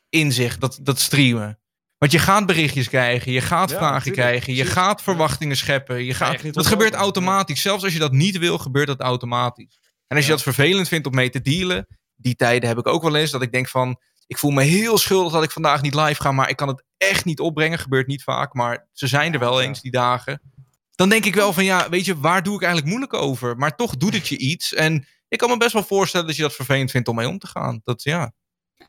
[0.08, 1.58] in zich, dat, dat streamen.
[1.98, 4.26] Want je gaat berichtjes krijgen, je gaat Ja, vragen natuurlijk.
[4.26, 6.04] krijgen, je gaat verwachtingen scheppen.
[6.04, 7.62] Je gaat, dat gebeurt automatisch.
[7.62, 9.80] Zelfs als je dat niet wil, gebeurt dat automatisch.
[10.06, 13.02] En als je dat vervelend vindt om mee te dealen, die tijden heb ik ook
[13.02, 15.94] wel eens dat ik denk van, ik voel me heel schuldig dat ik vandaag niet
[15.94, 17.78] live ga, maar ik kan het echt niet opbrengen.
[17.78, 20.42] Gebeurt niet vaak, maar ze zijn er wel eens die dagen.
[21.00, 23.56] Dan denk ik wel van, ja, weet je, waar doe ik eigenlijk moeilijk over?
[23.56, 24.74] Maar toch doet het je iets.
[24.74, 27.38] En ik kan me best wel voorstellen dat je dat vervelend vindt om mee om
[27.38, 27.80] te gaan.
[27.84, 28.32] Dat, ja.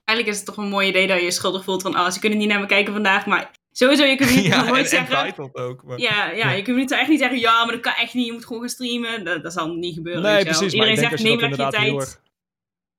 [0.04, 2.20] Eigenlijk is het toch een mooi idee dat je je schuldig voelt van, oh, ze
[2.20, 3.26] kunnen niet naar me kijken vandaag.
[3.26, 5.54] Maar sowieso, je kunt niet ja, nooit en zeggen...
[5.54, 5.84] ook.
[5.84, 6.00] Maar.
[6.00, 8.32] Ja, ja, je kunt niet echt niet zeggen, ja, maar dat kan echt niet, je
[8.32, 9.26] moet gewoon gaan streamen.
[9.26, 10.22] Dat, dat zal niet gebeuren.
[10.22, 10.60] Nee, precies.
[10.60, 11.84] Maar Iedereen ik denk zegt, als je neem dat lekker je tijd.
[11.84, 12.22] heel erg,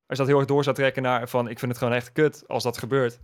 [0.07, 2.13] als je dat heel erg door zou trekken naar van, ik vind het gewoon echt
[2.13, 3.21] kut als dat gebeurt.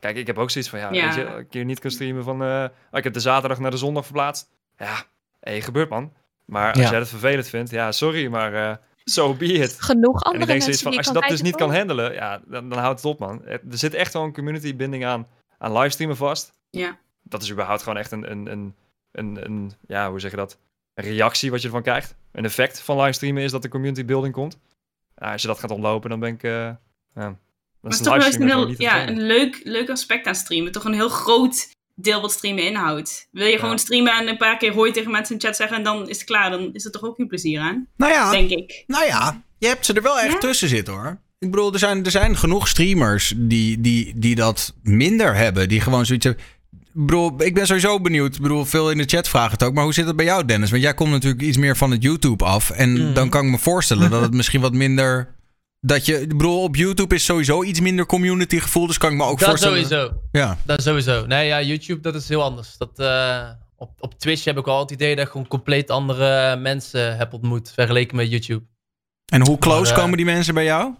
[0.00, 1.04] Kijk, ik heb ook zoiets van, ja, Ja.
[1.06, 3.76] weet je, een keer niet kan streamen van, eh, ik heb de zaterdag naar de
[3.76, 4.50] zondag verplaatst.
[4.76, 5.06] Ja,
[5.40, 6.12] hey, gebeurt man.
[6.44, 6.90] Maar als Ja.
[6.90, 9.76] jij het vervelend vindt, ja, sorry, maar eh so be it.
[9.80, 12.40] Genoeg En andere ik denk mensen van, als je dat dus niet kan handelen, ja,
[12.46, 13.44] dan, dan houdt het op, man.
[13.44, 15.26] Er er zit echt wel een community binding aan,
[15.58, 16.52] aan livestreamen vast.
[16.70, 16.98] Ja.
[17.22, 18.74] Dat is überhaupt gewoon echt een, een, een,
[19.12, 20.58] een, een, ja, hoe zeg je dat?
[20.94, 22.14] Een reactie wat je ervan krijgt.
[22.32, 24.58] Een effect van livestreamen is dat de community building komt.
[25.16, 26.78] Ja, als je dat gaat ontlopen, dan ben ik, eh ja,
[27.14, 27.38] dan
[27.80, 30.34] Maar is het is toch wel eens een, heel, ja, een leuk, leuk aspect aan
[30.34, 30.72] streamen.
[30.72, 31.68] Toch een heel groot
[32.00, 33.28] deel wat streamen inhoudt.
[33.32, 33.58] Wil je Ja.
[33.58, 36.08] gewoon streamen en een paar keer hooi tegen mensen in de chat zeggen en dan
[36.08, 37.86] is het klaar, dan is er toch ook geen plezier aan?
[37.96, 38.84] Nou ja, Denk ik.
[38.86, 40.38] nou ja, je hebt ze er wel echt Ja?
[40.38, 41.18] tussen zitten hoor.
[41.38, 45.68] Ik bedoel, er zijn, er zijn genoeg streamers die, die, die dat minder hebben.
[45.68, 46.44] Die gewoon zoiets hebben.
[46.94, 48.34] Ik bedoel, ik ben sowieso benieuwd.
[48.34, 49.74] Ik bedoel, veel in de chat vragen het ook.
[49.74, 50.70] Maar hoe zit het bij jou, Dennis?
[50.70, 52.70] Want jij komt natuurlijk iets meer van het YouTube af.
[52.70, 53.12] En Mhm.
[53.14, 55.34] dan kan ik me voorstellen dat het misschien wat minder...
[55.80, 58.86] Dat je, ik bedoel, op YouTube is sowieso iets minder community gevoel.
[58.86, 59.86] Dus kan ik me ook Dat voorstellen...
[59.86, 60.22] sowieso.
[60.32, 60.58] Ja.
[60.64, 61.26] Dat sowieso.
[61.26, 62.76] Nee, ja, YouTube, dat is heel anders.
[62.76, 66.56] Dat, eh, op, op Twitch heb ik al het idee dat ik gewoon compleet andere
[66.56, 68.64] mensen heb ontmoet, vergeleken met YouTube.
[69.32, 70.94] En hoe close Maar, eh, komen die mensen bij jou?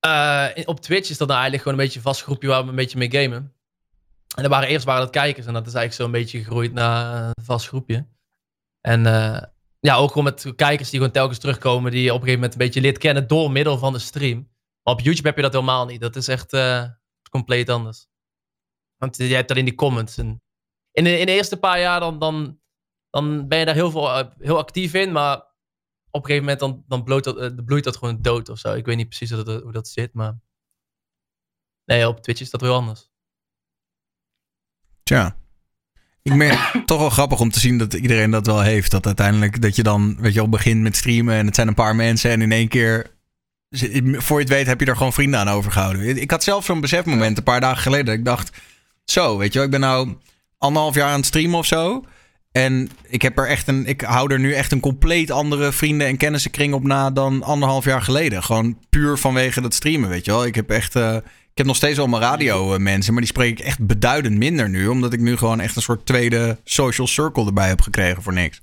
[0.00, 2.68] Eh, op Twitch is dat nou eigenlijk gewoon een beetje een vast groepje waar we
[2.68, 3.52] een beetje mee gamen.
[4.36, 6.72] En er waren eerst waren dat kijkers en dat is eigenlijk zo een beetje gegroeid
[6.72, 8.06] naar een vast groepje.
[8.80, 9.42] En eh,
[9.86, 12.52] ja, ook gewoon met kijkers die gewoon telkens terugkomen, die je op een gegeven moment
[12.52, 14.38] een beetje lid kennen door middel van de stream.
[14.82, 16.00] Maar op YouTube heb je dat helemaal niet.
[16.00, 16.88] Dat is echt eh,
[17.30, 18.06] compleet anders.
[18.96, 20.18] Want je hebt in die comments.
[20.18, 20.42] En
[20.90, 22.60] in, de, in eerste paar jaar dan, dan,
[23.10, 25.36] dan ben je daar heel, veel, eh, heel actief in, maar
[26.10, 28.74] op een gegeven moment dan, dan bloeit, dat, eh, bloeit dat gewoon dood of zo.
[28.74, 30.38] Ik weet niet precies hoe dat, hoe dat zit, maar...
[31.84, 33.10] Nee, op Twitch is dat heel anders.
[35.02, 35.43] Tja.
[36.24, 38.90] Ik merk toch wel grappig om te zien dat iedereen dat wel heeft.
[38.90, 41.74] Dat uiteindelijk dat je dan, weet je wel, begint met streamen en het zijn een
[41.74, 43.10] paar mensen en in één keer,
[44.16, 46.20] voor je het weet, heb je er gewoon vrienden aan overgehouden.
[46.20, 48.06] Ik had zelf zo'n besefmoment een paar dagen geleden.
[48.06, 48.56] Dat ik dacht,
[49.04, 50.14] zo, weet je wel, ik ben nou
[50.58, 52.04] anderhalf jaar aan het streamen of zo.
[52.52, 56.06] En ik heb er echt een, ik hou er nu echt een compleet andere vrienden
[56.06, 58.42] en kennissenkring op na dan anderhalf jaar geleden.
[58.42, 60.46] Gewoon puur vanwege dat streamen, weet je wel.
[60.46, 61.16] Ik heb echt, eh,
[61.54, 64.36] ik heb nog steeds wel mijn radio eh, mensen, maar die spreek ik echt beduidend
[64.36, 64.86] minder nu.
[64.86, 68.62] Omdat ik nu gewoon echt een soort tweede social circle erbij heb gekregen voor niks.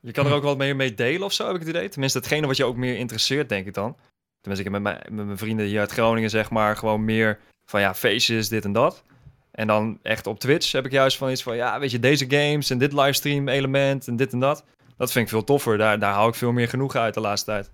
[0.00, 1.88] Je kan er ook wat meer mee delen of zo, heb ik het idee.
[1.88, 3.96] Tenminste, hetgene wat je ook meer interesseert, denk ik dan.
[4.40, 7.38] Tenminste, ik heb met mijn, met mijn vrienden hier uit Groningen, zeg maar, gewoon meer
[7.64, 9.02] van ja, feestjes, dit en dat.
[9.50, 12.24] En dan echt op Twitch heb ik juist van iets van, ja, weet je, deze
[12.28, 14.64] games en dit livestream element en dit en dat.
[14.96, 15.78] Dat vind ik veel toffer.
[15.78, 17.70] Daar, daar hou ik veel meer genoeg uit de laatste tijd.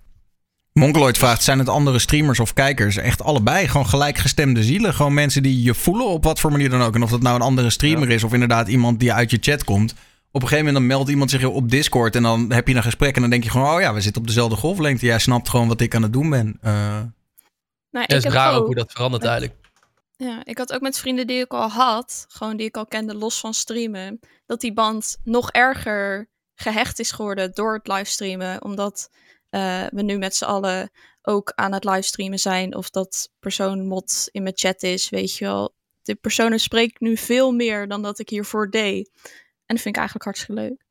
[0.73, 2.97] Mongoloid vraagt, zijn het andere streamers of kijkers?
[2.97, 3.67] Echt allebei.
[3.67, 4.93] Gewoon gelijkgestemde zielen.
[4.93, 6.95] Gewoon mensen die je voelen op wat voor manier dan ook.
[6.95, 9.63] En of dat nou een andere streamer is of inderdaad iemand die uit je chat
[9.63, 9.91] komt.
[10.31, 12.83] Op een gegeven moment dan meldt iemand zich op Discord en dan heb je een
[12.83, 15.05] gesprek en dan denk je gewoon, oh ja, we zitten op dezelfde golflengte.
[15.05, 16.57] Jij snapt gewoon wat ik aan het doen ben.
[16.61, 19.55] Eh, Nou, Het ik is heb raar ook ook- hoe dat verandert eigenlijk.
[20.15, 23.15] Ja, ik had ook met vrienden die ik al had, gewoon die ik al kende
[23.15, 29.09] los van streamen, dat die band nog erger gehecht is geworden door het livestreamen, omdat
[29.53, 34.29] eh, we nu met z'n allen ook aan het livestreamen zijn of dat persoon mod
[34.31, 35.75] in mijn chat is, weet je wel.
[36.01, 39.11] De persoon spreekt nu veel meer dan dat ik hiervoor deed.
[39.65, 40.85] En dat vind ik eigenlijk hartstikke leuk.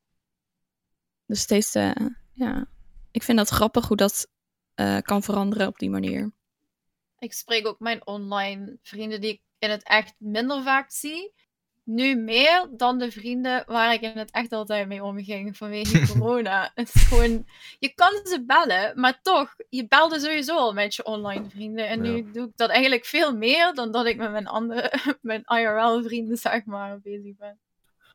[1.27, 2.67] Dus steeds, eh, ja,
[3.11, 4.29] ik vind dat grappig hoe dat
[4.75, 6.33] eh, kan veranderen op die manier.
[7.19, 11.33] Ik spreek ook mijn online vrienden die ik in het echt minder vaak zie.
[11.85, 16.71] Nu meer dan de vrienden waar ik in het echt altijd mee omging vanwege corona.
[16.75, 17.45] het is gewoon,
[17.79, 21.89] je kan ze bellen, maar toch, je belde sowieso al met je online vrienden.
[21.89, 25.43] En nu doe ik dat eigenlijk veel meer dan dat ik met mijn andere, mijn
[25.45, 27.59] IRL vrienden, zeg maar, bezig ben.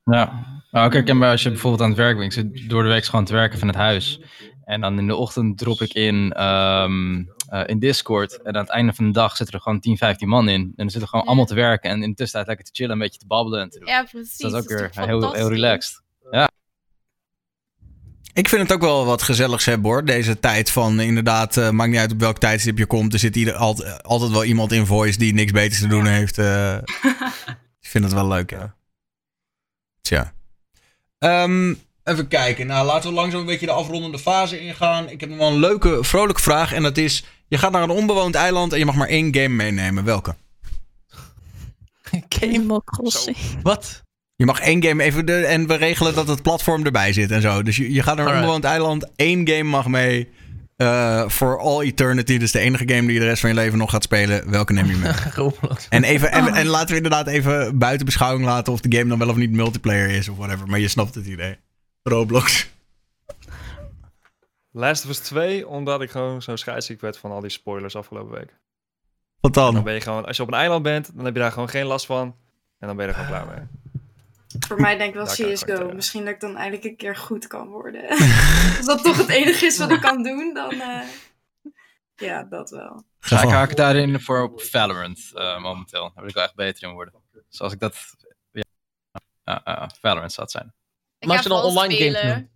[0.03, 2.35] Ja, nou, herkenbaar als je bijvoorbeeld aan het werk bent.
[2.35, 4.22] Ik zit door de week gewoon te werken van het huis.
[4.68, 8.41] En dan in de ochtend drop ik in, ehm, eh, in Discord.
[8.41, 10.61] En aan het einde van de dag zitten er gewoon 10, 15 man in.
[10.61, 11.27] En dan zitten gewoon Ja.
[11.27, 11.89] allemaal te werken.
[11.89, 13.88] En in de tussentijd lekker te chillen, een beetje te babbelen en te doen.
[13.88, 14.38] Ja, precies.
[14.38, 16.02] Dus dat is ook weer heel, heel relaxed.
[18.34, 20.06] Ik vind het ook wel wat gezelligs hebben hoor.
[20.06, 23.14] Deze tijd van inderdaad, eh, maakt niet uit op welk tijdstip je komt.
[23.14, 26.38] Er zit ieder, altijd, altijd wel iemand in voice die niks beters te doen heeft.
[26.38, 26.77] eh.
[27.81, 28.76] ik vind het wel leuk, ja.
[30.02, 30.34] Tja.
[31.19, 31.73] Ehm,
[32.07, 32.67] even kijken.
[32.67, 35.09] Nou, laten we langzaam een beetje de afrondende fase ingaan.
[35.09, 36.73] Ik heb nog wel een leuke, vrolijke vraag.
[36.73, 39.47] En dat is, je gaat naar een onbewoond eiland en je mag maar één game
[39.55, 40.03] meenemen.
[40.03, 40.35] Welke?
[42.43, 43.38] Animal Crossing.
[43.63, 44.03] Wat?
[44.35, 45.25] Je mag één game even...
[45.25, 47.63] De, en we regelen dat het platform erbij zit en zo.
[47.63, 48.53] Dus je, je gaat naar een Alright.
[48.53, 49.07] onbewoond eiland.
[49.15, 50.29] Één game mag mee.
[50.75, 52.38] eh, For all eternity.
[52.38, 54.49] Dus de enige game die je de rest van je leven nog gaat spelen.
[54.51, 55.11] Welke neem je mee?
[55.35, 55.85] Roblox.
[55.89, 58.73] en, even, en, en laten we inderdaad even buiten beschouwing laten...
[58.73, 60.67] of de game dan wel of niet multiplayer is of whatever.
[60.67, 61.57] Maar je snapt het idee.
[62.07, 62.69] Roblox.
[64.71, 68.31] Last of Us 2, omdat ik gewoon zo scheidsziek werd van al die spoilers afgelopen
[68.38, 68.57] week.
[69.39, 69.84] Wat Dan dan?
[69.84, 71.85] ben je gewoon, als je op een eiland bent, dan heb je daar gewoon geen
[71.85, 72.35] last van.
[72.79, 73.67] En dan ben je er gewoon klaar mee.
[74.67, 75.93] Voor mij denk ik wel Daar CSGO.
[75.93, 78.09] Misschien dat ik dan eindelijk een keer goed kan worden.
[78.77, 80.71] Als dat toch het enige is wat ik kan doen, dan...
[80.81, 81.01] eh,
[82.15, 83.03] Ja, dat wel.
[83.19, 86.01] Ja, ik haak daarin voor op Valorant eh, momenteel.
[86.01, 87.13] Daar wil ik wel echt beter in worden.
[87.49, 87.95] Zoals ik dat...
[88.51, 90.73] Ja, ja, Valorant zou het zijn.
[91.19, 92.48] Ik Maar als je dan online games noemt.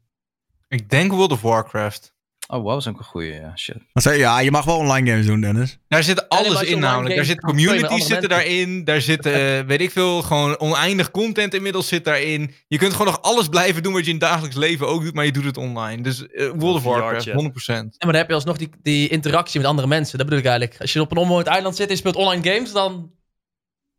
[0.68, 2.14] Ik denk World of Warcraft.
[2.48, 3.34] Oh, wow, dat is ook een goeie.
[3.34, 3.78] Ja, shit.
[3.94, 4.20] Zei?
[4.20, 5.78] Ja, je mag wel online games doen, Dennis.
[5.88, 7.16] Daar zit alles in namelijk.
[7.16, 8.84] Daar zit communities zitten daarin.
[8.84, 12.54] Daar zit, eh, weet ik veel, gewoon oneindig content inmiddels zit daarin.
[12.68, 15.14] Je kunt gewoon nog alles blijven doen wat je in het dagelijks leven ook doet,
[15.14, 16.04] maar je doet het online.
[16.04, 17.32] Dus eh, World of Warcraft, 100%.
[17.32, 17.76] chat.
[17.76, 20.18] Ja, maar dan heb je alsnog die, die interactie met andere mensen.
[20.18, 20.82] Dat bedoel ik eigenlijk.
[20.82, 23.12] Als je op een onbewoond eiland zit en je speelt online games, dan...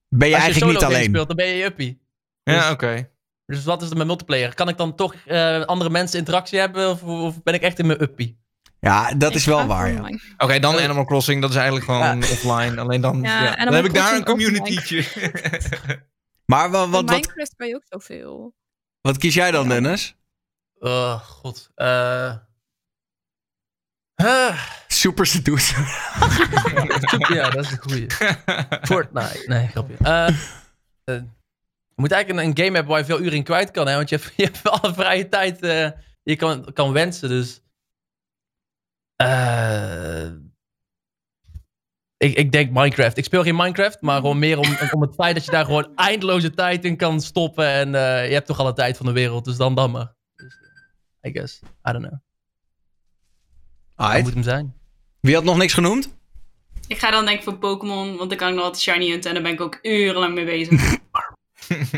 [0.08, 1.08] Ben je als je eigenlijk solo niet games alleen.
[1.08, 2.00] speelt, dan ben je uppie.
[2.42, 3.10] Ja, oké.
[3.46, 4.54] Dus wat is er met multiplayer?
[4.54, 6.90] Kan ik dan toch eh, andere mensen interactie hebben?
[6.90, 8.40] Of, of ben ik echt in mijn uppie?
[8.80, 10.18] Ja, dat Ik is wel waar, ja.
[10.38, 12.14] Oké, dan Animal Crossing, dat is eigenlijk gewoon Ja.
[12.16, 12.80] offline.
[12.80, 15.04] Alleen dan, Ja, dan heb ik daar een communitytje.
[16.44, 18.54] Maar wat, wat, wat, Minecraft kan je ook zoveel.
[19.00, 20.16] wat kies jij dan, Dennis?
[20.78, 21.70] Oh, god.
[21.74, 22.34] Eh
[24.14, 25.78] ah, Super seducer.
[27.36, 28.06] ja, dat is een goeie.
[28.92, 29.44] Fortnite.
[29.46, 29.96] Nee, grapje.
[31.04, 31.24] Je
[32.02, 33.86] moet eigenlijk een, een game hebben waar je veel uren in kwijt kan.
[33.86, 33.94] Hè?
[33.94, 37.28] Want je hebt, je hebt alle vrije tijd eh, die je kan, kan wensen.
[37.28, 37.60] Dus.
[39.16, 40.26] Eh,
[42.16, 43.16] ik, ik denk Minecraft.
[43.16, 45.92] Ik speel geen Minecraft, maar gewoon meer om, om het feit dat je daar gewoon
[45.94, 47.66] eindeloze tijd in kan stoppen.
[47.66, 50.14] En eh, je hebt toch alle tijd van de wereld, dus dan dan maar.
[50.34, 50.58] Dus,
[51.22, 51.60] I guess.
[51.88, 52.18] I don't know.
[53.96, 54.74] Dat moet hem zijn.
[55.20, 56.16] Wie had nog niks genoemd?
[56.86, 59.28] Ik ga dan denk ik voor Pokémon, want dan kan ik nog altijd shiny hunten
[59.28, 60.80] en daar ben ik ook urenlang mee bezig.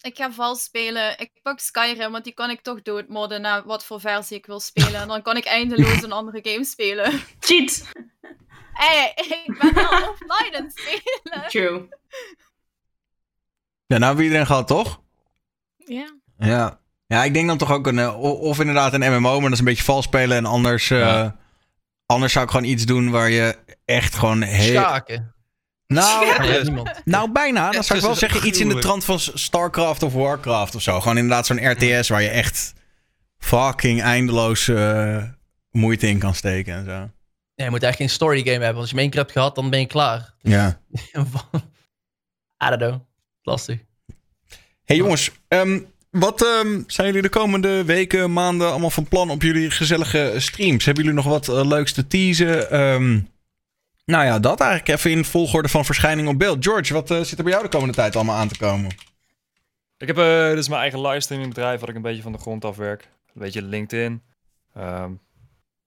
[0.00, 1.18] Ik ga vals spelen.
[1.18, 4.60] Ik pak Skyrim, want die kan ik toch doodmodden naar wat voor versie ik wil
[4.60, 5.00] spelen.
[5.00, 7.12] En dan kan ik eindeloos een andere game spelen.
[7.40, 7.88] Cheat!
[8.72, 11.48] Hé, ik ben wel offline aan het spelen.
[11.48, 11.88] True.
[13.86, 15.00] Ja, nou hebben we iedereen gehad, toch?
[15.76, 16.14] Ja.
[16.38, 16.80] Ja.
[17.06, 17.98] Ja, ik denk dan toch ook een...
[17.98, 20.36] eh, Of inderdaad een MMO, maar dat is een beetje vals spelen.
[20.36, 20.90] En anders...
[20.90, 21.30] eh.
[22.06, 24.80] Anders zou ik gewoon iets doen waar je echt gewoon heel...
[24.80, 25.34] Schaken.
[25.86, 27.70] Nou, nou, bijna.
[27.70, 31.00] Dan zou ik wel zeggen iets in de trant van Starcraft of Warcraft of zo.
[31.00, 32.74] Gewoon inderdaad zo'n RTS waar je echt
[33.38, 35.22] fucking eindeloos eh,
[35.70, 36.98] moeite in kan steken en zo.
[37.56, 38.80] Nee, je moet eigenlijk geen story game hebben.
[38.80, 40.34] Als je hem één keer hebt gehad, dan ben je klaar.
[40.40, 40.80] Ja.
[42.64, 43.00] I don't know.
[43.42, 43.78] Lastig.
[44.84, 45.80] hey, jongens, ehm,
[46.10, 50.84] wat ehm, zijn jullie de komende weken, maanden allemaal van plan op jullie gezellige streams?
[50.84, 52.70] Hebben jullie nog wat eh, leuks te teasen?
[52.70, 53.20] Ehm,
[54.06, 56.64] nou ja, dat eigenlijk even in volgorde van verschijning op beeld.
[56.64, 58.90] George, wat eh, zit er bij jou de komende tijd allemaal aan te komen?
[59.98, 62.64] Ik heb eh, dus mijn eigen livestreaming bedrijf, wat ik een beetje van de grond
[62.64, 63.02] af werk.
[63.02, 64.22] Een beetje LinkedIn.
[64.74, 65.10] Ehm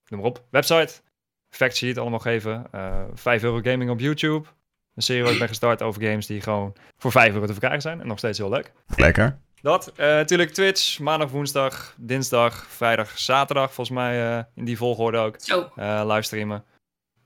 [0.08, 0.44] noem maar op.
[0.52, 0.94] Website.
[1.50, 2.68] Factsheet allemaal geven.
[2.72, 4.48] Eh 5 euro gaming op YouTube.
[4.96, 7.82] Een serie waar ik ben gestart over games die gewoon voor 5 euro te verkrijgen
[7.82, 8.02] zijn.
[8.02, 8.72] En nog steeds heel leuk.
[8.96, 9.38] Lekker.
[9.62, 9.91] Dat.
[9.96, 11.00] eh, natuurlijk Twitch.
[11.00, 13.74] Maandag, woensdag, dinsdag, vrijdag, zaterdag.
[13.74, 15.36] Volgens mij eh, in die volgorde ook.
[15.40, 15.72] Zo.
[15.76, 16.64] eh livestreamen.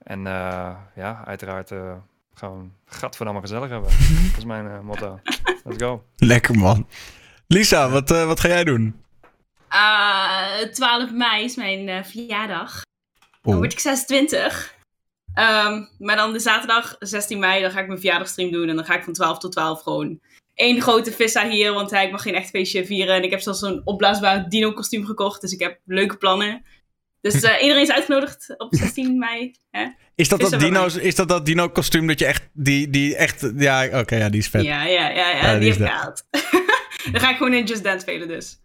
[0.04, 1.96] En eh, ja, uiteraard eh,
[2.34, 3.90] gewoon gadverdamme gezellig hebben.
[4.28, 5.20] dat is mijn eh, motto.
[5.64, 6.04] Let's go.
[6.16, 6.86] Lekker man.
[7.46, 9.02] Lisa, wat, eh, wat ga jij doen?
[9.68, 12.82] Ah, 12 mei is mijn eh, verjaardag.
[13.42, 13.56] Dan Oeh.
[13.56, 14.74] word ik 26.
[15.34, 18.68] Ehm, maar dan de zaterdag 16 mei, dan ga ik mijn verjaardagstream doen.
[18.68, 20.20] En dan ga ik van 12 tot 12 gewoon
[20.54, 23.14] één grote vissa hier, want hij ik mag geen echt feestje vieren.
[23.14, 26.64] En ik heb zelfs een opblaasbaar dino-kostuum gekocht, dus ik heb leuke plannen.
[27.24, 29.54] Dus uh, iedereen is uitgenodigd op 16 mei.
[29.70, 29.86] Hè?
[30.14, 33.50] Is dat dat, dino's, is dat dat dino kostuum dat je echt, die, die echt,
[33.56, 34.62] ja, oké, okay, ja, die is vet.
[34.62, 36.26] Ja, ja, ja, ja, ja die, die heeft gehaald.
[37.12, 38.60] Dan ga ik gewoon in Just Dance spelen dus.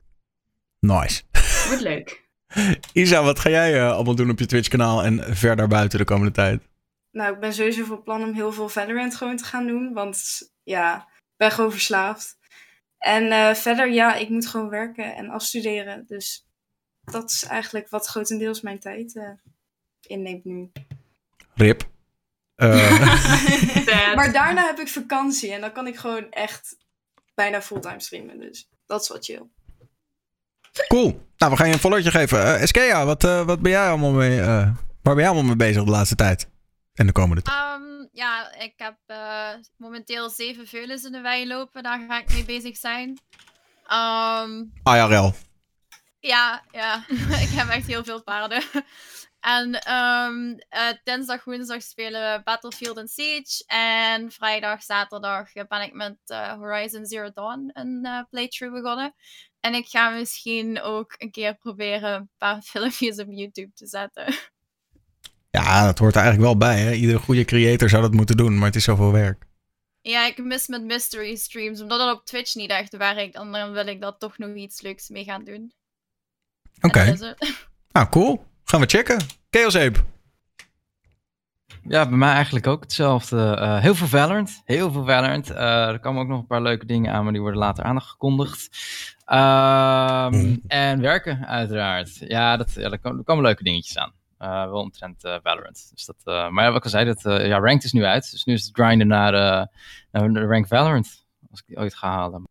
[0.80, 1.22] Nice.
[1.68, 2.28] Wordt leuk.
[2.94, 6.32] Isa, wat ga jij uh, allemaal doen op je Twitch-kanaal en verder buiten de komende
[6.32, 6.68] tijd?
[7.12, 9.94] Nou, ik ben sowieso van plan om heel veel Valorant gewoon te gaan doen.
[9.94, 12.38] Want ja, ik ben gewoon verslaafd.
[12.98, 16.04] En uh, verder, ja, ik moet gewoon werken en afstuderen.
[16.08, 16.49] Dus
[17.12, 19.30] dat is eigenlijk wat grotendeels mijn tijd uh,
[20.02, 20.72] inneemt nu.
[21.56, 21.90] Rip.
[24.16, 26.78] maar daarna heb ik vakantie en dan kan ik gewoon echt
[27.36, 28.40] bijna fulltime streamen.
[28.40, 29.44] Dus dat is wat chill.
[30.88, 31.28] Cool.
[31.38, 32.38] Nou, we gaan je een followtje geven.
[32.38, 35.56] Uh, Eskeya, wat, uh, wat ben jij allemaal mee, uh, waar ben jij allemaal mee
[35.56, 36.50] bezig de laatste tijd?
[36.94, 37.58] En de komende tijd?
[37.58, 38.98] Um, ja, ik heb
[39.78, 41.84] momenteel zeven veulens in de wei lopen.
[41.84, 43.20] Daar ga ik mee bezig zijn.
[43.92, 45.34] Um, IRL.
[46.20, 47.06] Ja, ja.
[47.46, 48.64] ik heb echt heel veel paarden.
[49.40, 53.64] En um, uh, dinsdag, woensdag spelen we Battlefield en Siege.
[53.68, 59.14] En vrijdag, zaterdag ben ik met uh, Horizon Zero Dawn een uh, playthrough begonnen.
[59.60, 64.36] En ik ga misschien ook een keer proberen een paar filmpjes op YouTube te zetten.
[65.52, 66.80] Ja, dat hoort er eigenlijk wel bij.
[66.80, 66.92] Hè?
[66.94, 69.48] Iedere goede creator zou dat moeten doen, maar het is zoveel werk.
[70.02, 71.82] Ja, ik mis met mystery streams.
[71.82, 75.10] Omdat dat op Twitch niet echt werkt, dan wil ik dat toch nog iets leuks
[75.10, 75.74] mee gaan doen.
[76.82, 76.88] Oké.
[76.88, 77.36] Okay.
[77.92, 78.46] Nou, cool.
[78.64, 79.18] Gaan we checken.
[79.50, 80.00] Chaos Ape.
[81.84, 83.58] Ja, bij mij eigenlijk ook hetzelfde.
[83.60, 84.62] Uh, heel veel Valorant.
[84.66, 85.52] Heel veel Valorant.
[85.52, 88.70] Uh, er komen ook nog een paar leuke dingen aan, maar die worden later aangekondigd.
[89.28, 90.62] Um, mm.
[90.68, 92.16] En werken, uiteraard.
[92.16, 94.14] Ja, dat, ja er, komen, er komen leuke dingetjes aan.
[94.40, 95.92] Uh, wel omtrent Valorant.
[95.94, 98.32] Dus dat, maar ja, wat ik al zei, dat, ja, Ranked is nu uit.
[98.32, 99.32] Dus nu is het grinden naar,
[100.12, 101.26] naar de Rank Valorant.
[101.52, 102.48] Als ik die ooit ga halen.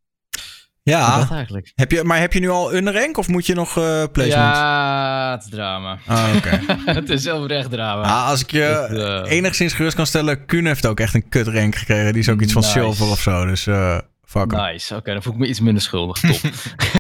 [0.89, 1.73] Ja, eigenlijk.
[1.75, 4.57] Heb je, maar heb je nu al een rank of moet je nog uh, placement?
[4.57, 5.99] Ja, het is drama.
[6.07, 6.61] Ah, oké.
[7.01, 8.03] het is zelf echt drama.
[8.03, 9.33] Ah, als ik je het, uh...
[9.33, 12.13] enigszins gerust kan stellen, Kuhn heeft ook echt een kut rank gekregen.
[12.13, 12.75] Die is ook iets van nice.
[12.75, 15.83] silver of zo, dus uh, fuck Nice, oké, okay, dan voel ik me iets minder
[15.83, 16.21] schuldig.
[16.21, 16.41] Top.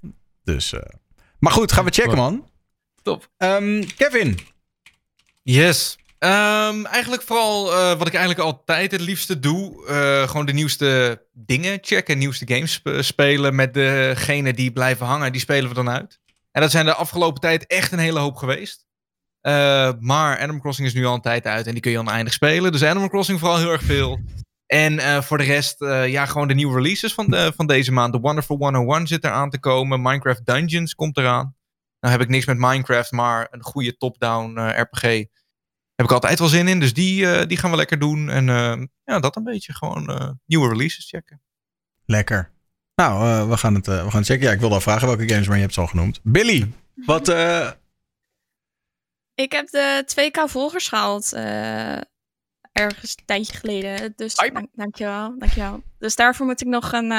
[0.55, 0.75] dus,
[1.39, 2.47] maar goed, gaan we checken, man.
[3.03, 3.29] Top.
[3.39, 4.39] Um, Kevin.
[5.43, 5.99] Yes.
[6.21, 9.87] Um, eigenlijk vooral uh, wat ik eigenlijk altijd het liefste doe.
[9.89, 12.19] Uh, gewoon de nieuwste dingen checken.
[12.19, 15.33] Nieuwste games sp spelen met degene die blijven hangen.
[15.33, 16.21] Die spelen we dan uit.
[16.51, 18.87] En dat zijn de afgelopen tijd echt een hele hoop geweest.
[19.43, 21.67] Uh, maar Animal Crossing is nu al een tijd uit.
[21.67, 22.73] En die kun je oneindig spelen.
[22.73, 24.21] Dus Animal Crossing vooral heel erg veel.
[24.67, 25.77] En voor de rest,
[26.07, 28.13] ja, gewoon de nieuwe releases van, van deze maand.
[28.13, 30.03] The Wonderful 101 zit er aan te komen.
[30.03, 31.57] Minecraft Dungeons komt eraan.
[32.01, 35.25] Nou heb ik niks met Minecraft, maar een goede top-down RPG
[35.99, 36.81] heb ik altijd wel zin in.
[36.81, 38.31] Dus die, uh, die gaan we lekker doen.
[38.31, 39.75] En uh, ja, dat een beetje.
[39.75, 41.43] Gewoon uh, nieuwe releases checken.
[42.05, 42.51] Lekker.
[42.95, 44.47] Nou, we, gaan het, we gaan het checken.
[44.47, 46.21] Ja, ik wilde al vragen welke games, maar je hebt ze al genoemd.
[46.23, 47.29] Billy, wat...
[49.35, 51.33] Ik heb de 2K volgers gehaald.
[52.73, 54.13] ergens een tijdje geleden.
[54.17, 55.83] Dus dank, dankjewel, dankjewel.
[55.99, 57.13] Dus daarvoor moet ik nog een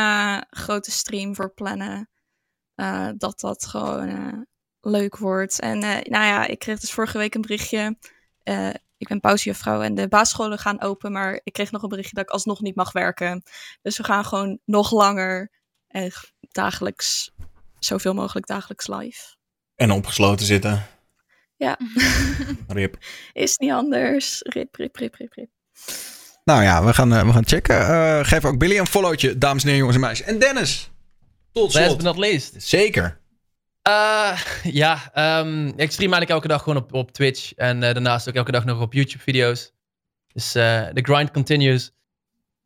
[0.50, 2.10] grote stream voor plannen.
[3.18, 4.46] dat dat gewoon
[4.82, 5.60] leuk wordt.
[5.60, 7.98] En nou ja, ik kreeg dus vorige week een berichtje
[8.50, 12.16] uh, ik ben pauzejuffrouw en de basisscholen gaan open, maar ik kreeg nog een berichtje
[12.16, 13.44] dat ik alsnog niet mag werken.
[13.82, 15.52] Dus we gaan gewoon nog langer
[15.88, 16.12] en
[16.52, 17.32] dagelijks,
[17.80, 19.36] zoveel mogelijk dagelijks live.
[19.76, 20.86] En opgesloten zitten.
[21.56, 21.78] Ja.
[22.68, 22.98] rip.
[23.34, 24.40] Is niet anders.
[24.42, 25.50] Rip, rip, rip, rip, rip.
[26.44, 27.80] Nou ja, we gaan, uh, we gaan checken.
[27.80, 30.28] Uh, geef ook Billy een followtje, dames en heren, jongens en meisjes.
[30.28, 30.90] En Dennis.
[31.52, 31.84] Tot slot.
[31.84, 32.54] Last but not least.
[32.58, 33.20] Zeker.
[33.88, 37.54] Uh, ja, um, ik stream eigenlijk elke dag gewoon op, op Twitch.
[37.54, 39.74] En uh, daarnaast ook elke dag nog op YouTube-video's.
[40.34, 41.92] Dus uh, de grind continues.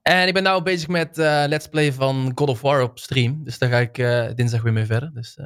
[0.01, 3.43] En ik ben nu bezig met Let's Play van God of War op stream.
[3.43, 3.95] Dus daar ga ik
[4.35, 5.13] dinsdag weer mee verder.
[5.13, 5.37] Dus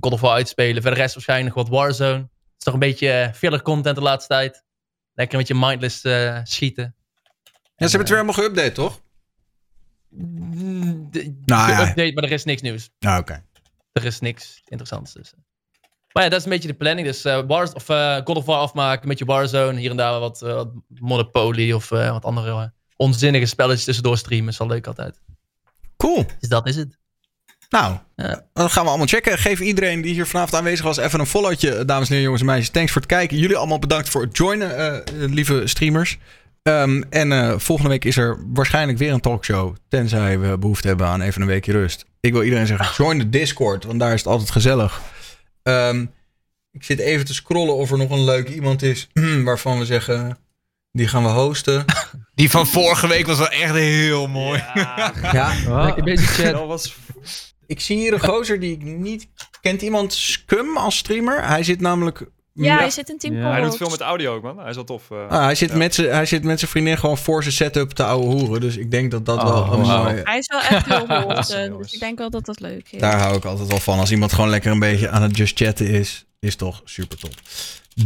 [0.00, 0.82] God of War uitspelen.
[0.82, 2.18] Verder rest waarschijnlijk wat Warzone.
[2.18, 4.64] Het is toch een beetje filler content de laatste tijd.
[5.14, 6.00] Lekker een beetje mindless
[6.52, 6.94] schieten.
[7.76, 9.02] Ja, ze hebben het weer helemaal geüpdate, toch?
[10.08, 11.88] De, nou, ja.
[11.88, 12.90] update, maar er is niks nieuws.
[12.98, 13.44] Ah, oké
[13.92, 15.44] er is niks interessants tussen.
[16.12, 17.06] Maar ja, dat is een beetje de planning.
[17.06, 19.78] Dus uh, Wars, of, uh, God of War afmaken, met je Warzone.
[19.78, 24.48] Hier en daar wat, wat Monopoly of wat andere onzinnige spelletjes tussendoor streamen.
[24.48, 25.20] Is wel leuk altijd.
[25.96, 26.26] Cool.
[26.40, 26.98] Dus dat is het.
[27.68, 28.46] Nou, ja.
[28.52, 29.38] dan gaan we allemaal checken.
[29.38, 32.46] Geef iedereen die hier vanavond aanwezig was even een followtje, dames en heren, jongens en
[32.46, 32.70] meisjes.
[32.70, 33.36] Thanks voor het kijken.
[33.36, 36.18] Jullie allemaal bedankt voor het joinen, lieve streamers.
[36.62, 39.76] Um, en volgende week is er waarschijnlijk weer een talkshow.
[39.88, 42.04] Tenzij we behoefte hebben aan even een weekje rust.
[42.22, 45.00] Ik wil iedereen zeggen, join de Discord, want daar is het altijd gezellig.
[45.62, 46.12] Um,
[46.72, 49.08] ik zit even te scrollen of er nog een leuk iemand is
[49.44, 50.38] waarvan we zeggen,
[50.92, 51.84] die gaan we hosten.
[52.34, 54.64] Die van vorige week was wel echt heel mooi.
[54.74, 56.52] Ja, Ja, Lekker bezig, chat.
[56.52, 56.96] dat was...
[57.66, 59.28] ik zie hier een gozer die ik niet...
[59.60, 61.46] Kent iemand Scum als streamer?
[61.46, 62.24] Hij zit namelijk...
[62.54, 64.58] Ja, hij zit in Team Hij doet veel met audio ook, man.
[64.58, 65.10] Hij is wel tof.
[65.10, 65.28] eh.
[65.28, 65.76] Ah, hij, zit Ja.
[65.76, 68.60] met zijn- hij zit met zijn vriendin gewoon voor zijn setup te ouwe hoeren.
[68.60, 70.20] Dus ik denk dat dat wel Oh, een mooie...
[70.24, 73.00] Hij is wel echt heel is eh, dus ik denk wel dat dat leuk is.
[73.00, 73.98] Daar hou ik altijd wel van.
[73.98, 77.30] Als iemand gewoon lekker een beetje aan het just chatten is, is toch super top.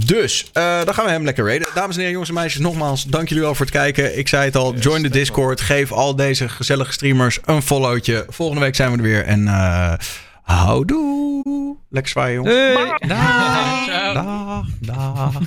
[0.07, 1.69] Dus, eh, dan gaan we hem lekker raiden.
[1.75, 4.19] Dames en heren, jongens en meisjes, nogmaals, dank jullie wel voor het kijken.
[4.19, 5.09] Ik zei het al, Yes, join de.
[5.09, 5.61] Discord.
[5.61, 8.27] Geef al deze gezellige streamers een followtje.
[8.29, 9.25] Volgende week zijn we er weer.
[9.25, 9.93] En eh
[10.47, 11.77] houdoe.
[11.91, 12.55] Lekker zwaaien, jongens.
[12.55, 13.09] Hey.
[13.09, 14.15] Dag.
[14.15, 14.67] Dag.
[14.81, 15.41] Dag.